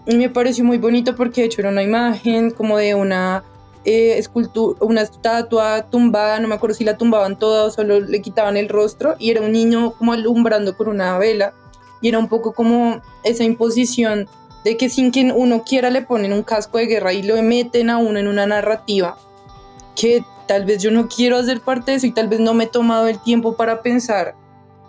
Y 0.08 0.16
me 0.18 0.30
pareció 0.30 0.64
muy 0.64 0.78
bonito 0.78 1.16
porque 1.16 1.42
de 1.42 1.48
hecho 1.48 1.62
era 1.62 1.70
una 1.70 1.84
imagen 1.84 2.52
como 2.52 2.78
de 2.78 2.94
una 2.94 3.44
eh, 3.86 4.18
escultura, 4.18 4.78
una 4.82 5.02
estatua 5.02 5.90
tumbada, 5.90 6.40
no 6.40 6.48
me 6.48 6.56
acuerdo 6.56 6.76
si 6.76 6.84
la 6.84 6.98
tumbaban 6.98 7.38
toda 7.38 7.66
o 7.66 7.72
solo 7.72 8.00
le 8.00 8.22
quitaban 8.22 8.58
el 8.58 8.70
rostro 8.70 9.16
y 9.20 9.32
era 9.32 9.42
un 9.42 9.52
niño 9.52 9.92
como 9.92 10.14
alumbrando 10.14 10.76
con 10.76 10.88
una 10.88 11.18
vela 11.18 11.54
y 12.02 12.10
era 12.10 12.20
un 12.20 12.28
poco 12.28 12.54
como 12.54 13.02
esa 13.24 13.44
imposición 13.44 14.28
de 14.66 14.78
que 14.78 14.90
sin 14.90 15.12
que 15.12 15.32
uno 15.34 15.64
quiera 15.64 15.92
le 15.92 16.02
ponen 16.02 16.34
un 16.34 16.42
casco 16.42 16.80
de 16.80 16.88
guerra 16.88 17.14
y 17.14 17.22
lo 17.22 17.42
meten 17.44 17.92
a 17.92 18.00
uno 18.00 18.18
en 18.18 18.28
una 18.28 18.48
narrativa 18.48 19.16
que 19.96 20.26
tal 20.48 20.66
vez 20.66 20.82
yo 20.82 20.90
no 20.90 21.08
quiero 21.08 21.38
hacer 21.38 21.62
parte 21.62 21.92
de 21.92 21.98
eso 21.98 22.08
y 22.08 22.12
tal 22.12 22.28
vez 22.28 22.40
no 22.40 22.56
me 22.56 22.64
he 22.64 22.68
tomado 22.68 23.08
el 23.08 23.20
tiempo 23.20 23.56
para 23.56 23.84
pensar 23.84 24.36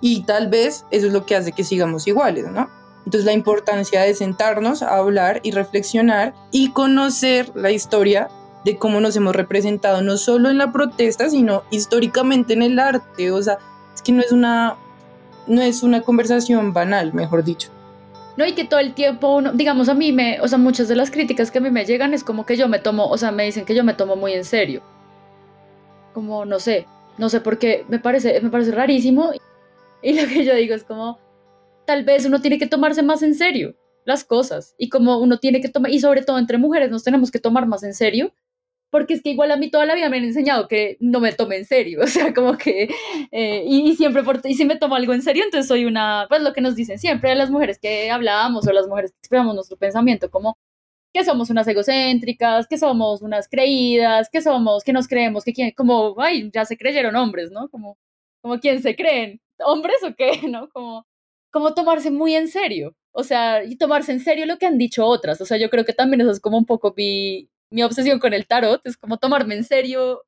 y 0.01 0.23
tal 0.23 0.48
vez 0.48 0.86
eso 0.90 1.07
es 1.07 1.12
lo 1.12 1.27
que 1.27 1.36
hace 1.36 1.53
que 1.53 1.62
sigamos 1.62 2.07
iguales, 2.07 2.51
¿no? 2.51 2.70
Entonces 3.05 3.27
la 3.27 3.35
importancia 3.35 4.01
de 4.01 4.15
sentarnos 4.15 4.82
a 4.82 4.97
hablar 4.97 5.40
y 5.43 5.51
reflexionar 5.51 6.35
y 6.51 6.70
conocer 6.70 7.53
la 7.55 7.70
historia 7.70 8.28
de 8.65 8.78
cómo 8.78 9.01
nos 9.01 9.15
hemos 9.15 9.36
representado 9.36 10.01
no 10.01 10.16
solo 10.16 10.48
en 10.48 10.57
la 10.57 10.73
protesta, 10.73 11.28
sino 11.28 11.65
históricamente 11.70 12.55
en 12.55 12.62
el 12.62 12.78
arte, 12.78 13.31
o 13.31 13.43
sea, 13.43 13.59
es 13.94 14.01
que 14.01 14.12
no 14.12 14.23
es 14.23 14.32
una 14.32 14.77
no 15.47 15.61
es 15.61 15.82
una 15.82 16.01
conversación 16.01 16.73
banal, 16.73 17.12
mejor 17.12 17.44
dicho. 17.44 17.76
No, 18.37 18.47
y 18.47 18.53
que 18.53 18.65
todo 18.65 18.81
el 18.81 18.95
tiempo 18.95 19.37
uno, 19.37 19.53
digamos 19.53 19.89
a 19.89 19.95
mí 19.95 20.13
me, 20.13 20.41
o 20.41 20.49
sea, 20.49 20.59
muchas 20.59 20.89
de 20.89 20.97
las 20.97 21.11
críticas 21.11 21.51
que 21.51 21.59
a 21.59 21.61
mí 21.61 21.71
me 21.71 21.87
llegan 21.87 22.13
es 22.13 22.23
como 22.23 22.45
que 22.45 22.57
yo 22.57 22.69
me 22.69 22.79
tomo, 22.79 23.07
o 23.07 23.17
sea, 23.17 23.33
me 23.33 23.45
dicen 23.45 23.65
que 23.65 23.75
yo 23.75 23.83
me 23.83 23.95
tomo 23.95 24.17
muy 24.17 24.33
en 24.35 24.45
serio. 24.45 24.83
Como, 26.13 26.45
no 26.45 26.59
sé, 26.59 26.87
no 27.19 27.29
sé 27.29 27.41
por 27.41 27.59
qué, 27.59 27.85
me 27.89 27.99
parece, 27.99 28.41
me 28.41 28.51
parece 28.51 28.73
rarísimo. 28.73 29.33
Y 30.03 30.21
lo 30.21 30.29
que 30.29 30.45
yo 30.45 30.55
digo 30.55 30.75
es 30.75 30.85
como, 30.85 31.19
tal 31.87 32.05
vez 32.05 32.27
uno 32.27 32.41
tiene 32.41 32.59
que 32.59 32.67
tomarse 32.67 33.03
más 33.03 33.23
en 33.23 33.35
serio 33.35 33.75
las 34.05 34.25
cosas. 34.25 34.75
Y 34.79 34.89
como 34.89 35.19
uno 35.19 35.39
tiene 35.39 35.61
que 35.61 35.69
tomar, 35.69 35.91
y 35.91 36.01
sobre 36.01 36.23
todo 36.23 36.39
entre 36.39 36.59
mujeres 36.59 36.91
nos 36.91 37.05
tenemos 37.05 37.31
que 37.31 37.39
tomar 37.39 37.67
más 37.67 37.83
en 37.83 37.95
serio 37.95 38.33
porque 38.97 39.12
es 39.12 39.23
que 39.23 39.28
igual 39.28 39.51
a 39.51 39.59
mí 39.59 39.70
toda 39.70 39.85
la 39.85 39.94
vida 39.94 40.09
me 40.09 40.16
han 40.16 40.24
enseñado 40.24 40.68
que 40.68 40.97
no 41.01 41.20
me 41.20 41.31
tome 41.31 41.56
en 41.59 41.66
serio, 41.66 42.01
o 42.02 42.06
sea, 42.06 42.32
como 42.32 42.56
que, 42.56 42.89
eh, 43.31 43.62
y, 43.66 43.94
siempre, 43.94 44.23
por, 44.23 44.40
y 44.43 44.55
si 44.55 44.64
me 44.64 44.77
tomo 44.77 44.94
algo 44.94 45.12
en 45.12 45.20
serio, 45.20 45.44
entonces 45.44 45.68
soy 45.68 45.85
una, 45.85 46.24
pues 46.31 46.40
lo 46.40 46.55
que 46.55 46.62
nos 46.62 46.74
dicen 46.77 46.98
siempre 46.98 47.35
las 47.35 47.51
mujeres 47.51 47.78
que 47.78 48.10
hablábamos 48.10 48.66
o 48.66 48.73
las 48.73 48.89
mujeres 48.89 49.12
que 49.12 49.18
expresamos 49.18 49.55
nuestro 49.55 49.77
pensamiento, 49.77 50.31
como 50.31 50.56
que 51.12 51.24
somos 51.27 51.51
unas 51.51 51.68
egocéntricas, 51.68 52.66
que 52.68 52.78
somos 52.78 53.20
unas 53.20 53.48
creídas, 53.48 54.31
que 54.31 54.40
somos, 54.40 54.82
que 54.82 54.94
nos 54.94 55.09
creemos, 55.09 55.44
que 55.44 55.52
quien, 55.52 55.73
como, 55.73 56.14
ay, 56.18 56.51
ya 56.55 56.64
se 56.64 56.78
creyeron 56.78 57.16
hombres, 57.16 57.51
¿no? 57.51 57.68
Como, 57.68 57.98
como 58.40 58.59
quién 58.60 58.81
se 58.81 58.97
creen, 58.97 59.43
hombres 59.59 59.97
o 60.05 60.14
qué, 60.16 60.40
¿no? 60.48 60.70
Como, 60.70 61.06
como 61.51 61.74
tomarse 61.74 62.10
muy 62.10 62.35
en 62.35 62.48
serio, 62.48 62.94
o 63.12 63.24
sea, 63.24 63.62
y 63.62 63.77
tomarse 63.77 64.12
en 64.12 64.20
serio 64.20 64.47
lo 64.47 64.56
que 64.56 64.64
han 64.64 64.78
dicho 64.78 65.05
otras, 65.05 65.39
o 65.43 65.44
sea, 65.44 65.59
yo 65.59 65.68
creo 65.68 65.85
que 65.85 65.93
también 65.93 66.23
eso 66.23 66.31
es 66.31 66.40
como 66.40 66.56
un 66.56 66.66
poco 66.66 66.94
mi, 66.97 67.51
mi 67.70 67.82
obsesión 67.82 68.18
con 68.18 68.34
el 68.34 68.47
tarot, 68.47 68.80
es 68.84 68.97
como 68.97 69.18
tomarme 69.18 69.55
en 69.55 69.64
serio 69.64 70.22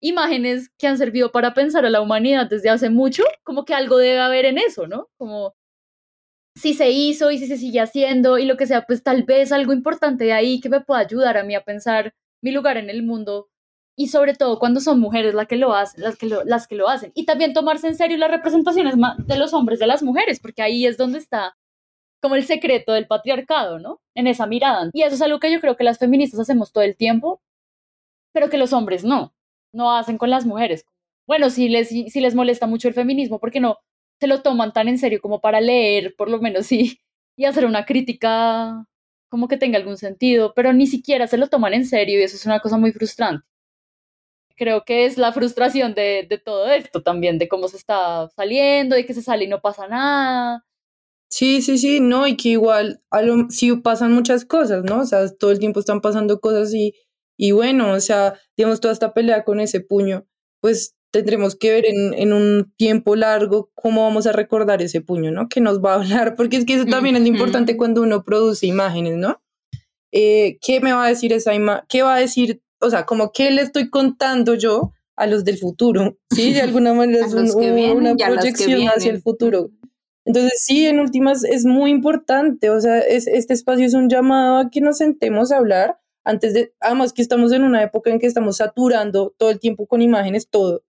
imágenes 0.00 0.70
que 0.78 0.86
han 0.86 0.98
servido 0.98 1.32
para 1.32 1.54
pensar 1.54 1.84
a 1.84 1.90
la 1.90 2.00
humanidad 2.00 2.48
desde 2.48 2.70
hace 2.70 2.90
mucho, 2.90 3.24
como 3.42 3.64
que 3.64 3.74
algo 3.74 3.98
debe 3.98 4.20
haber 4.20 4.44
en 4.44 4.58
eso, 4.58 4.86
¿no? 4.86 5.08
Como 5.16 5.54
si 6.54 6.74
se 6.74 6.90
hizo 6.90 7.30
y 7.30 7.38
si 7.38 7.46
se 7.46 7.56
sigue 7.56 7.80
haciendo 7.80 8.38
y 8.38 8.44
lo 8.44 8.56
que 8.56 8.66
sea, 8.66 8.82
pues 8.86 9.02
tal 9.02 9.24
vez 9.24 9.52
algo 9.52 9.72
importante 9.72 10.24
de 10.24 10.32
ahí 10.32 10.60
que 10.60 10.68
me 10.68 10.80
pueda 10.80 11.00
ayudar 11.00 11.36
a 11.38 11.44
mí 11.44 11.54
a 11.54 11.64
pensar 11.64 12.14
mi 12.42 12.52
lugar 12.52 12.76
en 12.76 12.90
el 12.90 13.02
mundo 13.02 13.48
y 13.96 14.08
sobre 14.08 14.34
todo 14.34 14.60
cuando 14.60 14.80
son 14.80 15.00
mujeres 15.00 15.34
las 15.34 15.48
que 15.48 15.56
lo 15.56 15.74
hacen, 15.74 16.02
las 16.02 16.16
que 16.16 16.26
las 16.26 16.68
que 16.68 16.76
lo 16.76 16.88
hacen. 16.88 17.10
Y 17.14 17.26
también 17.26 17.52
tomarse 17.52 17.88
en 17.88 17.96
serio 17.96 18.16
las 18.16 18.30
representaciones 18.30 18.94
de 19.26 19.38
los 19.38 19.52
hombres 19.54 19.80
de 19.80 19.88
las 19.88 20.04
mujeres, 20.04 20.38
porque 20.40 20.62
ahí 20.62 20.86
es 20.86 20.96
donde 20.96 21.18
está 21.18 21.56
como 22.20 22.34
el 22.34 22.44
secreto 22.44 22.92
del 22.92 23.06
patriarcado, 23.06 23.78
¿no? 23.78 24.00
En 24.14 24.26
esa 24.26 24.46
mirada. 24.46 24.90
Y 24.92 25.02
eso 25.02 25.14
es 25.14 25.22
algo 25.22 25.40
que 25.40 25.52
yo 25.52 25.60
creo 25.60 25.76
que 25.76 25.84
las 25.84 25.98
feministas 25.98 26.40
hacemos 26.40 26.72
todo 26.72 26.84
el 26.84 26.96
tiempo, 26.96 27.40
pero 28.32 28.50
que 28.50 28.58
los 28.58 28.72
hombres 28.72 29.04
no, 29.04 29.34
no 29.72 29.96
hacen 29.96 30.18
con 30.18 30.30
las 30.30 30.46
mujeres. 30.46 30.86
Bueno, 31.26 31.50
si 31.50 31.68
les, 31.68 31.88
si 31.88 32.20
les 32.20 32.34
molesta 32.34 32.66
mucho 32.66 32.88
el 32.88 32.94
feminismo, 32.94 33.38
porque 33.40 33.60
no 33.60 33.78
se 34.20 34.26
lo 34.26 34.42
toman 34.42 34.72
tan 34.72 34.88
en 34.88 34.98
serio 34.98 35.20
como 35.20 35.40
para 35.40 35.60
leer, 35.60 36.14
por 36.16 36.30
lo 36.30 36.40
menos 36.40 36.66
sí, 36.68 37.00
y 37.36 37.44
hacer 37.44 37.66
una 37.66 37.84
crítica 37.86 38.86
como 39.30 39.48
que 39.48 39.58
tenga 39.58 39.78
algún 39.78 39.98
sentido, 39.98 40.54
pero 40.54 40.72
ni 40.72 40.86
siquiera 40.86 41.26
se 41.26 41.38
lo 41.38 41.48
toman 41.48 41.74
en 41.74 41.86
serio 41.86 42.18
y 42.20 42.22
eso 42.24 42.36
es 42.36 42.46
una 42.46 42.60
cosa 42.60 42.78
muy 42.78 42.92
frustrante. 42.92 43.44
Creo 44.56 44.84
que 44.84 45.06
es 45.06 45.16
la 45.18 45.32
frustración 45.32 45.94
de, 45.94 46.26
de 46.28 46.38
todo 46.38 46.68
esto 46.68 47.02
también, 47.02 47.38
de 47.38 47.48
cómo 47.48 47.68
se 47.68 47.76
está 47.76 48.28
saliendo, 48.34 48.96
de 48.96 49.06
que 49.06 49.14
se 49.14 49.22
sale 49.22 49.44
y 49.44 49.48
no 49.48 49.60
pasa 49.60 49.86
nada 49.86 50.64
Sí, 51.30 51.62
sí, 51.62 51.78
sí, 51.78 52.00
no, 52.00 52.26
y 52.26 52.36
que 52.36 52.50
igual 52.50 53.02
a 53.10 53.22
lo, 53.22 53.50
sí 53.50 53.74
pasan 53.76 54.12
muchas 54.12 54.44
cosas, 54.44 54.84
¿no? 54.84 55.00
O 55.00 55.04
sea, 55.04 55.28
todo 55.36 55.50
el 55.50 55.58
tiempo 55.58 55.80
están 55.80 56.00
pasando 56.00 56.40
cosas 56.40 56.72
y, 56.72 56.94
y 57.36 57.52
bueno, 57.52 57.92
o 57.92 58.00
sea, 58.00 58.34
digamos, 58.56 58.80
toda 58.80 58.94
esta 58.94 59.12
pelea 59.12 59.44
con 59.44 59.60
ese 59.60 59.80
puño, 59.80 60.26
pues 60.60 60.96
tendremos 61.12 61.54
que 61.54 61.70
ver 61.70 61.86
en, 61.86 62.14
en, 62.14 62.32
un 62.32 62.72
tiempo 62.76 63.16
largo 63.16 63.70
cómo 63.74 64.02
vamos 64.02 64.26
a 64.26 64.32
recordar 64.32 64.82
ese 64.82 65.00
puño, 65.00 65.30
¿no? 65.30 65.48
Que 65.48 65.60
nos 65.60 65.82
va 65.82 65.92
a 65.92 65.94
hablar, 66.00 66.34
porque 66.34 66.56
es 66.56 66.64
que 66.64 66.74
eso 66.74 66.86
también 66.86 67.16
es 67.16 67.26
importante 67.26 67.76
cuando 67.76 68.02
uno 68.02 68.24
produce 68.24 68.66
imágenes, 68.66 69.16
¿no? 69.16 69.42
Eh, 70.12 70.58
¿Qué 70.62 70.80
me 70.80 70.92
va 70.92 71.04
a 71.04 71.08
decir 71.08 71.32
esa 71.32 71.54
imagen? 71.54 71.84
¿Qué 71.88 72.02
va 72.02 72.14
a 72.14 72.20
decir 72.20 72.62
o 72.80 72.90
sea, 72.90 73.06
como 73.06 73.32
que 73.32 73.50
le 73.50 73.62
estoy 73.62 73.90
contando 73.90 74.54
yo 74.54 74.92
a 75.16 75.26
los 75.26 75.44
del 75.44 75.58
futuro, 75.58 76.16
¿sí? 76.30 76.52
De 76.52 76.60
alguna 76.60 76.94
manera 76.94 77.26
es 77.26 77.34
una 77.34 78.14
proyección 78.14 78.82
hacia 78.88 79.10
el 79.10 79.20
futuro. 79.20 79.70
Entonces, 80.28 80.62
sí, 80.62 80.86
en 80.86 81.00
últimas 81.00 81.42
es 81.42 81.64
muy 81.64 81.90
importante, 81.90 82.68
o 82.68 82.78
sea, 82.82 82.98
es, 82.98 83.26
este 83.26 83.54
espacio 83.54 83.86
es 83.86 83.94
un 83.94 84.10
llamado 84.10 84.58
a 84.58 84.68
que 84.68 84.82
nos 84.82 84.98
sentemos 84.98 85.50
a 85.50 85.56
hablar 85.56 85.98
antes 86.22 86.52
de, 86.52 86.74
además 86.80 87.14
que 87.14 87.22
estamos 87.22 87.50
en 87.50 87.62
una 87.62 87.82
época 87.82 88.10
en 88.10 88.18
que 88.18 88.26
estamos 88.26 88.58
saturando 88.58 89.34
todo 89.38 89.48
el 89.48 89.58
tiempo 89.58 89.86
con 89.86 90.02
imágenes, 90.02 90.50
todo, 90.50 90.84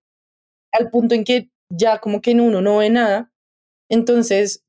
al 0.74 0.90
punto 0.90 1.16
en 1.16 1.24
que 1.24 1.50
ya 1.70 2.00
como 2.00 2.20
que 2.20 2.32
en 2.32 2.42
uno 2.42 2.60
no 2.60 2.80
ve 2.80 2.90
nada. 2.90 3.32
Entonces, 3.88 4.66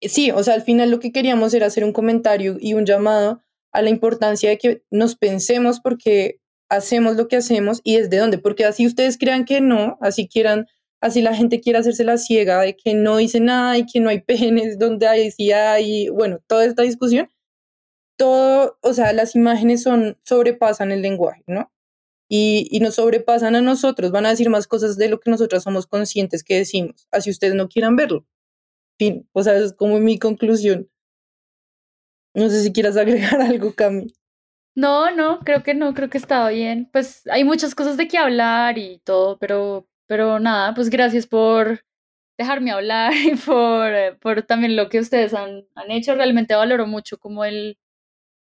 sí, 0.00 0.32
o 0.32 0.42
sea, 0.42 0.54
al 0.54 0.62
final 0.62 0.90
lo 0.90 0.98
que 0.98 1.12
queríamos 1.12 1.54
era 1.54 1.66
hacer 1.66 1.84
un 1.84 1.92
comentario 1.92 2.56
y 2.58 2.74
un 2.74 2.86
llamado 2.86 3.44
a 3.70 3.82
la 3.82 3.90
importancia 3.90 4.50
de 4.50 4.58
que 4.58 4.82
nos 4.90 5.14
pensemos 5.14 5.78
porque 5.78 6.40
hacemos 6.68 7.14
lo 7.14 7.28
que 7.28 7.36
hacemos 7.36 7.82
y 7.84 7.98
desde 7.98 8.16
dónde, 8.16 8.38
porque 8.38 8.64
así 8.64 8.84
ustedes 8.84 9.16
crean 9.16 9.44
que 9.44 9.60
no, 9.60 9.96
así 10.00 10.26
quieran 10.26 10.66
así 11.00 11.22
la 11.22 11.34
gente 11.34 11.60
quiere 11.60 11.78
hacerse 11.78 12.04
la 12.04 12.18
ciega 12.18 12.60
de 12.60 12.76
que 12.76 12.94
no 12.94 13.16
dice 13.16 13.40
nada 13.40 13.78
y 13.78 13.86
que 13.86 14.00
no 14.00 14.08
hay 14.10 14.20
penes, 14.22 14.78
donde 14.78 15.06
hay, 15.06 15.30
sí 15.30 15.52
hay, 15.52 16.08
bueno, 16.08 16.40
toda 16.46 16.64
esta 16.64 16.82
discusión, 16.82 17.28
todo, 18.16 18.78
o 18.82 18.92
sea, 18.92 19.12
las 19.12 19.34
imágenes 19.36 19.82
son, 19.82 20.18
sobrepasan 20.24 20.92
el 20.92 21.02
lenguaje, 21.02 21.44
¿no? 21.46 21.70
Y, 22.28 22.68
y 22.70 22.80
nos 22.80 22.96
sobrepasan 22.96 23.54
a 23.56 23.60
nosotros, 23.62 24.10
van 24.10 24.26
a 24.26 24.30
decir 24.30 24.50
más 24.50 24.66
cosas 24.66 24.96
de 24.96 25.08
lo 25.08 25.20
que 25.20 25.30
nosotros 25.30 25.62
somos 25.62 25.86
conscientes 25.86 26.42
que 26.42 26.56
decimos, 26.56 27.06
así 27.12 27.30
ustedes 27.30 27.54
no 27.54 27.68
quieran 27.68 27.96
verlo. 27.96 28.26
Fin, 28.98 29.28
o 29.32 29.42
sea, 29.42 29.56
es 29.56 29.74
como 29.74 29.98
mi 30.00 30.18
conclusión. 30.18 30.88
No 32.34 32.48
sé 32.50 32.62
si 32.62 32.72
quieras 32.72 32.96
agregar 32.98 33.40
algo, 33.40 33.74
Cami. 33.74 34.12
No, 34.74 35.10
no, 35.10 35.40
creo 35.40 35.62
que 35.62 35.74
no, 35.74 35.94
creo 35.94 36.10
que 36.10 36.18
está 36.18 36.48
bien. 36.50 36.88
Pues 36.92 37.26
hay 37.28 37.44
muchas 37.44 37.74
cosas 37.74 37.96
de 37.96 38.08
qué 38.08 38.18
hablar 38.18 38.76
y 38.76 39.00
todo, 39.04 39.38
pero 39.38 39.88
pero 40.06 40.38
nada, 40.38 40.74
pues 40.74 40.90
gracias 40.90 41.26
por 41.26 41.84
dejarme 42.38 42.70
hablar 42.70 43.12
y 43.14 43.36
por, 43.36 43.92
eh, 43.92 44.14
por 44.20 44.42
también 44.42 44.76
lo 44.76 44.88
que 44.88 45.00
ustedes 45.00 45.34
han, 45.34 45.66
han 45.74 45.90
hecho. 45.90 46.14
Realmente 46.14 46.54
valoro 46.54 46.86
mucho 46.86 47.18
como 47.18 47.44
el, 47.44 47.78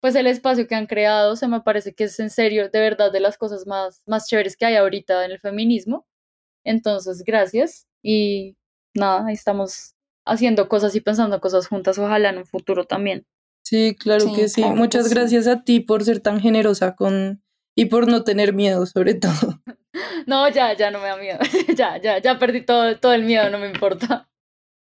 pues 0.02 0.16
el 0.16 0.28
espacio 0.28 0.68
que 0.68 0.76
han 0.76 0.88
creado. 0.88 1.34
O 1.34 1.36
sea, 1.36 1.48
me 1.48 1.62
parece 1.62 1.94
que 1.94 2.06
es 2.06 2.20
en 2.20 2.30
serio, 2.30 2.70
de 2.70 2.80
verdad, 2.80 3.12
de 3.12 3.20
las 3.20 3.38
cosas 3.38 3.68
más, 3.68 4.04
más 4.06 4.28
chéveres 4.28 4.58
que 4.58 4.66
hay 4.66 4.76
ahorita 4.76 5.26
en 5.26 5.32
el 5.32 5.40
feminismo. 5.40 6.06
Entonces, 6.64 7.24
gracias. 7.26 7.88
Y 8.02 8.58
nada, 8.94 9.28
ahí 9.28 9.34
estamos 9.34 9.96
haciendo 10.26 10.70
cosas 10.70 10.96
y 10.96 11.02
pensando 11.02 11.40
cosas 11.42 11.68
juntas, 11.68 11.98
ojalá 12.00 12.30
en 12.30 12.40
un 12.40 12.46
futuro 12.46 12.86
también. 12.86 13.26
Sí, 13.64 13.96
claro 13.98 14.34
que 14.36 14.50
sí. 14.50 14.64
Muchas 14.64 15.10
gracias 15.10 15.48
a 15.48 15.64
ti 15.64 15.80
por 15.80 16.04
ser 16.04 16.20
tan 16.20 16.40
generosa 16.40 16.96
con 16.96 17.42
y 17.76 17.86
por 17.86 18.08
no 18.08 18.24
tener 18.24 18.54
miedo, 18.54 18.86
sobre 18.86 19.14
todo. 19.20 19.62
No, 20.28 20.50
ya, 20.50 20.74
ya 20.74 20.92
no 20.92 21.00
me 21.00 21.08
da 21.08 21.18
miedo. 21.18 21.40
ya, 21.76 21.98
ya, 22.02 22.20
ya 22.20 22.40
perdí 22.40 22.66
todo, 22.66 22.98
todo 23.00 23.14
el 23.14 23.24
miedo, 23.24 23.50
no 23.50 23.60
me 23.60 23.68
importa. 23.68 24.30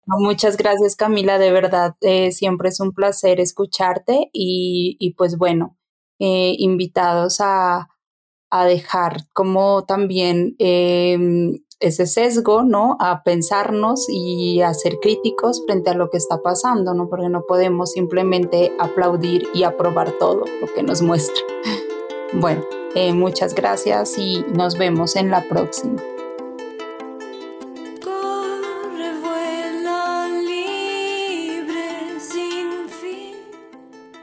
muchas 0.05 0.57
gracias 0.57 0.95
Camila, 0.95 1.37
de 1.37 1.51
verdad, 1.51 1.95
eh, 2.01 2.31
siempre 2.31 2.69
es 2.69 2.79
un 2.79 2.93
placer 2.93 3.39
escucharte 3.39 4.29
y, 4.33 4.97
y 4.99 5.13
pues 5.13 5.37
bueno, 5.37 5.77
eh, 6.19 6.55
invitados 6.57 7.39
a, 7.41 7.89
a, 8.49 8.65
dejar 8.65 9.23
como 9.33 9.85
también 9.85 10.55
em, 10.59 11.59
ese 11.79 12.05
sesgo, 12.05 12.63
¿no? 12.63 12.97
A 12.99 13.23
pensarnos 13.23 14.07
y 14.09 14.61
a 14.61 14.73
ser 14.73 14.99
críticos 15.01 15.63
frente 15.65 15.89
a 15.89 15.95
lo 15.95 16.09
que 16.09 16.17
está 16.17 16.41
pasando, 16.41 16.93
¿no? 16.93 17.09
Porque 17.09 17.29
no 17.29 17.43
podemos 17.47 17.91
simplemente 17.91 18.71
aplaudir 18.79 19.47
y 19.53 19.63
aprobar 19.63 20.13
todo 20.17 20.45
lo 20.61 20.73
que 20.73 20.83
nos 20.83 21.01
muestra. 21.01 21.43
Bueno, 22.35 22.63
eh, 22.95 23.13
muchas 23.13 23.55
gracias 23.55 24.17
y 24.17 24.43
nos 24.53 24.77
vemos 24.77 25.15
en 25.15 25.29
la 25.29 25.41
próxima. 25.47 26.01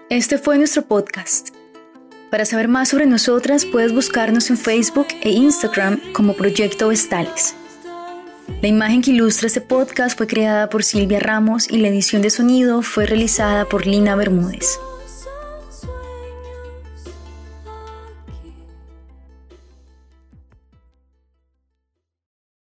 Este 0.09 0.39
fue 0.39 0.59
nuestro 0.59 0.83
podcast. 0.83 1.51
Para 2.31 2.45
saber 2.45 2.67
más 2.67 2.89
sobre 2.89 3.07
nosotras 3.07 3.65
puedes 3.65 3.93
buscarnos 3.95 4.51
en 4.51 4.57
Facebook 4.57 5.07
e 5.21 5.31
Instagram 5.31 6.01
como 6.13 6.35
Proyecto 6.35 6.89
Vestales. 6.89 7.55
La 8.61 8.69
imagen 8.69 9.03
que 9.03 9.13
ilustra 9.13 9.47
este 9.47 9.61
podcast 9.61 10.19
fue 10.19 10.27
creada 10.27 10.69
por 10.69 10.83
Silvia 10.83 11.21
Ramos 11.21 11.71
y 11.71 11.79
la 11.79 11.89
edición 11.89 12.23
de 12.23 12.31
sonido 12.31 12.83
fue 12.83 13.07
realizada 13.07 13.65
por 13.67 13.87
Lina 13.87 14.17
Bermúdez. 14.17 14.79